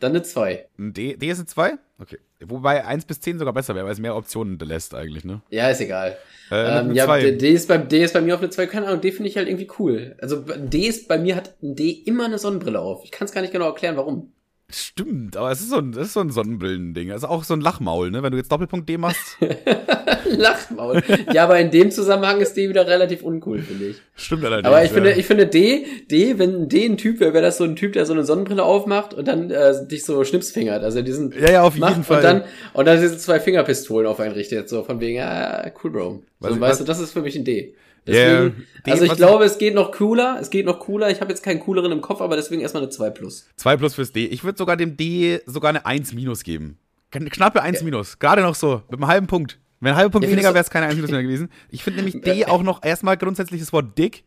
Dann 0.00 0.10
eine 0.12 0.22
2. 0.22 0.66
Ein 0.78 0.92
D, 0.92 1.16
D 1.16 1.30
ist 1.30 1.38
eine 1.38 1.46
2? 1.46 1.74
Okay. 1.98 2.18
Wobei 2.48 2.84
1 2.84 3.04
bis 3.04 3.20
10 3.20 3.38
sogar 3.38 3.52
besser 3.54 3.74
wäre, 3.74 3.84
weil 3.86 3.92
es 3.92 3.98
mehr 3.98 4.16
Optionen 4.16 4.58
lässt 4.58 4.94
eigentlich, 4.94 5.24
ne? 5.24 5.40
Ja, 5.50 5.68
ist 5.70 5.80
egal. 5.80 6.16
Äh, 6.50 6.80
Ähm, 6.80 6.94
ja, 6.94 7.06
2. 7.06 7.32
D 7.32 7.50
ist, 7.50 7.68
bei, 7.68 7.78
D 7.78 8.02
ist 8.02 8.12
bei 8.14 8.20
mir 8.20 8.34
auf 8.34 8.40
eine 8.40 8.50
2. 8.50 8.66
Keine 8.66 8.86
Ahnung, 8.86 9.00
D 9.00 9.12
finde 9.12 9.28
ich 9.30 9.36
halt 9.36 9.48
irgendwie 9.48 9.68
cool. 9.78 10.16
Also 10.20 10.40
D 10.40 10.86
ist, 10.86 11.08
bei 11.08 11.18
mir 11.18 11.36
hat 11.36 11.54
D 11.60 11.90
immer 11.90 12.26
eine 12.26 12.38
Sonnenbrille 12.38 12.78
auf. 12.80 13.04
Ich 13.04 13.10
kann 13.10 13.26
es 13.26 13.32
gar 13.32 13.40
nicht 13.40 13.52
genau 13.52 13.66
erklären, 13.66 13.96
warum. 13.96 14.32
Stimmt, 14.76 15.36
aber 15.36 15.52
es 15.52 15.60
ist 15.60 15.70
so 15.70 15.76
ein, 15.76 15.92
das 15.92 16.08
ist 16.08 16.12
so 16.14 16.20
ein 16.20 16.30
Sonnenbrillending. 16.30 17.12
Also 17.12 17.28
auch 17.28 17.44
so 17.44 17.54
ein 17.54 17.60
Lachmaul, 17.60 18.10
ne? 18.10 18.22
Wenn 18.22 18.32
du 18.32 18.38
jetzt 18.38 18.50
Doppelpunkt 18.50 18.88
D 18.88 18.98
machst. 18.98 19.36
Lachmaul. 20.30 21.02
Ja, 21.32 21.44
aber 21.44 21.60
in 21.60 21.70
dem 21.70 21.90
Zusammenhang 21.90 22.40
ist 22.40 22.56
D 22.56 22.68
wieder 22.68 22.86
relativ 22.86 23.22
uncool, 23.22 23.60
finde 23.60 23.88
ich. 23.90 23.96
Stimmt 24.16 24.44
allerdings. 24.44 24.66
Aber 24.66 24.82
ich 24.82 24.90
ja. 24.90 24.94
finde, 24.94 25.12
ich 25.12 25.26
finde 25.26 25.46
D, 25.46 25.86
D, 26.10 26.38
wenn 26.38 26.68
D 26.68 26.86
ein 26.86 26.96
Typ 26.96 27.20
wäre, 27.20 27.32
wäre 27.34 27.44
das 27.44 27.58
so 27.58 27.64
ein 27.64 27.76
Typ, 27.76 27.92
der 27.92 28.04
so 28.04 28.12
eine 28.12 28.24
Sonnenbrille 28.24 28.64
aufmacht 28.64 29.14
und 29.14 29.28
dann 29.28 29.50
äh, 29.50 29.86
dich 29.86 30.04
so 30.04 30.24
schnipsfingert. 30.24 30.82
Also 30.82 31.02
diesen 31.02 31.32
Ja, 31.32 31.50
ja, 31.50 31.62
auf 31.62 31.76
jeden 31.76 32.02
Fall. 32.02 32.16
Und 32.16 32.24
dann, 32.24 32.44
und 32.72 32.86
dann 32.86 33.00
diese 33.00 33.16
zwei 33.18 33.38
Fingerpistolen 33.38 34.06
auf 34.08 34.18
einen 34.18 34.34
richtet, 34.34 34.68
so 34.68 34.82
von 34.82 35.00
wegen, 35.00 35.20
ah, 35.20 35.70
cool, 35.84 35.90
Bro. 35.90 36.22
So, 36.40 36.48
weißt 36.48 36.60
was- 36.60 36.78
du, 36.78 36.84
das 36.84 36.98
ist 37.00 37.12
für 37.12 37.22
mich 37.22 37.36
ein 37.36 37.44
D. 37.44 37.74
Ja, 38.06 38.14
Deswegen, 38.14 38.66
D, 38.86 38.92
also 38.92 39.04
ich 39.04 39.14
glaube, 39.14 39.44
es 39.44 39.58
geht 39.58 39.74
noch 39.74 39.92
cooler, 39.92 40.38
es 40.40 40.50
geht 40.50 40.66
noch 40.66 40.78
cooler. 40.78 41.10
Ich 41.10 41.20
habe 41.20 41.30
jetzt 41.30 41.42
keinen 41.42 41.60
cooleren 41.60 41.90
im 41.90 42.02
Kopf, 42.02 42.20
aber 42.20 42.36
deswegen 42.36 42.60
erstmal 42.60 42.82
eine 42.82 42.90
2 42.90 43.10
plus. 43.10 43.46
2 43.56 43.76
plus 43.78 43.94
fürs 43.94 44.12
D. 44.12 44.26
Ich 44.26 44.44
würde 44.44 44.58
sogar 44.58 44.76
dem 44.76 44.96
D 44.96 45.40
sogar 45.46 45.70
eine 45.70 45.86
1 45.86 46.12
minus 46.12 46.42
geben. 46.42 46.78
Eine 47.12 47.30
knappe 47.30 47.62
1 47.62 47.82
minus. 47.82 48.18
Gerade 48.18 48.42
noch 48.42 48.54
so. 48.54 48.82
Mit 48.90 49.00
einem 49.00 49.06
halben 49.06 49.26
Punkt. 49.26 49.58
Wenn 49.80 49.92
ein 49.92 49.96
halber 49.96 50.10
Punkt 50.10 50.26
Ja, 50.26 50.32
weniger 50.32 50.54
wäre 50.54 50.64
es 50.64 50.70
keine 50.70 50.86
1 50.86 50.96
minus 50.96 51.10
mehr 51.10 51.22
gewesen. 51.22 51.50
Ich 51.70 51.84
finde 51.84 52.02
nämlich 52.02 52.22
D 52.22 52.44
auch 52.46 52.62
noch 52.62 52.82
erstmal 52.82 53.16
grundsätzlich 53.16 53.60
das 53.60 53.72
Wort 53.72 53.96
dick. 53.96 54.24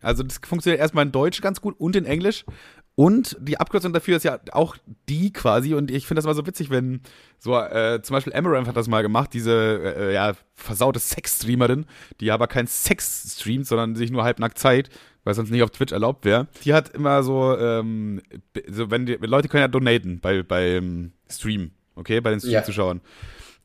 Also 0.00 0.22
das 0.22 0.38
funktioniert 0.46 0.80
erstmal 0.80 1.04
in 1.04 1.12
Deutsch 1.12 1.40
ganz 1.40 1.60
gut 1.60 1.74
und 1.78 1.96
in 1.96 2.04
Englisch. 2.04 2.44
Und 2.98 3.36
die 3.38 3.60
Abkürzung 3.60 3.92
dafür 3.92 4.16
ist 4.16 4.24
ja 4.24 4.40
auch 4.50 4.76
die 5.08 5.32
quasi. 5.32 5.72
Und 5.72 5.88
ich 5.88 6.04
finde 6.04 6.18
das 6.18 6.24
immer 6.24 6.34
so 6.34 6.44
witzig, 6.48 6.68
wenn 6.68 7.00
so, 7.38 7.56
äh, 7.56 8.02
zum 8.02 8.14
Beispiel 8.14 8.34
Amaranth 8.34 8.66
hat 8.66 8.76
das 8.76 8.88
mal 8.88 9.02
gemacht, 9.02 9.32
diese, 9.34 9.52
äh, 9.96 10.14
ja, 10.14 10.32
versaute 10.56 10.98
Sex-Streamerin, 10.98 11.86
die 12.20 12.32
aber 12.32 12.48
kein 12.48 12.66
Sex 12.66 13.36
streamt, 13.38 13.68
sondern 13.68 13.94
sich 13.94 14.10
nur 14.10 14.24
halbnackt 14.24 14.58
zeigt, 14.58 14.90
weil 15.22 15.34
sonst 15.34 15.50
nicht 15.50 15.62
auf 15.62 15.70
Twitch 15.70 15.92
erlaubt 15.92 16.24
wäre. 16.24 16.48
Die 16.64 16.74
hat 16.74 16.88
immer 16.88 17.22
so, 17.22 17.56
ähm, 17.56 18.20
so 18.68 18.90
wenn 18.90 19.06
die 19.06 19.14
Leute 19.20 19.46
können 19.46 19.60
ja 19.60 19.68
donaten 19.68 20.18
bei, 20.18 20.42
beim 20.42 21.12
Stream, 21.30 21.70
okay, 21.94 22.20
bei 22.20 22.30
den 22.30 22.40
Ja. 22.40 22.48
Stream-Zuschauern. 22.48 23.00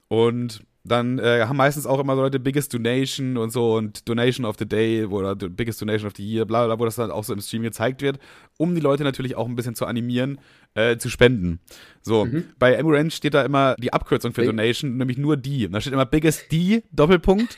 Und 0.09 0.63
dann 0.83 1.17
äh, 1.17 1.45
haben 1.47 1.55
meistens 1.55 1.85
auch 1.85 1.99
immer 1.99 2.15
so 2.15 2.21
Leute 2.21 2.39
Biggest 2.39 2.73
Donation 2.73 3.37
und 3.37 3.51
so 3.51 3.75
und 3.75 4.07
Donation 4.09 4.45
of 4.45 4.57
the 4.59 4.67
Day 4.67 5.05
oder 5.05 5.35
Biggest 5.35 5.81
Donation 5.81 6.07
of 6.07 6.13
the 6.17 6.25
Year, 6.25 6.45
bla 6.45 6.65
bla, 6.65 6.77
wo 6.77 6.85
das 6.85 6.95
dann 6.95 7.09
auch 7.09 7.23
so 7.23 7.33
im 7.33 7.39
Stream 7.39 7.63
gezeigt 7.63 8.01
wird, 8.01 8.19
um 8.57 8.75
die 8.75 8.81
Leute 8.81 9.03
natürlich 9.03 9.35
auch 9.35 9.47
ein 9.47 9.55
bisschen 9.55 9.75
zu 9.75 9.85
animieren, 9.85 10.39
äh, 10.75 10.97
zu 10.97 11.09
spenden. 11.09 11.59
So, 12.01 12.27
bei 12.59 12.77
Amaranth 12.77 13.13
steht 13.13 13.33
da 13.33 13.43
immer 13.43 13.75
die 13.79 13.93
Abkürzung 13.93 14.33
für 14.33 14.41
Big- 14.41 14.49
Donation, 14.49 14.97
nämlich 14.97 15.17
nur 15.17 15.37
die. 15.37 15.65
Und 15.67 15.71
da 15.71 15.79
steht 15.79 15.93
immer 15.93 16.05
Biggest 16.05 16.51
D, 16.51 16.83
Doppelpunkt, 16.91 17.57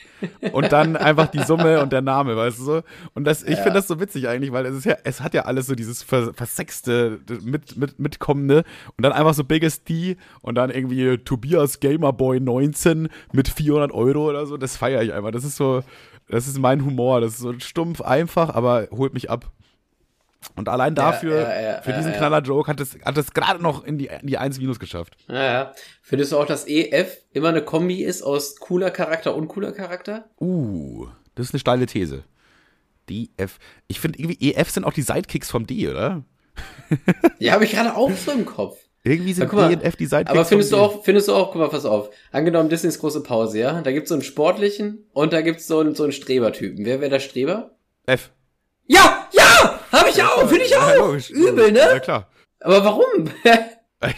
und 0.52 0.70
dann 0.70 0.94
einfach 0.96 1.26
die 1.28 1.42
Summe 1.42 1.82
und 1.82 1.92
der 1.92 2.02
Name, 2.02 2.36
weißt 2.36 2.58
du 2.60 2.62
so? 2.62 2.82
Und 3.14 3.24
das, 3.24 3.42
ich 3.42 3.50
Ja. 3.56 3.56
finde 3.56 3.72
das 3.72 3.88
so 3.88 3.98
witzig 3.98 4.28
eigentlich, 4.28 4.52
weil 4.52 4.64
es 4.66 4.76
ist 4.76 4.84
ja, 4.84 4.96
es 5.02 5.20
hat 5.20 5.34
ja 5.34 5.46
alles 5.46 5.66
so 5.66 5.74
dieses 5.74 6.02
vers 6.04 6.30
versexte, 6.34 7.18
mit, 7.42 7.76
mit, 7.76 7.98
mitkommende 7.98 8.58
und 8.96 9.02
dann 9.02 9.12
einfach 9.12 9.34
so 9.34 9.42
Biggest 9.42 9.88
D 9.88 10.16
und 10.42 10.54
dann 10.54 10.70
irgendwie 10.70 11.18
Tobias 11.18 11.80
Gamerboy 11.80 12.38
19 12.38 13.08
mit 13.32 13.48
400 13.48 13.90
Euro 13.92 14.28
oder 14.28 14.46
so. 14.46 14.56
Das 14.56 14.76
feiere 14.76 15.02
ich 15.02 15.12
einfach. 15.12 15.32
Das 15.32 15.42
ist 15.42 15.56
so, 15.56 15.82
das 16.28 16.46
ist 16.46 16.58
mein 16.60 16.84
Humor. 16.84 17.20
Das 17.20 17.32
ist 17.32 17.38
so 17.40 17.52
stumpf, 17.58 18.00
einfach, 18.00 18.50
aber 18.54 18.86
holt 18.92 19.12
mich 19.14 19.28
ab. 19.28 19.50
Und 20.54 20.68
allein 20.68 20.94
dafür, 20.94 21.40
ja, 21.40 21.60
ja, 21.60 21.82
für 21.82 21.90
ja, 21.90 21.96
diesen 21.96 22.12
ja. 22.12 22.18
Knaller-Joke 22.18 22.70
hat 22.70 22.80
es 22.80 22.96
hat 23.04 23.18
es 23.18 23.32
gerade 23.32 23.62
noch 23.62 23.84
in 23.84 23.98
die, 23.98 24.06
in 24.06 24.26
die 24.26 24.38
1 24.38 24.58
Minus 24.58 24.78
geschafft. 24.78 25.16
Ja, 25.28 25.44
ja. 25.44 25.72
Findest 26.02 26.32
du 26.32 26.38
auch, 26.38 26.46
dass 26.46 26.66
EF 26.66 27.18
immer 27.32 27.48
eine 27.48 27.62
Kombi 27.62 28.02
ist 28.02 28.22
aus 28.22 28.56
cooler 28.56 28.90
Charakter 28.90 29.34
und 29.34 29.48
cooler 29.48 29.72
Charakter? 29.72 30.30
Uh, 30.40 31.08
das 31.34 31.48
ist 31.48 31.54
eine 31.54 31.60
steile 31.60 31.86
These. 31.86 32.24
DF. 33.10 33.58
Ich 33.86 34.00
finde 34.00 34.18
irgendwie 34.18 34.52
EF 34.52 34.70
sind 34.70 34.84
auch 34.84 34.92
die 34.92 35.02
Sidekicks 35.02 35.50
vom 35.50 35.66
D, 35.66 35.88
oder? 35.88 36.24
Ja, 37.38 37.52
habe 37.52 37.64
ich 37.64 37.72
gerade 37.72 37.94
auch 37.94 38.10
so 38.12 38.32
im 38.32 38.46
Kopf. 38.46 38.78
Irgendwie 39.04 39.34
sind 39.34 39.52
D 39.52 39.56
und 39.56 39.84
F 39.84 39.94
die 39.96 40.06
Sidekicks 40.06 40.30
Aber 40.30 40.44
findest 40.44 40.72
du 40.72 40.78
auch, 40.78 41.04
findest 41.04 41.28
du 41.28 41.34
auch, 41.34 41.52
guck 41.52 41.60
mal, 41.60 41.68
pass 41.68 41.84
auf. 41.84 42.10
Angenommen 42.32 42.68
Disneys 42.68 42.98
große 42.98 43.22
Pause, 43.22 43.60
ja? 43.60 43.80
Da 43.82 43.92
gibt's 43.92 44.08
so 44.08 44.14
einen 44.14 44.24
sportlichen 44.24 45.06
und 45.12 45.32
da 45.32 45.42
gibt's 45.42 45.66
so 45.66 45.78
einen, 45.78 45.94
so 45.94 46.02
einen 46.02 46.12
Strebertypen. 46.12 46.84
Wer 46.84 47.00
wäre 47.00 47.10
der 47.10 47.20
Streber? 47.20 47.76
F. 48.06 48.30
Ja, 48.86 49.25
ja, 49.92 49.98
habe 49.98 50.08
ich 50.10 50.22
auch, 50.22 50.48
finde 50.48 50.64
ich 50.64 50.70
Ja, 50.70 50.78
auch. 50.86 50.96
logisch. 50.96 51.30
Übel, 51.30 51.74
Ja, 51.76 51.92
ne? 51.94 52.00
klar. 52.00 52.28
Aber 52.60 52.84
warum? 52.84 53.30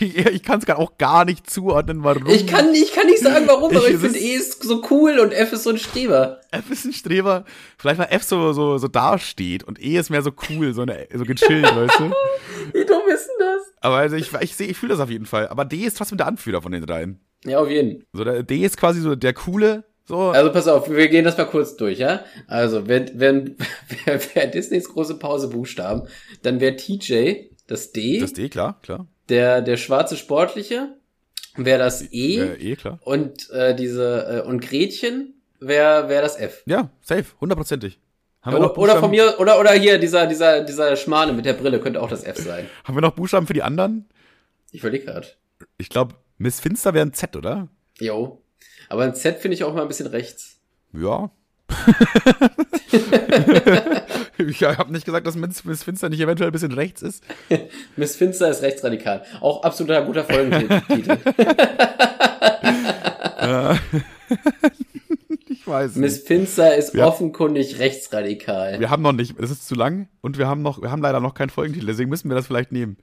Ich, 0.00 0.16
ich 0.18 0.42
kann 0.42 0.58
es 0.60 0.68
auch 0.74 0.98
gar 0.98 1.24
nicht 1.24 1.48
zuordnen, 1.48 2.02
warum. 2.02 2.26
Ich 2.26 2.48
kann, 2.48 2.74
ich 2.74 2.92
kann 2.92 3.06
nicht 3.06 3.20
sagen, 3.20 3.46
warum, 3.46 3.74
aber 3.74 3.88
Ich- 3.88 3.96
finde 3.98 4.18
E 4.18 4.34
ist 4.34 4.60
so 4.64 4.82
cool 4.90 5.20
und 5.20 5.30
F 5.32 5.52
ist 5.52 5.62
so 5.62 5.70
ein 5.70 5.78
Streber. 5.78 6.40
F 6.50 6.68
ist 6.70 6.84
ein 6.84 6.92
Streber. 6.92 7.44
Vielleicht 7.78 8.00
weil 8.00 8.08
F 8.10 8.24
so, 8.24 8.52
so, 8.52 8.76
so 8.78 8.88
dasteht 8.88 9.62
und 9.62 9.80
E 9.80 9.96
ist 9.96 10.10
mehr 10.10 10.20
so 10.22 10.32
cool, 10.50 10.74
so, 10.74 10.82
eine, 10.82 11.06
so 11.14 11.24
gechillt, 11.24 11.64
weißt 11.64 12.00
du? 12.00 12.10
Wie 12.76 12.84
dumm 12.84 13.02
ist 13.08 13.28
denn 13.28 13.36
das? 13.38 13.72
Aber 13.80 13.96
also 13.98 14.16
ich, 14.16 14.32
ich 14.40 14.58
ich 14.58 14.76
fühle 14.76 14.90
das 14.92 15.00
auf 15.00 15.10
jeden 15.10 15.26
Fall. 15.26 15.46
Aber 15.48 15.64
D 15.64 15.76
ist 15.76 15.96
trotzdem 15.96 16.18
der 16.18 16.26
Anführer 16.26 16.60
von 16.60 16.72
den 16.72 16.84
dreien. 16.84 17.20
Ja, 17.44 17.60
auf 17.60 17.70
jeden. 17.70 18.04
So, 18.12 18.24
der 18.24 18.42
D 18.42 18.56
ist 18.64 18.76
quasi 18.78 19.00
so 19.00 19.14
der 19.14 19.32
coole, 19.32 19.84
so. 20.08 20.16
Also 20.30 20.50
pass 20.52 20.66
auf, 20.68 20.88
wir 20.90 21.08
gehen 21.08 21.24
das 21.24 21.36
mal 21.36 21.44
kurz 21.44 21.76
durch, 21.76 21.98
ja? 21.98 22.24
Also, 22.46 22.88
wenn, 22.88 23.18
wenn, 23.20 23.56
wer, 24.04 24.20
wer 24.34 24.46
Disneys 24.48 24.88
große 24.88 25.18
Pause 25.18 25.48
Buchstaben, 25.48 26.08
dann 26.42 26.60
wäre 26.60 26.74
TJ 26.76 27.50
das 27.66 27.92
D, 27.92 28.18
das 28.18 28.32
D, 28.32 28.48
klar, 28.48 28.78
klar. 28.82 29.06
der, 29.28 29.60
der 29.62 29.76
schwarze 29.76 30.16
Sportliche 30.16 30.94
wäre 31.56 31.78
das 31.78 32.02
E 32.12 32.38
Äh, 32.38 32.72
e, 32.72 32.76
klar. 32.76 32.98
und 33.04 33.50
äh, 33.50 33.74
diese 33.76 34.42
äh, 34.44 34.48
und 34.48 34.60
Gretchen 34.60 35.34
wäre 35.60 36.08
wär 36.08 36.22
das 36.22 36.38
F. 36.38 36.62
Ja, 36.66 36.90
safe, 37.02 37.26
hundertprozentig. 37.40 37.98
Haben 38.40 38.54
wir, 38.54 38.58
Oder, 38.60 38.68
noch 38.68 38.76
oder 38.76 38.92
von 39.00 39.10
Buchstaben- 39.10 39.32
mir, 39.34 39.40
oder, 39.40 39.58
oder 39.60 39.72
hier, 39.72 39.98
dieser, 39.98 40.26
dieser, 40.28 40.62
dieser 40.62 40.94
Schmane 40.96 41.32
mit 41.32 41.44
der 41.44 41.54
Brille 41.54 41.80
könnte 41.80 42.00
auch 42.00 42.08
das 42.08 42.22
F 42.24 42.36
sein. 42.38 42.66
haben 42.84 42.94
wir 42.96 43.00
noch 43.02 43.12
Buchstaben 43.14 43.46
für 43.48 43.52
die 43.54 43.62
anderen? 43.64 44.08
Ich 44.70 44.80
überlege 44.80 45.04
gerade. 45.06 45.26
Ich 45.76 45.88
glaube, 45.88 46.14
Miss 46.38 46.60
Finster 46.60 46.94
wäre 46.94 47.04
ein 47.04 47.12
Z, 47.12 47.34
oder? 47.34 47.66
Jo. 47.98 48.40
Aber 48.88 49.04
ein 49.04 49.14
Z 49.14 49.38
finde 49.38 49.54
ich 49.54 49.64
auch 49.64 49.74
mal 49.74 49.82
ein 49.82 49.88
bisschen 49.88 50.06
rechts. 50.06 50.56
Ja. 50.92 51.30
ich 54.38 54.62
habe 54.62 54.92
nicht 54.92 55.04
gesagt, 55.04 55.26
dass 55.26 55.36
Miss, 55.36 55.64
Miss 55.64 55.82
Finster 55.82 56.08
nicht 56.08 56.20
eventuell 56.20 56.48
ein 56.48 56.52
bisschen 56.52 56.72
rechts 56.72 57.02
ist. 57.02 57.22
Miss 57.96 58.16
Finster 58.16 58.48
ist 58.48 58.62
rechtsradikal. 58.62 59.22
Auch 59.40 59.62
absoluter 59.62 60.02
guter 60.04 60.24
Folgentitel. 60.24 60.80
ich 65.48 65.66
weiß 65.66 65.96
Miss 65.96 66.14
nicht. 66.16 66.26
Finster 66.26 66.76
ist 66.76 66.94
Ja. 66.94 67.06
offenkundig 67.06 67.78
rechtsradikal. 67.78 68.80
Wir 68.80 68.90
haben 68.90 69.02
noch 69.02 69.12
nicht, 69.12 69.38
es 69.38 69.50
ist 69.50 69.66
zu 69.68 69.74
lang 69.74 70.08
und 70.20 70.38
wir 70.38 70.46
haben 70.48 70.62
noch, 70.62 70.82
wir 70.82 70.90
haben 70.90 71.02
leider 71.02 71.20
noch 71.20 71.34
keinen 71.34 71.50
Folgentitel, 71.50 71.86
deswegen 71.86 72.10
müssen 72.10 72.28
wir 72.30 72.36
das 72.36 72.46
vielleicht 72.46 72.72
nehmen. 72.72 72.96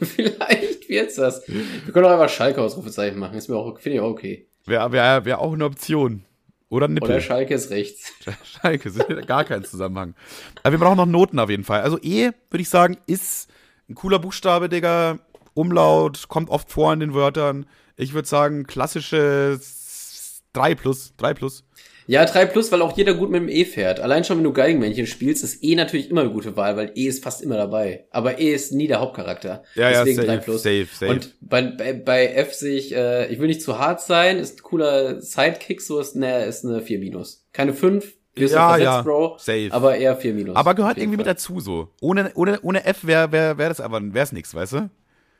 Vielleicht 0.00 0.88
wird's 0.88 1.16
das. 1.16 1.42
Wir 1.46 1.92
können 1.92 2.06
auch 2.06 2.10
einfach 2.10 2.30
Schalke 2.30 2.62
Ausrufezeichen 2.62 3.18
machen. 3.18 3.36
Ist 3.36 3.48
mir 3.48 3.56
auch, 3.56 3.78
finde 3.78 3.96
ich 3.96 4.00
auch 4.00 4.10
okay. 4.10 4.46
Wäre 4.66 4.92
wär, 4.92 5.24
wär 5.24 5.40
auch 5.40 5.52
eine 5.52 5.64
Option. 5.64 6.24
Oder 6.68 6.88
Nippel. 6.88 7.10
Oder 7.10 7.20
Schalke 7.20 7.54
ist 7.54 7.70
rechts. 7.70 8.12
Schalke, 8.44 8.88
ist 8.88 9.26
gar 9.26 9.44
kein 9.44 9.64
Zusammenhang. 9.64 10.14
Aber 10.62 10.72
wir 10.72 10.78
brauchen 10.78 10.96
noch 10.96 11.06
Noten 11.06 11.38
auf 11.38 11.50
jeden 11.50 11.64
Fall. 11.64 11.82
Also 11.82 11.98
E, 12.02 12.32
würde 12.50 12.62
ich 12.62 12.68
sagen, 12.68 12.96
ist 13.06 13.48
ein 13.88 13.94
cooler 13.94 14.18
Buchstabe, 14.18 14.68
Digga. 14.68 15.18
Umlaut, 15.52 16.28
kommt 16.28 16.50
oft 16.50 16.72
vor 16.72 16.92
in 16.92 17.00
den 17.00 17.14
Wörtern. 17.14 17.66
Ich 17.96 18.12
würde 18.12 18.26
sagen, 18.26 18.66
klassisches 18.66 20.42
3 20.52 20.74
plus, 20.74 21.14
3 21.16 21.34
plus. 21.34 21.64
Ja, 22.06 22.24
3 22.26 22.46
plus, 22.46 22.70
weil 22.70 22.82
auch 22.82 22.96
jeder 22.96 23.14
gut 23.14 23.30
mit 23.30 23.40
dem 23.40 23.48
E 23.48 23.64
fährt. 23.64 23.98
Allein 24.00 24.24
schon, 24.24 24.36
wenn 24.38 24.44
du 24.44 24.52
Geigenmännchen 24.52 25.06
spielst, 25.06 25.42
ist 25.42 25.62
E 25.64 25.74
natürlich 25.74 26.10
immer 26.10 26.20
eine 26.22 26.30
gute 26.30 26.56
Wahl, 26.56 26.76
weil 26.76 26.92
E 26.94 27.06
ist 27.06 27.24
fast 27.24 27.42
immer 27.42 27.56
dabei. 27.56 28.04
Aber 28.10 28.38
E 28.38 28.52
ist 28.52 28.72
nie 28.72 28.86
der 28.86 29.00
Hauptcharakter. 29.00 29.62
Ja, 29.74 29.90
ja, 29.90 30.04
Deswegen 30.04 30.16
safe, 30.16 30.28
3 30.28 30.36
plus. 30.38 30.62
safe, 30.62 30.86
safe. 30.92 31.10
Und 31.12 31.34
bei, 31.40 31.62
bei, 31.62 31.92
bei 31.94 32.26
F 32.26 32.52
sehe 32.54 32.76
ich, 32.76 32.94
äh, 32.94 33.32
ich 33.32 33.38
will 33.38 33.46
nicht 33.46 33.62
zu 33.62 33.78
hart 33.78 34.00
sein, 34.02 34.38
ist 34.38 34.58
ein 34.58 34.62
cooler 34.62 35.20
Sidekick, 35.22 35.80
so 35.80 35.98
ist 35.98 36.14
eine, 36.14 36.44
ist 36.44 36.64
eine 36.64 36.82
4 36.82 36.98
minus. 36.98 37.46
Keine 37.52 37.72
5, 37.72 38.12
wirst 38.34 38.54
Ja, 38.54 38.68
versetzt, 38.68 38.84
ja, 38.84 39.02
Bro. 39.02 39.36
safe. 39.38 39.68
Aber 39.70 39.96
eher 39.96 40.16
4 40.16 40.34
minus. 40.34 40.56
Aber 40.56 40.74
gehört 40.74 40.98
irgendwie 40.98 41.16
mit 41.16 41.26
Fall. 41.26 41.34
dazu 41.34 41.60
so. 41.60 41.88
Ohne, 42.00 42.32
ohne, 42.34 42.60
ohne 42.62 42.84
F 42.84 43.06
wäre 43.06 43.32
wär, 43.32 43.56
wär 43.56 43.68
das 43.68 43.80
aber 43.80 44.00
wär's 44.12 44.32
nix, 44.32 44.54
weißt 44.54 44.72
du? 44.74 44.90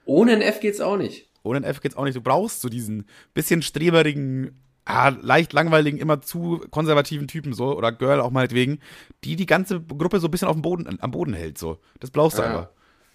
Ohne 0.07 0.33
ein 0.33 0.41
F 0.43 0.61
geht's 0.61 0.81
auch 0.81 0.97
nicht. 0.97 1.29
Ohne 1.43 1.59
ein 1.59 1.65
F 1.65 1.81
geht's 1.83 1.97
auch 1.97 2.05
nicht. 2.05 2.17
Du 2.17 2.23
brauchst 2.23 2.63
so 2.63 2.69
diesen 2.71 3.07
bisschen 3.35 3.61
streberigen, 3.63 4.59
ah, 4.85 5.09
leicht 5.21 5.53
langweiligen, 5.53 5.99
immer 5.99 6.21
zu 6.21 6.65
konservativen 6.71 7.29
Typen 7.29 7.53
so, 7.55 7.77
oder 7.77 7.93
Girl 7.93 8.21
auch 8.21 8.31
meinetwegen, 8.31 8.81
die 9.25 9.37
die 9.37 9.47
ganze 9.47 9.81
Gruppe 9.81 10.21
so 10.21 10.29
ein 10.29 10.31
bisschen 10.31 10.49
auf 10.49 10.55
dem 10.57 10.63
Boden, 10.63 10.99
am 11.01 11.11
Boden 11.11 11.35
hält 11.35 11.59
so. 11.59 11.79
Das 12.01 12.11
brauchst 12.11 12.39
du 12.39 12.43
Ja. 12.43 12.49
einfach. 12.49 12.69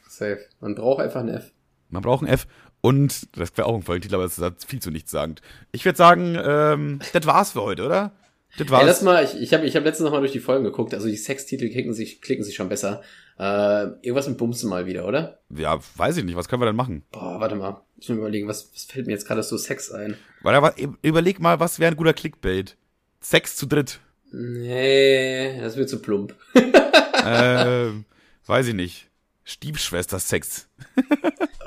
Safe. 0.07 0.39
Man 0.59 0.75
braucht 0.75 1.01
einfach 1.01 1.19
ein 1.21 1.29
F. 1.29 1.51
Man 1.89 2.01
braucht 2.01 2.23
ein 2.23 2.27
F. 2.27 2.47
Und 2.81 3.37
das 3.37 3.55
wäre 3.57 3.67
auch 3.67 3.75
ein 3.75 3.83
Folgentitel, 3.83 4.15
aber 4.15 4.23
das 4.23 4.37
ist 4.37 4.65
viel 4.65 4.81
zu 4.81 4.89
nichtssagend. 4.89 5.41
Ich 5.71 5.83
würde 5.83 5.97
sagen, 5.97 6.37
ähm, 6.41 6.99
das 7.13 7.25
war's 7.25 7.51
für 7.51 7.61
heute, 7.61 7.85
oder? 7.85 8.13
Das 8.57 8.67
Ey, 8.67 8.85
lass 8.85 8.85
war's. 8.85 9.01
mal, 9.03 9.23
ich, 9.23 9.41
ich 9.41 9.53
habe 9.53 9.65
ich 9.65 9.75
hab 9.75 9.83
letztens 9.83 10.05
noch 10.05 10.11
mal 10.11 10.19
durch 10.19 10.31
die 10.31 10.39
Folgen 10.39 10.63
geguckt, 10.63 10.93
also 10.93 11.07
die 11.07 11.15
Sextitel 11.15 11.69
klicken 11.69 11.93
sich, 11.93 12.21
klicken 12.21 12.43
sich 12.43 12.55
schon 12.55 12.69
besser. 12.69 13.01
Äh, 13.37 13.83
irgendwas 14.01 14.27
mit 14.27 14.37
Bumsen 14.37 14.69
mal 14.69 14.85
wieder, 14.85 15.07
oder? 15.07 15.39
ja, 15.55 15.79
weiß 15.95 16.17
ich 16.17 16.25
nicht. 16.25 16.35
Was 16.35 16.49
können 16.49 16.61
wir 16.61 16.65
denn 16.65 16.75
machen? 16.75 17.03
Boah, 17.11 17.39
warte 17.39 17.55
mal. 17.55 17.81
Ich 17.97 18.09
muss 18.09 18.15
mir 18.15 18.21
überlegen, 18.21 18.47
was, 18.47 18.69
was 18.73 18.83
fällt 18.83 19.07
mir 19.07 19.13
jetzt 19.13 19.27
gerade 19.27 19.43
so 19.43 19.57
Sex 19.57 19.91
ein? 19.91 20.17
Aber, 20.43 20.73
überleg 21.01 21.39
mal, 21.39 21.59
was 21.59 21.79
wäre 21.79 21.91
ein 21.91 21.97
guter 21.97 22.13
Clickbait? 22.13 22.75
Sex 23.21 23.55
zu 23.55 23.65
dritt. 23.65 23.99
Nee, 24.31 25.59
das 25.61 25.77
wird 25.77 25.89
zu 25.89 25.99
plump. 26.01 26.35
ähm, 27.25 28.05
weiß 28.45 28.67
ich 28.67 28.73
nicht. 28.73 29.07
Stiefschwester-Sex. 29.43 30.67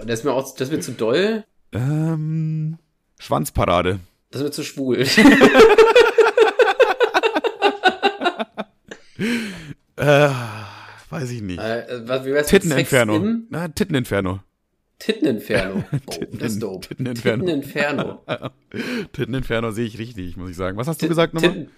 Das 0.04 0.18
ist 0.18 0.24
mir 0.24 0.32
auch, 0.32 0.52
das 0.56 0.72
wird 0.72 0.82
zu 0.82 0.90
doll. 0.92 1.44
Ähm, 1.72 2.76
Schwanzparade. 3.20 4.00
Das 4.32 4.42
wird 4.42 4.52
zu 4.52 4.64
schwul. 4.64 5.06
Äh, 9.96 10.28
weiß 11.10 11.30
ich 11.30 11.42
nicht. 11.42 11.58
Äh, 11.60 12.06
was, 12.06 12.24
wie 12.24 12.32
Titteninferno. 12.42 13.22
Na, 13.50 13.68
Titteninferno. 13.68 14.40
Titteninferno. 14.98 15.84
Oh, 15.92 16.10
Titten- 16.12 16.38
das 16.38 16.52
ist 16.52 16.62
dope. 16.62 16.88
Titteninferno. 16.88 17.44
Titteninferno. 17.44 18.20
Titteninferno 19.12 19.70
sehe 19.72 19.86
ich 19.86 19.98
richtig, 19.98 20.36
muss 20.36 20.50
ich 20.50 20.56
sagen. 20.56 20.76
Was 20.76 20.86
hast 20.88 21.02
du 21.02 21.08
gesagt 21.08 21.34
nochmal? 21.34 21.50
Titten- 21.50 21.68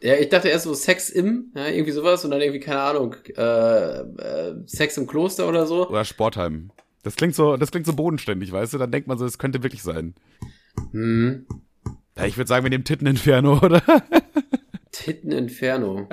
Ja, 0.00 0.14
ich 0.14 0.28
dachte 0.30 0.48
erst 0.48 0.64
so 0.64 0.72
Sex 0.74 1.10
im, 1.10 1.52
ja, 1.54 1.68
irgendwie 1.68 1.92
sowas 1.92 2.24
und 2.24 2.30
dann 2.30 2.40
irgendwie, 2.40 2.60
keine 2.60 2.80
Ahnung, 2.80 3.16
äh, 3.36 3.42
äh, 4.00 4.54
Sex 4.66 4.96
im 4.96 5.06
Kloster 5.06 5.46
oder 5.48 5.66
so. 5.66 5.88
Oder 5.88 6.04
Sportheim. 6.04 6.70
Das 7.02 7.16
klingt 7.16 7.34
so, 7.34 7.56
das 7.56 7.70
klingt 7.70 7.86
so 7.86 7.92
bodenständig, 7.94 8.50
weißt 8.52 8.72
du? 8.74 8.78
Dann 8.78 8.90
denkt 8.90 9.08
man 9.08 9.18
so, 9.18 9.24
es 9.26 9.38
könnte 9.38 9.62
wirklich 9.62 9.82
sein. 9.82 10.14
Hm. 10.92 11.46
Ja, 12.16 12.24
ich 12.26 12.36
würde 12.36 12.48
sagen, 12.48 12.64
wir 12.64 12.70
nehmen 12.70 12.84
Titteninferno, 12.84 13.58
oder? 13.62 13.82
Titteninferno. 14.92 16.08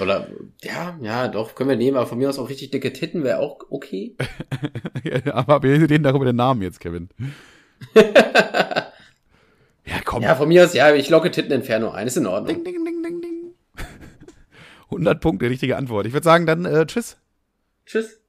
Oder, 0.00 0.28
ja, 0.62 0.98
ja, 1.00 1.28
doch, 1.28 1.54
können 1.54 1.70
wir 1.70 1.76
nehmen, 1.76 1.96
aber 1.96 2.06
von 2.06 2.18
mir 2.18 2.28
aus 2.28 2.38
auch 2.38 2.48
richtig 2.48 2.70
dicke 2.70 2.92
Titten 2.92 3.24
wäre 3.24 3.38
auch 3.38 3.58
okay. 3.70 4.16
Ja, 5.04 5.34
Aber 5.34 5.62
wir 5.62 5.88
reden 5.88 6.02
darüber 6.02 6.24
den 6.24 6.36
Namen 6.36 6.62
jetzt, 6.62 6.80
Kevin. 6.80 7.08
ja, 7.94 8.92
komm. 10.04 10.22
Ja, 10.22 10.34
von 10.34 10.48
mir 10.48 10.64
aus, 10.64 10.74
ja, 10.74 10.94
ich 10.94 11.08
locke 11.08 11.30
Titteninferno 11.30 11.90
ein, 11.90 12.06
ist 12.06 12.16
in 12.16 12.26
Ordnung. 12.26 12.62
Ding, 12.62 12.64
ding, 12.64 12.84
ding, 12.84 13.02
ding, 13.02 13.20
ding. 13.20 13.54
100 14.90 15.20
Punkte, 15.20 15.48
richtige 15.48 15.76
Antwort. 15.76 16.06
Ich 16.06 16.12
würde 16.12 16.24
sagen, 16.24 16.46
dann 16.46 16.64
äh, 16.64 16.86
tschüss. 16.86 17.16
Tschüss. 17.84 18.20